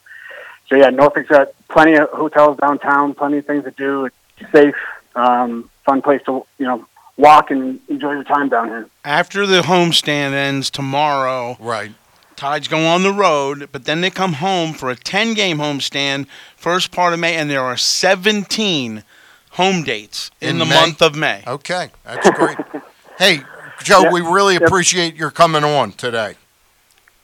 So, 0.68 0.76
yeah, 0.76 0.90
Norfolk's 0.90 1.30
got 1.30 1.49
plenty 1.69 1.94
of 1.95 2.10
hotels 2.10 2.57
downtown, 2.57 3.14
plenty 3.14 3.38
of 3.38 3.45
things 3.45 3.64
to 3.64 3.72
do. 3.72 4.06
It's 4.06 4.52
safe, 4.52 4.76
um, 5.15 5.69
fun 5.85 6.02
place 6.02 6.22
to, 6.26 6.45
you 6.57 6.65
know, 6.65 6.85
walk 7.15 7.49
and 7.52 7.80
enjoy 7.88 8.11
your 8.14 8.23
time 8.23 8.49
down 8.49 8.68
here. 8.68 8.90
After 9.06 9.45
the 9.45 9.61
homestand 9.61 10.34
ends 10.34 10.69
tomorrow, 10.69 11.56
right? 11.60 11.91
Tides 12.36 12.68
go 12.68 12.86
on 12.86 13.04
the 13.04 13.12
road, 13.14 13.70
but 13.72 13.86
then 13.86 14.02
they 14.02 14.10
come 14.10 14.34
home 14.34 14.74
for 14.74 14.90
a 14.90 14.96
10 14.96 15.34
game 15.34 15.58
homestand 15.58 16.28
first 16.56 16.92
part 16.92 17.14
of 17.14 17.20
May, 17.20 17.36
and 17.36 17.50
there 17.50 17.62
are 17.62 17.78
17 17.78 19.04
home 19.52 19.84
dates 19.84 20.32
in, 20.42 20.50
In 20.52 20.58
the 20.60 20.66
May? 20.66 20.76
month 20.76 21.02
of 21.02 21.16
May. 21.16 21.44
Okay, 21.46 21.90
that's 22.04 22.30
great. 22.32 22.58
hey, 23.18 23.42
Joe, 23.84 24.12
we 24.12 24.22
really 24.22 24.56
appreciate 24.56 25.16
your 25.16 25.32
coming 25.32 25.64
on 25.64 25.92
today. 25.92 26.36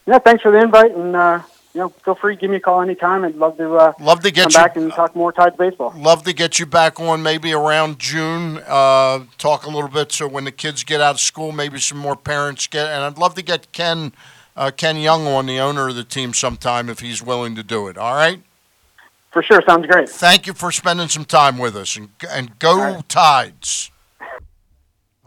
Yeah, 0.05 0.19
thanks 0.19 0.41
for 0.41 0.51
the 0.51 0.59
invite, 0.59 0.91
and, 0.95 1.15
uh, 1.15 1.41
you 1.73 1.81
know, 1.81 1.89
feel 1.89 2.15
free 2.15 2.35
to 2.35 2.41
give 2.41 2.49
me 2.49 2.57
a 2.57 2.59
call 2.59 2.81
anytime. 2.81 3.23
I'd 3.23 3.35
love 3.35 3.57
to, 3.57 3.75
uh, 3.75 3.93
Love 3.99 4.21
to 4.21 4.31
get 4.31 4.51
come 4.51 4.61
you- 4.61 4.67
back 4.67 4.75
and 4.75 4.91
talk 4.91 5.15
more 5.15 5.31
Tides 5.31 5.55
baseball. 5.55 5.93
Love 5.95 6.23
to 6.23 6.33
get 6.33 6.57
you 6.59 6.65
back 6.65 6.99
on 6.99 7.21
maybe 7.21 7.53
around 7.53 7.99
June. 7.99 8.61
Uh, 8.67 9.19
talk 9.37 9.65
a 9.65 9.69
little 9.69 9.89
bit 9.89 10.11
so 10.11 10.27
when 10.27 10.45
the 10.45 10.51
kids 10.51 10.83
get 10.83 10.99
out 10.99 11.15
of 11.15 11.19
school, 11.19 11.51
maybe 11.51 11.79
some 11.79 11.97
more 11.99 12.15
parents 12.15 12.65
get. 12.67 12.87
And 12.87 13.03
I'd 13.03 13.19
love 13.19 13.35
to 13.35 13.43
get 13.43 13.71
Ken 13.71 14.13
uh, 14.59 14.71
Ken 14.71 14.97
Young 14.97 15.25
on, 15.25 15.45
the 15.45 15.57
owner 15.57 15.87
of 15.87 15.95
the 15.95 16.03
team, 16.03 16.33
sometime 16.33 16.89
if 16.89 16.99
he's 16.99 17.23
willing 17.23 17.55
to 17.55 17.63
do 17.63 17.87
it. 17.87 17.97
All 17.97 18.13
right. 18.13 18.43
For 19.31 19.41
sure, 19.41 19.61
sounds 19.65 19.87
great. 19.87 20.09
Thank 20.09 20.47
you 20.47 20.53
for 20.53 20.71
spending 20.71 21.07
some 21.07 21.25
time 21.25 21.57
with 21.57 21.75
us, 21.75 21.95
and 21.95 22.09
and 22.29 22.59
go 22.59 23.01
Tides. 23.07 23.91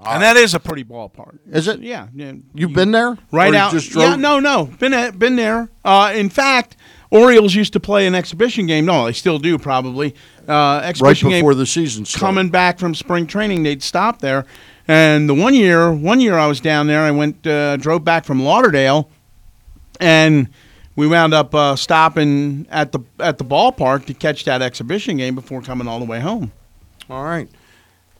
And 0.05 0.23
that 0.23 0.37
is 0.37 0.53
a 0.53 0.61
pretty 0.61 0.83
ballpark. 0.83 1.39
Is 1.53 1.69
it? 1.69 1.81
Yeah. 1.81 2.09
yeah. 2.13 2.33
You've 2.55 2.73
been 2.73 2.91
there? 2.91 3.17
Right 3.31 3.55
Or 3.55 3.57
out. 3.57 3.73
just 3.73 3.95
yeah, 3.95 4.17
no, 4.17 4.41
no. 4.41 4.65
Been 4.67 4.93
at, 4.93 5.17
been 5.17 5.37
there. 5.37 5.69
Uh, 5.85 6.13
in 6.13 6.29
fact, 6.29 6.77
Orioles 7.11 7.55
used 7.55 7.73
to 7.75 7.81
play 7.81 8.09
an 8.09 8.15
exhibition 8.17 8.67
game. 8.67 8.85
No, 8.85 9.05
they 9.07 9.13
still 9.13 9.39
do 9.39 9.59
probably. 9.59 10.15
Uh, 10.49 10.81
exhibition 10.83 11.29
game 11.29 11.41
before 11.43 11.55
the 11.55 11.67
season 11.67 12.05
started. 12.05 12.25
Coming 12.25 12.49
back 12.49 12.81
from 12.81 12.97
spring 12.97 13.29
training, 13.29 13.63
they'd 13.63 13.83
stop 13.83 14.19
there. 14.19 14.45
And 14.89 15.29
the 15.29 15.35
one 15.35 15.55
year, 15.55 15.93
one 15.93 16.19
year 16.19 16.35
I 16.35 16.49
was 16.49 16.61
down 16.61 16.89
there. 16.89 17.03
I 17.03 17.13
went, 17.13 17.47
uh, 17.47 17.77
drove 17.77 18.03
back 18.03 18.25
from 18.25 18.43
Lauderdale, 18.43 19.09
and 20.03 20.49
we 20.97 21.07
wound 21.07 21.33
up 21.33 21.55
uh, 21.55 21.77
stopping 21.77 22.67
at 22.71 22.93
the 22.93 23.01
at 23.19 23.39
the 23.39 23.45
ballpark 23.45 24.05
to 24.07 24.15
catch 24.15 24.45
that 24.45 24.61
exhibition 24.61 25.17
game 25.17 25.35
before 25.35 25.63
coming 25.63 25.89
all 25.89 25.99
the 25.99 26.05
way 26.05 26.21
home. 26.21 26.53
All 27.09 27.25
right. 27.25 27.49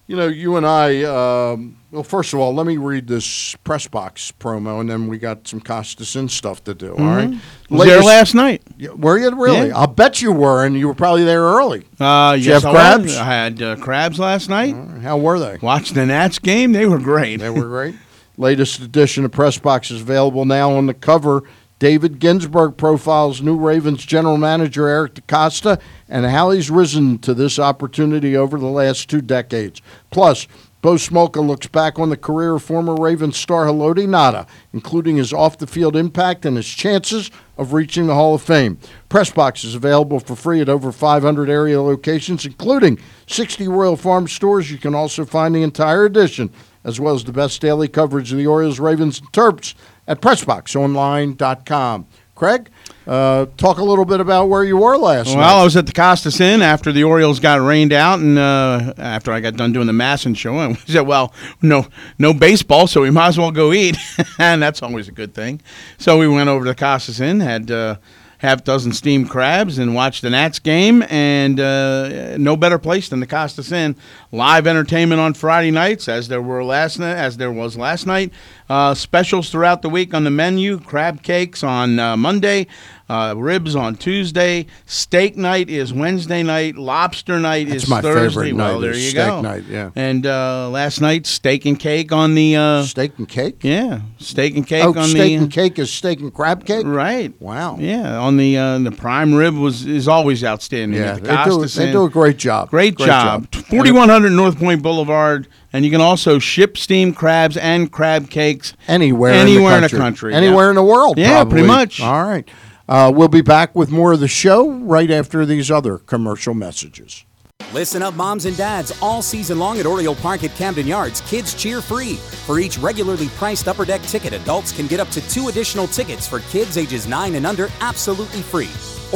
You 0.09 0.17
know, 0.17 0.27
you 0.27 0.57
and 0.57 0.67
I. 0.67 1.03
Um, 1.05 1.79
well, 1.91 2.03
first 2.03 2.33
of 2.33 2.41
all, 2.41 2.55
let 2.55 2.67
me 2.67 2.77
read 2.77 3.07
this 3.07 3.55
press 3.65 3.87
box 3.87 4.33
promo, 4.39 4.81
and 4.81 4.91
then 4.91 5.07
we 5.07 5.17
got 5.17 5.47
some 5.47 5.61
Costas 5.61 6.17
Inn 6.17 6.29
stuff 6.29 6.65
to 6.65 6.75
do. 6.75 6.95
All 6.97 7.05
right. 7.05 7.33
Was 7.71 7.87
there 7.87 8.03
last 8.03 8.35
night. 8.35 8.63
Were 8.97 9.19
you 9.19 9.35
really? 9.35 9.69
Yeah. 9.69 9.79
I'll 9.79 9.87
bet 9.87 10.21
you 10.21 10.33
were, 10.33 10.65
and 10.65 10.77
you 10.77 10.89
were 10.89 10.95
probably 10.95 11.25
there 11.25 11.43
early. 11.43 11.85
Uh, 12.01 12.37
you 12.39 12.47
yes, 12.47 12.63
have 12.63 12.75
I 12.75 12.77
crabs? 12.77 13.05
was. 13.05 13.17
I 13.17 13.25
had 13.25 13.63
uh, 13.63 13.77
crabs 13.77 14.19
last 14.19 14.49
night. 14.49 14.75
How 15.03 15.19
were 15.19 15.39
they? 15.39 15.59
Watched 15.63 15.95
the 15.95 16.05
Nats 16.05 16.39
game. 16.39 16.73
They 16.73 16.87
were 16.87 16.99
great. 16.99 17.37
They 17.37 17.51
were 17.51 17.69
great. 17.69 17.95
Latest 18.39 18.81
edition 18.81 19.25
of 19.25 19.31
Press 19.31 19.59
Box 19.59 19.91
is 19.91 20.01
available 20.01 20.45
now 20.45 20.73
on 20.73 20.87
the 20.87 20.95
cover. 20.95 21.43
David 21.83 22.21
Ginsburg 22.21 22.77
profiles 22.77 23.43
new 23.43 23.59
Ravens 23.59 24.07
general 24.07 24.37
manager 24.37 24.87
Eric 24.87 25.15
DeCosta 25.15 25.81
and 26.09 26.25
how 26.27 26.53
he's 26.53 26.71
risen 26.71 27.19
to 27.19 27.35
this 27.35 27.59
opportunity 27.59 28.37
over 28.37 28.57
the 28.57 28.69
last 28.69 29.11
two 29.11 29.21
decades. 29.21 29.83
Plus, 30.13 30.47
Bo 30.81 30.95
Smolka 30.95 31.45
looks 31.45 31.67
back 31.67 31.99
on 31.99 32.09
the 32.09 32.17
career 32.17 32.55
of 32.55 32.63
former 32.63 32.95
Ravens 32.95 33.37
star 33.37 33.67
Haloti 33.67 34.07
Ngata, 34.07 34.47
including 34.73 35.17
his 35.17 35.33
off 35.33 35.59
the 35.59 35.67
field 35.67 35.97
impact 35.97 36.47
and 36.47 36.57
his 36.57 36.69
chances 36.69 37.33
of 37.59 37.73
reaching 37.73 38.07
the 38.07 38.15
Hall 38.15 38.37
of 38.37 38.43
Fame. 38.43 38.79
Pressbox 39.11 39.65
is 39.65 39.75
available 39.75 40.21
for 40.21 40.37
free 40.37 40.61
at 40.61 40.69
over 40.69 40.93
500 40.93 41.51
area 41.51 41.83
locations, 41.83 42.47
including 42.47 42.97
60 43.27 43.67
Royal 43.67 43.97
Farm 43.97 44.29
stores. 44.29 44.71
You 44.71 44.79
can 44.79 44.95
also 44.95 45.25
find 45.25 45.53
the 45.53 45.65
entire 45.65 46.05
edition, 46.05 46.51
as 46.85 47.01
well 47.01 47.17
as 47.17 47.25
the 47.25 47.33
best 47.33 47.61
daily 47.61 47.89
coverage 47.89 48.31
of 48.31 48.39
the 48.39 48.47
Orioles, 48.47 48.79
Ravens, 48.79 49.19
and 49.19 49.33
Terps 49.33 49.75
at 50.09 50.21
PressboxOnline.com. 50.21 52.07
Craig, 52.35 52.71
uh, 53.07 53.47
talk 53.57 53.79
a 53.79 53.85
little 53.85 54.05
bit 54.05 54.19
about 54.19 54.49
where 54.49 54.65
you 54.65 54.77
were 54.77 54.97
last 54.97 55.29
Well, 55.29 55.37
night. 55.37 55.43
Well, 55.43 55.61
I 55.61 55.65
was 55.65 55.77
at 55.77 55.87
the 55.87 55.93
Costas 55.93 56.41
Inn 56.41 56.61
after 56.63 56.91
the 56.91 57.05
Orioles 57.05 57.39
got 57.39 57.61
rained 57.61 57.93
out, 57.93 58.19
and 58.19 58.37
uh, 58.39 58.95
after 58.99 59.33
I 59.33 59.39
got 59.41 59.55
done 59.55 59.73
doing 59.73 59.87
the 59.87 59.93
Masson 59.93 60.35
show, 60.35 60.59
and 60.59 60.75
we 60.77 60.83
said, 60.93 61.07
"Well, 61.07 61.33
no, 61.61 61.87
no 62.19 62.35
baseball, 62.35 62.87
so 62.89 63.03
we 63.03 63.11
might 63.11 63.29
as 63.29 63.39
well 63.39 63.53
go 63.53 63.73
eat," 63.73 63.97
and 64.39 64.61
that's 64.61 64.83
always 64.83 65.07
a 65.09 65.13
good 65.13 65.35
thing. 65.35 65.61
So 65.99 66.19
we 66.19 66.27
went 66.27 66.49
over 66.49 66.65
to 66.65 66.71
the 66.71 66.75
Costas 66.75 67.21
Inn, 67.21 67.39
had 67.41 67.71
uh, 67.71 67.97
half 68.43 68.65
dozen 68.65 68.93
steamed 68.93 69.31
crabs, 69.31 69.79
and 69.79 69.95
watch 69.95 70.21
the 70.21 70.29
Nats 70.29 70.59
game. 70.59 71.03
And 71.09 71.59
uh, 71.59 72.37
no 72.37 72.57
better 72.57 72.79
place 72.79 73.09
than 73.09 73.21
the 73.21 73.27
Costas 73.27 73.73
Inn. 73.73 73.97
Live 74.33 74.67
entertainment 74.67 75.21
on 75.21 75.33
Friday 75.33 75.71
nights, 75.71 76.09
as 76.09 76.29
there 76.29 76.43
were 76.43 76.63
last 76.63 76.99
night, 76.99 77.17
as 77.17 77.37
there 77.39 77.53
was 77.53 77.77
last 77.77 78.07
night. 78.07 78.33
Uh, 78.69 78.95
specials 78.95 79.51
throughout 79.51 79.83
the 79.83 79.89
week 79.89 80.13
on 80.13 80.25
the 80.25 80.31
menu: 80.31 80.79
crab 80.81 81.23
cakes 81.23 81.63
on 81.63 81.99
uh, 81.99 82.17
Monday, 82.17 82.67
uh, 83.13 83.35
ribs 83.35 83.77
on 83.77 83.95
Tuesday. 83.97 84.67
Steak 84.87 85.37
night 85.37 85.69
is 85.69 85.93
Wednesday 85.93 86.43
night. 86.43 86.77
Lobster 86.77 87.39
night 87.39 87.69
That's 87.69 87.85
is 87.85 87.89
my 87.91 88.01
Thursday. 88.01 88.29
favorite 88.29 88.55
well, 88.55 88.75
night 88.75 88.81
there 88.81 88.95
you 88.95 89.11
steak 89.11 89.27
go. 89.27 89.41
night, 89.43 89.65
yeah. 89.69 89.91
And 89.95 90.27
uh, 90.27 90.71
last 90.71 91.01
night, 91.01 91.27
steak 91.27 91.67
and 91.67 91.79
cake 91.79 92.11
on 92.11 92.35
the 92.35 92.57
uh, 92.57 92.83
steak 92.85 93.19
and 93.19 93.29
cake. 93.29 93.63
Yeah, 93.63 94.01
steak 94.19 94.57
and 94.57 94.67
cake 94.67 94.85
oh, 94.85 94.99
on 94.99 95.09
steak 95.09 95.17
the 95.17 95.35
and 95.35 95.53
cake 95.53 95.79
is 95.79 95.93
steak 95.93 96.21
and 96.21 96.33
crab 96.33 96.65
cake. 96.65 96.87
Right. 96.87 97.39
Wow. 97.41 97.77
Yeah, 97.79 98.19
on 98.19 98.39
the 98.39 98.57
uh, 98.57 98.79
the 98.79 98.93
prime 98.93 99.35
rib 99.35 99.55
was 99.55 99.87
is 99.87 100.09
always 100.09 100.43
outstanding. 100.43 100.99
Yeah, 100.99 101.15
the 101.15 101.21
they 101.21 101.45
do, 101.45 101.67
they 101.67 101.93
do 101.93 102.05
a 102.05 102.11
great 102.11 102.39
job. 102.39 102.71
Great, 102.71 102.97
job. 102.97 103.53
Forty 103.55 103.93
one 103.93 104.09
hundred 104.09 104.31
North 104.31 104.59
Point 104.59 104.83
Boulevard, 104.83 105.49
and 105.73 105.85
you 105.85 105.91
can 105.91 106.01
also 106.01 106.39
ship 106.39 106.79
steamed 106.79 107.17
crabs 107.17 107.57
and 107.57 107.93
crab 107.93 108.31
cakes 108.31 108.75
anywhere, 108.89 109.35
anywhere 109.35 109.77
in 109.77 109.83
the 109.83 109.89
country, 109.91 110.33
anywhere 110.33 110.71
in 110.71 110.77
the 110.77 110.83
world. 110.83 111.19
Yeah, 111.19 111.43
probably. 111.43 111.51
pretty 111.51 111.67
much. 111.67 112.01
All 112.01 112.25
right. 112.25 112.49
Uh, 112.93 113.11
we'll 113.11 113.27
be 113.27 113.41
back 113.41 113.75
with 113.75 113.91
more 113.91 114.13
of 114.13 114.21
the 114.21 114.29
show 114.29 114.71
right 114.71 115.11
after 115.11 115.47
these 115.47 115.71
other 115.71 115.97
commercial 115.97 116.53
messages. 116.53 117.25
Listen 117.73 118.03
up, 118.03 118.13
moms 118.13 118.45
and 118.45 118.55
dads. 118.55 118.93
All 119.01 119.23
season 119.23 119.59
long 119.59 119.79
at 119.79 119.87
Oriole 119.87 120.15
Park 120.17 120.45
at 120.45 120.55
Camden 120.57 120.87
Yards, 120.87 121.23
kids 121.23 121.55
cheer 121.55 121.81
free. 121.81 122.17
For 122.45 122.59
each 122.59 122.77
regularly 122.77 123.29
priced 123.39 123.67
upper 123.67 123.87
deck 123.87 124.03
ticket, 124.03 124.35
adults 124.35 124.73
can 124.73 124.89
get 124.89 125.01
up 125.01 125.09
to 125.09 125.27
two 125.31 125.49
additional 125.49 125.87
tickets 125.87 126.29
for 126.29 126.41
kids 126.51 126.77
ages 126.77 127.07
9 127.07 127.35
and 127.35 127.47
under 127.47 127.69
absolutely 127.81 128.43
free. 128.43 128.69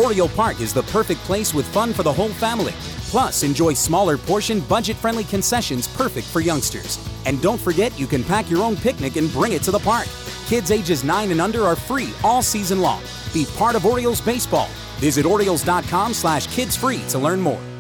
Oriole 0.03 0.31
Park 0.31 0.63
is 0.63 0.73
the 0.73 0.85
perfect 0.85 1.21
place 1.25 1.53
with 1.53 1.67
fun 1.67 1.93
for 1.93 2.03
the 2.03 2.11
whole 2.11 2.31
family. 2.31 2.73
Plus, 3.11 3.43
enjoy 3.43 3.73
smaller 3.73 4.19
portion, 4.19 4.61
budget 4.61 4.97
friendly 4.97 5.25
concessions 5.25 5.89
perfect 5.89 6.27
for 6.27 6.41
youngsters. 6.41 6.99
And 7.25 7.41
don't 7.41 7.61
forget, 7.61 7.99
you 7.99 8.07
can 8.07 8.25
pack 8.25 8.51
your 8.51 8.63
own 8.63 8.77
picnic 8.77 9.17
and 9.17 9.33
bring 9.33 9.53
it 9.53 9.63
to 9.63 9.71
the 9.71 9.79
park. 9.79 10.07
Kids 10.47 10.71
ages 10.71 11.05
9 11.05 11.31
and 11.31 11.41
under 11.41 11.65
are 11.65 11.77
free 11.77 12.13
all 12.23 12.43
season 12.43 12.81
long. 12.81 13.03
Be 13.33 13.47
part 13.57 13.77
of 13.77 13.85
Orioles 13.87 14.21
baseball. 14.21 14.69
Visit 14.99 15.27
Orioles.com 15.27 16.15
slash 16.15 16.47
kids 16.49 16.77
free 16.77 17.03
to 17.09 17.19
learn 17.19 17.41
more. 17.41 17.76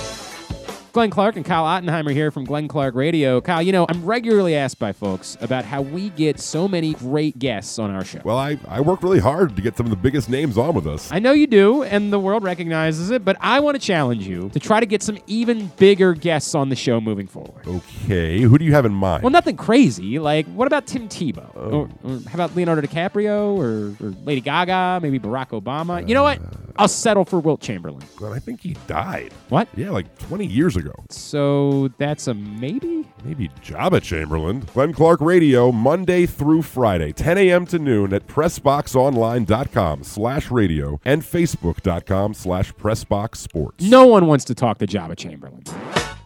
Glenn 0.95 1.11
Clark 1.11 1.35
and 1.35 1.45
Kyle 1.45 1.65
Ottenheimer 1.65 2.13
here 2.13 2.31
from 2.31 2.45
Glenn 2.45 2.69
Clark 2.69 2.95
Radio. 2.95 3.41
Kyle, 3.41 3.61
you 3.61 3.73
know, 3.73 3.85
I'm 3.89 4.05
regularly 4.05 4.55
asked 4.55 4.79
by 4.79 4.93
folks 4.93 5.37
about 5.41 5.65
how 5.65 5.83
we 5.83 6.11
get 6.11 6.39
so 6.39 6.69
many 6.69 6.95
great 6.95 7.37
guests 7.37 7.81
on 7.81 7.91
our 7.91 8.05
show. 8.05 8.21
Well, 8.25 8.39
I, 8.39 8.61
I 8.69 8.81
work 8.81 9.03
really 9.03 9.19
hard 9.19 9.57
to 9.57 9.61
get 9.61 9.77
some 9.77 9.87
of 9.87 9.91
the 9.91 9.97
biggest 9.97 10.29
names 10.29 10.57
on 10.57 10.73
with 10.73 10.87
us. 10.87 11.11
I 11.11 11.19
know 11.19 11.33
you 11.33 11.49
do, 11.49 11.83
and 11.83 12.13
the 12.13 12.21
world 12.21 12.45
recognizes 12.45 13.11
it, 13.11 13.25
but 13.25 13.37
I 13.41 13.59
want 13.59 13.75
to 13.75 13.85
challenge 13.85 14.25
you 14.25 14.51
to 14.51 14.61
try 14.61 14.79
to 14.79 14.87
get 14.87 15.03
some 15.03 15.19
even 15.27 15.67
bigger 15.79 16.15
guests 16.15 16.55
on 16.55 16.69
the 16.69 16.77
show 16.77 17.01
moving 17.01 17.27
forward. 17.27 17.67
Okay, 17.67 18.43
who 18.43 18.57
do 18.57 18.65
you 18.65 18.73
have 18.75 18.85
in 18.87 18.95
mind? 18.95 19.25
Well, 19.25 19.31
nothing 19.31 19.57
crazy. 19.57 20.21
Like, 20.21 20.47
what 20.47 20.69
about 20.69 20.87
Tim 20.87 21.09
Tebow? 21.09 21.51
Oh. 21.57 21.61
Or, 21.73 21.91
or 22.05 22.21
how 22.29 22.35
about 22.35 22.55
Leonardo 22.55 22.83
DiCaprio 22.83 23.57
or, 23.59 23.97
or 24.01 24.11
Lady 24.25 24.41
Gaga? 24.41 25.01
Maybe 25.03 25.19
Barack 25.19 25.61
Obama? 25.61 26.07
you 26.07 26.15
know 26.15 26.23
what? 26.23 26.39
I'll 26.77 26.89
settle 26.89 27.25
for 27.25 27.39
Wilt 27.41 27.61
Chamberlain. 27.61 28.03
Well, 28.21 28.33
I 28.33 28.39
think 28.39 28.61
he 28.61 28.77
died. 28.87 29.33
What? 29.49 29.69
Yeah, 29.77 29.91
like 29.91 30.19
20 30.19 30.47
years 30.47 30.77
ago. 30.77 30.93
So 31.11 31.89
that's 31.99 32.27
a 32.27 32.35
maybe? 32.35 33.07
Maybe 33.25 33.49
Jabba 33.63 34.03
Chamberlain. 34.03 34.61
Glenn 34.73 34.93
Clark 34.93 35.21
Radio, 35.21 35.71
Monday 35.73 36.27
through 36.27 36.63
Friday, 36.63 37.13
10 37.13 37.39
a.m. 37.39 37.67
to 37.67 37.79
noon 37.79 38.13
at 38.13 38.27
PressBoxOnline.com 38.27 40.03
slash 40.03 40.51
radio 40.51 41.01
and 41.05 41.23
Facebook.com 41.23 42.35
slash 42.35 42.73
PressBoxSports. 42.75 43.81
No 43.83 44.07
one 44.07 44.27
wants 44.27 44.45
to 44.47 44.55
talk 44.55 44.79
to 44.79 44.87
Jabba 44.87 45.17
Chamberlain. 45.17 45.63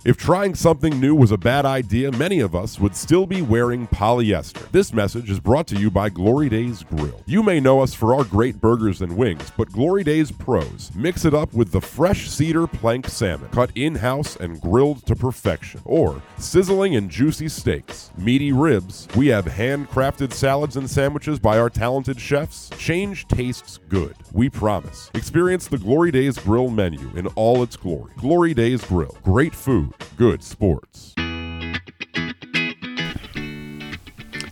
If 0.04 0.16
trying 0.16 0.54
something 0.54 1.00
new 1.00 1.14
was 1.14 1.32
a 1.32 1.36
bad 1.36 1.66
idea, 1.66 2.12
many 2.12 2.38
of 2.38 2.54
us 2.54 2.78
would 2.78 2.94
still 2.94 3.26
be 3.26 3.42
wearing 3.42 3.88
polyester. 3.88 4.70
This 4.70 4.92
message 4.92 5.28
is 5.28 5.40
brought 5.40 5.66
to 5.68 5.76
you 5.76 5.90
by 5.90 6.08
Glory 6.08 6.48
Days 6.48 6.84
Grill. 6.84 7.20
You 7.26 7.42
may 7.42 7.58
know 7.58 7.80
us 7.80 7.94
for 7.94 8.14
our 8.14 8.22
great 8.22 8.60
burgers 8.60 9.02
and 9.02 9.16
wings, 9.16 9.50
but 9.56 9.72
Glory 9.72 10.04
Days 10.04 10.30
pros 10.30 10.92
mix 10.94 11.24
it 11.24 11.34
up 11.34 11.52
with 11.52 11.72
the 11.72 11.80
fresh 11.80 12.28
cedar 12.30 12.68
plank 12.68 13.08
salmon, 13.08 13.50
cut 13.50 13.72
in 13.74 13.96
house 13.96 14.36
and 14.36 14.60
grilled 14.60 15.04
to 15.06 15.16
perfection, 15.16 15.80
or 15.84 16.22
sizzling 16.38 16.94
and 16.94 17.10
juicy 17.10 17.48
steaks, 17.48 18.12
meaty 18.16 18.52
ribs. 18.52 19.08
We 19.16 19.26
have 19.28 19.46
handcrafted 19.46 20.32
salads 20.32 20.76
and 20.76 20.88
sandwiches 20.88 21.40
by 21.40 21.58
our 21.58 21.70
talented 21.70 22.20
chefs. 22.20 22.70
Change 22.78 23.26
tastes 23.26 23.80
good, 23.88 24.14
we 24.32 24.48
promise. 24.48 25.10
Experience 25.14 25.66
the 25.66 25.78
Glory 25.78 26.12
Days 26.12 26.38
Grill 26.38 26.70
menu 26.70 27.10
in 27.16 27.26
all 27.28 27.64
its 27.64 27.76
glory. 27.76 28.12
Glory 28.16 28.54
Days 28.54 28.84
Grill. 28.84 29.16
Great 29.24 29.54
food, 29.54 29.87
good 30.16 30.42
sports. 30.42 31.14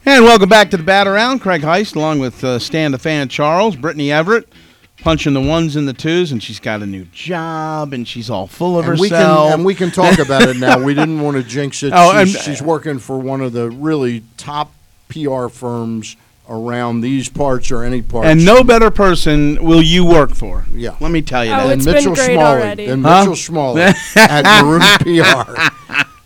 And 0.09 0.25
welcome 0.25 0.49
back 0.49 0.71
to 0.71 0.77
the 0.77 0.83
Bat 0.85 1.09
Around. 1.09 1.41
Craig 1.41 1.63
Heist, 1.63 1.97
along 1.97 2.21
with 2.21 2.45
uh, 2.45 2.59
Stan 2.61 2.93
the 2.93 2.99
Fan 2.99 3.29
Charles, 3.29 3.75
Brittany 3.75 4.13
Everett, 4.13 4.49
punching 5.03 5.35
the 5.35 5.41
ones 5.41 5.75
and 5.75 5.89
the 5.89 5.93
twos, 5.93 6.31
and 6.31 6.41
she's 6.41 6.61
got 6.61 6.81
a 6.81 6.87
new 6.87 7.05
job, 7.07 7.93
and 7.93 8.07
she's 8.07 8.31
all 8.31 8.47
full 8.47 8.79
of 8.79 8.87
and 8.89 9.01
we 9.01 9.09
herself. 9.09 9.49
can 9.51 9.55
and 9.59 9.65
we 9.67 9.75
can 9.75 9.91
talk 9.91 10.19
about 10.21 10.43
it 10.49 10.59
now. 10.59 10.81
We 10.81 10.95
didn't 10.95 11.21
want 11.23 11.37
to 11.37 11.43
jinx 11.43 11.83
it. 11.83 11.93
Oh, 11.95 12.23
she's, 12.25 12.35
and- 12.37 12.45
she's 12.45 12.63
working 12.63 13.01
for 13.01 13.19
one 13.19 13.41
of 13.41 13.53
the 13.53 13.69
really 13.69 14.23
top 14.37 14.73
PR 15.09 15.49
firms 15.49 16.17
around 16.49 17.01
these 17.01 17.29
parts 17.29 17.71
or 17.71 17.83
any 17.83 18.03
parts. 18.03 18.29
And 18.29 18.45
no 18.45 18.63
better 18.63 18.91
person 18.91 19.63
will 19.65 19.83
you 19.83 20.05
work 20.05 20.35
for. 20.35 20.65
Yeah. 20.73 20.95
Let 21.01 21.11
me 21.11 21.23
tell 21.23 21.45
you 21.45 21.53
Oh, 21.53 21.69
that. 21.69 21.79
it's 21.79 21.87
and 21.87 21.95
been 21.95 21.95
Mitchell 21.95 22.15
great 22.15 22.35
Smalley. 22.35 22.61
already. 22.63 22.87
And 22.87 23.05
Huh? 23.05 23.21
Mitchell 23.21 23.37
Smalley 23.37 23.83
at 24.17 24.63
Maroon 24.65 24.81
PR. 25.01 25.61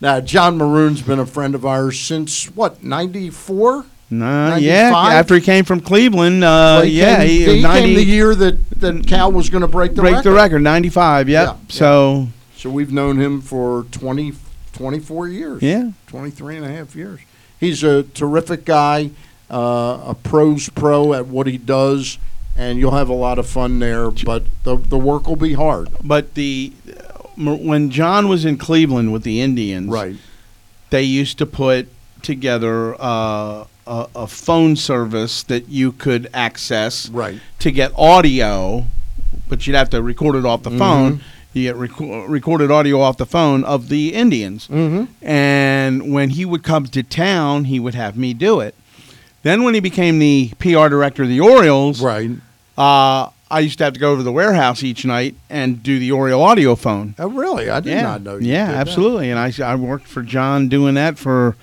Now, 0.03 0.21
John 0.21 0.57
Maroon's 0.59 1.03
been 1.03 1.19
a 1.19 1.27
friend 1.27 1.55
of 1.55 1.65
ours 1.67 1.99
since 1.99 2.45
what, 2.57 2.83
94? 2.83 3.85
Nah, 4.13 4.57
yeah, 4.57 4.91
95? 4.91 5.13
after 5.13 5.35
he 5.37 5.41
came 5.41 5.65
from 5.65 5.81
Cleveland, 5.81 6.43
uh, 6.43 6.81
he 6.81 6.99
yeah, 6.99 7.19
came, 7.19 7.29
he, 7.29 7.57
he 7.57 7.63
90, 7.63 7.81
came 7.87 7.95
the 7.95 8.05
year 8.05 8.35
that, 8.35 8.71
that 8.81 9.07
Cal 9.07 9.31
was 9.31 9.51
going 9.51 9.61
to 9.63 9.69
break 9.69 9.95
the 9.95 10.03
break 10.03 10.17
record. 10.17 10.31
the 10.31 10.35
record, 10.35 10.63
95, 10.63 11.29
yep. 11.29 11.47
Yeah, 11.47 11.53
yeah. 11.53 11.59
So, 11.69 12.29
So 12.57 12.71
we've 12.71 12.93
known 12.93 13.19
him 13.21 13.41
for 13.41 13.85
20, 13.93 14.33
24 14.73 15.29
years. 15.29 15.63
Yeah. 15.63 15.93
23 16.09 16.57
and 16.57 16.65
a 16.67 16.69
half 16.69 16.97
years. 16.97 17.21
He's 17.61 17.85
a 17.85 18.03
terrific 18.03 18.65
guy, 18.65 19.11
a 19.51 20.17
pro's 20.23 20.69
pro 20.71 21.13
at 21.15 21.27
what 21.27 21.47
he 21.47 21.59
does, 21.59 22.19
and 22.57 22.79
you'll 22.79 22.91
have 22.93 23.09
a 23.09 23.15
lot 23.15 23.39
of 23.39 23.47
fun 23.49 23.79
there, 23.79 24.11
but 24.11 24.45
the, 24.65 24.77
the 24.77 24.99
work 24.99 25.27
will 25.27 25.37
be 25.37 25.55
hard. 25.55 25.89
but 26.03 26.35
the 26.35 26.73
when 27.37 27.91
John 27.91 28.29
was 28.29 28.45
in 28.45 28.59
Cleveland 28.59 29.13
with 29.13 29.23
the 29.23 29.41
Indians, 29.41 29.89
Right. 29.89 30.17
they 30.91 31.03
used 31.03 31.39
to 31.39 31.47
put 31.47 31.89
together 32.23 32.95
uh, 33.01 33.65
a, 33.87 34.07
a 34.15 34.27
phone 34.27 34.77
service 34.77 35.43
that 35.45 35.69
you 35.69 35.93
could 35.93 36.29
access 36.35 37.09
Right. 37.09 37.41
to 37.61 37.71
get 37.71 37.93
audio, 37.97 38.85
but 39.49 39.67
you'd 39.67 39.75
have 39.77 39.89
to 39.91 40.03
record 40.03 40.37
it 40.37 40.45
off 40.45 40.63
the 40.65 40.71
phone. 40.71 41.23
You 41.55 41.73
get 41.73 41.77
reco- 41.77 42.29
recorded 42.29 42.71
audio 42.71 43.01
off 43.01 43.17
the 43.17 43.27
phone 43.27 43.65
of 43.65 43.89
the 43.89 44.13
Indians. 44.15 44.69
Mm-hmm. 44.69 45.05
And 45.27 46.13
when 46.13 46.31
he 46.31 46.45
would 46.45 46.63
come 46.63 46.85
to 46.87 47.03
town, 47.03 47.65
he 47.65 47.81
would 47.81 47.95
have 47.95 48.17
me 48.19 48.35
do 48.35 48.61
it. 48.61 48.75
Then 49.43 49.63
when 49.63 49.75
he 49.75 49.81
became 49.81 50.19
the 50.19 50.53
PR 50.59 50.89
director 50.89 51.23
of 51.23 51.29
the 51.29 51.41
Orioles, 51.41 52.01
Right. 52.03 52.31
uh, 52.77 53.29
I 53.53 53.61
used 53.61 53.79
to 53.79 53.85
have 53.85 53.95
to 53.95 54.01
go 54.01 54.11
over 54.13 54.21
to 54.21 54.23
the 54.25 54.33
warehouse 54.33 54.83
each 54.85 55.05
night 55.05 55.35
and 55.49 55.83
do 55.83 55.99
the 55.99 56.13
Oriole 56.13 56.43
audio 56.43 56.75
phone. 56.77 57.15
Oh, 57.19 57.29
really? 57.29 57.69
I 57.71 57.81
did 57.81 57.91
yeah. 57.95 58.03
not 58.03 58.23
know 58.23 58.37
you 58.37 58.47
Yeah, 58.53 58.67
did 58.67 58.75
that. 58.77 58.81
absolutely. 58.81 59.31
And 59.31 59.39
I, 59.39 59.53
I 59.65 59.75
worked 59.75 60.07
for 60.07 60.23
John 60.23 60.69
doing 60.69 60.95
that 60.95 61.19
for, 61.19 61.57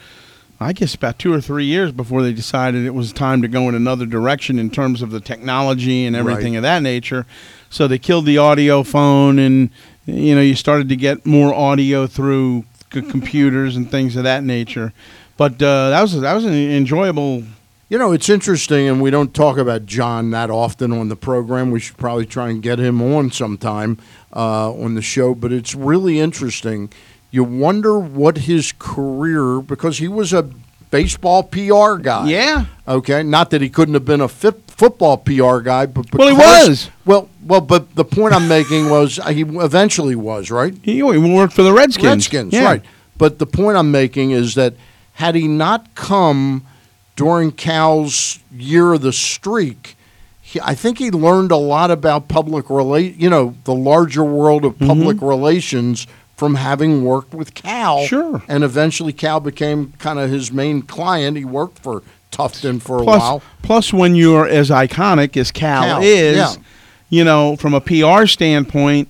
I 0.59 0.73
guess, 0.73 0.95
about 0.95 1.17
two 1.19 1.31
or 1.33 1.39
three 1.39 1.63
years 1.65 1.91
before 1.93 2.23
they 2.23 2.33
decided 2.33 2.85
it 2.85 2.93
was 2.93 3.13
time 3.13 3.41
to 3.41 3.47
go 3.47 3.69
in 3.69 3.75
another 3.75 4.05
direction 4.05 4.59
in 4.59 4.69
terms 4.69 5.01
of 5.01 5.11
the 5.11 5.21
technology 5.21 6.05
and 6.05 6.15
everything 6.15 6.53
Right. 6.53 6.57
of 6.57 6.63
that 6.63 6.81
nature. 6.83 7.25
So 7.69 7.87
they 7.87 7.99
killed 7.99 8.25
the 8.25 8.37
audio 8.37 8.81
phone, 8.83 9.39
and 9.39 9.69
you 10.05 10.33
know 10.35 10.41
you 10.41 10.55
started 10.55 10.87
to 10.89 10.95
get 10.95 11.25
more 11.25 11.53
audio 11.53 12.07
through 12.07 12.63
c- 12.93 13.01
computers 13.01 13.75
and 13.75 13.89
things 13.91 14.15
of 14.15 14.23
that 14.23 14.43
nature. 14.43 14.93
But 15.37 15.61
uh, 15.61 15.89
that 15.91 16.01
was 16.01 16.19
that 16.19 16.33
was 16.33 16.43
an 16.45 16.53
enjoyable. 16.53 17.43
You 17.89 17.97
know, 17.97 18.11
it's 18.11 18.27
interesting, 18.27 18.85
and 18.89 19.01
we 19.01 19.11
don't 19.11 19.33
talk 19.33 19.57
about 19.57 19.85
John 19.85 20.31
that 20.31 20.49
often 20.49 20.91
on 20.91 21.07
the 21.07 21.15
program. 21.15 21.71
We 21.71 21.79
should 21.79 21.97
probably 21.97 22.25
try 22.25 22.49
and 22.49 22.61
get 22.61 22.79
him 22.79 23.01
on 23.01 23.31
sometime 23.31 23.97
uh, 24.35 24.73
on 24.73 24.95
the 24.95 25.01
show. 25.01 25.33
But 25.33 25.53
it's 25.53 25.73
really 25.73 26.19
interesting. 26.19 26.91
You 27.31 27.45
wonder 27.45 27.97
what 27.97 28.39
his 28.39 28.73
career, 28.77 29.61
because 29.61 29.99
he 29.99 30.09
was 30.09 30.33
a 30.33 30.49
baseball 30.91 31.43
PR 31.43 31.95
guy. 31.95 32.27
Yeah. 32.27 32.65
Okay. 32.87 33.23
Not 33.23 33.51
that 33.51 33.61
he 33.61 33.69
couldn't 33.69 33.93
have 33.93 34.05
been 34.05 34.21
a 34.21 34.27
fit, 34.27 34.69
football 34.69 35.17
PR 35.17 35.59
guy, 35.59 35.85
but 35.85 36.13
Well, 36.13 36.27
he 36.27 36.33
was. 36.35 36.89
Well, 37.05 37.29
well, 37.45 37.61
but 37.61 37.95
the 37.95 38.05
point 38.05 38.33
I'm 38.33 38.49
making 38.49 38.89
was 38.89 39.17
uh, 39.17 39.27
he 39.29 39.41
eventually 39.43 40.15
was 40.15 40.51
right. 40.51 40.73
He, 40.81 40.95
he 40.95 41.03
worked 41.03 41.53
for 41.53 41.63
the 41.63 41.71
Redskins. 41.73 42.05
Redskins, 42.07 42.51
Yeah. 42.53 42.65
right. 42.65 42.81
But 43.17 43.39
the 43.39 43.45
point 43.47 43.77
I'm 43.77 43.91
making 43.91 44.31
is 44.31 44.55
that 44.55 44.73
had 45.13 45.35
he 45.35 45.47
not 45.47 45.95
come 45.95 46.65
during 47.17 47.51
Cal's 47.51 48.39
year 48.55 48.93
of 48.93 49.01
the 49.01 49.11
streak, 49.11 49.97
he, 50.41 50.61
I 50.61 50.73
think 50.75 50.97
he 50.99 51.11
learned 51.11 51.51
a 51.51 51.57
lot 51.57 51.91
about 51.91 52.29
public 52.29 52.69
relate, 52.69 53.17
you 53.17 53.29
know, 53.29 53.55
the 53.65 53.73
larger 53.75 54.23
world 54.23 54.63
of 54.63 54.75
Mm-hmm. 54.75 54.87
public 54.87 55.21
relations 55.21 56.07
from 56.37 56.55
having 56.55 57.03
worked 57.03 57.33
with 57.33 57.53
Cal. 57.55 58.05
Sure. 58.05 58.41
And 58.47 58.63
eventually 58.63 59.11
Cal 59.11 59.39
became 59.41 59.91
kind 59.97 60.19
of 60.19 60.29
his 60.29 60.51
main 60.51 60.83
client. 60.83 61.35
He 61.35 61.43
worked 61.43 61.79
for 61.79 62.03
Tufton 62.31 62.79
for 62.79 62.99
a 62.99 63.03
Plus, 63.03 63.19
while. 63.19 63.41
plus, 63.63 63.91
when 63.91 64.13
you're 64.13 64.47
as 64.47 64.69
iconic 64.69 65.35
as 65.35 65.51
Cal, 65.51 65.83
Cal, 65.83 66.01
is, 66.03 66.37
yeah. 66.37 66.53
you 67.09 67.23
know, 67.23 67.55
from 67.55 67.73
a 67.73 67.81
PR 67.81 68.27
standpoint, 68.27 69.09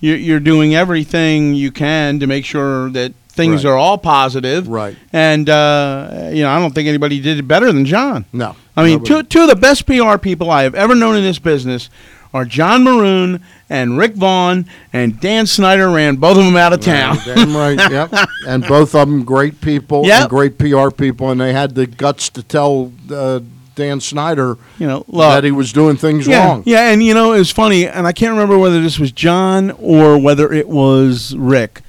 you're, 0.00 0.16
you're 0.16 0.38
doing 0.38 0.76
everything 0.76 1.54
you 1.54 1.72
can 1.72 2.20
to 2.20 2.26
make 2.28 2.44
sure 2.44 2.90
that 2.90 3.12
things 3.38 3.64
Right. 3.64 3.70
are 3.70 3.76
all 3.78 3.96
positive. 3.96 4.68
Right. 4.68 4.94
And 5.14 5.48
uh, 5.48 6.28
you 6.34 6.42
know, 6.42 6.50
I 6.50 6.58
don't 6.58 6.74
think 6.74 6.88
anybody 6.88 7.20
did 7.20 7.38
it 7.38 7.48
better 7.48 7.72
than 7.72 7.86
John. 7.86 8.26
No. 8.34 8.54
I 8.76 8.82
mean, 8.84 8.98
Nobody. 8.98 9.08
two, 9.08 9.22
two 9.22 9.42
of 9.42 9.48
the 9.48 9.56
best 9.56 9.86
PR 9.86 10.18
people 10.18 10.50
I 10.50 10.64
have 10.64 10.74
ever 10.74 10.94
known 10.94 11.16
in 11.16 11.22
this 11.22 11.38
business 11.38 11.88
are 12.34 12.44
John 12.44 12.84
Maroon 12.84 13.42
and 13.70 13.96
Rick 13.96 14.12
Vaughn 14.14 14.66
and 14.92 15.18
Dan 15.18 15.46
Snyder 15.46 15.88
ran 15.88 16.16
both 16.16 16.36
of 16.36 16.44
them 16.44 16.56
out 16.56 16.74
of 16.74 16.80
town. 16.80 17.16
Right, 17.16 17.24
damn 17.34 17.56
right. 17.56 17.90
Yep. 17.90 18.28
And 18.46 18.66
both 18.68 18.94
of 18.94 19.08
them 19.08 19.24
great 19.24 19.62
people 19.62 20.04
Yep. 20.06 20.20
and 20.20 20.30
great 20.30 20.58
PR 20.58 20.90
people, 20.90 21.30
and 21.30 21.40
they 21.40 21.54
had 21.54 21.74
the 21.74 21.86
guts 21.86 22.28
to 22.30 22.42
tell 22.42 22.92
uh, 23.10 23.40
Dan 23.74 24.00
Snyder, 24.00 24.58
You 24.78 24.86
know, 24.88 25.04
look, 25.08 25.30
that 25.32 25.44
he 25.44 25.52
was 25.52 25.72
doing 25.72 25.96
things 25.96 26.26
yeah, 26.26 26.46
wrong. 26.46 26.62
Yeah, 26.66 26.90
and 26.92 27.02
you 27.02 27.14
know, 27.14 27.32
it 27.32 27.38
was 27.38 27.50
funny, 27.50 27.86
and 27.88 28.06
I 28.06 28.12
can't 28.12 28.32
remember 28.32 28.58
whether 28.58 28.82
this 28.82 28.98
was 28.98 29.10
John 29.12 29.70
or 29.78 30.18
whether 30.20 30.52
it 30.52 30.68
was 30.68 31.34
Rick. 31.36 31.80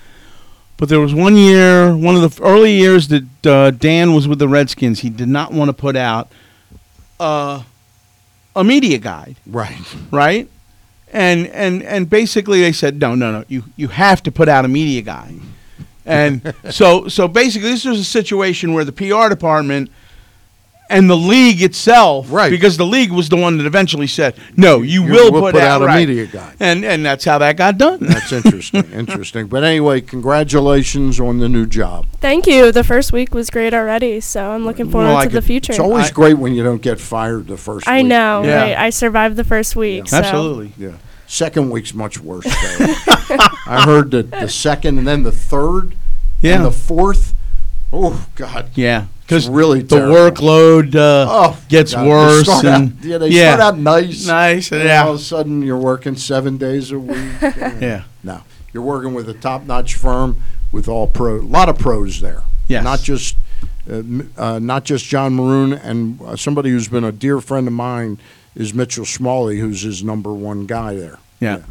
But 0.80 0.88
there 0.88 1.02
was 1.02 1.14
one 1.14 1.36
year, 1.36 1.94
one 1.96 2.16
of 2.16 2.22
the 2.36 2.42
early 2.44 2.72
years 2.72 3.10
that 3.10 3.46
uh, 3.46 3.72
Dan 3.72 4.14
was 4.14 4.28
with 4.30 4.40
the 4.40 4.48
Redskins, 4.48 5.02
he 5.02 5.10
did 5.10 5.28
not 5.28 5.52
want 5.52 5.68
to 5.68 5.74
put 5.74 5.98
out 5.98 6.32
uh, 7.20 7.64
a 8.56 8.64
media 8.64 8.98
guide, 8.98 9.36
Right. 9.46 9.78
right? 10.10 10.48
And 11.12 11.48
and 11.48 11.84
and 11.84 12.10
basically 12.10 12.62
they 12.62 12.72
said, 12.72 13.00
no, 13.00 13.14
no, 13.16 13.32
no, 13.32 13.44
you 13.50 13.64
you 13.76 13.90
have 13.90 14.24
to 14.24 14.32
put 14.32 14.48
out 14.48 14.64
a 14.64 14.68
media 14.70 15.02
guide. 15.02 15.36
And 16.06 16.54
so 16.70 17.08
so 17.10 17.28
basically 17.28 17.72
this 17.72 17.84
was 17.84 18.00
a 18.00 18.04
situation 18.06 18.74
where 18.74 18.86
the 18.86 18.92
PR 18.94 19.28
department 19.28 19.92
and 20.92 21.08
the 21.10 21.16
league 21.16 21.62
itself, 21.62 22.32
Right. 22.32 22.50
Because 22.50 22.78
the 22.78 22.86
league 22.86 23.12
was 23.12 23.30
the 23.30 23.36
one 23.38 23.58
that 23.58 23.66
eventually 23.68 24.08
said, 24.08 24.36
"No, 24.58 24.82
you, 24.82 25.04
You 25.06 25.12
will, 25.12 25.32
will 25.32 25.42
put, 25.42 25.54
put 25.54 25.62
out, 25.62 25.82
out 25.82 25.82
a 25.84 25.86
right. 25.86 26.08
media 26.08 26.26
guide. 26.26 26.56
and 26.60 26.84
and 26.84 27.06
that's 27.06 27.24
how 27.26 27.38
that 27.38 27.58
got 27.58 27.78
done. 27.78 28.00
That's 28.02 28.32
interesting. 28.40 28.84
interesting. 28.92 29.48
But 29.48 29.64
anyway, 29.64 30.02
congratulations 30.02 31.20
on 31.20 31.40
the 31.40 31.48
new 31.50 31.66
job. 31.66 32.08
Thank 32.22 32.48
you. 32.48 32.72
The 32.72 32.84
first 32.84 33.14
week 33.14 33.34
was 33.34 33.50
great 33.50 33.74
already, 33.74 34.20
so 34.20 34.52
I'm 34.52 34.66
looking 34.66 34.90
forward 34.90 35.08
Well, 35.10 35.18
I 35.18 35.26
to 35.28 35.30
the 35.34 35.42
future. 35.42 35.74
It's 35.74 35.80
always 35.80 36.10
I- 36.10 36.14
great 36.14 36.38
when 36.38 36.54
you 36.56 36.64
don't 36.64 36.82
get 36.82 37.00
fired 37.00 37.48
the 37.48 37.58
first 37.58 37.88
I 37.88 37.98
week. 38.00 38.08
know, 38.08 38.44
Yeah. 38.44 38.62
right? 38.62 38.78
I 38.78 38.90
survived 38.90 39.36
the 39.36 39.44
first 39.44 39.76
week. 39.76 40.08
So. 40.08 40.18
Absolutely. 40.18 40.74
Yeah. 40.78 40.94
Second 41.28 41.70
week's 41.70 41.94
much 41.94 42.20
worse. 42.20 42.46
though. 42.46 42.96
I 43.68 43.84
heard 43.86 44.10
that 44.12 44.32
the 44.32 44.50
second 44.50 44.98
and 44.98 45.08
then 45.08 45.22
the 45.22 45.32
third 45.32 45.94
Yeah. 46.42 46.56
and 46.56 46.66
the 46.66 46.72
fourth. 46.72 47.36
Oh, 47.94 48.28
God. 48.36 48.70
Yeah, 48.76 49.06
because 49.30 49.48
really 49.48 49.84
the 49.84 49.96
terrible. 49.96 50.16
workload 50.16 50.96
uh, 50.96 51.28
Oh, 51.30 51.62
gets 51.70 51.94
God, 51.94 52.08
worse. 52.08 52.46
start 52.46 52.66
and 52.66 52.98
out, 52.98 53.06
yeah, 53.06 53.18
they 53.20 53.28
yeah. 53.28 53.56
start 53.56 53.76
out 53.76 53.80
nice. 53.80 54.26
Nice, 54.26 54.72
and 54.72 54.84
yeah. 54.84 55.04
all 55.04 55.12
of 55.14 55.20
a 55.20 55.24
sudden 55.24 55.62
you're 55.62 55.78
working 55.78 56.16
seven 56.16 56.58
days 56.58 56.92
a 56.92 56.98
week. 56.98 57.20
Yeah. 57.80 58.06
No, 58.24 58.42
you're 58.74 58.82
working 58.82 59.14
with 59.14 59.30
a 59.30 59.36
top-notch 59.36 59.94
firm 59.94 60.38
with 60.72 60.88
all 60.88 61.06
pro, 61.06 61.36
a 61.36 61.42
lot 61.42 61.70
of 61.70 61.78
pros 61.78 62.22
there. 62.22 62.42
Yes. 62.68 62.84
Not 62.84 63.02
just, 63.02 63.36
uh, 63.88 64.02
uh, 64.36 64.58
not 64.58 64.84
just 64.84 65.06
John 65.06 65.36
Maroon 65.36 65.74
and 65.74 66.20
uh, 66.22 66.36
somebody 66.36 66.72
who's 66.72 66.88
been 66.88 67.04
a 67.04 67.12
dear 67.12 67.40
friend 67.40 67.68
of 67.68 67.74
mine 67.74 68.18
is 68.56 68.74
Mitchell 68.74 69.06
Smalley, 69.06 69.60
who's 69.60 69.84
his 69.84 70.04
number 70.04 70.34
one 70.34 70.66
guy 70.66 70.96
there. 70.96 71.20
Yeah. 71.40 71.62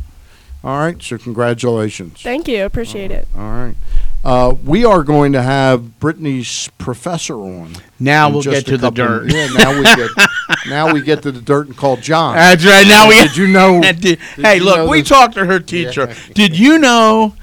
All 0.62 0.78
right, 0.78 1.00
so 1.02 1.18
congratulations. 1.18 2.22
Thank 2.22 2.46
you. 2.46 2.64
Appreciate 2.64 3.10
it. 3.10 3.26
All 3.36 3.42
right. 3.42 3.74
Uh, 4.24 4.54
we 4.64 4.84
are 4.84 5.02
going 5.04 5.32
to 5.32 5.40
have 5.40 5.80
Brittney's 6.00 6.68
professor 6.76 7.34
on. 7.36 7.74
Now 8.00 8.26
in 8.26 8.32
we'll 8.34 8.42
just 8.42 8.66
get 8.66 8.68
a 8.68 8.70
to 8.72 8.76
the 8.78 8.90
couple- 8.90 9.18
dirt. 9.26 9.32
Yeah, 9.32 9.46
now 9.56 9.76
we 9.78 9.84
get 9.84 10.10
now 10.68 10.92
we 10.92 11.00
get 11.02 11.22
to 11.22 11.32
the 11.32 11.40
dirt 11.40 11.68
and 11.68 11.76
call 11.76 11.96
John. 11.96 12.34
That's 12.34 12.64
right. 12.64 12.86
Now 12.86 13.08
we 13.08 13.14
did 13.16 13.36
you 13.36 13.46
know? 13.46 13.80
Did- 13.92 14.18
hey, 14.36 14.56
you 14.56 14.64
look, 14.64 14.76
know 14.78 14.88
we 14.88 15.02
talked 15.02 15.34
to 15.34 15.46
her 15.46 15.60
teacher. 15.60 16.06
Yeah. 16.08 16.14
Did 16.34 16.58
you 16.58 16.78
know? 16.78 17.34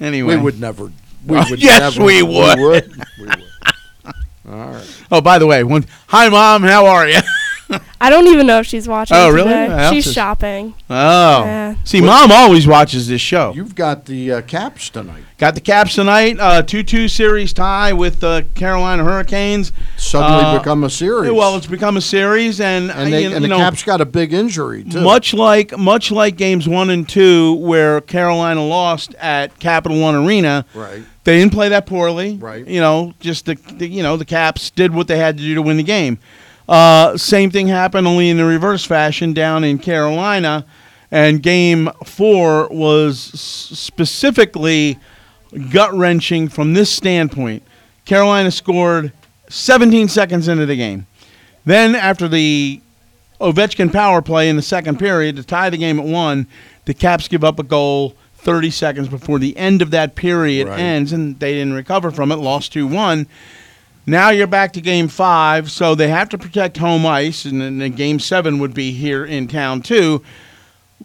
Anyway, 0.00 0.36
We 0.36 0.42
would 0.42 0.60
never. 0.60 0.84
We 1.26 1.36
Oh, 1.36 1.44
would 1.50 1.60
yes, 1.62 1.80
never- 1.96 2.04
we 2.04 2.22
would. 2.22 2.58
We 2.58 2.64
would. 2.64 2.96
We 3.18 3.26
would. 3.26 3.44
All 4.48 4.70
right. 4.72 5.02
Oh, 5.12 5.20
by 5.20 5.38
the 5.38 5.46
way, 5.46 5.62
one, 5.64 5.84
hi, 6.06 6.28
mom. 6.28 6.62
How 6.62 6.86
are 6.86 7.08
you? 7.08 7.20
I 8.00 8.10
don't 8.10 8.26
even 8.28 8.46
know 8.46 8.60
if 8.60 8.66
she's 8.66 8.88
watching. 8.88 9.16
Oh, 9.16 9.30
really? 9.30 9.48
today. 9.50 9.68
Well, 9.68 9.92
She's 9.92 10.04
just- 10.04 10.14
shopping. 10.14 10.74
Oh, 10.88 11.44
Yeah. 11.44 11.74
see, 11.84 12.00
mom 12.00 12.32
always 12.32 12.66
watches 12.66 13.08
this 13.08 13.20
show. 13.20 13.52
You've 13.54 13.74
got 13.74 14.06
the 14.06 14.32
uh, 14.32 14.40
caps 14.42 14.88
tonight. 14.90 15.22
Got 15.38 15.54
the 15.54 15.60
Caps 15.62 15.94
tonight, 15.94 16.36
uh, 16.38 16.60
two-two 16.60 17.08
series 17.08 17.54
tie 17.54 17.94
with 17.94 18.20
the 18.20 18.44
Carolina 18.54 19.02
Hurricanes. 19.04 19.72
Suddenly 19.96 20.44
Uh, 20.44 20.58
become 20.58 20.84
a 20.84 20.90
series. 20.90 21.30
Well, 21.32 21.56
it's 21.56 21.66
become 21.66 21.96
a 21.96 22.02
series, 22.02 22.60
and, 22.60 22.90
and, 22.90 23.10
they, 23.10 23.22
you, 23.22 23.26
and 23.28 23.36
you 23.36 23.40
the 23.42 23.48
know, 23.48 23.56
Caps 23.56 23.82
got 23.82 24.02
a 24.02 24.04
big 24.04 24.34
injury 24.34 24.84
too. 24.84 25.00
much 25.00 25.32
like 25.32 25.78
much 25.78 26.10
like 26.10 26.36
games 26.36 26.68
one 26.68 26.90
and 26.90 27.08
two, 27.08 27.54
where 27.54 28.02
Carolina 28.02 28.62
lost 28.62 29.14
at 29.14 29.58
Capital 29.58 29.98
One 29.98 30.14
Arena. 30.14 30.66
Right. 30.74 31.02
They 31.24 31.38
didn't 31.38 31.52
play 31.52 31.70
that 31.70 31.86
poorly. 31.86 32.36
Right. 32.36 32.66
You 32.66 32.80
know, 32.80 33.14
just 33.20 33.46
the, 33.46 33.54
the 33.54 33.86
you 33.88 34.02
know 34.02 34.18
the 34.18 34.26
Caps 34.26 34.68
did 34.68 34.92
what 34.94 35.06
they 35.08 35.16
had 35.16 35.38
to 35.38 35.42
do 35.42 35.54
to 35.54 35.62
win 35.62 35.78
the 35.78 35.82
game. 35.82 36.18
Uh, 36.70 37.16
same 37.18 37.50
thing 37.50 37.66
happened, 37.66 38.06
only 38.06 38.28
in 38.30 38.36
the 38.36 38.44
reverse 38.44 38.84
fashion 38.84 39.32
down 39.32 39.64
in 39.64 39.76
Carolina. 39.78 40.64
And 41.10 41.42
game 41.42 41.90
four 42.04 42.68
was 42.68 43.18
specifically 43.18 44.96
gut 45.72 45.92
wrenching 45.92 46.48
from 46.48 46.72
this 46.74 46.88
standpoint. 46.88 47.64
Carolina 48.04 48.52
scored 48.52 49.12
17 49.48 50.06
seconds 50.08 50.46
into 50.46 50.64
the 50.66 50.76
game. 50.76 51.06
Then, 51.64 51.96
after 51.96 52.28
the 52.28 52.80
Ovechkin 53.40 53.92
power 53.92 54.22
play 54.22 54.48
in 54.48 54.54
the 54.54 54.62
second 54.62 54.98
period 55.00 55.34
to 55.36 55.42
tie 55.42 55.70
the 55.70 55.76
game 55.76 55.98
at 55.98 56.06
one, 56.06 56.46
the 56.84 56.94
Caps 56.94 57.26
give 57.26 57.42
up 57.42 57.58
a 57.58 57.64
goal 57.64 58.14
30 58.36 58.70
seconds 58.70 59.08
before 59.08 59.38
the 59.40 59.56
end 59.56 59.82
of 59.82 59.90
that 59.90 60.14
period 60.14 60.68
Right. 60.68 60.78
ends, 60.78 61.12
and 61.12 61.38
they 61.40 61.52
didn't 61.54 61.74
recover 61.74 62.10
from 62.12 62.30
it, 62.30 62.36
lost 62.36 62.72
2 62.72 62.86
1. 62.86 63.26
Now 64.06 64.30
you're 64.30 64.46
back 64.46 64.72
to 64.72 64.80
game 64.80 65.08
five, 65.08 65.70
so 65.70 65.94
they 65.94 66.08
have 66.08 66.28
to 66.30 66.38
protect 66.38 66.78
home 66.78 67.06
ice, 67.06 67.44
and 67.44 67.60
then 67.60 67.78
the 67.78 67.88
game 67.88 68.18
seven 68.18 68.58
would 68.58 68.74
be 68.74 68.92
here 68.92 69.24
in 69.24 69.46
town 69.46 69.82
too. 69.82 70.22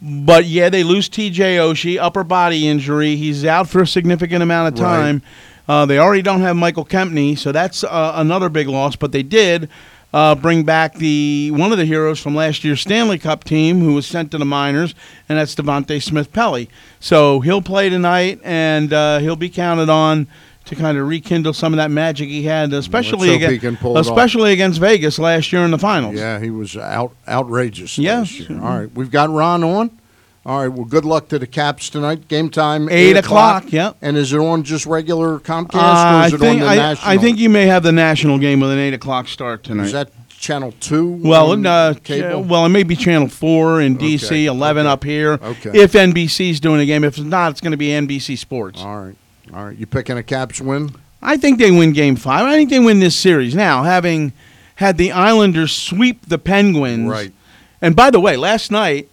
But 0.01 0.45
yeah, 0.45 0.69
they 0.69 0.83
lose 0.83 1.07
TJ 1.09 1.57
Oshie, 1.57 1.97
upper 1.99 2.23
body 2.23 2.67
injury. 2.67 3.15
He's 3.15 3.45
out 3.45 3.69
for 3.69 3.81
a 3.81 3.87
significant 3.87 4.43
amount 4.43 4.73
of 4.73 4.79
Right. 4.83 4.95
time. 4.97 5.21
Uh, 5.67 5.85
they 5.85 5.97
already 5.97 6.21
don't 6.21 6.41
have 6.41 6.55
Michael 6.55 6.85
Kempny, 6.85 7.37
so 7.37 7.51
that's 7.51 7.83
uh, 7.83 8.13
another 8.15 8.49
big 8.49 8.67
loss. 8.67 8.95
But 8.95 9.11
they 9.11 9.23
did 9.23 9.67
uh, 10.13 10.35
bring 10.35 10.63
back 10.63 10.95
the 10.95 11.51
one 11.51 11.71
of 11.71 11.77
the 11.77 11.85
heroes 11.85 12.19
from 12.19 12.35
last 12.35 12.63
year's 12.63 12.81
Stanley 12.81 13.17
Cup 13.17 13.43
team, 13.43 13.79
who 13.81 13.93
was 13.93 14.05
sent 14.05 14.31
to 14.31 14.37
the 14.37 14.45
minors, 14.45 14.93
and 15.27 15.37
that's 15.37 15.55
Devante 15.55 16.01
Smith-Pelly. 16.01 16.69
So 16.99 17.39
he'll 17.39 17.61
play 17.61 17.89
tonight, 17.89 18.39
and 18.43 18.93
uh, 18.93 19.19
he'll 19.19 19.35
be 19.35 19.49
counted 19.49 19.89
on 19.89 20.27
to 20.65 20.75
kind 20.75 20.97
of 20.97 21.07
rekindle 21.07 21.53
some 21.53 21.73
of 21.73 21.77
that 21.77 21.91
magic 21.91 22.27
he 22.29 22.43
had, 22.43 22.73
especially 22.73 23.29
he 23.29 23.35
against, 23.35 23.61
can 23.61 23.77
pull 23.77 23.95
it 23.95 23.99
off. 23.99 24.05
especially 24.07 24.51
against 24.53 24.79
Vegas 24.79 25.19
last 25.19 25.51
year 25.53 25.63
in 25.63 25.71
the 25.71 25.77
finals. 25.77 26.15
Yeah, 26.15 26.39
he 26.39 26.49
was 26.49 26.75
out 26.75 27.13
outrageous. 27.27 27.97
Yes. 27.97 28.39
last 28.39 28.49
year. 28.49 28.61
All 28.61 28.79
right, 28.79 28.91
we've 28.93 29.11
got 29.11 29.29
Ron 29.29 29.63
on. 29.63 29.99
All 30.45 30.59
right. 30.59 30.67
Well, 30.67 30.85
good 30.85 31.05
luck 31.05 31.27
to 31.29 31.39
the 31.39 31.47
Caps 31.47 31.89
tonight. 31.89 32.27
Game 32.27 32.51
time 32.51 32.87
Eight 32.89 33.17
o'clock, 33.17 33.73
yep. 33.73 33.97
And 33.99 34.15
is 34.15 34.31
it 34.31 34.37
on 34.37 34.61
just 34.61 34.85
regular 34.85 35.39
Comcast 35.39 35.73
Uh, 35.73 35.77
or 35.77 35.81
I 35.81 36.27
is 36.27 36.33
it 36.33 36.39
think 36.39 36.61
on 36.61 36.67
the 36.67 36.71
I, 36.71 36.75
national? 36.75 37.11
I 37.11 37.17
think 37.17 37.39
you 37.39 37.49
may 37.49 37.65
have 37.65 37.81
the 37.81 37.91
national 37.91 38.37
game 38.37 38.59
with 38.59 38.69
an 38.69 38.77
eight 38.77 38.93
o'clock 38.93 39.27
start 39.27 39.63
tonight. 39.63 39.85
is 39.85 39.91
that 39.93 40.11
channel 40.29 40.71
two? 40.79 41.19
Well, 41.23 41.65
uh, 41.65 41.95
cable. 41.95 42.43
well, 42.43 42.63
it 42.65 42.69
may 42.69 42.83
be 42.83 42.95
Channel 42.95 43.27
Four 43.27 43.81
in 43.81 43.95
Okay, 43.95 44.15
DC, 44.17 44.45
eleven 44.45 44.85
up 44.85 45.03
here. 45.03 45.39
Okay. 45.41 45.71
If 45.73 45.93
NBC's 45.93 46.59
doing 46.59 46.79
a 46.79 46.85
game, 46.85 47.03
if 47.03 47.19
not, 47.19 47.49
it's 47.51 47.61
going 47.61 47.71
to 47.71 47.77
be 47.77 47.87
NBC 47.87 48.37
Sports. 48.37 48.81
All 48.81 48.99
right. 49.05 49.15
All 49.53 49.65
right. 49.65 49.77
You 49.77 49.85
picking 49.85 50.17
a 50.17 50.23
Caps 50.23 50.59
win? 50.61 50.91
I 51.21 51.37
think 51.37 51.59
they 51.59 51.71
win 51.71 51.93
Game 51.93 52.15
Five. 52.15 52.45
I 52.45 52.53
think 52.55 52.69
they 52.69 52.79
win 52.79 52.99
this 52.99 53.15
series. 53.15 53.55
Now, 53.55 53.83
having 53.83 54.33
had 54.75 54.97
the 54.97 55.11
Islanders 55.11 55.71
sweep 55.73 56.25
the 56.27 56.37
Penguins, 56.37 57.09
Right. 57.09 57.31
And 57.81 57.95
by 57.95 58.09
the 58.09 58.19
way, 58.19 58.35
last 58.37 58.71
night 58.71 59.09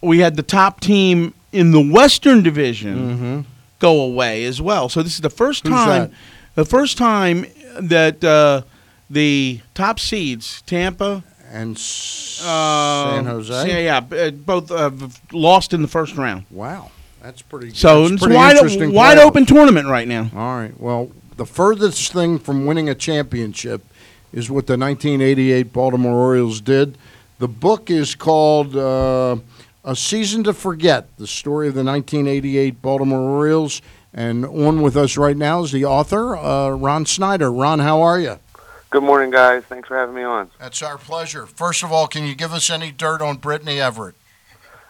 we 0.00 0.18
had 0.20 0.36
the 0.36 0.42
top 0.42 0.80
team 0.80 1.34
in 1.52 1.72
the 1.72 1.80
Western 1.80 2.42
Division 2.42 3.44
go 3.78 4.00
away 4.02 4.44
as 4.44 4.60
well. 4.62 4.88
So 4.88 5.02
this 5.02 5.14
is 5.14 5.20
the 5.20 5.30
first 5.30 5.64
Mm-hmm. 5.64 5.74
Who's 5.74 5.84
time, 5.84 6.00
that? 6.02 6.10
the 6.54 6.64
first 6.64 6.98
time 6.98 7.46
that 7.80 8.22
uh, 8.24 8.62
the 9.08 9.60
top 9.74 9.98
seeds, 10.00 10.62
Tampa 10.62 11.24
and 11.50 11.76
uh, 11.76 13.10
San 13.10 13.26
Jose? 13.26 13.68
Yeah, 13.84 14.00
yeah, 14.10 14.30
both 14.30 14.70
uh, 14.70 14.90
lost 15.32 15.72
in 15.72 15.82
the 15.82 15.88
first 15.88 16.16
round. 16.16 16.44
Wow, 16.50 16.90
that's 17.22 17.42
pretty. 17.42 17.70
So 17.74 18.02
that's 18.02 18.12
it's 18.12 18.22
pretty 18.22 18.36
wide, 18.36 18.56
interesting 18.56 18.92
wide 18.92 19.18
playoffs. 19.18 19.24
open 19.24 19.46
tournament 19.46 19.88
right 19.88 20.08
now. 20.08 20.30
All 20.34 20.56
right. 20.56 20.78
Well, 20.78 21.10
the 21.36 21.46
furthest 21.46 22.12
thing 22.12 22.38
from 22.38 22.66
winning 22.66 22.88
a 22.88 22.94
championship 22.94 23.82
is 24.32 24.50
what 24.50 24.66
the 24.66 24.76
1988 24.76 25.72
Baltimore 25.72 26.14
Orioles 26.14 26.60
did. 26.60 26.96
The 27.38 27.48
book 27.48 27.90
is 27.90 28.14
called 28.14 28.76
uh, 28.76 29.36
A 29.84 29.96
Season 29.96 30.44
to 30.44 30.52
Forget 30.52 31.16
The 31.16 31.26
Story 31.26 31.68
of 31.68 31.74
the 31.74 31.84
1988 31.84 32.82
Baltimore 32.82 33.20
Orioles. 33.20 33.80
And 34.12 34.44
on 34.44 34.82
with 34.82 34.96
us 34.96 35.16
right 35.16 35.36
now 35.36 35.62
is 35.62 35.72
the 35.72 35.84
author, 35.84 36.36
uh, 36.36 36.70
Ron 36.70 37.06
Snyder. 37.06 37.50
Ron, 37.50 37.78
how 37.78 38.02
are 38.02 38.18
you? 38.18 38.38
Good 38.90 39.04
morning, 39.04 39.30
guys. 39.30 39.62
Thanks 39.64 39.86
for 39.86 39.96
having 39.96 40.16
me 40.16 40.24
on. 40.24 40.50
That's 40.58 40.82
our 40.82 40.98
pleasure. 40.98 41.46
First 41.46 41.84
of 41.84 41.92
all, 41.92 42.08
can 42.08 42.26
you 42.26 42.34
give 42.34 42.52
us 42.52 42.70
any 42.70 42.90
dirt 42.90 43.22
on 43.22 43.38
Brittney 43.38 43.78
Everett? 43.78 44.16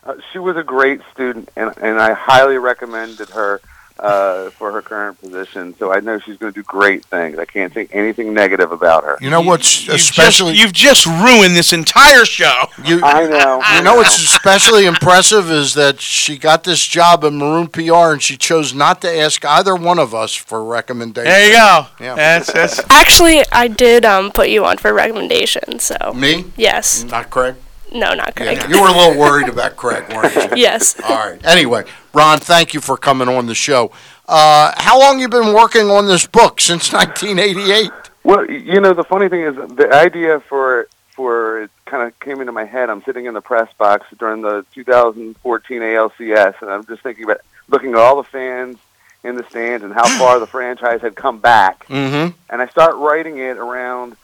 Uh, 0.02 0.14
she 0.32 0.38
was 0.38 0.56
a 0.56 0.62
great 0.62 1.00
student, 1.12 1.50
and, 1.56 1.76
and 1.78 2.00
I 2.00 2.14
highly 2.14 2.58
recommended 2.58 3.30
her 3.30 3.60
uh, 4.00 4.50
for 4.50 4.72
her 4.72 4.82
current 4.82 5.20
position. 5.20 5.76
So 5.76 5.92
I 5.92 6.00
know 6.00 6.18
she's 6.18 6.36
going 6.38 6.52
to 6.52 6.58
do 6.58 6.64
great 6.64 7.04
things. 7.04 7.38
I 7.38 7.44
can't 7.44 7.72
think 7.72 7.90
anything 7.94 8.32
negative 8.32 8.72
about 8.72 9.04
her. 9.04 9.18
You 9.20 9.30
know 9.30 9.40
what's 9.40 9.86
You've 9.86 9.96
especially 9.96 10.54
just, 10.54 10.62
you've 10.62 10.72
just 10.72 11.06
ruined 11.06 11.54
this 11.54 11.72
entire 11.72 12.24
show. 12.24 12.64
You, 12.84 13.00
I 13.02 13.26
know. 13.26 13.62
You 13.74 13.82
know 13.82 13.96
what's 13.96 14.18
especially 14.18 14.86
impressive 14.86 15.50
is 15.50 15.74
that 15.74 16.00
she 16.00 16.38
got 16.38 16.64
this 16.64 16.84
job 16.86 17.24
at 17.24 17.32
Maroon 17.32 17.68
PR 17.68 18.12
and 18.12 18.22
she 18.22 18.36
chose 18.36 18.72
not 18.72 19.02
to 19.02 19.14
ask 19.14 19.44
either 19.44 19.76
one 19.76 19.98
of 19.98 20.14
us 20.14 20.34
for 20.34 20.64
recommendations. 20.64 21.34
There 21.34 21.46
you 21.46 21.52
go. 21.52 21.86
Yeah. 22.00 22.14
That's 22.14 22.52
that's. 22.52 22.80
Actually, 22.90 23.44
I 23.52 23.68
did 23.68 24.04
um, 24.04 24.32
put 24.32 24.48
you 24.48 24.64
on 24.64 24.78
for 24.78 24.92
recommendations. 24.94 25.84
So 25.84 26.12
Me? 26.14 26.46
yes, 26.56 27.04
Not 27.04 27.30
Craig? 27.30 27.56
No, 27.92 28.14
not 28.14 28.36
Craig. 28.36 28.58
Yeah, 28.58 28.68
you 28.68 28.80
were 28.80 28.88
a 28.88 28.92
little 28.92 29.18
worried 29.18 29.48
about 29.48 29.76
Craig, 29.76 30.08
weren't 30.10 30.34
you? 30.34 30.48
Yes. 30.56 31.00
All 31.02 31.16
right. 31.16 31.44
Anyway, 31.44 31.84
Ron, 32.12 32.38
thank 32.38 32.74
you 32.74 32.80
for 32.80 32.96
coming 32.96 33.28
on 33.28 33.46
the 33.46 33.54
show. 33.54 33.92
Uh, 34.28 34.72
how 34.76 34.98
long 34.98 35.20
you 35.20 35.28
been 35.28 35.52
working 35.54 35.90
on 35.90 36.06
this 36.06 36.26
book? 36.26 36.60
Since 36.60 36.92
1988? 36.92 37.90
Well, 38.22 38.50
you 38.50 38.80
know, 38.80 38.92
the 38.92 39.04
funny 39.04 39.28
thing 39.28 39.42
is 39.42 39.54
the 39.76 39.90
idea 39.92 40.40
for 40.40 40.88
for 41.10 41.62
it 41.62 41.70
kind 41.84 42.06
of 42.06 42.18
came 42.20 42.40
into 42.40 42.52
my 42.52 42.64
head. 42.64 42.88
I'm 42.88 43.02
sitting 43.02 43.26
in 43.26 43.34
the 43.34 43.40
press 43.40 43.70
box 43.76 44.06
during 44.18 44.42
the 44.42 44.64
2014 44.74 45.80
ALCS, 45.80 46.62
and 46.62 46.70
I'm 46.70 46.84
just 46.86 47.02
thinking 47.02 47.24
about 47.24 47.40
looking 47.68 47.90
at 47.90 47.96
all 47.96 48.16
the 48.16 48.24
fans 48.24 48.78
in 49.22 49.36
the 49.36 49.44
stands 49.44 49.84
and 49.84 49.92
how 49.92 50.06
far 50.18 50.38
the 50.38 50.46
franchise 50.46 51.02
had 51.02 51.14
come 51.14 51.38
back. 51.38 51.86
Mm-hmm. 51.88 52.34
and 52.48 52.62
I 52.62 52.66
start 52.68 52.96
writing 52.96 53.38
it 53.38 53.58
around 53.58 54.16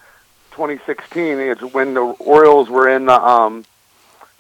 2016. 0.57 1.39
is 1.39 1.61
when 1.75 1.95
the 1.95 2.01
Orioles 2.01 2.69
were 2.71 2.89
in 2.89 3.05
the 3.07 3.21
um, 3.21 3.65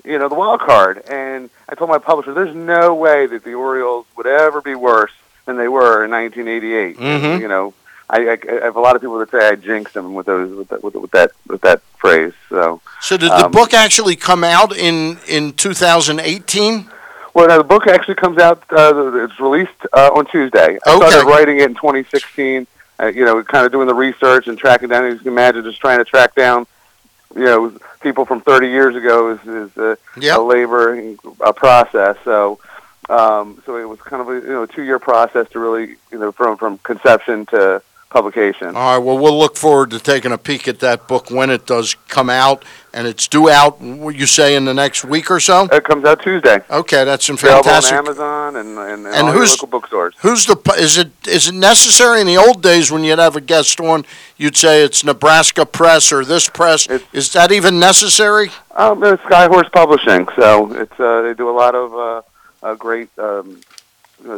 you 0.05 0.18
know, 0.18 0.28
the 0.28 0.34
wild 0.34 0.60
card. 0.60 1.02
And 1.10 1.51
I 1.68 1.74
told 1.74 1.90
my 1.90 1.98
publisher, 1.98 2.32
there's 2.32 2.55
no 2.55 2.94
way 2.94 3.26
that 3.26 3.44
the 3.44 3.55
Orioles 3.55 4.06
would 4.16 4.26
ever 4.26 4.60
be 4.62 4.74
worse 4.74 5.10
than 5.44 5.56
they 5.56 5.68
were 5.68 6.05
in 6.05 6.10
1988. 6.12 6.97
Mhm. 6.97 7.40
You 7.40 7.48
know, 7.48 7.74
I, 8.09 8.28
I, 8.28 8.38
I 8.51 8.64
have 8.64 8.76
a 8.76 8.80
lot 8.80 8.97
of 8.97 9.02
people 9.02 9.18
that 9.18 9.30
say 9.30 9.47
I 9.48 9.56
jinxed 9.56 9.94
them 9.94 10.14
with 10.14 10.26
those 10.26 10.56
with 10.56 10.68
that 10.68 10.82
with, 10.82 10.94
with 10.94 11.10
that 11.10 11.32
with 11.48 11.60
that 11.62 11.82
phrase. 11.98 12.32
So. 12.48 12.80
So 13.01 13.16
did 13.16 13.30
the 13.30 13.47
um, 13.47 13.51
book 13.52 13.74
actually 13.74 14.16
come 14.16 14.43
out 14.43 14.74
in, 14.76 15.18
in 15.28 15.52
2018? 15.52 16.88
Well, 17.34 17.59
the 17.59 17.62
book 17.64 17.86
actually 17.86 18.14
comes 18.14 18.38
out. 18.38 18.62
Uh, 18.70 19.24
it's 19.24 19.38
released 19.38 19.72
uh, 19.93 20.10
on 20.14 20.24
Tuesday. 20.26 20.78
I 20.86 20.94
Okay. 20.97 21.09
started 21.10 21.28
writing 21.28 21.59
it 21.59 21.64
in 21.64 21.74
2016. 21.74 22.66
Uh, 22.98 23.06
you 23.06 23.24
know, 23.24 23.43
kind 23.43 23.66
of 23.66 23.73
doing 23.73 23.86
the 23.86 23.94
research 23.94 24.48
and 24.48 24.56
tracking 24.59 24.89
down. 24.89 25.05
As 25.05 25.14
you 25.14 25.18
can 25.18 25.28
imagine, 25.28 25.62
just 25.64 25.81
trying 25.81 25.98
to 25.98 26.05
track 26.05 26.35
down, 26.35 26.66
you 27.35 27.44
know, 27.44 27.78
people 28.01 28.24
from 28.24 28.40
30 28.40 28.68
years 28.68 28.97
ago 28.97 29.32
is, 29.32 29.47
is 29.47 29.77
a, 29.77 29.98
Yep. 30.18 30.39
a 30.39 30.40
labor 30.40 30.94
and 30.94 31.18
a 31.40 31.52
process. 31.52 32.16
So, 32.24 32.59
um, 33.10 33.62
so 33.66 33.77
it 33.77 33.85
was 33.89 34.01
kind 34.01 34.23
of 34.23 34.28
a 34.28 34.35
you 34.35 34.52
know 34.52 34.66
two 34.66 34.82
year 34.82 34.98
process 34.98 35.48
to 35.51 35.59
really 35.60 35.97
you 36.10 36.18
know 36.18 36.32
from 36.32 36.56
from 36.56 36.78
conception 36.78 37.47
to 37.47 37.81
publication. 38.11 38.69
All 38.69 38.73
right. 38.97 38.99
Well, 38.99 39.19
we'll 39.19 39.39
look 39.39 39.57
forward 39.57 39.91
to 39.91 39.99
taking 39.99 40.33
a 40.33 40.39
peek 40.39 40.69
at 40.69 40.78
that 40.81 41.07
book 41.09 41.31
when 41.31 41.51
it 41.51 41.66
does 41.66 41.95
come 42.09 42.31
out, 42.31 42.65
and 42.95 43.07
it's 43.07 43.27
due 43.28 43.51
out. 43.51 43.81
What 43.81 44.15
you 44.16 44.27
say 44.27 44.55
in 44.57 44.65
the 44.65 44.73
next 44.73 45.05
week 45.05 45.31
or 45.31 45.41
so? 45.41 45.65
It 45.70 45.85
comes 45.85 46.05
out 46.05 46.23
Tuesday. 46.23 46.61
Okay, 46.70 47.05
that's 47.05 47.27
some 47.27 47.35
Available 47.35 47.65
fantastic. 47.65 47.93
on 47.93 47.99
Amazon 48.07 48.57
and 48.57 48.69
and, 48.78 48.78
and, 48.78 49.07
And 49.07 49.15
all 49.16 49.24
your 49.27 49.33
who's- 49.41 49.51
local 49.53 49.66
bookstores. 49.69 50.15
Who's 50.20 50.47
the? 50.47 50.57
Is 50.78 50.97
it 50.99 51.11
is 51.27 51.49
it 51.49 51.55
necessary 51.55 52.20
in 52.20 52.27
the 52.27 52.37
old 52.37 52.62
days 52.62 52.91
when 52.91 53.05
you'd 53.05 53.19
have 53.19 53.37
a 53.37 53.41
guest 53.41 53.81
on? 53.81 54.05
You'd 54.37 54.57
say 54.57 54.83
it's 54.83 55.03
Nebraska 55.05 55.66
Press 55.66 56.12
or 56.12 56.24
this 56.24 56.49
press. 56.49 56.87
is 57.12 57.33
that 57.33 57.53
even 57.53 57.78
necessary? 57.81 58.51
Um, 58.77 59.03
it's 59.05 59.23
Skyhorse 59.24 59.70
Publishing, 59.73 60.28
so 60.37 60.73
it's 60.74 60.99
uh, 61.01 61.23
they 61.23 61.35
do 61.35 61.49
a 61.51 61.57
lot 61.57 61.74
of 61.74 61.95
uh, 61.95 62.23
uh, 62.62 62.74
great 62.74 63.09
um, 63.19 63.61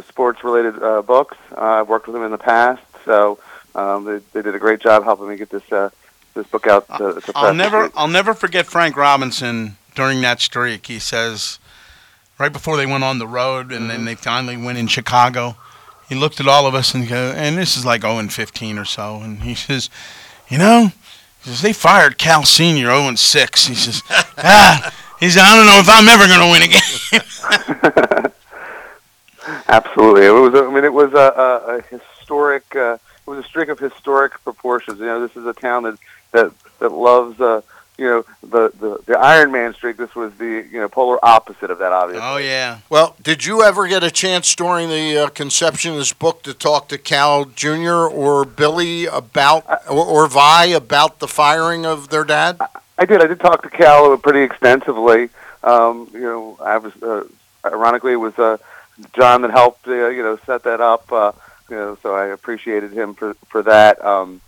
sports-related 0.07 0.81
uh, 0.81 1.01
books. 1.01 1.37
Uh, 1.55 1.61
I've 1.81 1.89
worked 1.89 2.07
with 2.07 2.13
them 2.13 2.23
in 2.23 2.31
the 2.31 2.37
past, 2.37 2.81
so 3.05 3.39
um, 3.75 4.05
they, 4.05 4.19
they 4.33 4.41
did 4.41 4.55
a 4.55 4.59
great 4.59 4.79
job 4.79 5.03
helping 5.03 5.27
me 5.29 5.35
get 5.35 5.49
this 5.49 5.69
uh, 5.71 5.89
this 6.33 6.47
book 6.47 6.67
out 6.67 6.87
to, 6.97 7.19
to. 7.21 7.31
I'll 7.35 7.53
never. 7.53 7.91
I'll 7.95 8.07
never 8.07 8.33
forget 8.33 8.65
Frank 8.65 8.95
Robinson 8.95 9.77
during 9.95 10.21
that 10.21 10.41
streak. 10.41 10.87
He 10.87 10.99
says 10.99 11.59
right 12.39 12.53
before 12.53 12.77
they 12.77 12.85
went 12.85 13.03
on 13.03 13.19
the 13.19 13.27
road 13.27 13.71
and 13.71 13.89
then 13.89 14.05
they 14.05 14.15
finally 14.15 14.57
went 14.57 14.77
in 14.77 14.87
Chicago. 14.87 15.57
He 16.07 16.15
looked 16.15 16.39
at 16.39 16.47
all 16.47 16.65
of 16.65 16.73
us 16.73 16.95
and 16.95 17.07
go, 17.07 17.33
and 17.35 17.57
this 17.57 17.77
is 17.77 17.85
like 17.85 18.01
0 18.01 18.17
and 18.17 18.33
15 18.33 18.79
or 18.79 18.85
so, 18.85 19.17
and 19.17 19.43
he 19.43 19.53
says, 19.53 19.91
you 20.47 20.57
know, 20.57 20.91
he 21.43 21.49
says 21.49 21.61
they 21.61 21.73
fired 21.73 22.17
Cal 22.17 22.45
Senior 22.45 22.87
0 22.87 23.09
and 23.09 23.19
6. 23.19 23.67
He 23.67 23.75
says, 23.75 24.01
ah, 24.09 24.91
he 25.19 25.29
said 25.29 25.43
I 25.43 25.55
don't 25.55 25.67
know 25.67 25.79
if 25.79 25.87
I'm 25.87 26.07
ever 26.07 26.25
going 26.27 26.39
to 26.39 26.51
win 26.51 26.63
again. 26.63 28.31
Absolutely, 29.67 30.25
it 30.25 30.31
was. 30.31 30.55
I 30.55 30.71
mean, 30.73 30.83
it 30.83 30.93
was 30.93 31.13
a, 31.13 31.17
a, 31.17 31.77
a 31.77 31.81
historic. 31.83 32.75
Uh, 32.75 32.97
was 33.29 33.45
a 33.45 33.47
streak 33.47 33.69
of 33.69 33.79
historic 33.79 34.43
proportions. 34.43 34.99
You 34.99 35.05
know, 35.05 35.25
this 35.25 35.37
is 35.37 35.45
a 35.45 35.53
town 35.53 35.83
that 35.83 35.97
that 36.31 36.51
that 36.79 36.91
loves. 36.91 37.39
Uh, 37.39 37.61
you 37.97 38.05
know 38.05 38.25
the, 38.41 38.71
the 38.79 38.97
the 39.05 39.19
Iron 39.19 39.51
Man 39.51 39.73
streak. 39.73 39.97
This 39.97 40.15
was 40.15 40.33
the 40.35 40.65
you 40.71 40.79
know 40.79 40.87
polar 40.87 41.19
opposite 41.23 41.69
of 41.69 41.79
that, 41.79 41.91
obviously. 41.91 42.25
Oh 42.25 42.37
yeah. 42.37 42.79
Well, 42.89 43.15
did 43.21 43.45
you 43.45 43.61
ever 43.61 43.87
get 43.87 44.03
a 44.03 44.09
chance 44.09 44.55
during 44.55 44.87
the 44.87 45.17
uh, 45.17 45.27
conception 45.27 45.91
of 45.91 45.97
this 45.97 46.13
book 46.13 46.41
to 46.43 46.53
talk 46.53 46.87
to 46.89 46.97
Cal 46.97 47.43
Jr. 47.43 48.07
or 48.07 48.45
Billy 48.45 49.05
about 49.05 49.65
or, 49.89 50.05
or 50.05 50.27
Vi 50.27 50.65
about 50.67 51.19
the 51.19 51.27
firing 51.27 51.85
of 51.85 52.07
their 52.07 52.23
dad? 52.23 52.57
I 52.97 53.05
did. 53.05 53.21
I 53.21 53.27
did 53.27 53.41
talk 53.41 53.63
to 53.63 53.69
Cal 53.69 54.17
pretty 54.17 54.43
extensively. 54.43 55.29
Um, 55.61 56.09
you 56.13 56.21
know, 56.21 56.57
I 56.61 56.77
was 56.77 56.93
uh, 57.03 57.25
ironically 57.65 58.13
it 58.13 58.17
was 58.17 58.37
uh, 58.39 58.57
John 59.13 59.41
that 59.41 59.51
helped 59.51 59.87
uh, 59.89 60.07
you 60.07 60.23
know 60.23 60.39
set 60.45 60.63
that 60.63 60.79
up. 60.79 61.11
Uh, 61.11 61.33
you 61.69 61.75
know, 61.75 61.97
so 62.01 62.15
I 62.15 62.27
appreciated 62.27 62.91
him 62.91 63.13
for 63.13 63.33
for 63.47 63.63
that. 63.63 64.03
Um, 64.03 64.41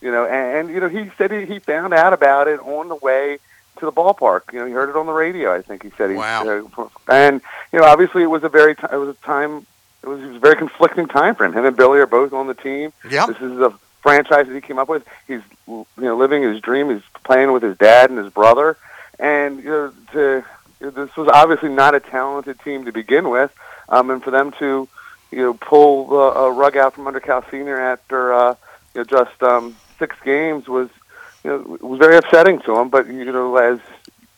you 0.00 0.10
know, 0.10 0.24
and, 0.24 0.56
and 0.56 0.74
you 0.74 0.80
know 0.80 0.88
he 0.88 1.10
said 1.18 1.30
he, 1.30 1.44
he 1.46 1.58
found 1.58 1.92
out 1.92 2.12
about 2.12 2.48
it 2.48 2.60
on 2.60 2.88
the 2.88 2.96
way 2.96 3.38
to 3.78 3.84
the 3.84 3.92
ballpark. 3.92 4.52
You 4.52 4.60
know, 4.60 4.66
he 4.66 4.72
heard 4.72 4.88
it 4.88 4.96
on 4.96 5.06
the 5.06 5.12
radio. 5.12 5.54
I 5.54 5.62
think 5.62 5.82
he 5.82 5.90
said 5.96 6.10
he. 6.10 6.16
Wow. 6.16 6.46
Uh, 6.76 6.88
and 7.08 7.40
you 7.72 7.78
know, 7.78 7.84
obviously 7.84 8.22
it 8.22 8.30
was 8.30 8.44
a 8.44 8.48
very 8.48 8.74
t- 8.74 8.86
it 8.90 8.96
was 8.96 9.08
a 9.08 9.14
time 9.24 9.66
it 10.02 10.08
was, 10.08 10.22
it 10.22 10.26
was 10.26 10.36
a 10.36 10.40
very 10.40 10.56
conflicting 10.56 11.08
time 11.08 11.34
for 11.34 11.44
him. 11.44 11.52
Him 11.52 11.64
and 11.64 11.76
Billy 11.76 11.98
are 11.98 12.06
both 12.06 12.32
on 12.32 12.46
the 12.46 12.54
team. 12.54 12.92
Yeah. 13.08 13.26
This 13.26 13.40
is 13.40 13.58
a 13.58 13.74
franchise 14.00 14.46
that 14.46 14.54
he 14.54 14.60
came 14.60 14.78
up 14.78 14.88
with. 14.88 15.04
He's 15.26 15.42
you 15.66 15.86
know 15.98 16.16
living 16.16 16.42
his 16.42 16.60
dream. 16.60 16.90
He's 16.90 17.02
playing 17.24 17.52
with 17.52 17.62
his 17.62 17.76
dad 17.76 18.10
and 18.10 18.18
his 18.18 18.32
brother, 18.32 18.76
and 19.18 19.62
you 19.62 19.70
know 19.70 19.92
to 20.12 20.44
you 20.80 20.86
know, 20.86 20.90
this 20.90 21.16
was 21.16 21.28
obviously 21.28 21.68
not 21.68 21.94
a 21.94 22.00
talented 22.00 22.58
team 22.60 22.86
to 22.86 22.92
begin 22.92 23.28
with, 23.28 23.52
um, 23.88 24.10
and 24.10 24.22
for 24.22 24.30
them 24.30 24.52
to 24.58 24.88
you 25.30 25.38
know 25.38 25.54
pull 25.54 26.08
the 26.08 26.40
uh, 26.40 26.48
rug 26.48 26.76
out 26.76 26.94
from 26.94 27.06
under 27.06 27.20
Cal 27.20 27.44
Senior 27.50 27.80
after 27.80 28.32
uh, 28.32 28.54
you 28.94 29.00
know 29.00 29.04
just 29.04 29.42
um, 29.42 29.76
six 29.98 30.16
games 30.24 30.68
was 30.68 30.88
you 31.44 31.50
know 31.50 31.78
was 31.80 31.98
very 31.98 32.16
upsetting 32.16 32.60
to 32.62 32.76
him. 32.78 32.88
But 32.88 33.06
you 33.06 33.24
know 33.24 33.56
as 33.56 33.80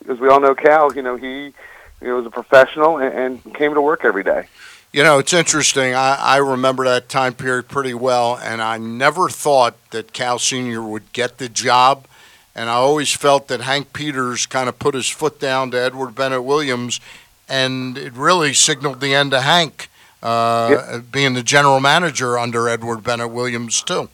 as 0.08 0.18
we 0.18 0.28
all 0.28 0.40
know, 0.40 0.54
Cal, 0.54 0.94
you 0.94 1.02
know 1.02 1.16
he 1.16 1.52
you 2.00 2.08
know 2.08 2.16
was 2.16 2.26
a 2.26 2.30
professional 2.30 2.98
and, 2.98 3.42
and 3.44 3.54
came 3.54 3.74
to 3.74 3.82
work 3.82 4.04
every 4.04 4.24
day. 4.24 4.46
You 4.92 5.02
know, 5.02 5.18
it's 5.18 5.32
interesting. 5.32 5.94
I, 5.94 6.16
I 6.20 6.36
remember 6.36 6.84
that 6.84 7.08
time 7.08 7.32
period 7.32 7.68
pretty 7.68 7.94
well, 7.94 8.36
and 8.36 8.60
I 8.60 8.76
never 8.76 9.30
thought 9.30 9.74
that 9.90 10.12
Cal 10.12 10.38
Sr. 10.38 10.82
would 10.82 11.10
get 11.14 11.38
the 11.38 11.48
job. 11.48 12.06
And 12.54 12.68
I 12.68 12.74
always 12.74 13.10
felt 13.10 13.48
that 13.48 13.62
Hank 13.62 13.94
Peters 13.94 14.44
kind 14.44 14.68
of 14.68 14.78
put 14.78 14.94
his 14.94 15.08
foot 15.08 15.40
down 15.40 15.70
to 15.70 15.80
Edward 15.80 16.14
Bennett 16.14 16.44
Williams, 16.44 17.00
and 17.48 17.96
it 17.96 18.12
really 18.12 18.52
signaled 18.52 19.00
the 19.00 19.14
end 19.14 19.32
of 19.32 19.42
Hank 19.44 19.88
uh, 20.22 21.00
being 21.10 21.34
the 21.34 21.42
general 21.42 21.80
manager 21.80 22.38
under 22.38 22.68
Edward 22.68 23.02
Bennett 23.02 23.30
Williams, 23.30 23.82
too. 23.82 24.08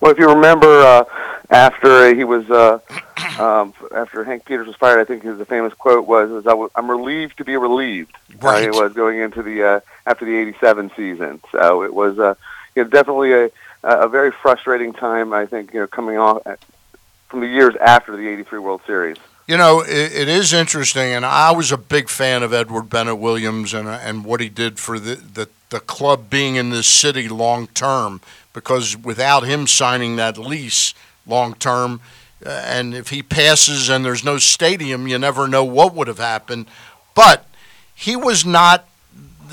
Well, 0.00 0.12
if 0.12 0.18
you 0.18 0.28
remember, 0.28 0.68
uh, 0.68 1.04
after 1.50 2.14
he 2.14 2.24
was, 2.24 2.48
uh, 2.50 2.78
um, 3.38 3.74
after 3.94 4.22
Hank 4.24 4.44
Peters 4.44 4.66
was 4.66 4.76
fired, 4.76 5.00
I 5.00 5.04
think 5.04 5.22
his 5.22 5.44
famous 5.46 5.74
quote 5.74 6.06
was, 6.06 6.30
was 6.30 6.46
I 6.46 6.50
w- 6.50 6.70
"I'm 6.76 6.90
relieved 6.90 7.38
to 7.38 7.44
be 7.44 7.56
relieved." 7.56 8.16
Uh, 8.68 8.76
it 8.76 8.80
was 8.80 8.92
going 8.92 9.18
into 9.18 9.42
the 9.42 9.64
uh, 9.64 9.80
after 10.06 10.24
the 10.24 10.36
'87 10.36 10.92
season, 10.96 11.40
so 11.50 11.82
it 11.82 11.92
was, 11.92 12.18
uh, 12.18 12.34
you 12.76 12.84
know, 12.84 12.90
definitely 12.90 13.32
a 13.32 13.50
a 13.82 14.08
very 14.08 14.30
frustrating 14.30 14.92
time. 14.92 15.32
I 15.32 15.46
think 15.46 15.72
you 15.72 15.80
know 15.80 15.86
coming 15.86 16.18
off 16.18 16.46
uh, 16.46 16.56
from 17.28 17.40
the 17.40 17.46
years 17.48 17.74
after 17.76 18.16
the 18.16 18.28
'83 18.28 18.58
World 18.58 18.82
Series. 18.86 19.16
You 19.48 19.56
know, 19.56 19.80
it, 19.80 20.12
it 20.12 20.28
is 20.28 20.52
interesting, 20.52 21.14
and 21.14 21.24
I 21.24 21.52
was 21.52 21.72
a 21.72 21.78
big 21.78 22.10
fan 22.10 22.42
of 22.42 22.52
Edward 22.52 22.90
Bennett 22.90 23.16
Williams 23.16 23.72
and 23.72 23.88
and 23.88 24.22
what 24.22 24.40
he 24.40 24.50
did 24.50 24.78
for 24.78 24.98
the, 24.98 25.14
the, 25.14 25.48
the 25.70 25.80
club 25.80 26.28
being 26.28 26.56
in 26.56 26.68
this 26.68 26.86
city 26.86 27.30
long 27.30 27.66
term. 27.68 28.20
Because 28.52 28.94
without 28.94 29.44
him 29.44 29.66
signing 29.66 30.16
that 30.16 30.36
lease 30.36 30.92
long 31.26 31.54
term, 31.54 32.02
uh, 32.44 32.50
and 32.50 32.94
if 32.94 33.08
he 33.08 33.22
passes 33.22 33.88
and 33.88 34.04
there's 34.04 34.22
no 34.22 34.36
stadium, 34.36 35.08
you 35.08 35.18
never 35.18 35.48
know 35.48 35.64
what 35.64 35.94
would 35.94 36.08
have 36.08 36.18
happened. 36.18 36.66
But 37.14 37.46
he 37.94 38.16
was 38.16 38.44
not 38.44 38.86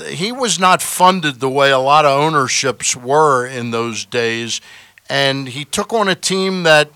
he 0.08 0.30
was 0.30 0.60
not 0.60 0.82
funded 0.82 1.40
the 1.40 1.48
way 1.48 1.70
a 1.70 1.78
lot 1.78 2.04
of 2.04 2.20
ownerships 2.20 2.94
were 2.94 3.46
in 3.46 3.70
those 3.70 4.04
days, 4.04 4.60
and 5.08 5.48
he 5.48 5.64
took 5.64 5.94
on 5.94 6.06
a 6.06 6.14
team 6.14 6.64
that 6.64 6.90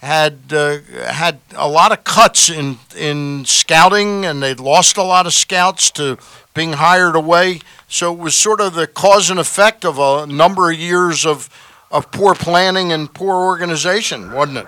had 0.00 0.38
uh, 0.50 0.78
had 1.06 1.40
a 1.54 1.68
lot 1.68 1.92
of 1.92 2.04
cuts 2.04 2.48
in 2.48 2.78
in 2.96 3.44
scouting, 3.44 4.24
and 4.24 4.42
they'd 4.42 4.60
lost 4.60 4.96
a 4.96 5.02
lot 5.02 5.26
of 5.26 5.34
scouts 5.34 5.90
to 5.92 6.18
being 6.54 6.74
hired 6.74 7.14
away. 7.14 7.60
So 7.86 8.12
it 8.12 8.18
was 8.18 8.34
sort 8.34 8.60
of 8.60 8.74
the 8.74 8.86
cause 8.86 9.30
and 9.30 9.38
effect 9.38 9.84
of 9.84 9.98
a 9.98 10.26
number 10.26 10.70
of 10.70 10.78
years 10.78 11.26
of 11.26 11.50
of 11.90 12.10
poor 12.10 12.34
planning 12.34 12.92
and 12.92 13.12
poor 13.12 13.34
organization, 13.36 14.32
wasn't 14.32 14.58
it? 14.58 14.66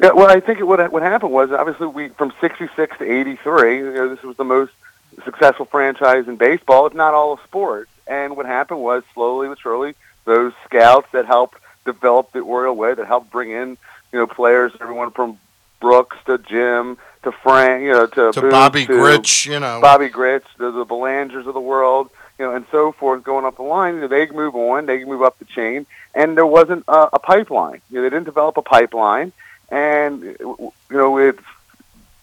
Yeah, 0.00 0.12
well, 0.12 0.30
I 0.30 0.40
think 0.40 0.60
it, 0.60 0.64
what 0.64 0.90
what 0.90 1.02
happened 1.02 1.32
was 1.32 1.52
obviously 1.52 1.86
we 1.86 2.08
from 2.08 2.32
'66 2.40 2.98
to 2.98 3.04
'83. 3.04 3.76
You 3.76 3.92
know, 3.92 4.08
this 4.08 4.22
was 4.22 4.36
the 4.36 4.44
most 4.44 4.72
successful 5.24 5.66
franchise 5.66 6.26
in 6.26 6.36
baseball, 6.36 6.86
if 6.86 6.94
not 6.94 7.12
all 7.12 7.34
of 7.34 7.40
sports. 7.40 7.90
And 8.06 8.34
what 8.36 8.46
happened 8.46 8.80
was 8.80 9.02
slowly 9.12 9.48
but 9.48 9.58
surely, 9.58 9.94
those 10.24 10.54
scouts 10.64 11.06
that 11.12 11.26
helped 11.26 11.58
develop 11.84 12.32
the 12.32 12.40
Oriole 12.40 12.74
way, 12.74 12.94
that 12.94 13.06
helped 13.06 13.30
bring 13.30 13.50
in 13.50 13.76
you 14.12 14.18
know 14.18 14.26
players, 14.26 14.72
everyone 14.80 15.10
from 15.10 15.38
Brooks 15.80 16.16
to 16.26 16.38
Jim 16.38 16.98
to 17.22 17.32
Frank, 17.32 17.82
you 17.82 17.92
know 17.92 18.06
to, 18.06 18.32
To 18.32 18.40
Boog, 18.40 18.50
Bobby 18.50 18.86
to 18.86 18.92
Grich, 18.92 19.46
you 19.46 19.60
know. 19.60 19.80
Bobby 19.80 20.08
Grich, 20.08 20.44
the, 20.58 20.70
the 20.70 20.86
Belangers 20.86 21.46
of 21.46 21.54
the 21.54 21.60
world, 21.60 22.10
you 22.38 22.44
know, 22.44 22.54
and 22.54 22.64
so 22.70 22.92
forth, 22.92 23.22
going 23.22 23.44
up 23.44 23.56
the 23.56 23.62
line. 23.62 23.96
You 23.96 24.00
know, 24.02 24.08
they 24.08 24.26
move 24.26 24.54
on, 24.54 24.86
they 24.86 24.98
can 24.98 25.08
move 25.08 25.22
up 25.22 25.38
the 25.38 25.44
chain, 25.44 25.86
and 26.14 26.36
there 26.36 26.46
wasn't 26.46 26.84
a, 26.88 27.10
a 27.14 27.18
pipeline. 27.18 27.80
You 27.90 27.96
know, 27.96 28.02
they 28.02 28.10
didn't 28.10 28.24
develop 28.24 28.56
a 28.56 28.62
pipeline, 28.62 29.32
and 29.70 30.22
you 30.22 30.72
know, 30.90 31.18
it 31.18 31.38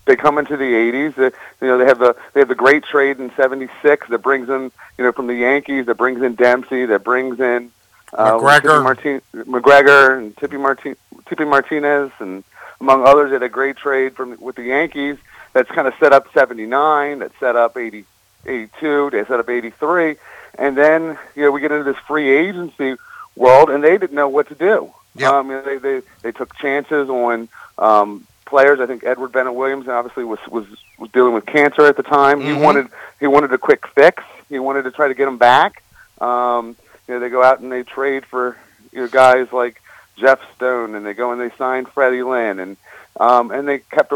they 0.05 0.15
come 0.15 0.37
into 0.37 0.55
the 0.57 0.63
80s. 0.63 1.17
Uh, 1.17 1.31
you 1.61 1.67
know, 1.67 1.77
they 1.77 1.85
have 1.85 1.99
the 1.99 2.15
they 2.33 2.39
have 2.39 2.47
the 2.47 2.55
great 2.55 2.83
trade 2.83 3.19
in 3.19 3.31
'76 3.35 4.07
that 4.07 4.19
brings 4.19 4.49
in 4.49 4.71
you 4.97 5.03
know 5.03 5.11
from 5.11 5.27
the 5.27 5.35
Yankees 5.35 5.85
that 5.85 5.95
brings 5.95 6.21
in 6.21 6.35
Dempsey 6.35 6.85
that 6.85 7.03
brings 7.03 7.39
in 7.39 7.71
uh, 8.13 8.33
McGregor. 8.37 8.83
Martin- 8.83 9.21
McGregor 9.35 10.17
and 10.17 10.35
Tippy 10.37 10.57
Martin 10.57 10.95
Tippy 11.27 11.45
Martinez 11.45 12.11
and 12.19 12.43
among 12.79 13.05
others. 13.05 13.31
Had 13.31 13.43
a 13.43 13.49
great 13.49 13.77
trade 13.77 14.15
from 14.15 14.37
with 14.39 14.55
the 14.55 14.63
Yankees 14.63 15.17
that's 15.53 15.69
kind 15.71 15.87
of 15.87 15.93
set 15.99 16.13
up 16.13 16.31
'79, 16.33 17.19
that 17.19 17.31
set 17.39 17.55
up 17.55 17.75
80, 17.77 18.05
82, 18.45 19.09
they 19.11 19.25
set 19.25 19.39
up 19.39 19.49
83, 19.49 20.15
and 20.57 20.77
then 20.77 21.17
you 21.35 21.43
know 21.43 21.51
we 21.51 21.61
get 21.61 21.71
into 21.71 21.83
this 21.83 22.01
free 22.07 22.29
agency 22.29 22.95
world, 23.35 23.69
and 23.69 23.83
they 23.83 23.97
didn't 23.97 24.13
know 24.15 24.29
what 24.29 24.47
to 24.49 24.55
do. 24.55 24.91
Um, 25.25 25.49
you 25.49 25.55
know, 25.55 25.61
they, 25.63 25.77
they 25.77 26.01
they 26.21 26.31
took 26.31 26.55
chances 26.57 27.09
on 27.09 27.49
um, 27.79 28.25
players. 28.45 28.79
I 28.79 28.85
think 28.85 29.03
Edward 29.03 29.31
Bennett 29.31 29.55
Williams 29.55 29.87
obviously 29.87 30.23
was 30.23 30.39
was 30.49 30.65
was 30.99 31.09
dealing 31.11 31.33
with 31.33 31.45
cancer 31.45 31.85
at 31.87 31.97
the 31.97 32.03
time. 32.03 32.39
He 32.39 32.49
Mhm. 32.49 32.61
wanted 32.61 32.87
he 33.19 33.27
wanted 33.27 33.51
a 33.51 33.57
quick 33.57 33.87
fix. 33.87 34.23
He 34.47 34.59
wanted 34.59 34.83
to 34.83 34.91
try 34.91 35.07
to 35.07 35.13
get 35.15 35.27
him 35.27 35.37
back. 35.37 35.81
Um, 36.21 36.75
you 37.07 37.13
know, 37.13 37.19
they 37.19 37.29
go 37.29 37.43
out 37.43 37.59
and 37.59 37.71
they 37.71 37.83
trade 37.83 38.25
for 38.25 38.57
you 38.91 39.01
know 39.01 39.07
guys 39.07 39.51
like 39.51 39.81
Jeff 40.17 40.39
Stone, 40.55 40.95
and 40.95 41.05
they 41.05 41.13
go 41.13 41.31
and 41.31 41.39
they 41.39 41.55
sign 41.57 41.85
Freddie 41.85 42.23
Lynn, 42.23 42.59
and 42.59 42.77
um, 43.19 43.51
and 43.51 43.67
they 43.67 43.79
kept 43.79 44.13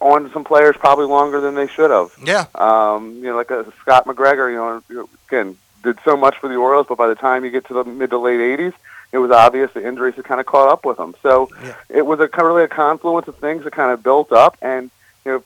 on 0.00 0.24
to 0.24 0.32
some 0.32 0.44
players 0.44 0.76
probably 0.76 1.06
longer 1.06 1.40
than 1.40 1.54
they 1.54 1.66
should 1.66 1.90
have. 1.90 2.12
Yeah. 2.22 2.46
Um, 2.54 3.16
you 3.16 3.24
know, 3.24 3.36
like 3.36 3.50
a 3.50 3.70
Scott 3.80 4.06
McGregor. 4.06 4.50
You 4.50 4.92
know, 4.92 5.08
again 5.28 5.56
did 5.82 5.98
so 6.04 6.16
much 6.16 6.36
for 6.38 6.48
the 6.48 6.56
Orioles, 6.56 6.86
but 6.88 6.98
by 6.98 7.06
the 7.06 7.14
time 7.14 7.44
you 7.44 7.50
get 7.50 7.66
to 7.66 7.74
the 7.74 7.84
mid 7.84 8.10
to 8.10 8.18
late 8.18 8.40
'80s, 8.40 8.74
it 9.12 9.18
was 9.18 9.30
obvious 9.30 9.72
the 9.72 9.86
injuries 9.86 10.14
had 10.16 10.24
kind 10.24 10.40
of 10.40 10.46
caught 10.46 10.68
up 10.68 10.84
with 10.84 10.98
him. 10.98 11.14
So 11.22 11.48
it 11.88 12.04
was 12.04 12.20
a 12.20 12.28
kind 12.28 12.46
of 12.46 12.54
really 12.54 12.64
a 12.64 12.68
confluence 12.68 13.28
of 13.28 13.36
things 13.38 13.64
that 13.64 13.72
kind 13.72 13.92
of 13.92 14.02
built 14.02 14.32
up, 14.32 14.56
and 14.60 14.90
you 15.24 15.32
know, 15.32 15.42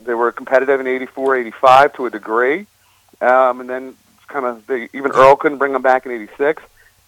they 0.00 0.14
were 0.14 0.32
competitive 0.32 0.80
in 0.80 0.86
'84, 0.86 1.36
'85 1.36 1.92
to 1.94 2.06
a 2.06 2.10
degree, 2.10 2.66
um, 3.20 3.60
and 3.60 3.68
then 3.68 3.96
kind 4.28 4.44
of 4.46 4.66
they, 4.66 4.88
even 4.92 5.10
Earl 5.12 5.36
couldn't 5.36 5.58
bring 5.58 5.72
them 5.72 5.82
back 5.82 6.06
in 6.06 6.12
'86. 6.12 6.62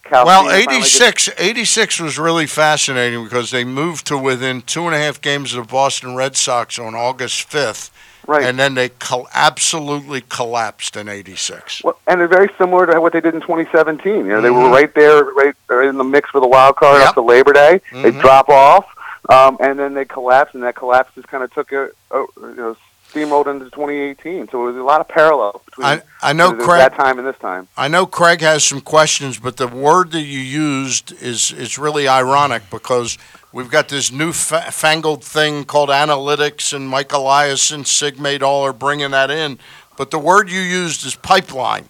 Cal 0.04 0.24
Well, 0.24 0.42
Senior 0.48 0.64
finally 0.64 0.76
86, 0.78 1.28
86 1.36 2.00
was 2.00 2.18
really 2.18 2.46
fascinating 2.46 3.24
because 3.24 3.50
they 3.50 3.64
moved 3.64 4.06
to 4.06 4.16
within 4.16 4.62
two 4.62 4.86
and 4.86 4.94
a 4.94 4.98
half 4.98 5.20
games 5.20 5.52
of 5.54 5.66
the 5.66 5.70
Boston 5.70 6.14
Red 6.16 6.34
Sox 6.36 6.78
on 6.78 6.94
August 6.94 7.50
5th. 7.50 7.90
Right. 8.26 8.44
And 8.44 8.58
then 8.58 8.74
they 8.74 8.90
col- 8.90 9.28
absolutely 9.34 10.22
collapsed 10.28 10.96
in 10.96 11.08
86. 11.08 11.82
Well, 11.82 11.98
and 12.06 12.20
they're 12.20 12.28
very 12.28 12.50
similar 12.58 12.86
to 12.86 13.00
what 13.00 13.12
they 13.14 13.20
did 13.20 13.34
in 13.34 13.40
2017. 13.40 14.16
You 14.16 14.22
know, 14.24 14.40
they 14.42 14.50
were 14.50 14.60
Mhm. 14.64 14.72
right 14.72 14.94
there, 14.94 15.24
right 15.24 15.54
right 15.68 15.88
in 15.88 15.96
the 15.98 16.04
mix 16.04 16.28
for 16.30 16.40
the 16.40 16.46
wild 16.48 16.76
card 16.76 17.00
up 17.02 17.14
to 17.14 17.20
Labor 17.22 17.52
Day. 17.54 17.80
They 17.92 18.12
Mhm. 18.12 18.20
drop 18.20 18.48
off, 18.50 18.84
um, 19.30 19.56
and 19.60 19.78
then 19.78 19.94
they 19.94 20.04
collapse, 20.04 20.52
and 20.54 20.62
that 20.62 20.74
collapse 20.74 21.14
just 21.14 21.28
kind 21.28 21.42
of 21.42 21.52
took 21.54 21.72
a, 21.72 21.90
a 22.10 22.18
you 22.40 22.54
know 22.56 22.76
steamrolled 23.12 23.46
into 23.46 23.66
2018. 23.70 24.48
So 24.50 24.62
it 24.62 24.72
was 24.72 24.76
a 24.76 24.82
lot 24.82 25.00
of 25.00 25.08
parallels 25.08 25.60
between 25.64 25.86
I- 25.86 26.02
I 26.22 26.32
know 26.32 26.52
Craig- 26.52 26.78
that 26.80 26.96
time 26.96 27.18
and 27.18 27.26
this 27.26 27.36
time. 27.40 27.68
I 27.76 27.88
know 27.88 28.06
Craig 28.06 28.40
has 28.40 28.64
some 28.64 28.80
questions, 28.80 29.38
but 29.38 29.56
the 29.56 29.66
word 29.68 30.12
that 30.12 30.22
you 30.22 30.40
used 30.40 31.12
is 31.22 31.50
is 31.52 31.78
really 31.78 32.06
ironic 32.08 32.62
because 32.70 33.16
we've 33.52 33.70
got 33.70 33.88
this 33.88 34.10
new 34.12 34.32
fa- 34.32 34.70
fangled 34.70 35.24
thing 35.24 35.64
called 35.64 35.88
analytics, 35.88 36.72
and 36.72 36.88
Mike 36.88 37.12
Elias 37.12 37.70
and 37.70 37.86
Sig 37.86 38.16
Mejdal 38.18 38.62
are 38.62 38.72
bringing 38.72 39.10
that 39.12 39.30
in. 39.30 39.58
But 39.96 40.10
the 40.10 40.18
word 40.18 40.50
you 40.50 40.60
used 40.60 41.04
is 41.06 41.14
pipeline, 41.14 41.88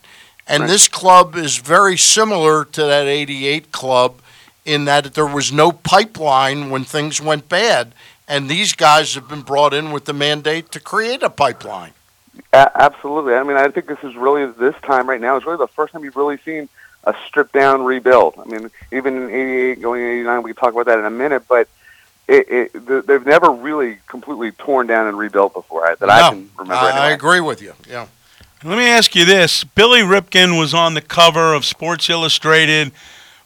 And 0.51 0.63
Right. 0.63 0.71
this 0.71 0.89
club 0.89 1.37
is 1.37 1.59
very 1.59 1.99
similar 1.99 2.65
to 2.65 2.85
that 2.85 3.07
88 3.07 3.71
club 3.71 4.15
in 4.65 4.87
that 4.87 5.13
there 5.13 5.27
was 5.27 5.53
no 5.53 5.73
pipeline 5.73 6.71
when 6.71 6.85
things 6.85 7.21
went 7.21 7.51
bad. 7.51 7.93
And 8.29 8.49
these 8.49 8.75
guys 8.75 9.15
have 9.15 9.29
been 9.29 9.43
brought 9.43 9.73
in 9.73 9.91
with 9.91 10.05
the 10.05 10.13
mandate 10.13 10.71
to 10.73 10.81
create 10.81 11.23
a 11.23 11.31
pipeline. 11.31 11.93
A- 12.53 12.71
absolutely. 12.75 13.35
I 13.35 13.43
mean, 13.43 13.57
I 13.57 13.69
think 13.69 13.87
this 13.87 13.99
is 14.03 14.15
really 14.15 14.47
this 14.47 14.75
time 14.83 15.09
right 15.09 15.21
now 15.21 15.37
is 15.37 15.47
really 15.47 15.57
the 15.57 15.67
first 15.67 15.93
time 15.93 16.05
you've 16.05 16.17
really 16.17 16.39
seen 16.45 16.69
a 17.05 17.15
stripped 17.27 17.55
down 17.55 17.85
rebuild. 17.85 18.35
I 18.39 18.45
mean, 18.45 18.71
even 18.93 19.17
in 19.17 19.31
'88, 19.31 19.81
going 19.81 20.03
in 20.03 20.11
'89, 20.11 20.43
we 20.43 20.53
can 20.53 20.57
talk 20.61 20.75
about 20.75 20.87
that 20.87 20.99
in 20.99 21.05
a 21.05 21.11
minute, 21.11 21.45
but. 21.49 21.69
It, 22.31 22.75
it, 22.75 23.07
they've 23.07 23.25
never 23.25 23.51
really 23.51 24.01
completely 24.07 24.53
torn 24.53 24.87
down 24.87 25.07
and 25.07 25.17
rebuilt 25.17 25.55
before 25.55 25.87
I, 25.87 25.95
that 25.95 26.11
I 26.11 26.29
can 26.29 26.51
remember. 26.59 26.75
I, 26.75 27.09
I 27.09 27.11
agree 27.13 27.41
with 27.41 27.63
you. 27.63 27.73
Yeah. 27.89 28.07
Let 28.63 28.77
me 28.77 28.87
ask 28.87 29.15
you 29.15 29.25
this: 29.25 29.65
Billy 29.65 30.01
Ripken 30.01 30.59
was 30.59 30.75
on 30.75 30.93
the 30.93 31.01
cover 31.01 31.55
of 31.55 31.65
Sports 31.65 32.11
Illustrated 32.11 32.93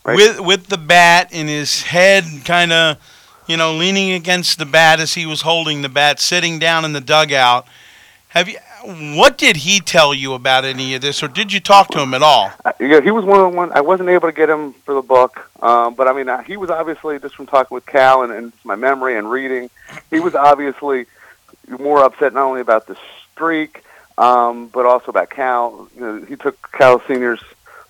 with 0.04 0.40
with 0.40 0.66
the 0.66 0.78
bat 0.78 1.32
in 1.32 1.46
his 1.46 1.82
head, 1.82 2.24
kind 2.44 2.72
of, 2.72 2.96
you 3.47 3.56
know, 3.56 3.74
leaning 3.74 4.12
against 4.12 4.59
the 4.59 4.66
bat 4.66 5.01
as 5.01 5.14
he 5.14 5.27
was 5.27 5.43
holding 5.43 5.82
the 5.82 5.89
bat, 5.89 6.20
sitting 6.20 6.59
down 6.59 6.85
in 6.85 6.93
the 6.93 7.01
dugout. 7.01 7.66
Have 8.28 8.48
you? 8.48 8.59
What 8.85 9.39
did 9.39 9.59
he 9.59 9.78
tell 9.78 10.12
you 10.12 10.35
about 10.35 10.64
any 10.64 10.94
of 10.94 11.02
this, 11.02 11.23
or 11.23 11.28
did 11.28 11.52
you 11.52 11.60
talk 11.60 11.89
to 11.90 12.01
him 12.01 12.14
at 12.14 12.23
all? 12.23 12.51
Uh, 12.64 12.73
yeah, 12.81 13.01
he 13.01 13.12
was 13.12 13.24
one 13.24 13.39
of 13.39 13.52
the 13.52 13.56
one. 13.56 13.70
I 13.73 13.81
wasn't 13.81 14.09
able 14.09 14.28
to 14.28 14.32
get 14.32 14.51
him 14.51 14.73
for 14.73 14.93
the 14.94 15.02
book, 15.02 15.48
um, 15.62 15.94
but 15.94 16.09
I 16.09 16.12
mean, 16.12 16.28
uh, 16.28 16.43
he 16.43 16.56
was 16.56 16.69
obviously 16.69 17.19
just 17.20 17.36
from 17.36 17.47
talking 17.47 17.74
with 17.74 17.86
Cal 17.86 18.23
and, 18.23 18.32
and 18.32 18.52
my 18.64 18.74
memory 18.74 19.16
and 19.16 19.31
reading. 19.31 19.70
He 20.10 20.19
was 20.19 20.35
obviously 20.35 21.06
more 21.69 22.02
upset 22.02 22.35
not 22.35 22.44
only 22.44 22.60
about 22.60 22.89
the 22.89 22.97
streak, 23.32 23.85
um, 24.19 24.66
but 24.69 24.85
also 24.85 25.10
about 25.10 25.31
Cal. 25.31 25.89
You 25.94 26.01
know, 26.01 26.24
he 26.24 26.35
took 26.35 26.73
Cal 26.73 27.01
Senior's 27.06 27.43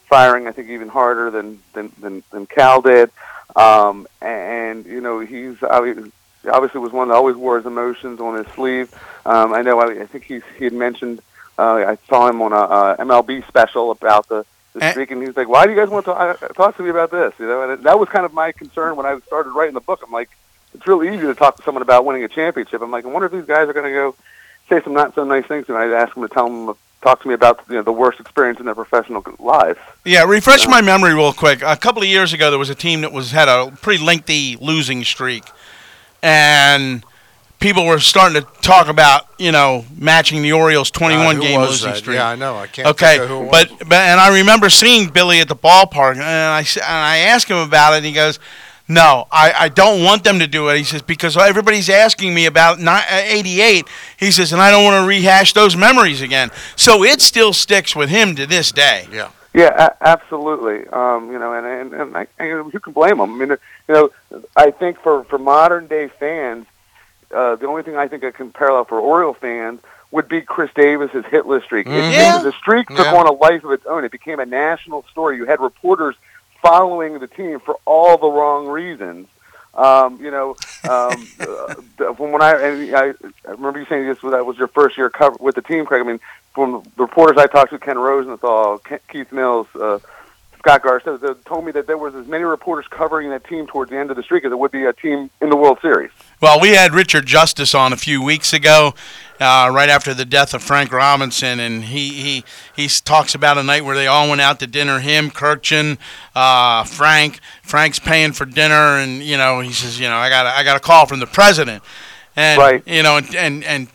firing, 0.08 0.46
I 0.46 0.52
think, 0.52 0.68
even 0.68 0.88
harder 0.88 1.30
than 1.30 1.62
than 1.72 1.90
than, 2.00 2.22
than 2.30 2.46
Cal 2.46 2.82
did. 2.82 3.10
Um, 3.56 4.06
and 4.20 4.86
you 4.86 5.00
know, 5.00 5.20
he's 5.20 5.62
obviously 5.62 6.80
was 6.80 6.92
one 6.92 7.08
that 7.08 7.14
always 7.14 7.36
wore 7.36 7.56
his 7.56 7.66
emotions 7.66 8.20
on 8.20 8.36
his 8.42 8.46
sleeve. 8.54 8.92
Um, 9.24 9.52
I 9.52 9.62
know. 9.62 9.80
I, 9.80 10.02
I 10.02 10.06
think 10.06 10.24
he's 10.24 10.42
he 10.58 10.64
had 10.64 10.72
mentioned. 10.72 11.20
Uh, 11.58 11.84
I 11.86 11.98
saw 12.08 12.28
him 12.28 12.40
on 12.40 12.52
a, 12.52 12.56
uh 12.56 12.96
MLB 12.96 13.46
special 13.46 13.90
about 13.90 14.26
the, 14.28 14.46
the 14.72 14.90
streak, 14.90 15.10
and 15.10 15.20
he 15.20 15.26
was 15.26 15.36
like, 15.36 15.48
"Why 15.48 15.66
do 15.66 15.72
you 15.72 15.78
guys 15.78 15.90
want 15.90 16.06
to 16.06 16.12
talk, 16.12 16.42
uh, 16.42 16.48
talk 16.48 16.76
to 16.78 16.82
me 16.82 16.88
about 16.88 17.10
this?" 17.10 17.34
You 17.38 17.46
know, 17.46 17.70
and 17.70 17.84
that 17.84 17.98
was 17.98 18.08
kind 18.08 18.24
of 18.24 18.32
my 18.32 18.52
concern 18.52 18.96
when 18.96 19.06
I 19.06 19.18
started 19.26 19.50
writing 19.50 19.74
the 19.74 19.80
book. 19.80 20.00
I'm 20.04 20.12
like, 20.12 20.30
it's 20.74 20.86
really 20.86 21.08
easy 21.08 21.26
to 21.26 21.34
talk 21.34 21.56
to 21.56 21.62
someone 21.62 21.82
about 21.82 22.04
winning 22.04 22.24
a 22.24 22.28
championship. 22.28 22.80
I'm 22.80 22.90
like, 22.90 23.04
I 23.04 23.08
wonder 23.08 23.26
if 23.26 23.32
these 23.32 23.44
guys 23.44 23.68
are 23.68 23.74
going 23.74 23.86
to 23.86 23.92
go 23.92 24.14
say 24.68 24.82
some 24.82 24.94
not 24.94 25.14
so 25.14 25.24
nice 25.24 25.44
things 25.46 25.66
to 25.66 25.72
me. 25.72 25.78
I 25.78 25.86
ask 25.92 26.14
them 26.14 26.26
to 26.26 26.32
tell 26.32 26.48
them 26.48 26.74
talk 27.02 27.20
to 27.22 27.28
me 27.28 27.34
about 27.34 27.60
you 27.68 27.74
know 27.76 27.82
the 27.82 27.92
worst 27.92 28.20
experience 28.20 28.58
in 28.60 28.66
their 28.66 28.74
professional 28.74 29.22
lives. 29.38 29.78
Yeah, 30.04 30.24
refresh 30.24 30.66
my 30.66 30.80
memory 30.80 31.14
real 31.14 31.32
quick. 31.32 31.62
A 31.62 31.76
couple 31.76 32.02
of 32.02 32.08
years 32.08 32.32
ago, 32.32 32.50
there 32.50 32.58
was 32.58 32.70
a 32.70 32.74
team 32.74 33.00
that 33.02 33.12
was 33.12 33.32
had 33.32 33.48
a 33.48 33.70
pretty 33.82 34.02
lengthy 34.02 34.56
losing 34.56 35.04
streak, 35.04 35.44
and 36.22 37.04
people 37.60 37.86
were 37.86 37.98
starting 38.00 38.40
to 38.42 38.48
talk 38.62 38.88
about 38.88 39.26
you 39.38 39.52
know 39.52 39.84
matching 39.96 40.42
the 40.42 40.52
Orioles' 40.52 40.90
21 40.90 41.36
Uh, 41.36 41.40
game 41.40 41.60
was 41.60 41.70
losing 41.70 41.90
that? 41.90 41.98
streak. 41.98 42.16
Yeah, 42.16 42.28
I 42.28 42.34
know. 42.36 42.56
I 42.56 42.66
can't 42.66 42.88
Okay, 42.88 43.18
think 43.18 43.22
of 43.24 43.28
who 43.28 43.42
it 43.44 43.50
but 43.50 43.68
but 43.88 43.98
and 43.98 44.20
I 44.20 44.38
remember 44.38 44.70
seeing 44.70 45.08
Billy 45.08 45.40
at 45.40 45.48
the 45.48 45.56
ballpark, 45.56 46.14
and 46.14 46.22
I 46.22 46.60
s- 46.60 46.76
and 46.76 46.84
I 46.86 47.18
asked 47.18 47.48
him 47.48 47.58
about 47.58 47.94
it, 47.94 47.98
and 47.98 48.06
he 48.06 48.12
goes. 48.12 48.38
No, 48.92 49.26
I, 49.30 49.52
I 49.56 49.68
don't 49.68 50.02
want 50.04 50.24
them 50.24 50.38
to 50.40 50.46
do 50.46 50.68
it. 50.68 50.76
He 50.78 50.84
says 50.84 51.02
because 51.02 51.36
everybody's 51.36 51.88
asking 51.88 52.34
me 52.34 52.46
about 52.46 52.78
uh, 52.82 53.00
88. 53.10 53.86
He 54.18 54.30
says, 54.30 54.52
and 54.52 54.60
I 54.60 54.70
don't 54.70 54.84
want 54.84 55.02
to 55.02 55.06
rehash 55.08 55.52
those 55.54 55.76
memories 55.76 56.20
again. 56.20 56.50
So 56.76 57.02
it 57.04 57.20
still 57.20 57.52
sticks 57.52 57.96
with 57.96 58.10
him 58.10 58.34
to 58.36 58.46
this 58.46 58.70
day. 58.72 59.06
Yeah. 59.10 59.30
Yeah, 59.54 59.88
a- 59.88 60.08
absolutely. 60.08 60.86
Um, 60.88 61.30
you 61.30 61.38
know, 61.38 61.52
and 61.52 61.66
and, 61.66 62.00
and 62.00 62.16
I, 62.16 62.26
and 62.38 62.72
who 62.72 62.80
can 62.80 62.92
blame 62.94 63.18
them? 63.18 63.32
I 63.34 63.36
mean, 63.46 63.48
you 63.50 63.94
know, 63.94 64.10
I 64.56 64.70
think 64.70 64.98
for 65.00 65.24
for 65.24 65.38
modern 65.38 65.86
day 65.86 66.08
fans, 66.08 66.66
uh, 67.34 67.56
the 67.56 67.66
only 67.66 67.82
thing 67.82 67.96
I 67.96 68.08
think 68.08 68.24
I 68.24 68.30
can 68.30 68.50
parallel 68.50 68.84
for 68.86 68.98
Oriole 68.98 69.34
fans 69.34 69.80
would 70.10 70.26
be 70.28 70.40
Chris 70.40 70.70
Davis's 70.74 71.24
hitless 71.26 71.64
streak. 71.64 71.86
It- 71.86 71.90
Mhm. 71.90 72.40
it- 72.40 72.44
the 72.44 72.52
streak 72.52 72.88
took 72.88 72.98
Yeah. 73.06 73.14
on 73.14 73.26
a 73.26 73.32
life 73.32 73.62
of 73.64 73.72
its 73.72 73.84
own. 73.86 74.04
It 74.04 74.10
became 74.12 74.40
a 74.40 74.46
national 74.46 75.04
story. 75.10 75.36
You 75.36 75.44
had 75.46 75.60
reporters 75.60 76.14
following 76.62 77.18
the 77.18 77.26
team 77.26 77.60
for 77.60 77.76
all 77.84 78.16
the 78.16 78.28
wrong 78.28 78.66
reasons. 78.68 79.28
Um, 79.74 80.22
you 80.22 80.30
know, 80.30 80.50
um, 80.88 81.28
uh, 81.40 81.74
from 82.14 82.32
when 82.32 82.42
I, 82.42 82.52
and 82.60 82.96
I, 82.96 83.14
I 83.46 83.50
remember 83.50 83.80
you 83.80 83.86
saying 83.86 84.06
this 84.06 84.22
was 84.22 84.32
that 84.32 84.46
was 84.46 84.56
your 84.56 84.68
first 84.68 84.96
year 84.96 85.10
cover 85.10 85.36
with 85.40 85.54
the 85.54 85.62
team, 85.62 85.84
Craig. 85.84 86.02
I 86.02 86.04
mean, 86.04 86.20
from 86.54 86.82
the 86.96 87.02
reporters 87.02 87.38
I 87.38 87.46
talked 87.46 87.70
to, 87.72 87.78
Ken 87.78 87.98
Rosenthal, 87.98 88.78
Ken, 88.78 89.00
Keith 89.08 89.32
Mills, 89.32 89.66
uh, 89.74 89.98
Scott 90.62 90.82
Garceau, 90.84 91.18
they 91.18 91.32
told 91.44 91.64
me 91.64 91.72
that 91.72 91.88
there 91.88 91.98
was 91.98 92.14
as 92.14 92.26
many 92.26 92.44
reporters 92.44 92.86
covering 92.88 93.30
that 93.30 93.44
team 93.44 93.66
towards 93.66 93.90
the 93.90 93.96
end 93.96 94.10
of 94.10 94.16
the 94.16 94.22
streak 94.22 94.44
as 94.44 94.50
there 94.50 94.56
would 94.56 94.70
be 94.70 94.84
a 94.84 94.92
team 94.92 95.28
in 95.40 95.50
the 95.50 95.56
World 95.56 95.78
Series. 95.82 96.10
Well, 96.40 96.60
we 96.60 96.70
had 96.70 96.94
Richard 96.94 97.26
Justice 97.26 97.74
on 97.74 97.92
a 97.92 97.96
few 97.96 98.22
weeks 98.22 98.52
ago, 98.52 98.94
uh, 99.42 99.68
right 99.70 99.88
after 99.88 100.14
the 100.14 100.24
death 100.24 100.54
of 100.54 100.62
Frank 100.62 100.92
Robinson, 100.92 101.58
and 101.60 101.84
he, 101.84 102.10
he 102.10 102.44
he 102.76 102.88
talks 102.88 103.34
about 103.34 103.58
a 103.58 103.62
night 103.62 103.84
where 103.84 103.96
they 103.96 104.06
all 104.06 104.28
went 104.28 104.40
out 104.40 104.60
to 104.60 104.66
dinner. 104.66 105.00
Him, 105.00 105.30
Kurkjian, 105.30 105.98
uh, 106.34 106.84
Frank. 106.84 107.40
Frank's 107.62 107.98
paying 107.98 108.32
for 108.32 108.44
dinner, 108.44 108.98
and 108.98 109.22
you 109.22 109.36
know 109.36 109.60
he 109.60 109.72
says, 109.72 109.98
you 109.98 110.08
know, 110.08 110.16
I 110.16 110.28
got 110.28 110.46
a, 110.46 110.50
I 110.50 110.62
got 110.62 110.76
a 110.76 110.80
call 110.80 111.06
from 111.06 111.20
the 111.20 111.26
president, 111.26 111.82
and 112.36 112.58
Right. 112.58 112.82
you 112.86 113.02
know, 113.02 113.16
and 113.18 113.34
and 113.34 113.64
and 113.64 113.88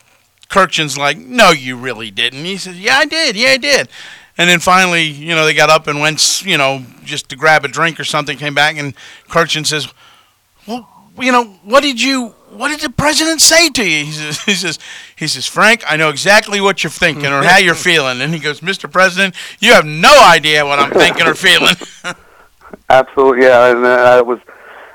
Kurkjian's 0.50 0.98
like, 0.98 1.18
no, 1.18 1.52
you 1.52 1.78
really 1.78 2.12
didn't. 2.12 2.46
He 2.46 2.58
says, 2.58 2.80
yeah, 2.80 2.98
I 2.98 3.06
did, 3.06 3.36
yeah, 3.36 3.50
I 3.50 3.58
did. 3.58 3.90
And 4.38 4.50
then 4.50 4.60
finally, 4.60 5.04
you 5.04 5.34
know, 5.34 5.46
they 5.46 5.54
got 5.54 5.70
up 5.70 5.88
and 5.88 6.00
went, 6.00 6.44
you 6.46 6.58
know, 6.58 6.86
just 7.04 7.30
to 7.30 7.36
grab 7.36 7.66
a 7.66 7.68
drink 7.68 8.00
or 8.00 8.04
something. 8.04 8.38
Came 8.38 8.54
back, 8.54 8.78
and 8.78 8.94
Kurkjian 9.30 9.66
says, 9.66 9.88
well, 10.68 10.88
you 11.20 11.32
know, 11.32 11.46
what 11.64 11.82
did 11.82 12.02
you, 12.02 12.30
what 12.52 12.70
did 12.70 12.80
the 12.80 12.90
president 12.90 13.42
say 13.42 13.70
to 13.70 13.84
you? 13.84 14.06
He 14.06 14.12
says, 14.12 14.42
he 14.44 14.54
says, 14.54 14.80
he 15.16 15.28
says, 15.28 15.46
Frank, 15.46 15.84
I 15.88 15.98
know 15.98 16.10
exactly 16.10 16.62
what 16.62 16.84
you're 16.84 16.92
thinking 16.92 17.28
or 17.28 17.44
how 17.44 17.58
you're 17.58 17.76
feeling. 17.76 18.22
And 18.22 18.34
he 18.34 18.40
goes, 18.40 18.62
Mr. 18.62 18.92
President, 18.92 19.36
you 19.60 19.74
have 19.74 19.86
no 19.86 20.14
idea 20.24 20.66
what 20.66 20.80
I'm 20.80 20.92
thinking 20.92 21.26
or 21.28 21.36
feeling. 21.36 21.76
Absolutely, 22.90 23.44
yeah. 23.44 23.72
And 23.72 23.86
uh, 23.86 24.18
it 24.20 24.26
was, 24.26 24.40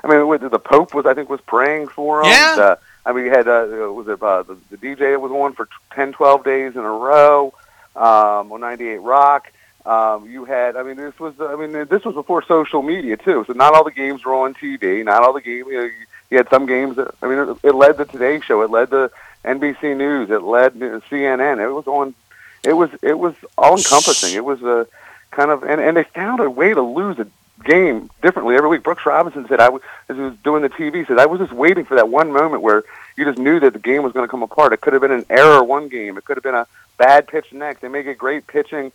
I 0.03 0.07
mean, 0.07 0.49
the 0.49 0.59
Pope 0.59 0.93
was, 0.93 1.05
I 1.05 1.13
think, 1.13 1.29
was 1.29 1.41
praying 1.41 1.87
for 1.89 2.21
him. 2.21 2.31
Yeah. 2.31 2.55
Uh, 2.57 2.75
I 3.05 3.11
mean, 3.11 3.25
you 3.25 3.31
had, 3.31 3.47
uh, 3.47 3.91
was 3.91 4.07
it 4.07 4.21
uh, 4.21 4.43
the, 4.43 4.57
the 4.69 4.77
DJ 4.77 5.11
that 5.11 5.21
was 5.21 5.31
on 5.31 5.53
for 5.53 5.67
10, 5.93 6.13
12 6.13 6.43
days 6.43 6.75
in 6.75 6.81
a 6.81 6.91
row 6.91 7.53
um, 7.95 8.51
on 8.51 8.61
98 8.61 8.97
Rock. 8.99 9.51
Um, 9.85 10.29
you 10.29 10.45
had, 10.45 10.77
I 10.77 10.83
mean, 10.83 10.95
this 10.95 11.19
was, 11.19 11.33
I 11.39 11.55
mean, 11.55 11.73
this 11.89 12.05
was 12.05 12.15
before 12.15 12.43
social 12.45 12.81
media 12.81 13.17
too. 13.17 13.43
So 13.45 13.53
not 13.53 13.73
all 13.73 13.83
the 13.83 13.91
games 13.91 14.23
were 14.23 14.33
on 14.33 14.53
TV. 14.53 15.03
Not 15.03 15.23
all 15.23 15.33
the 15.33 15.41
games. 15.41 15.67
You, 15.69 15.81
know, 15.81 15.89
you 16.33 16.39
had 16.39 16.49
some 16.49 16.65
games. 16.65 16.95
That, 16.95 17.13
I 17.21 17.27
mean, 17.27 17.37
it, 17.37 17.57
it 17.61 17.75
led 17.75 17.97
the 17.97 18.05
Today 18.05 18.41
Show. 18.41 18.63
It 18.63 18.71
led 18.71 18.89
the 18.89 19.11
NBC 19.45 19.95
News. 19.95 20.31
It 20.31 20.41
led 20.41 20.73
CNN. 20.73 21.63
It 21.63 21.71
was 21.71 21.85
on. 21.85 22.15
It 22.63 22.73
was. 22.73 22.89
It 23.03 23.19
was 23.19 23.35
all 23.55 23.77
encompassing. 23.77 24.35
It 24.35 24.43
was 24.43 24.61
a 24.63 24.87
kind 25.29 25.51
of, 25.51 25.63
and, 25.63 25.79
and 25.79 25.95
they 25.95 26.03
found 26.03 26.39
a 26.39 26.49
way 26.49 26.73
to 26.73 26.81
lose 26.81 27.19
a 27.19 27.27
game 27.63 28.09
differently 28.23 28.55
every 28.55 28.67
week. 28.67 28.81
Brooks 28.81 29.05
Robinson 29.05 29.47
said, 29.47 29.59
"I 29.59 29.69
was 29.69 29.83
as 30.09 30.15
he 30.15 30.23
was 30.23 30.35
doing 30.43 30.63
the 30.63 30.69
TV, 30.69 31.07
said 31.07 31.19
I 31.19 31.27
was 31.27 31.39
just 31.39 31.53
waiting 31.53 31.85
for 31.85 31.95
that 31.95 32.09
one 32.09 32.31
moment 32.31 32.63
where 32.63 32.83
you 33.15 33.25
just 33.25 33.37
knew 33.37 33.59
that 33.59 33.73
the 33.73 33.79
game 33.79 34.01
was 34.01 34.11
going 34.11 34.25
to 34.25 34.31
come 34.31 34.41
apart. 34.41 34.73
It 34.73 34.81
could 34.81 34.93
have 34.93 35.03
been 35.03 35.11
an 35.11 35.27
error 35.29 35.63
one 35.63 35.87
game. 35.87 36.17
It 36.17 36.25
could 36.25 36.37
have 36.37 36.43
been 36.43 36.55
a 36.55 36.65
bad 36.97 37.27
pitch 37.27 37.53
next. 37.53 37.81
They 37.81 37.89
may 37.89 38.01
get 38.01 38.17
great 38.17 38.47
pitching." 38.47 38.91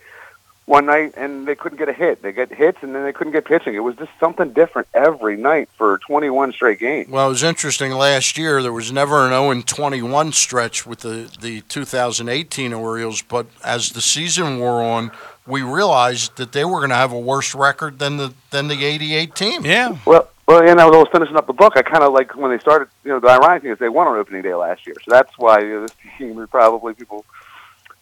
One 0.69 0.85
night 0.85 1.15
and 1.17 1.49
they 1.49 1.55
couldn't 1.55 1.79
get 1.79 1.89
a 1.89 1.93
hit. 1.93 2.23
They 2.23 2.31
get 2.31 2.53
hits 2.53 2.79
and 2.83 2.95
then 2.95 3.03
they 3.03 3.13
couldn't 3.13 3.33
get 3.33 3.47
pitching. 3.47 3.75
It 3.75 3.81
was 3.81 3.97
just 3.97 4.11
something 4.21 4.53
different 4.53 4.87
every 4.93 5.37
night 5.37 5.71
for 5.79 5.99
21 6.07 6.53
straight 6.53 6.79
games. 6.79 7.09
Well, 7.09 7.27
it 7.27 7.31
was 7.31 7.43
interesting. 7.43 7.93
Last 7.93 8.37
year, 8.37 8.63
there 8.63 8.73
was 8.73 8.93
never 8.93 9.27
an 9.27 9.31
0 9.31 9.63
21 9.63 10.33
stretch 10.33 10.87
with 10.87 11.01
the, 11.01 11.35
the 11.41 11.63
2018 11.63 12.73
Orioles, 12.75 13.23
but 13.23 13.47
as 13.65 13.91
the 13.91 14.03
season 14.03 14.59
wore 14.59 14.83
on, 14.83 15.11
we 15.47 15.63
realized 15.63 16.37
that 16.37 16.53
they 16.53 16.65
were 16.65 16.79
going 16.79 16.91
to 16.91 16.97
have 16.97 17.13
a 17.13 17.19
worse 17.19 17.55
record 17.55 17.99
than 17.99 18.19
the 18.19 18.35
than 18.51 18.69
the 18.69 18.85
88 18.85 19.35
team. 19.35 19.65
Yeah. 19.65 19.97
Well, 20.05 20.29
well, 20.47 20.63
and 20.63 20.79
I 20.79 20.87
was 20.87 21.09
finishing 21.11 21.37
up 21.37 21.47
the 21.47 21.55
book. 21.55 21.75
I 21.77 21.83
kind 21.83 22.05
of 22.05 22.13
like 22.13 22.37
when 22.37 22.51
they 22.51 22.59
started. 22.59 22.89
You 23.05 23.13
know, 23.13 23.21
the 23.21 23.29
ironic 23.29 23.63
thing 23.63 23.73
is 23.73 23.79
they 23.79 23.89
won 23.89 24.07
on 24.07 24.19
opening 24.19 24.43
day 24.43 24.55
last 24.55 24.87
year, 24.87 24.97
so 25.03 25.11
that's 25.11 25.33
why 25.39 25.61
you 25.61 25.69
know, 25.69 25.81
this 25.83 25.97
team 26.19 26.35
was 26.37 26.51
probably 26.51 26.93
people. 26.93 27.25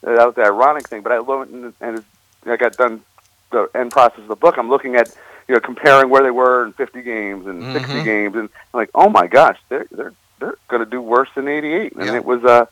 Uh, 0.04 0.16
that 0.16 0.26
was 0.26 0.34
the 0.34 0.42
ironic 0.42 0.88
thing. 0.88 1.02
But 1.02 1.12
I 1.12 1.18
love 1.18 1.42
it, 1.42 1.48
and, 1.50 1.72
and 1.80 1.98
it's, 1.98 2.06
I 2.46 2.56
got 2.56 2.76
done 2.76 3.02
the 3.50 3.68
end 3.74 3.92
process 3.92 4.20
of 4.20 4.28
the 4.28 4.36
book. 4.36 4.56
I'm 4.58 4.68
looking 4.68 4.96
at 4.96 5.14
you 5.48 5.54
know 5.54 5.60
comparing 5.60 6.10
where 6.10 6.22
they 6.22 6.30
were 6.30 6.64
in 6.66 6.72
50 6.72 7.02
games 7.02 7.46
and 7.46 7.72
60 7.72 7.92
Mhm. 8.00 8.04
games, 8.04 8.34
and 8.36 8.48
I'm 8.74 8.78
like, 8.78 8.90
oh 8.94 9.08
my 9.08 9.26
gosh, 9.26 9.58
they're 9.68 9.86
they're 9.90 10.12
they're 10.38 10.56
going 10.68 10.84
to 10.84 10.90
do 10.90 11.00
worse 11.00 11.28
than 11.34 11.48
88. 11.48 11.92
And 11.94 12.06
Yeah. 12.06 12.16
it 12.16 12.24
was 12.24 12.44
uh 12.44 12.66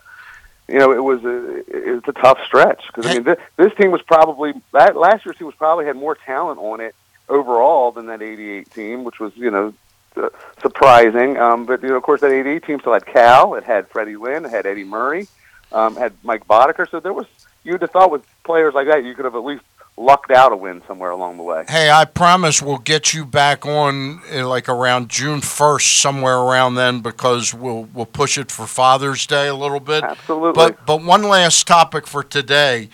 you 0.68 0.78
know, 0.78 0.92
it 0.92 1.02
was 1.05 1.22
a 1.24 1.59
it 1.68 1.94
was 1.94 2.02
a 2.09 2.12
tough 2.20 2.38
stretch 2.46 2.82
because 2.86 3.05
I 3.06 3.14
mean 3.14 3.22
this, 3.24 3.38
this 3.56 3.74
team 3.74 3.90
was 3.90 4.01
probably 4.02 4.55
that 4.72 4.96
last 4.96 5.24
year's 5.26 5.36
team 5.36 5.46
was 5.46 5.55
probably 5.56 5.84
had 5.84 5.94
more 5.96 6.14
talent 6.14 6.59
on 6.59 6.80
it 6.80 6.94
overall 7.28 7.92
than 7.92 8.06
that 8.06 8.22
'88 8.22 8.70
team, 8.72 9.05
which 9.05 9.20
was 9.20 9.36
you 9.36 9.51
know 9.51 9.74
uh, 10.16 10.28
surprising. 10.62 11.36
Um, 11.38 11.66
but 11.66 11.82
you 11.82 11.88
know, 11.90 11.96
of 11.96 12.02
course, 12.02 12.20
that 12.22 12.30
'88 12.32 12.64
team 12.64 12.80
still 12.80 12.92
had 12.94 13.05
Cal, 13.06 13.55
it 13.55 13.64
had 13.64 13.88
Freddie 13.88 14.16
Lynn, 14.16 14.44
it 14.46 14.51
had 14.51 14.64
Eddie 14.66 14.84
Murray, 14.84 15.28
um, 15.72 15.96
had 15.96 16.12
Mike 16.22 16.46
Boddicker. 16.48 16.88
So 16.90 16.98
there 17.01 17.12
was 17.12 17.26
you'd 17.65 17.82
have 17.82 17.91
thought 17.91 18.11
with 18.11 18.23
players 18.45 18.74
like 18.74 18.86
that, 18.86 19.05
you 19.05 19.15
could 19.15 19.24
have 19.24 19.35
at 19.35 19.45
least 19.45 19.65
lucked 19.97 20.31
out 20.31 20.53
a 20.53 20.57
win 20.57 20.82
somewhere 20.89 21.11
along 21.11 21.36
the 21.36 21.43
way. 21.43 21.65
Hey, 21.69 21.91
I 21.91 22.05
promise 22.05 22.61
we'll 22.61 22.78
get 22.78 23.15
you 23.15 23.24
back 23.24 23.65
on 23.65 24.20
uh, 24.32 24.47
like 24.47 24.69
around 24.69 25.09
June 25.09 25.41
first, 25.41 25.99
somewhere 26.01 26.39
around 26.39 26.74
then, 26.74 27.01
because 27.01 27.55
we'll 27.55 27.85
we'll 27.95 28.07
push 28.07 28.36
it 28.39 28.51
for 28.51 28.66
Father's 28.66 29.27
Day 29.27 29.49
a 29.49 29.55
little 29.55 29.81
bit. 29.81 30.05
Absolutely. 30.05 30.53
But 30.53 30.85
but 30.86 31.03
one 31.03 31.23
last 31.23 31.66
topic 31.66 32.07
for 32.07 32.23
today 32.23 32.89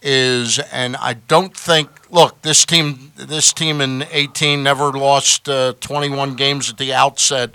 is, 0.00 0.58
and 0.58 0.96
I 0.96 1.14
don't 1.14 1.56
think. 1.56 1.88
Look, 2.10 2.42
this 2.42 2.64
team 2.64 3.10
this 3.16 3.52
team 3.52 3.80
in 3.80 4.04
eighteen 4.12 4.62
never 4.62 4.92
lost 4.92 5.48
uh, 5.48 5.74
twenty 5.80 6.08
one 6.08 6.36
games 6.36 6.70
at 6.70 6.78
the 6.78 6.92
outset, 6.92 7.50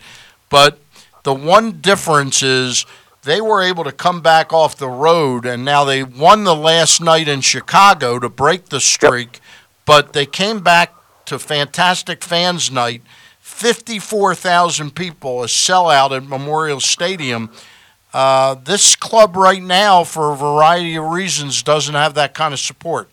but 0.50 0.80
the 1.24 1.34
one 1.34 1.80
difference 1.80 2.44
is 2.44 2.86
they 3.24 3.42
were 3.42 3.62
able 3.62 3.84
to 3.84 3.92
come 3.92 4.22
back 4.22 4.54
off 4.54 4.78
the 4.78 4.90
road, 4.90 5.46
and 5.46 5.66
now 5.66 5.84
they 5.84 6.04
won 6.04 6.44
the 6.44 6.56
last 6.56 7.02
night 7.02 7.28
in 7.28 7.42
Chicago 7.42 8.20
to 8.20 8.30
break 8.30 8.70
the 8.70 8.80
streak. 8.80 9.40
But 9.86 10.14
they 10.14 10.26
came 10.26 10.62
back 10.62 10.94
to 11.26 11.38
fantastic 11.40 12.24
fans 12.24 12.72
night, 12.72 13.02
fifty-four 13.40 14.36
thousand 14.36 14.96
people, 14.96 15.44
a 15.44 15.48
sellout 15.48 16.16
at 16.16 16.24
Memorial 16.24 16.80
Stadium. 16.80 17.50
Uh, 18.14 18.56
this 18.56 18.96
club 18.96 19.36
right 19.36 19.62
now, 19.62 20.04
for 20.04 20.32
a 20.32 20.36
variety 20.36 20.96
of 20.96 21.06
reasons, 21.06 21.62
doesn't 21.62 21.96
have 21.96 22.16
that 22.16 22.34
kind 22.34 22.54
of 22.54 22.60
support. 22.60 23.10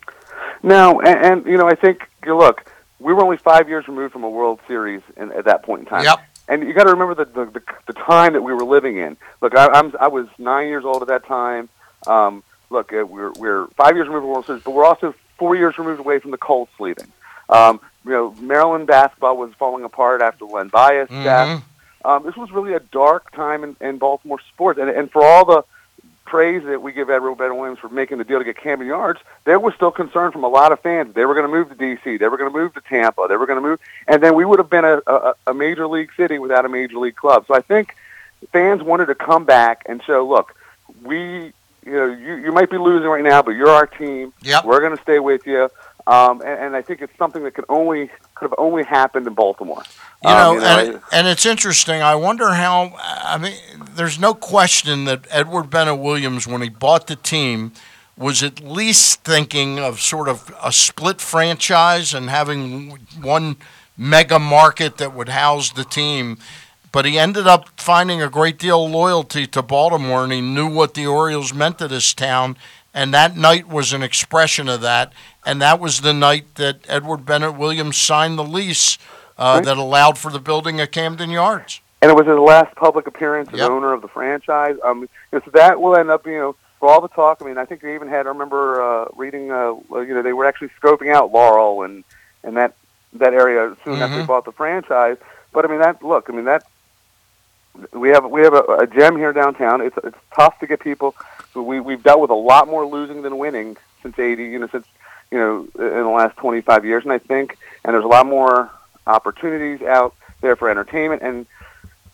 No, 0.63 0.99
and, 1.01 1.25
and 1.25 1.45
you 1.45 1.57
know, 1.57 1.67
I 1.67 1.75
think 1.75 2.09
you 2.25 2.35
look, 2.35 2.71
we 2.99 3.13
were 3.13 3.23
only 3.23 3.37
five 3.37 3.69
years 3.69 3.87
removed 3.87 4.13
from 4.13 4.23
a 4.23 4.29
World 4.29 4.59
Series 4.67 5.01
in, 5.15 5.31
at 5.33 5.45
that 5.45 5.63
point 5.63 5.81
in 5.81 5.85
time. 5.85 6.03
Yep. 6.03 6.19
And 6.47 6.63
you 6.63 6.73
got 6.73 6.83
to 6.85 6.91
remember 6.91 7.13
the, 7.15 7.25
the 7.25 7.45
the 7.51 7.61
the 7.87 7.93
time 7.93 8.33
that 8.33 8.41
we 8.41 8.53
were 8.53 8.63
living 8.63 8.97
in. 8.97 9.17
Look, 9.41 9.55
I, 9.55 9.67
I'm 9.67 9.93
I 9.99 10.07
was 10.07 10.27
nine 10.37 10.67
years 10.67 10.85
old 10.85 11.01
at 11.01 11.07
that 11.09 11.25
time. 11.25 11.67
Um, 12.05 12.43
look, 12.69 12.93
uh, 12.93 13.05
we're 13.05 13.31
we're 13.33 13.67
five 13.75 13.95
years 13.95 14.07
removed 14.07 14.23
from 14.23 14.29
World 14.31 14.45
Series, 14.45 14.63
but 14.63 14.71
we're 14.71 14.85
also 14.85 15.13
four 15.37 15.55
years 15.55 15.77
removed 15.77 15.99
away 15.99 16.19
from 16.19 16.31
the 16.31 16.37
Colts 16.37 16.71
leaving. 16.79 17.11
Um, 17.49 17.79
you 18.05 18.11
know, 18.11 18.31
Maryland 18.39 18.87
basketball 18.87 19.37
was 19.37 19.53
falling 19.59 19.83
apart 19.83 20.21
after 20.21 20.45
Len 20.45 20.69
Bias 20.69 21.09
Mhm. 21.09 21.23
death. 21.23 21.63
Um, 22.05 22.23
this 22.23 22.37
was 22.37 22.51
really 22.51 22.73
a 22.73 22.79
dark 22.79 23.31
time 23.31 23.63
in, 23.65 23.75
in 23.81 23.97
Baltimore 23.97 24.39
sports, 24.53 24.79
and 24.79 24.89
and 24.89 25.11
for 25.11 25.23
all 25.25 25.43
the 25.43 25.63
praise 26.27 26.63
that 26.65 26.81
we 26.81 26.91
give 26.91 27.09
Edward 27.09 27.35
Ben 27.35 27.57
Williams 27.57 27.79
for 27.79 27.89
making 27.89 28.19
the 28.19 28.23
deal 28.23 28.37
to 28.37 28.45
get 28.45 28.57
Camden 28.57 28.87
Yards, 28.87 29.19
there 29.45 29.59
was 29.59 29.73
still 29.73 29.91
concern 29.91 30.31
from 30.31 30.43
a 30.43 30.47
lot 30.47 30.71
of 30.71 30.79
fans. 30.81 31.15
They 31.15 31.25
were 31.25 31.33
going 31.33 31.45
to 31.45 31.51
move 31.51 31.69
to 31.69 31.75
D.C. 31.75 32.17
They 32.17 32.27
were 32.27 32.37
going 32.37 32.51
to 32.51 32.57
move 32.57 32.73
to 32.75 32.81
Tampa. 32.81 33.25
They 33.27 33.37
were 33.37 33.47
going 33.47 33.61
to 33.61 33.67
move, 33.67 33.79
and 34.07 34.21
then 34.21 34.35
we 34.35 34.45
would 34.45 34.59
have 34.59 34.69
been 34.69 34.85
a, 34.85 35.01
a, 35.07 35.33
a 35.47 35.53
major 35.53 35.87
league 35.87 36.11
city 36.15 36.37
without 36.37 36.65
a 36.65 36.69
major 36.69 36.97
league 36.97 37.15
club. 37.15 37.45
So 37.47 37.55
I 37.55 37.61
think 37.61 37.95
fans 38.51 38.83
wanted 38.83 39.07
to 39.07 39.15
come 39.15 39.45
back 39.45 39.83
and 39.87 40.03
show, 40.03 40.27
look, 40.27 40.55
we, 41.03 41.53
you 41.85 41.91
know, 41.91 42.05
you, 42.05 42.35
you 42.35 42.51
might 42.51 42.69
be 42.69 42.77
losing 42.77 43.07
right 43.07 43.23
now, 43.23 43.41
but 43.41 43.51
you're 43.51 43.69
our 43.69 43.87
team. 43.87 44.33
Yep. 44.43 44.65
We're 44.65 44.81
going 44.81 44.95
to 44.95 45.01
stay 45.01 45.19
with 45.19 45.47
you. 45.47 45.69
Um, 46.07 46.39
and, 46.41 46.59
and 46.67 46.75
I 46.75 46.81
think 46.81 47.01
it's 47.01 47.15
something 47.17 47.43
that 47.43 47.53
could 47.53 47.65
only 47.67 48.09
could 48.35 48.45
have 48.49 48.55
only 48.57 48.83
happened 48.83 49.27
in 49.27 49.33
Baltimore. 49.33 49.83
You 50.23 50.29
Um, 50.29 50.57
know, 50.59 50.63
I- 50.65 50.81
and, 50.83 51.01
and 51.11 51.27
it's 51.27 51.45
interesting. 51.45 52.01
I 52.01 52.15
wonder 52.15 52.53
how. 52.53 52.93
I 52.97 53.37
mean, 53.37 53.53
there's 53.95 54.17
no 54.17 54.33
question 54.33 55.03
that 55.05 55.27
Edward 55.29 55.69
Bennett 55.69 55.99
Williams, 55.99 56.47
when 56.47 56.61
he 56.61 56.69
bought 56.69 57.07
the 57.07 57.17
team, 57.17 57.73
was 58.17 58.41
at 58.41 58.61
least 58.61 59.23
thinking 59.23 59.79
of 59.79 59.99
sort 60.01 60.29
of 60.29 60.51
a 60.63 60.71
split 60.71 61.19
franchise 61.19 62.13
and 62.13 62.29
having 62.29 62.97
one 63.21 63.57
mega 63.97 64.39
market 64.39 64.97
that 64.97 65.13
would 65.13 65.29
house 65.29 65.71
the 65.71 65.83
team. 65.83 66.37
But 66.93 67.03
he 67.05 67.19
ended 67.19 67.47
up 67.47 67.67
finding 67.77 68.21
a 68.21 68.29
great 68.29 68.57
deal 68.57 68.85
of 68.85 68.91
loyalty 68.91 69.45
to 69.47 69.61
Baltimore, 69.61 70.23
and 70.23 70.31
he 70.31 70.39
knew 70.41 70.67
what 70.69 70.93
the 70.93 71.05
Orioles 71.05 71.53
meant 71.53 71.79
to 71.79 71.87
this 71.89 72.13
town. 72.13 72.55
And 72.93 73.13
that 73.13 73.37
night 73.37 73.67
was 73.67 73.93
an 73.93 74.01
expression 74.01 74.67
of 74.67 74.81
that. 74.81 75.13
And 75.47 75.61
that 75.61 75.79
was 75.79 76.01
the 76.01 76.13
night 76.13 76.55
that 76.55 76.79
Edward 76.89 77.25
Bennett 77.25 77.55
Williams 77.55 77.95
signed 77.95 78.37
the 78.37 78.43
lease 78.43 78.97
uh, 79.37 79.53
Right. 79.55 79.63
that 79.65 79.77
allowed 79.77 80.17
for 80.17 80.29
the 80.29 80.39
building 80.41 80.81
of 80.81 80.91
Camden 80.91 81.29
Yards. 81.29 81.79
and 82.01 82.11
it 82.11 82.15
was 82.15 82.27
his 82.27 82.37
last 82.37 82.75
public 82.75 83.07
appearance 83.07 83.47
as 83.53 83.59
Yep. 83.59 83.69
owner 83.71 83.91
of 83.93 84.01
the 84.01 84.07
franchise. 84.09 84.75
Um, 84.83 85.01
you 85.01 85.07
know, 85.31 85.41
so 85.45 85.51
that 85.51 85.81
will 85.81 85.95
end 85.95 86.09
up, 86.11 86.27
you 86.27 86.37
know, 86.37 86.55
for 86.79 86.89
all 86.89 86.99
the 87.01 87.07
talk. 87.07 87.37
I 87.41 87.45
mean, 87.45 87.57
I 87.57 87.65
think 87.65 87.81
they 87.81 87.95
even 87.95 88.07
had. 88.09 88.25
I 88.27 88.29
remember 88.29 88.81
uh, 88.83 89.05
reading, 89.15 89.51
uh, 89.51 89.73
you 90.07 90.13
know, 90.13 90.21
they 90.21 90.33
were 90.33 90.45
actually 90.45 90.69
scoping 90.81 91.11
out 91.15 91.31
Laurel 91.31 91.81
and 91.83 92.03
and 92.43 92.55
that 92.57 92.73
that 93.13 93.33
area 93.33 93.75
soon 93.85 94.01
after 94.01 94.17
they 94.17 94.23
Mhm. 94.23 94.27
bought 94.27 94.45
the 94.45 94.51
franchise. 94.51 95.17
But 95.53 95.63
I 95.65 95.69
mean, 95.69 95.79
that 95.79 96.03
look, 96.03 96.29
I 96.29 96.33
mean 96.33 96.45
that 96.45 96.63
we 97.93 98.09
have 98.09 98.25
we 98.25 98.41
have 98.41 98.53
a, 98.53 98.63
a 98.79 98.87
gem 98.87 99.15
here 99.17 99.33
downtown. 99.33 99.81
It's 99.81 99.97
it's 100.03 100.17
tough 100.35 100.59
to 100.59 100.67
get 100.67 100.79
people. 100.81 101.15
but 101.53 101.63
We 101.63 101.79
we've 101.79 102.03
dealt 102.03 102.19
with 102.19 102.31
a 102.31 102.35
lot 102.51 102.67
more 102.67 102.85
losing 102.85 103.21
than 103.23 103.37
winning 103.39 103.77
since 104.03 104.19
eighty. 104.19 104.45
You 104.45 104.59
know, 104.59 104.67
since 104.67 104.85
you 105.31 105.37
know 105.37 105.67
in 105.77 106.03
the 106.03 106.09
last 106.09 106.37
twenty 106.37 106.61
five 106.61 106.85
years, 106.85 107.03
and 107.03 107.11
I 107.11 107.17
think 107.19 107.57
and 107.85 107.93
there's 107.93 108.03
a 108.05 108.07
lot 108.07 108.25
more 108.25 108.69
opportunities 109.05 109.81
out 109.85 110.13
there 110.41 110.55
for 110.55 110.69
entertainment 110.69 111.21
and 111.21 111.45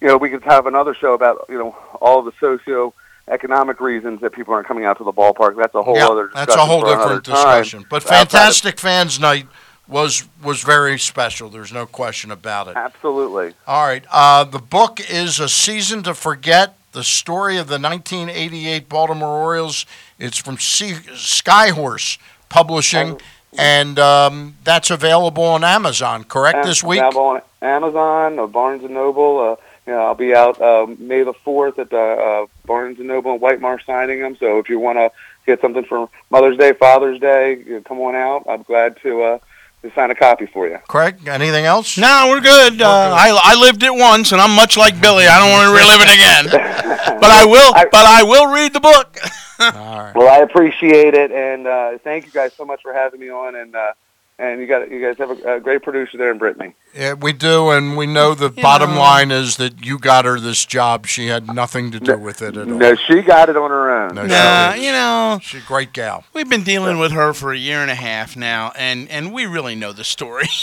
you 0.01 0.09
know, 0.09 0.17
we 0.17 0.29
could 0.29 0.43
have 0.43 0.65
another 0.67 0.93
show 0.93 1.13
about 1.13 1.45
you 1.49 1.57
know 1.57 1.75
all 2.01 2.21
the 2.23 2.33
socio 2.39 2.93
economic 3.29 3.79
reasons 3.79 4.19
that 4.19 4.33
people 4.33 4.53
aren't 4.53 4.67
coming 4.67 4.83
out 4.83 4.97
to 4.97 5.03
the 5.05 5.13
ballpark. 5.13 5.55
That's 5.55 5.73
a 5.75 5.81
whole 5.81 5.95
Yeah, 5.95 6.07
other. 6.07 6.29
that's 6.35 6.53
a 6.55 6.65
whole 6.65 6.81
different 6.81 7.23
time. 7.23 7.35
discussion. 7.35 7.85
But 7.89 8.03
Outside 8.03 8.21
of- 8.23 8.29
fantastic 8.31 8.79
fans 8.81 9.17
night 9.19 9.47
was 9.87 10.25
was 10.43 10.61
very 10.61 10.99
special. 10.99 11.47
There's 11.49 11.71
no 11.71 11.85
question 11.85 12.31
about 12.31 12.67
it. 12.67 12.75
Absolutely. 12.75 13.53
All 13.65 13.85
right. 13.87 14.03
Uh, 14.11 14.43
the 14.43 14.59
book 14.59 14.99
is 15.09 15.39
A 15.39 15.47
Season 15.47 16.03
to 16.03 16.13
Forget 16.13 16.75
The 16.91 17.03
Story 17.05 17.55
of 17.57 17.67
the 17.69 17.79
1988 17.79 18.89
Baltimore 18.89 19.29
Orioles. 19.41 19.85
It's 20.19 20.37
from 20.37 20.57
C- 20.57 20.95
Skyhorse 21.13 22.17
Publishing, 22.53 23.19
and 23.57 23.97
um, 23.97 24.57
that's 24.63 24.91
available 24.91 25.43
on 25.43 25.63
Amazon, 25.63 26.23
correct, 26.23 26.57
And 26.57 26.67
this 26.67 26.83
week? 26.83 26.99
Available 26.99 27.21
on 27.21 27.41
Amazon, 27.63 28.37
uh, 28.37 28.45
Barnes 28.45 28.83
and 28.83 28.93
Noble. 28.93 29.39
Uh, 29.39 29.55
you 29.87 29.93
know, 29.93 29.99
I'll 29.99 30.13
be 30.13 30.35
out 30.35 30.61
uh, 30.61 30.85
May 30.99 31.23
the 31.23 31.33
fourth 31.33 31.79
at 31.79 31.89
the 31.89 31.99
uh, 31.99 32.45
Barnes 32.63 32.99
and 32.99 33.07
Noble 33.07 33.33
in 33.33 33.39
White 33.39 33.59
Marsh 33.59 33.83
signing 33.87 34.19
them. 34.19 34.37
So 34.39 34.59
if 34.59 34.69
you 34.69 34.77
want 34.77 34.99
to 34.99 35.11
get 35.47 35.61
something 35.61 35.83
for 35.83 36.09
Mother's 36.29 36.57
Day, 36.57 36.73
Father's 36.73 37.19
Day, 37.19 37.57
you 37.57 37.73
know, 37.77 37.81
come 37.81 37.99
on 38.01 38.13
out. 38.13 38.45
I'm 38.47 38.61
glad 38.61 38.97
to 39.01 39.23
uh, 39.23 39.39
to 39.83 39.93
sign 39.93 40.09
a 40.09 40.15
copy 40.15 40.45
for 40.45 40.67
you. 40.67 40.79
Craig, 40.87 41.27
anything 41.27 41.65
else? 41.65 41.97
No, 41.97 42.27
we're 42.29 42.41
good. 42.41 42.81
Uh, 42.81 43.13
I, 43.15 43.37
I 43.43 43.55
lived 43.59 43.83
it 43.83 43.93
once, 43.93 44.31
and 44.31 44.41
I'm 44.41 44.55
much 44.55 44.77
like 44.77 44.99
Billy. 44.99 45.27
I 45.27 45.39
don't 45.39 45.51
want 45.51 45.67
to 45.67 45.75
relive 45.75 46.01
it 46.01 46.13
again. 46.13 47.19
but 47.19 47.29
I 47.29 47.45
will. 47.45 47.73
but 47.73 48.05
I 48.05 48.23
will 48.23 48.51
read 48.51 48.73
the 48.73 48.79
book. 48.79 49.17
Well, 49.59 50.27
I 50.27 50.39
appreciate 50.39 51.13
it, 51.13 51.31
and 51.31 51.67
uh, 51.67 51.97
thank 51.99 52.25
you 52.25 52.31
guys 52.31 52.51
so 52.53 52.65
much 52.65 52.81
for 52.81 52.91
having 52.91 53.21
me 53.21 53.29
on. 53.29 53.55
And 53.55 53.73
uh, 53.73 53.93
and 54.39 54.59
you 54.59 54.67
got 54.67 54.89
you 54.89 55.01
guys 55.01 55.17
have 55.17 55.29
a, 55.29 55.55
a 55.55 55.59
great 55.59 55.83
producer 55.83 56.17
there 56.17 56.31
in 56.31 56.39
Brittney. 56.39 56.73
Yeah, 56.95 57.13
we 57.13 57.33
do, 57.33 57.69
and 57.69 57.97
we 57.97 58.05
know 58.05 58.33
the 58.33 58.49
bottom 58.49 58.95
line 58.95 59.31
is 59.31 59.57
that 59.57 59.85
you 59.85 59.97
got 59.97 60.25
her 60.25 60.39
this 60.39 60.65
job. 60.65 61.07
She 61.07 61.27
had 61.27 61.53
nothing 61.53 61.91
to 61.91 61.99
do 61.99 62.17
with 62.17 62.41
it 62.41 62.55
at 62.57 62.67
all. 62.69 62.77
No, 62.77 62.95
she 62.95 63.21
got 63.21 63.49
it 63.49 63.57
on 63.57 63.69
her 63.69 63.91
own. 63.91 64.15
No, 64.15 64.25
Nah, 64.25 64.73
you 64.73 64.91
know, 64.91 65.39
she's 65.41 65.63
a 65.63 65.65
great 65.65 65.93
gal. 65.93 66.23
We've 66.33 66.49
been 66.49 66.63
dealing 66.63 66.99
with 66.99 67.11
her 67.11 67.33
for 67.33 67.51
a 67.51 67.57
year 67.57 67.79
and 67.79 67.89
a 67.89 67.95
half 67.95 68.35
now, 68.35 68.71
and 68.75 69.09
and 69.09 69.33
we 69.33 69.45
really 69.45 69.75
know 69.75 69.93
the 69.93 70.03
story. 70.03 70.47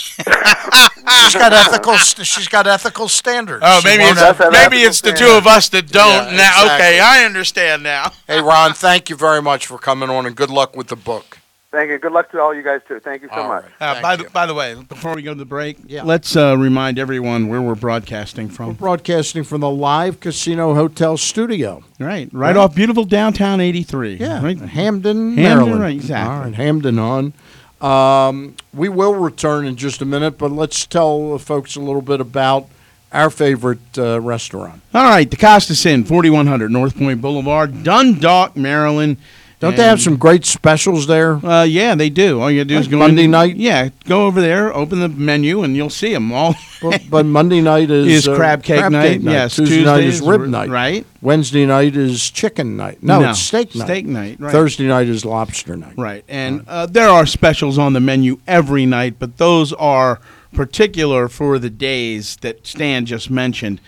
She's 1.10 1.34
got 1.34 1.52
ethical. 1.52 1.97
She's 1.97 2.48
got 2.48 2.66
ethical 2.66 3.09
standards. 3.09 3.62
Oh, 3.66 3.80
maybe 3.84 4.05
it's 4.05 4.38
maybe 4.52 4.76
it's 4.82 5.01
the 5.01 5.12
two 5.12 5.30
of 5.30 5.47
us 5.47 5.68
that 5.70 5.90
don't. 5.90 6.30
Yeah, 6.30 6.36
now, 6.36 6.74
okay. 6.74 7.01
I 7.01 7.24
understand 7.24 7.82
now. 7.82 8.12
Hey, 8.26 8.40
Ron, 8.40 8.74
thank 8.74 9.10
you 9.10 9.16
very 9.16 9.42
much 9.42 9.66
for 9.66 9.78
coming 9.78 10.10
on, 10.10 10.26
and 10.26 10.36
good 10.36 10.51
luck 10.51 10.76
with 10.76 10.88
the 10.88 10.97
book. 10.97 11.39
Thank 11.70 11.90
you. 11.90 11.98
Good 11.98 12.10
luck 12.10 12.32
to 12.32 12.40
all 12.40 12.52
you 12.52 12.62
guys 12.64 12.80
too. 12.88 12.98
Thank 12.98 13.22
you 13.22 13.28
so 13.28 13.42
All 13.42 13.48
much. 13.48 13.64
Uh, 13.80 14.02
by, 14.02 14.16
the, 14.16 14.24
by 14.30 14.44
the 14.47 14.55
way, 14.55 14.74
before 14.74 15.14
we 15.14 15.22
go 15.22 15.32
to 15.32 15.38
the 15.38 15.44
break, 15.44 15.76
Yeah. 15.86 16.02
let's 16.02 16.34
uh, 16.34 16.56
remind 16.59 16.98
everyone 16.98 17.47
where 17.47 17.62
we're 17.62 17.76
broadcasting 17.76 18.48
We're 18.48 18.55
from. 18.55 18.72
broadcasting 18.74 19.44
from 19.44 19.60
the 19.60 19.70
live 19.70 20.18
casino 20.18 20.74
hotel 20.74 21.16
studio. 21.16 21.84
Right, 22.01 22.28
right 22.32 22.56
off 22.56 22.74
beautiful 22.74 23.05
downtown 23.05 23.60
83. 23.60 24.16
Yeah, 24.16 24.42
right. 24.42 24.59
Hamden, 24.59 24.68
Hamden, 24.68 25.34
Maryland. 25.36 25.80
right, 25.80 25.94
exactly. 25.94 26.34
All 26.34 26.40
right, 26.42 26.55
Hamden 26.55 26.98
on. 26.98 27.32
Um, 27.80 28.56
we 28.74 28.88
will 28.88 29.14
return 29.14 29.64
in 29.64 29.76
just 29.76 30.02
a 30.02 30.05
minute, 30.05 30.38
but 30.38 30.51
let's 30.51 30.84
tell 30.86 31.38
folks 31.38 31.76
a 31.76 31.80
little 31.80 32.02
bit 32.02 32.20
about 32.20 32.66
our 33.12 33.30
favorite 33.30 33.97
uh, 33.97 34.20
restaurant. 34.20 34.82
All 34.92 35.05
right, 35.09 35.30
the 35.30 35.36
Costas 35.36 35.86
Inn, 35.86 36.05
4100 36.05 36.70
North 36.70 36.97
Point 36.98 37.20
Boulevard, 37.22 37.82
Dundalk, 37.84 38.56
Maryland. 38.56 39.16
Don't 39.61 39.77
they 39.77 39.85
have 39.85 40.01
some 40.01 40.16
great 40.16 40.47
specials 40.47 41.07
there? 41.07 41.35
Uh, 41.45 41.65
yeah, 41.65 41.95
they 41.95 42.09
do. 42.09 42.41
All 42.41 42.51
you 42.51 42.61
gotta 42.65 42.74
do 42.74 42.78
is 42.78 42.89
go 42.89 42.97
Monday 42.97 43.24
in- 43.24 43.31
night? 43.31 43.57
Yeah, 43.57 43.91
go 44.07 44.24
over 44.27 44.41
there, 44.41 44.74
open 44.74 45.01
the 45.01 45.09
menu, 45.11 45.62
and 45.62 45.77
you'll 45.77 45.91
see 45.91 46.15
them 46.15 46.32
all. 46.32 46.55
but, 46.82 47.03
but 47.11 47.27
Monday 47.27 47.61
night 47.61 47.91
is, 47.91 48.07
Is 48.07 48.28
uh, 48.28 48.37
crab 48.37 48.62
cake 48.62 48.91
night, 48.91 49.20
yes. 49.20 49.57
Tuesday 49.57 49.85
night 49.85 50.05
is 50.05 50.23
is 50.23 50.27
rib 50.27 50.41
night. 50.49 50.70
right. 50.70 51.07
Wednesday 51.20 51.66
night 51.66 51.95
is 51.95 52.31
chicken 52.31 52.78
night. 52.78 53.03
No, 53.03 53.20
No, 53.20 53.31
it's 53.31 53.39
steak 53.41 53.74
night. 53.74 53.85
steak 53.85 54.07
night, 54.07 54.41
right. 54.41 54.51
Thursday 54.51 54.89
night 54.89 55.09
is 55.09 55.27
lobster 55.27 55.77
night. 55.77 55.93
Right, 55.99 56.24
and 56.27 56.65
uh, 56.66 56.87
there 56.87 57.11
are 57.11 57.27
specials 57.27 57.77
on 57.78 57.93
the 57.93 58.01
menu 58.01 58.41
every 58.47 58.87
night, 58.87 59.16
but 59.19 59.37
those 59.37 59.74
are 59.74 60.20
particular 60.55 61.28
for 61.28 61.59
the 61.59 61.70
days 61.70 62.37
that 62.41 62.66
Stan 62.66 63.05
just 63.05 63.31
mentioned. 63.31 63.81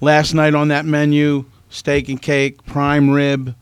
Last 0.00 0.32
night 0.32 0.54
on 0.54 0.68
that 0.68 0.86
menu, 0.86 1.44
steak 1.68 2.08
and 2.08 2.20
cake, 2.22 2.64
prime 2.64 3.10
rib. 3.10 3.54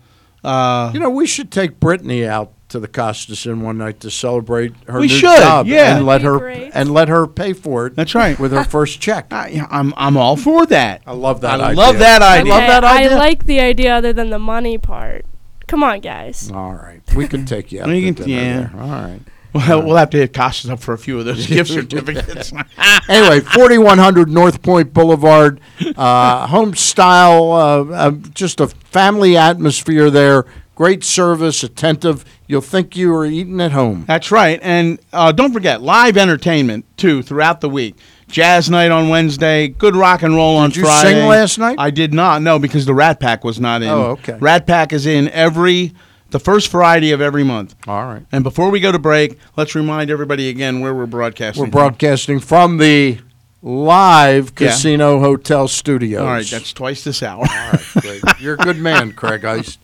Uh, 0.46 0.90
You 0.94 1.00
know, 1.00 1.10
we 1.10 1.26
should 1.26 1.50
take 1.50 1.80
Brittney 1.80 2.26
out 2.26 2.52
to 2.68 2.80
the 2.80 2.88
Costas 2.88 3.46
Inn 3.46 3.60
one 3.62 3.78
night 3.78 4.00
to 4.00 4.10
celebrate 4.10 4.72
her 4.88 4.98
We 5.00 5.06
new 5.06 5.14
should, 5.14 5.38
job 5.38 5.66
yeah. 5.66 5.96
and 5.96 6.04
let 6.06 6.22
That'd 6.22 6.26
her 6.32 6.38
great. 6.38 6.70
and 6.74 6.92
let 6.92 7.08
her 7.08 7.26
pay 7.26 7.52
for 7.52 7.86
it. 7.86 7.94
That's 7.96 8.14
right. 8.14 8.38
with 8.38 8.52
her 8.52 8.64
first 8.64 9.00
check. 9.00 9.32
I, 9.32 9.66
I'm 9.70 9.94
I'm 9.96 10.16
all 10.16 10.36
for 10.36 10.66
that. 10.66 11.02
I 11.06 11.12
love 11.12 11.40
that. 11.42 11.60
I 11.60 11.70
idea. 11.70 11.76
love 11.76 11.98
that 12.00 12.22
idea. 12.22 12.52
I 12.52 12.56
love 12.58 12.66
that 12.68 12.84
I 12.84 13.08
like 13.16 13.46
the 13.46 13.60
idea 13.60 13.94
other 13.96 14.12
than 14.12 14.30
the 14.30 14.38
money 14.40 14.78
part. 14.78 15.24
Come 15.68 15.82
on, 15.82 16.00
guys. 16.00 16.50
All 16.52 16.74
right, 16.74 17.00
we 17.14 17.26
can 17.28 17.44
take 17.44 17.70
you 17.72 17.82
out. 17.82 17.88
We 17.88 18.00
to 18.00 18.14
can- 18.14 18.24
dinner 18.26 18.42
yeah. 18.42 18.56
there. 18.72 18.72
All 18.82 18.88
right. 18.88 19.20
Well, 19.56 19.82
we'll 19.82 19.96
have 19.96 20.10
to 20.10 20.18
hit 20.18 20.32
Costas 20.32 20.70
up 20.70 20.80
for 20.80 20.92
a 20.94 20.98
few 20.98 21.18
of 21.18 21.24
those 21.24 21.46
gift 21.48 21.70
certificates. 21.70 22.52
anyway, 23.08 23.40
4100 23.40 24.28
North 24.28 24.62
Point 24.62 24.92
Boulevard, 24.92 25.60
uh, 25.96 26.46
home 26.46 26.74
style, 26.74 27.52
uh, 27.52 27.84
uh, 27.84 28.10
just 28.32 28.60
a 28.60 28.68
family 28.68 29.36
atmosphere 29.36 30.10
there. 30.10 30.44
Great 30.74 31.02
service, 31.02 31.62
attentive. 31.62 32.24
You'll 32.46 32.60
think 32.60 32.96
you 32.96 33.14
are 33.14 33.24
eating 33.24 33.60
at 33.62 33.72
home. 33.72 34.04
That's 34.06 34.30
right. 34.30 34.60
And 34.62 34.98
uh, 35.10 35.32
don't 35.32 35.52
forget, 35.52 35.80
live 35.80 36.18
entertainment, 36.18 36.84
too, 36.98 37.22
throughout 37.22 37.62
the 37.62 37.70
week. 37.70 37.96
Jazz 38.28 38.68
night 38.68 38.90
on 38.90 39.08
Wednesday, 39.08 39.68
good 39.68 39.96
rock 39.96 40.22
and 40.22 40.34
roll 40.34 40.56
on 40.56 40.70
Did 40.70 40.76
you 40.78 40.82
Friday. 40.82 41.14
sing 41.14 41.28
last 41.28 41.58
night? 41.58 41.76
I 41.78 41.90
did 41.90 42.12
not, 42.12 42.42
no, 42.42 42.58
because 42.58 42.84
the 42.84 42.92
Rat 42.92 43.20
Pack 43.20 43.42
was 43.42 43.58
not 43.58 43.82
in. 43.82 43.88
Oh, 43.88 44.02
okay. 44.18 44.36
Rat 44.38 44.66
Pack 44.66 44.92
is 44.92 45.06
in 45.06 45.28
every, 45.30 45.94
the 46.30 46.40
first 46.40 46.68
Friday 46.68 47.12
of 47.12 47.20
every 47.20 47.44
month. 47.44 47.74
All 47.86 48.04
right. 48.06 48.24
And 48.32 48.42
before 48.44 48.70
we 48.70 48.80
go 48.80 48.92
to 48.92 48.98
break, 48.98 49.38
let's 49.56 49.74
remind 49.74 50.10
everybody 50.10 50.48
again 50.48 50.80
where 50.80 50.94
we're 50.94 51.06
broadcasting. 51.06 51.64
We're 51.64 51.70
broadcasting 51.70 52.40
from 52.40 52.78
the 52.78 53.18
live 53.62 54.52
Yeah. 54.58 54.68
Casino 54.68 55.20
Hotel 55.20 55.66
Studios. 55.68 56.20
All 56.22 56.26
right, 56.28 56.46
that's 56.46 56.72
twice 56.72 57.04
this 57.04 57.22
hour. 57.22 57.40
All 57.40 57.72
right, 57.72 57.84
great. 58.00 58.22
You're 58.40 58.54
a 58.54 58.58
good 58.58 58.78
man, 58.78 59.12
Craig 59.12 59.42
Heist. 59.42 59.78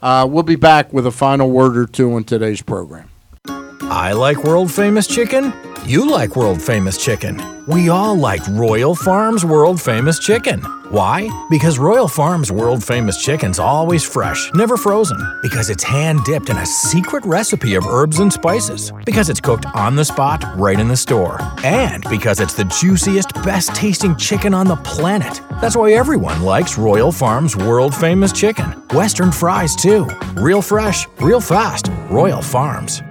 Uh, 0.00 0.26
we'll 0.28 0.42
be 0.42 0.56
back 0.56 0.92
with 0.92 1.06
a 1.06 1.12
final 1.12 1.50
word 1.50 1.76
or 1.76 1.86
two 1.86 2.12
on 2.14 2.24
today's 2.24 2.60
program. 2.62 3.08
I 3.46 4.12
like 4.12 4.42
world 4.44 4.70
famous 4.72 5.06
chicken. 5.06 5.52
You 5.84 6.08
like 6.08 6.36
world 6.36 6.62
famous 6.62 6.96
chicken. 6.96 7.42
We 7.66 7.88
all 7.88 8.14
like 8.14 8.40
Royal 8.50 8.94
Farms 8.94 9.44
world 9.44 9.80
famous 9.82 10.20
chicken. 10.20 10.60
Why? 10.90 11.28
Because 11.50 11.80
Royal 11.80 12.06
Farms 12.06 12.52
world 12.52 12.84
famous 12.84 13.20
chicken's 13.20 13.58
always 13.58 14.04
fresh, 14.04 14.48
never 14.54 14.76
frozen. 14.76 15.18
Because 15.42 15.70
it's 15.70 15.82
hand 15.82 16.22
dipped 16.22 16.50
in 16.50 16.56
a 16.58 16.66
secret 16.66 17.26
recipe 17.26 17.74
of 17.74 17.84
herbs 17.84 18.20
and 18.20 18.32
spices. 18.32 18.92
Because 19.04 19.28
it's 19.28 19.40
cooked 19.40 19.66
on 19.74 19.96
the 19.96 20.04
spot, 20.04 20.44
right 20.56 20.78
in 20.78 20.86
the 20.86 20.96
store. 20.96 21.38
And 21.64 22.04
because 22.08 22.38
it's 22.38 22.54
the 22.54 22.64
juiciest, 22.80 23.34
best 23.42 23.74
tasting 23.74 24.14
chicken 24.16 24.54
on 24.54 24.68
the 24.68 24.76
planet. 24.76 25.40
That's 25.60 25.76
why 25.76 25.94
everyone 25.94 26.42
likes 26.42 26.78
Royal 26.78 27.10
Farms 27.10 27.56
world 27.56 27.92
famous 27.92 28.30
chicken. 28.32 28.70
Western 28.92 29.32
fries, 29.32 29.74
too. 29.74 30.06
Real 30.34 30.62
fresh, 30.62 31.08
real 31.20 31.40
fast. 31.40 31.88
Royal 32.08 32.40
Farms. 32.40 33.02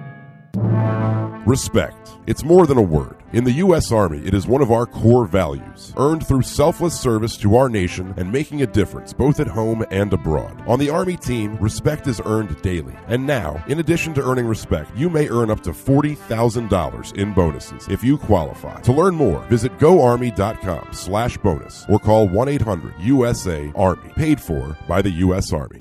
Respect. 1.45 2.00
It's 2.27 2.43
more 2.43 2.67
than 2.67 2.77
a 2.77 2.81
word. 2.83 3.15
In 3.33 3.43
the 3.43 3.51
U.S. 3.53 3.91
Army, 3.91 4.21
it 4.25 4.33
is 4.33 4.45
one 4.45 4.61
of 4.61 4.71
our 4.71 4.85
core 4.85 5.25
values, 5.25 5.93
earned 5.97 6.27
through 6.27 6.43
selfless 6.43 6.99
service 6.99 7.35
to 7.37 7.55
our 7.55 7.67
nation 7.67 8.13
and 8.17 8.31
making 8.31 8.61
a 8.61 8.67
difference 8.67 9.11
both 9.11 9.39
at 9.39 9.47
home 9.47 9.83
and 9.89 10.13
abroad. 10.13 10.61
On 10.67 10.77
the 10.77 10.89
Army 10.89 11.17
team, 11.17 11.57
respect 11.57 12.07
is 12.07 12.21
earned 12.25 12.61
daily. 12.61 12.93
And 13.07 13.25
now, 13.25 13.63
in 13.67 13.79
addition 13.79 14.13
to 14.15 14.23
earning 14.23 14.45
respect, 14.45 14.95
you 14.95 15.09
may 15.09 15.29
earn 15.29 15.49
up 15.49 15.61
to 15.63 15.71
$40,000 15.71 17.17
in 17.17 17.33
bonuses 17.33 17.87
if 17.87 18.03
you 18.03 18.17
qualify. 18.17 18.81
To 18.81 18.93
learn 18.93 19.15
more, 19.15 19.39
visit 19.45 19.77
goarmy.com 19.79 20.93
slash 20.93 21.37
bonus 21.39 21.85
or 21.89 21.97
call 21.97 22.27
1-800-USA-ARMY, 22.27 24.13
paid 24.13 24.39
for 24.39 24.77
by 24.87 25.01
the 25.01 25.11
U.S. 25.11 25.51
Army. 25.53 25.79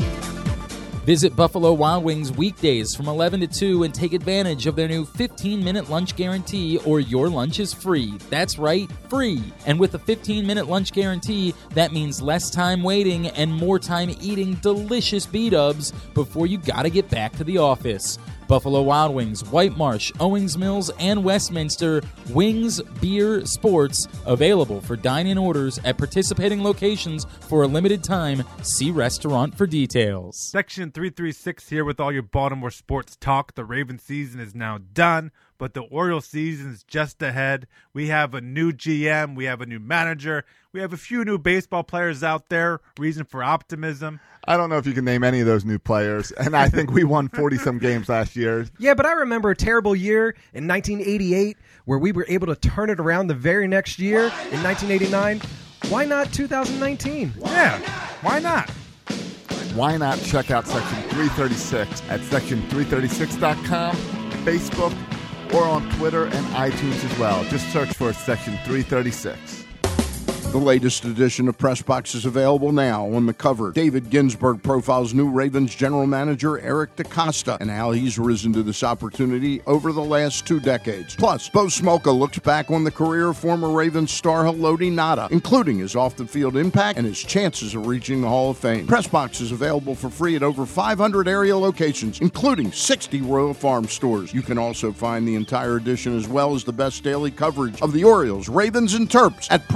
Visit 1.10 1.34
Buffalo 1.34 1.72
Wild 1.72 2.04
Wings 2.04 2.30
weekdays 2.30 2.94
from 2.94 3.08
11 3.08 3.40
to 3.40 3.48
2 3.48 3.82
and 3.82 3.92
take 3.92 4.12
advantage 4.12 4.68
of 4.68 4.76
their 4.76 4.86
new 4.86 5.04
15 5.04 5.64
minute 5.64 5.90
lunch 5.90 6.14
guarantee 6.14 6.78
or 6.86 7.00
your 7.00 7.28
lunch 7.28 7.58
is 7.58 7.74
free. 7.74 8.16
That's 8.30 8.60
right, 8.60 8.88
free. 9.08 9.42
And 9.66 9.80
with 9.80 9.92
a 9.94 9.98
15 9.98 10.46
minute 10.46 10.68
lunch 10.68 10.92
guarantee, 10.92 11.52
that 11.70 11.90
means 11.90 12.22
less 12.22 12.48
time 12.48 12.84
waiting 12.84 13.26
and 13.26 13.52
more 13.52 13.80
time 13.80 14.14
eating 14.20 14.54
delicious 14.62 15.26
B 15.26 15.50
dubs 15.50 15.90
before 16.14 16.46
you 16.46 16.58
gotta 16.58 16.90
get 16.90 17.10
back 17.10 17.32
to 17.38 17.42
the 17.42 17.58
office. 17.58 18.16
Buffalo 18.50 18.82
Wild 18.82 19.14
Wings, 19.14 19.44
White 19.44 19.76
Marsh, 19.76 20.10
Owings 20.18 20.58
Mills, 20.58 20.90
and 20.98 21.22
Westminster 21.22 22.02
Wings 22.30 22.82
Beer 23.00 23.46
Sports 23.46 24.08
available 24.26 24.80
for 24.80 24.96
dine-in 24.96 25.38
orders 25.38 25.78
at 25.84 25.96
participating 25.96 26.60
locations 26.60 27.26
for 27.42 27.62
a 27.62 27.68
limited 27.68 28.02
time. 28.02 28.42
See 28.62 28.90
restaurant 28.90 29.56
for 29.56 29.68
details. 29.68 30.36
Section 30.50 30.90
336 30.90 31.68
here 31.68 31.84
with 31.84 32.00
all 32.00 32.10
your 32.10 32.22
Baltimore 32.24 32.72
sports 32.72 33.14
talk. 33.14 33.54
The 33.54 33.64
Raven 33.64 34.00
season 34.00 34.40
is 34.40 34.52
now 34.52 34.78
done, 34.78 35.30
but 35.60 35.74
the 35.74 35.82
Oriole 35.82 36.22
season 36.22 36.72
is 36.72 36.82
just 36.82 37.22
ahead. 37.22 37.68
We 37.92 38.08
have 38.08 38.32
a 38.32 38.40
new 38.40 38.72
GM, 38.72 39.36
we 39.36 39.44
have 39.44 39.60
a 39.60 39.66
new 39.66 39.78
manager, 39.78 40.46
we 40.72 40.80
have 40.80 40.94
a 40.94 40.96
few 40.96 41.22
new 41.22 41.36
baseball 41.36 41.82
players 41.82 42.24
out 42.24 42.48
there. 42.48 42.80
Reason 42.98 43.26
for 43.26 43.44
optimism. 43.44 44.20
I 44.48 44.56
don't 44.56 44.70
know 44.70 44.78
if 44.78 44.86
you 44.86 44.94
can 44.94 45.04
name 45.04 45.22
any 45.22 45.40
of 45.40 45.46
those 45.46 45.66
new 45.66 45.78
players, 45.78 46.32
and 46.32 46.56
I 46.56 46.70
think 46.70 46.90
we 46.90 47.04
won 47.04 47.28
40 47.28 47.58
some 47.58 47.78
games 47.78 48.08
last 48.08 48.36
year. 48.36 48.66
Yeah, 48.78 48.94
but 48.94 49.04
I 49.04 49.12
remember 49.12 49.50
a 49.50 49.56
terrible 49.56 49.94
year 49.94 50.30
in 50.54 50.66
1988 50.66 51.58
where 51.84 51.98
we 51.98 52.12
were 52.12 52.24
able 52.26 52.46
to 52.46 52.56
turn 52.56 52.88
it 52.88 52.98
around 52.98 53.26
the 53.26 53.34
very 53.34 53.68
next 53.68 53.98
year 53.98 54.22
in 54.50 54.62
1989. 54.62 55.42
Why 55.90 56.06
not 56.06 56.32
2019? 56.32 57.34
Yeah, 57.38 57.78
why 58.22 58.38
not? 58.38 58.70
Why 59.74 59.98
not 59.98 60.18
check 60.22 60.50
out 60.50 60.66
Section 60.66 61.02
336 61.10 62.02
at 62.08 62.20
section336.com, 62.20 63.96
Facebook, 64.44 65.19
or 65.54 65.64
on 65.64 65.88
Twitter 65.96 66.24
and 66.24 66.46
iTunes 66.54 67.04
as 67.04 67.18
well. 67.18 67.44
Just 67.44 67.70
search 67.72 67.92
for 67.94 68.12
Section 68.12 68.54
336. 68.64 69.59
The 70.50 70.58
latest 70.58 71.04
edition 71.04 71.46
of 71.46 71.56
Press 71.56 71.80
Box 71.80 72.16
is 72.16 72.24
available 72.24 72.72
now. 72.72 73.06
On 73.06 73.24
the 73.24 73.32
cover, 73.32 73.70
David 73.70 74.10
Ginsburg 74.10 74.60
profiles 74.64 75.14
new 75.14 75.30
Ravens 75.30 75.72
general 75.72 76.08
manager 76.08 76.58
Eric 76.58 76.96
DeCosta 76.96 77.56
and 77.60 77.70
how 77.70 77.92
he's 77.92 78.18
risen 78.18 78.52
to 78.54 78.64
this 78.64 78.82
opportunity 78.82 79.62
over 79.68 79.92
the 79.92 80.02
last 80.02 80.48
two 80.48 80.58
decades. 80.58 81.14
Plus, 81.14 81.48
Bo 81.48 81.66
Smolka 81.66 82.12
looks 82.12 82.40
back 82.40 82.68
on 82.68 82.82
the 82.82 82.90
career 82.90 83.28
of 83.28 83.36
former 83.36 83.70
Ravens 83.70 84.10
star 84.10 84.42
Haloti 84.42 84.90
Ngata, 84.90 85.30
including 85.30 85.78
his 85.78 85.94
off-the-field 85.94 86.56
impact 86.56 86.98
and 86.98 87.06
his 87.06 87.22
chances 87.22 87.76
of 87.76 87.86
reaching 87.86 88.20
the 88.20 88.28
Hall 88.28 88.50
of 88.50 88.58
Fame. 88.58 88.88
Press 88.88 89.06
Box 89.06 89.40
is 89.40 89.52
available 89.52 89.94
for 89.94 90.10
free 90.10 90.34
at 90.34 90.42
over 90.42 90.66
500 90.66 91.28
area 91.28 91.56
locations, 91.56 92.20
including 92.20 92.72
60 92.72 93.20
Royal 93.20 93.54
Farm 93.54 93.84
stores. 93.84 94.34
You 94.34 94.42
can 94.42 94.58
also 94.58 94.90
find 94.90 95.28
the 95.28 95.36
entire 95.36 95.76
edition 95.76 96.16
as 96.16 96.26
well 96.26 96.56
as 96.56 96.64
the 96.64 96.72
best 96.72 97.04
daily 97.04 97.30
coverage 97.30 97.80
of 97.80 97.92
the 97.92 98.02
Orioles, 98.02 98.48
Ravens, 98.48 98.94
and 98.94 99.08
Terps 99.08 99.46
at 99.52 99.68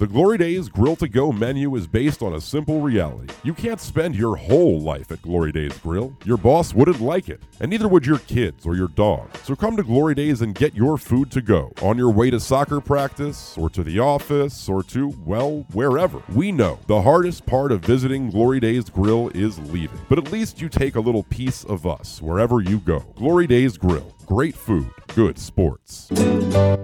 The 0.00 0.06
Glory 0.06 0.38
Days 0.38 0.70
Grill 0.70 0.96
to 0.96 1.06
Go 1.06 1.30
menu 1.30 1.76
is 1.76 1.86
based 1.86 2.22
on 2.22 2.32
a 2.32 2.40
simple 2.40 2.80
reality. 2.80 3.34
You 3.42 3.52
can't 3.52 3.78
spend 3.78 4.16
your 4.16 4.34
whole 4.34 4.80
life 4.80 5.12
at 5.12 5.20
Glory 5.20 5.52
Days 5.52 5.76
Grill. 5.76 6.16
Your 6.24 6.38
boss 6.38 6.72
wouldn't 6.72 7.02
like 7.02 7.28
it, 7.28 7.42
and 7.60 7.70
neither 7.70 7.86
would 7.86 8.06
your 8.06 8.20
kids 8.20 8.64
or 8.64 8.74
your 8.74 8.88
dog. 8.88 9.28
So 9.44 9.54
come 9.54 9.76
to 9.76 9.82
Glory 9.82 10.14
Days 10.14 10.40
and 10.40 10.54
get 10.54 10.72
your 10.72 10.96
food 10.96 11.30
to 11.32 11.42
go 11.42 11.70
on 11.82 11.98
your 11.98 12.10
way 12.10 12.30
to 12.30 12.40
soccer 12.40 12.80
practice 12.80 13.58
or 13.58 13.68
to 13.68 13.84
the 13.84 13.98
office 13.98 14.70
or 14.70 14.82
to, 14.84 15.14
well, 15.26 15.66
wherever. 15.74 16.22
We 16.32 16.50
know 16.50 16.78
the 16.86 17.02
hardest 17.02 17.44
part 17.44 17.70
of 17.70 17.82
visiting 17.84 18.30
Glory 18.30 18.58
Days 18.58 18.88
Grill 18.88 19.28
is 19.34 19.58
leaving, 19.70 20.00
but 20.08 20.16
at 20.16 20.32
least 20.32 20.62
you 20.62 20.70
take 20.70 20.94
a 20.94 21.00
little 21.00 21.24
piece 21.24 21.62
of 21.64 21.86
us 21.86 22.22
wherever 22.22 22.62
you 22.62 22.78
go. 22.78 23.00
Glory 23.16 23.46
Days 23.46 23.76
Grill. 23.76 24.14
Great 24.30 24.54
food, 24.54 24.88
good 25.16 25.36
sports. 25.40 26.08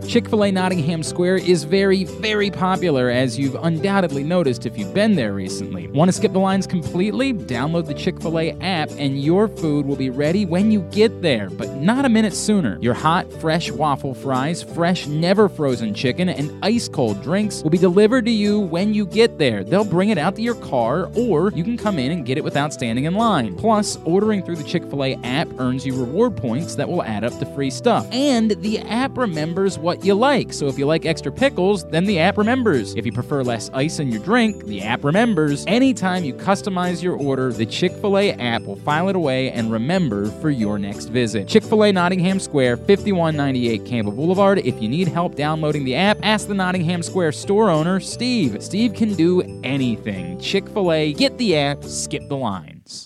Chick 0.08 0.28
fil 0.28 0.44
A 0.44 0.50
Nottingham 0.50 1.04
Square 1.04 1.36
is 1.36 1.62
very, 1.62 2.02
very 2.02 2.50
popular, 2.50 3.08
as 3.08 3.38
you've 3.38 3.54
undoubtedly 3.54 4.24
noticed 4.24 4.66
if 4.66 4.76
you've 4.76 4.92
been 4.92 5.14
there 5.14 5.32
recently. 5.32 5.86
Want 5.86 6.08
to 6.08 6.12
skip 6.12 6.32
the 6.32 6.40
lines 6.40 6.66
completely? 6.66 7.32
Download 7.32 7.86
the 7.86 7.94
Chick 7.94 8.20
fil 8.20 8.40
A 8.40 8.50
app, 8.60 8.90
and 8.98 9.22
your 9.22 9.46
food 9.46 9.86
will 9.86 9.94
be 9.94 10.10
ready 10.10 10.44
when 10.44 10.72
you 10.72 10.80
get 10.90 11.22
there, 11.22 11.48
but 11.48 11.70
not 11.74 12.04
a 12.04 12.08
minute 12.08 12.34
sooner. 12.34 12.80
Your 12.80 12.94
hot, 12.94 13.32
fresh 13.34 13.70
waffle 13.70 14.14
fries, 14.14 14.64
fresh, 14.64 15.06
never 15.06 15.48
frozen 15.48 15.94
chicken, 15.94 16.28
and 16.28 16.52
ice 16.64 16.88
cold 16.88 17.22
drinks 17.22 17.62
will 17.62 17.70
be 17.70 17.78
delivered 17.78 18.24
to 18.24 18.32
you 18.32 18.58
when 18.58 18.92
you 18.92 19.06
get 19.06 19.38
there. 19.38 19.62
They'll 19.62 19.84
bring 19.84 20.08
it 20.08 20.18
out 20.18 20.34
to 20.34 20.42
your 20.42 20.56
car, 20.56 21.08
or 21.14 21.52
you 21.52 21.62
can 21.62 21.76
come 21.76 22.00
in 22.00 22.10
and 22.10 22.26
get 22.26 22.38
it 22.38 22.44
without 22.44 22.72
standing 22.72 23.04
in 23.04 23.14
line. 23.14 23.54
Plus, 23.54 23.98
ordering 24.04 24.42
through 24.42 24.56
the 24.56 24.64
Chick 24.64 24.82
fil 24.90 25.04
A 25.04 25.14
app 25.22 25.48
earns 25.58 25.86
you 25.86 25.94
reward 25.94 26.36
points 26.36 26.74
that 26.74 26.88
will 26.88 27.04
add 27.04 27.22
up 27.22 27.35
to 27.38 27.46
free 27.54 27.70
stuff. 27.70 28.06
And 28.12 28.50
the 28.62 28.78
app 28.80 29.16
remembers 29.16 29.78
what 29.78 30.04
you 30.04 30.14
like. 30.14 30.52
So 30.52 30.66
if 30.66 30.78
you 30.78 30.86
like 30.86 31.06
extra 31.06 31.32
pickles, 31.32 31.84
then 31.88 32.04
the 32.04 32.18
app 32.18 32.38
remembers. 32.38 32.94
If 32.94 33.06
you 33.06 33.12
prefer 33.12 33.42
less 33.42 33.70
ice 33.72 33.98
in 33.98 34.10
your 34.10 34.22
drink, 34.22 34.64
the 34.64 34.82
app 34.82 35.04
remembers. 35.04 35.64
Anytime 35.66 36.24
you 36.24 36.34
customize 36.34 37.02
your 37.02 37.16
order, 37.16 37.52
the 37.52 37.66
Chick 37.66 37.92
fil 37.92 38.18
A 38.18 38.32
app 38.32 38.62
will 38.62 38.76
file 38.76 39.08
it 39.08 39.16
away 39.16 39.50
and 39.50 39.70
remember 39.70 40.30
for 40.40 40.50
your 40.50 40.78
next 40.78 41.06
visit. 41.06 41.48
Chick 41.48 41.64
fil 41.64 41.84
A 41.84 41.92
Nottingham 41.92 42.40
Square, 42.40 42.78
5198 42.78 43.84
Campbell 43.84 44.12
Boulevard. 44.12 44.58
If 44.58 44.80
you 44.80 44.88
need 44.88 45.08
help 45.08 45.34
downloading 45.34 45.84
the 45.84 45.94
app, 45.94 46.18
ask 46.22 46.48
the 46.48 46.54
Nottingham 46.54 47.02
Square 47.02 47.32
store 47.32 47.70
owner, 47.70 48.00
Steve. 48.00 48.62
Steve 48.62 48.94
can 48.94 49.14
do 49.14 49.42
anything. 49.62 50.38
Chick 50.40 50.68
fil 50.68 50.92
A, 50.92 51.12
get 51.12 51.36
the 51.38 51.56
app, 51.56 51.84
skip 51.84 52.28
the 52.28 52.36
lines. 52.36 53.04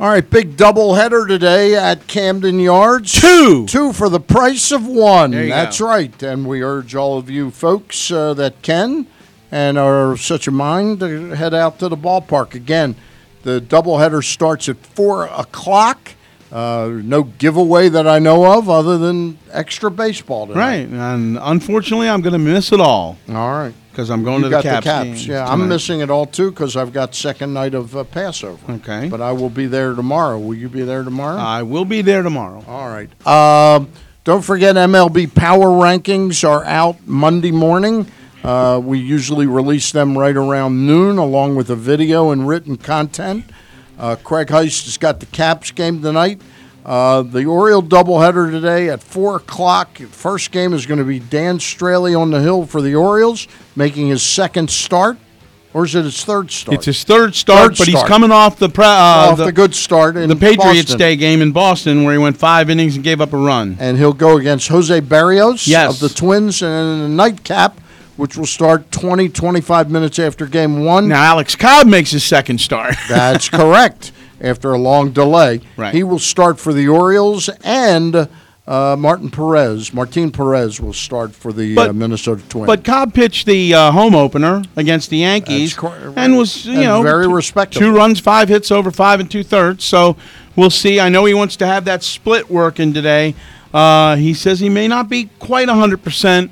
All 0.00 0.08
right, 0.08 0.30
big 0.30 0.56
double 0.56 0.94
header 0.94 1.26
today 1.26 1.74
at 1.74 2.06
Camden 2.06 2.58
Yards. 2.58 3.20
Two. 3.20 3.66
Two 3.66 3.92
for 3.92 4.08
the 4.08 4.18
price 4.18 4.72
of 4.72 4.86
one. 4.86 5.32
That's 5.32 5.80
go. 5.80 5.88
right. 5.88 6.22
And 6.22 6.46
we 6.46 6.62
urge 6.62 6.94
all 6.94 7.18
of 7.18 7.28
you 7.28 7.50
folks 7.50 8.10
uh, 8.10 8.32
that 8.32 8.62
can 8.62 9.06
and 9.52 9.76
are 9.76 10.12
of 10.12 10.22
such 10.22 10.48
a 10.48 10.50
mind 10.50 11.00
to 11.00 11.36
head 11.36 11.52
out 11.52 11.78
to 11.80 11.90
the 11.90 11.98
ballpark. 11.98 12.54
Again, 12.54 12.96
the 13.42 13.60
doubleheader 13.60 14.24
starts 14.24 14.70
at 14.70 14.78
4 14.78 15.26
o'clock. 15.26 16.12
Uh, 16.50 17.00
no 17.04 17.24
giveaway 17.24 17.90
that 17.90 18.08
I 18.08 18.20
know 18.20 18.56
of 18.56 18.70
other 18.70 18.96
than 18.96 19.38
extra 19.52 19.90
baseball 19.90 20.46
tonight. 20.46 20.58
Right, 20.58 20.88
and 20.88 21.38
unfortunately, 21.38 22.08
I'm 22.08 22.22
going 22.22 22.32
to 22.32 22.38
miss 22.38 22.72
it 22.72 22.80
all. 22.80 23.18
All 23.28 23.52
right. 23.52 23.74
Because 24.00 24.08
I'm 24.10 24.24
going 24.24 24.38
You 24.38 24.44
to 24.44 24.56
the 24.56 24.62
got 24.62 24.82
Caps, 24.82 24.84
the 24.86 24.90
Caps. 24.90 25.22
game 25.26 25.30
Yeah, 25.32 25.44
I'm 25.44 25.58
tonight. 25.58 25.68
missing 25.74 26.00
it 26.00 26.08
all 26.08 26.24
too 26.24 26.50
because 26.50 26.74
I've 26.74 26.90
got 26.90 27.14
second 27.14 27.52
night 27.52 27.74
of 27.74 27.94
uh, 27.94 28.04
Passover. 28.04 28.72
Okay. 28.76 29.10
But 29.10 29.20
I 29.20 29.32
will 29.32 29.50
be 29.50 29.66
there 29.66 29.92
tomorrow. 29.94 30.38
Will 30.38 30.54
you 30.56 30.70
be 30.70 30.80
there 30.84 31.02
tomorrow? 31.02 31.36
I 31.36 31.62
will 31.64 31.84
be 31.84 32.00
there 32.00 32.22
tomorrow. 32.22 32.64
All 32.66 32.88
right. 32.88 33.10
Um, 33.26 33.90
don't 34.24 34.40
forget, 34.40 34.74
MLB 34.76 35.34
Power 35.34 35.66
Rankings 35.66 36.48
are 36.48 36.64
out 36.64 36.96
Monday 37.06 37.50
morning. 37.50 38.06
Uh, 38.42 38.80
we 38.82 38.98
usually 38.98 39.46
release 39.46 39.92
them 39.92 40.16
right 40.16 40.34
around 40.36 40.86
noon, 40.86 41.18
along 41.18 41.56
with 41.56 41.68
a 41.68 41.76
video 41.76 42.30
and 42.30 42.48
written 42.48 42.78
content. 42.78 43.44
Uh, 43.98 44.16
Craig 44.16 44.46
Heist 44.48 44.84
has 44.86 44.96
got 44.96 45.20
the 45.20 45.26
Caps 45.26 45.72
game 45.72 46.00
tonight. 46.00 46.40
Uh, 46.84 47.22
the 47.22 47.44
Oriole 47.44 47.82
doubleheader 47.82 48.50
today 48.50 48.88
at 48.88 49.02
4 49.02 49.36
o'clock. 49.36 49.98
First 49.98 50.50
game 50.50 50.72
is 50.72 50.86
going 50.86 50.98
to 50.98 51.04
be 51.04 51.18
Dan 51.18 51.58
Straily 51.58 52.18
on 52.18 52.30
the 52.30 52.40
hill 52.40 52.64
for 52.66 52.80
the 52.80 52.94
Orioles, 52.94 53.46
making 53.76 54.08
his 54.08 54.22
second 54.22 54.70
start. 54.70 55.18
Or 55.72 55.84
is 55.84 55.94
it 55.94 56.02
his 56.04 56.24
third 56.24 56.50
start? 56.50 56.74
It's 56.74 56.86
his 56.86 57.04
third 57.04 57.34
start, 57.36 57.70
Third 57.72 57.78
but 57.78 57.86
he's 57.86 58.02
coming 58.02 58.32
off 58.32 58.58
the 58.58 58.68
pre- 58.68 58.84
uh, 58.84 58.88
Off 58.88 59.38
the 59.38 59.52
good 59.52 59.72
start 59.72 60.16
in 60.16 60.28
the 60.28 60.34
Patriots 60.34 60.82
Boston. 60.82 60.98
Day 60.98 61.14
game 61.14 61.40
in 61.42 61.52
Boston, 61.52 62.02
where 62.02 62.12
he 62.12 62.18
went 62.18 62.36
five 62.36 62.68
innings 62.70 62.96
and 62.96 63.04
gave 63.04 63.20
up 63.20 63.32
a 63.32 63.36
run. 63.36 63.76
and 63.78 63.96
he'll 63.96 64.12
go 64.12 64.36
against 64.36 64.66
Jose 64.66 65.00
Berrios 65.02 65.68
Yes. 65.68 65.92
of 65.94 66.00
the 66.00 66.12
Twins 66.12 66.60
and 66.60 67.02
a 67.02 67.08
nightcap, 67.08 67.78
which 68.16 68.36
will 68.36 68.46
start 68.46 68.90
20, 68.90 69.28
25 69.28 69.90
minutes 69.92 70.18
after 70.18 70.46
game 70.46 70.84
one. 70.84 71.06
Now 71.06 71.22
Alex 71.22 71.54
Cobb 71.54 71.86
makes 71.86 72.10
his 72.10 72.24
second 72.24 72.58
start. 72.60 72.96
That's 73.08 73.48
correct. 73.48 74.10
After 74.40 74.72
a 74.72 74.78
long 74.78 75.10
delay, 75.10 75.60
Right. 75.76 75.94
he 75.94 76.02
will 76.02 76.18
start 76.18 76.58
for 76.58 76.72
the 76.72 76.88
Orioles, 76.88 77.48
and 77.62 78.28
uh, 78.66 78.96
Martin 78.98 79.30
Perez, 79.30 79.92
Martin 79.92 80.30
Perez, 80.30 80.80
will 80.80 80.92
start 80.92 81.34
for 81.34 81.52
the 81.52 81.76
uh, 81.76 81.92
Minnesota 81.92 82.42
Twins. 82.48 82.66
But 82.66 82.84
Cobb 82.84 83.12
pitched 83.12 83.46
the 83.46 83.74
uh, 83.74 83.90
home 83.90 84.14
opener 84.14 84.62
against 84.76 85.10
the 85.10 85.18
Yankees 85.18 85.76
and 86.16 86.36
was, 86.36 86.64
you 86.66 86.72
and 86.74 86.82
know, 86.82 87.02
very 87.02 87.26
respectable. 87.26 87.84
Two 87.86 87.92
runs, 87.94 88.20
five 88.20 88.48
hits 88.48 88.70
over 88.70 88.90
five 88.90 89.18
and 89.20 89.30
two 89.30 89.42
thirds. 89.42 89.84
So 89.84 90.16
we'll 90.56 90.70
see. 90.70 91.00
I 91.00 91.08
know 91.08 91.24
he 91.24 91.34
wants 91.34 91.56
to 91.56 91.66
have 91.66 91.84
that 91.86 92.02
split 92.02 92.48
working 92.48 92.92
today. 92.94 93.34
Uh, 93.74 94.16
he 94.16 94.34
says 94.34 94.60
he 94.60 94.68
may 94.68 94.88
not 94.88 95.08
be 95.08 95.30
quite 95.38 95.68
100%, 95.68 96.50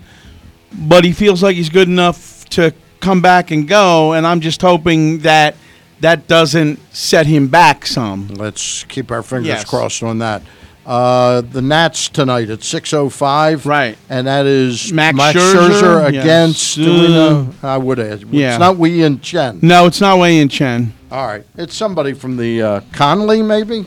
but 0.73 1.05
he 1.05 1.12
feels 1.12 1.43
like 1.43 1.56
he's 1.56 1.69
good 1.70 1.89
enough 1.89 2.44
to 2.51 2.74
come 3.01 3.20
back 3.23 3.51
and 3.51 3.69
go. 3.69 4.12
And 4.12 4.27
I'm 4.27 4.40
just 4.40 4.60
hoping 4.60 5.19
that 5.20 5.56
that 6.01 6.27
doesn't 6.27 6.79
set 6.95 7.27
him 7.27 7.49
back 7.49 7.87
some. 7.87 8.29
Let's 8.29 8.85
keep 8.85 9.11
our 9.11 9.23
fingers 9.23 9.49
Yes. 9.49 9.65
crossed 9.65 10.03
on 10.03 10.19
that. 10.19 10.43
Uh, 10.87 11.43
the 11.43 11.61
Nats 11.61 12.09
tonight 12.09 12.49
at 12.49 12.61
6.05. 12.61 13.66
Right. 13.66 13.99
And 14.09 14.27
that 14.27 14.47
is 14.47 14.91
Max 14.91 15.19
Scherzer, 15.19 15.70
Scherzer, 15.70 16.12
yes. 16.15 16.25
against, 16.25 16.77
do 16.77 16.85
we 17.03 17.09
know? 17.09 17.51
I 17.62 17.77
would 17.77 17.99
ask. 17.99 18.27
Yeah. 18.31 18.53
It's 18.53 18.59
not 18.59 18.79
Wei-Yin 18.79 19.20
Chen. 19.20 19.59
No, 19.61 19.85
it's 19.85 20.01
not 20.01 20.19
Wei-Yin 20.19 20.49
Chen. 20.49 20.95
All 21.12 21.27
right. 21.27 21.45
It's 21.59 21.75
somebody 21.77 22.15
from 22.15 22.39
the 22.39 22.62
uh, 22.62 22.81
Conley, 22.93 23.43
maybe? 23.43 23.81
Uh, 23.81 23.85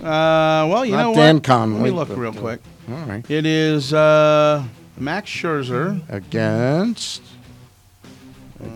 well, 0.67 0.85
you 0.85 0.91
Not 0.91 1.03
know 1.07 1.15
Dan 1.15 1.35
what? 1.37 1.43
Conley. 1.43 1.79
Let 1.79 1.83
me 1.85 1.91
look 1.91 2.07
but, 2.09 2.17
real 2.17 2.37
uh, 2.37 2.39
quick. 2.39 2.61
All 2.91 2.95
right. 3.07 3.31
It 3.31 3.47
is 3.47 3.93
uh, 3.93 4.63
Max 4.97 5.27
Scherzer 5.29 6.01
Against. 6.07 7.23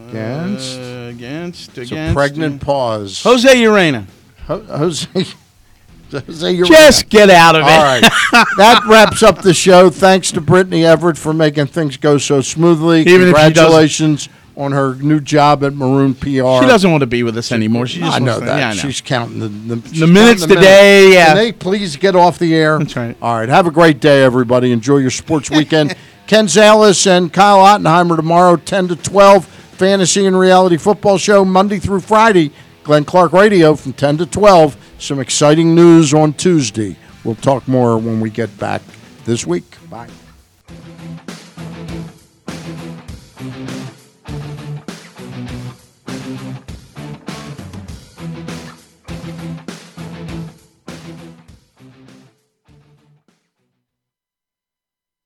Against. 0.09 0.79
Uh, 0.79 1.07
against. 1.09 1.69
It's 1.77 1.91
a 1.91 1.93
against. 1.95 2.15
pregnant 2.15 2.61
pause. 2.61 3.21
Jose 3.23 3.55
Urena. 3.55 4.05
Ho- 4.47 4.61
Jose. 4.63 5.07
Jose 6.11 6.55
Urena. 6.55 6.67
Just 6.67 7.09
get 7.09 7.29
out 7.29 7.55
of 7.55 7.61
it. 7.61 7.69
All 7.69 7.83
right. 7.83 8.01
that 8.57 8.83
wraps 8.87 9.23
up 9.23 9.41
the 9.41 9.53
show. 9.53 9.89
Thanks 9.89 10.31
to 10.33 10.41
Brittney 10.41 10.83
Everett 10.83 11.17
for 11.17 11.33
making 11.33 11.67
things 11.67 11.97
go 11.97 12.17
so 12.17 12.41
smoothly. 12.41 13.01
Even 13.01 13.21
if 13.21 13.27
she 13.27 13.31
doesn't- 13.33 13.53
Congratulations 13.53 14.29
on 14.57 14.71
her 14.71 14.95
new 14.95 15.19
job 15.19 15.63
at 15.65 15.73
Maroon 15.73 16.13
PR. 16.13 16.27
She 16.27 16.31
doesn't 16.67 16.89
want 16.89 17.01
to 17.01 17.07
be 17.07 17.23
with 17.23 17.37
us 17.37 17.51
anymore. 17.51 17.87
She 17.87 17.99
just 17.99 18.15
I 18.15 18.19
know 18.19 18.39
to- 18.39 18.45
that. 18.45 18.57
yeah, 18.59 18.69
I 18.69 18.73
know. 18.73 18.79
She's 18.81 19.01
counting 19.01 19.39
the, 19.39 19.49
the, 19.49 19.89
she's 19.89 19.99
minutes 20.07 20.41
counting 20.43 20.47
the 20.47 20.55
today, 20.55 21.13
yeah. 21.13 21.25
Can 21.27 21.35
they 21.35 21.51
please 21.51 21.97
get 21.97 22.15
off 22.15 22.39
the 22.39 22.55
air? 22.55 22.79
That's 22.79 22.95
right. 22.95 23.17
All 23.21 23.37
right. 23.37 23.49
Have 23.49 23.67
a 23.67 23.71
great 23.71 23.99
day, 23.99 24.23
everybody. 24.23 24.71
Enjoy 24.71 24.97
your 24.97 25.11
sports 25.11 25.51
weekend. 25.51 25.93
Ken 26.27 26.45
Zales 26.47 27.05
and 27.05 27.31
Kyle 27.33 27.59
Ottenheimer 27.59 28.15
tomorrow, 28.15 28.55
10 28.55 28.87
to 28.87 28.95
12. 28.95 29.51
Fantasy 29.75 30.25
and 30.25 30.39
Reality 30.39 30.77
Football 30.77 31.17
Show, 31.17 31.43
Monday 31.43 31.79
through 31.79 31.99
Friday. 31.99 32.51
Glenn 32.83 33.03
Clark 33.03 33.33
Radio 33.33 33.75
from 33.75 33.93
10 33.93 34.17
to 34.19 34.25
12. 34.25 34.77
Some 34.99 35.19
exciting 35.19 35.75
news 35.75 36.13
on 36.13 36.33
Tuesday. 36.33 36.95
We'll 37.23 37.35
talk 37.35 37.67
more 37.67 37.97
when 37.97 38.19
we 38.21 38.29
get 38.29 38.57
back 38.57 38.81
this 39.25 39.45
week. 39.45 39.65
Bye. 39.89 40.07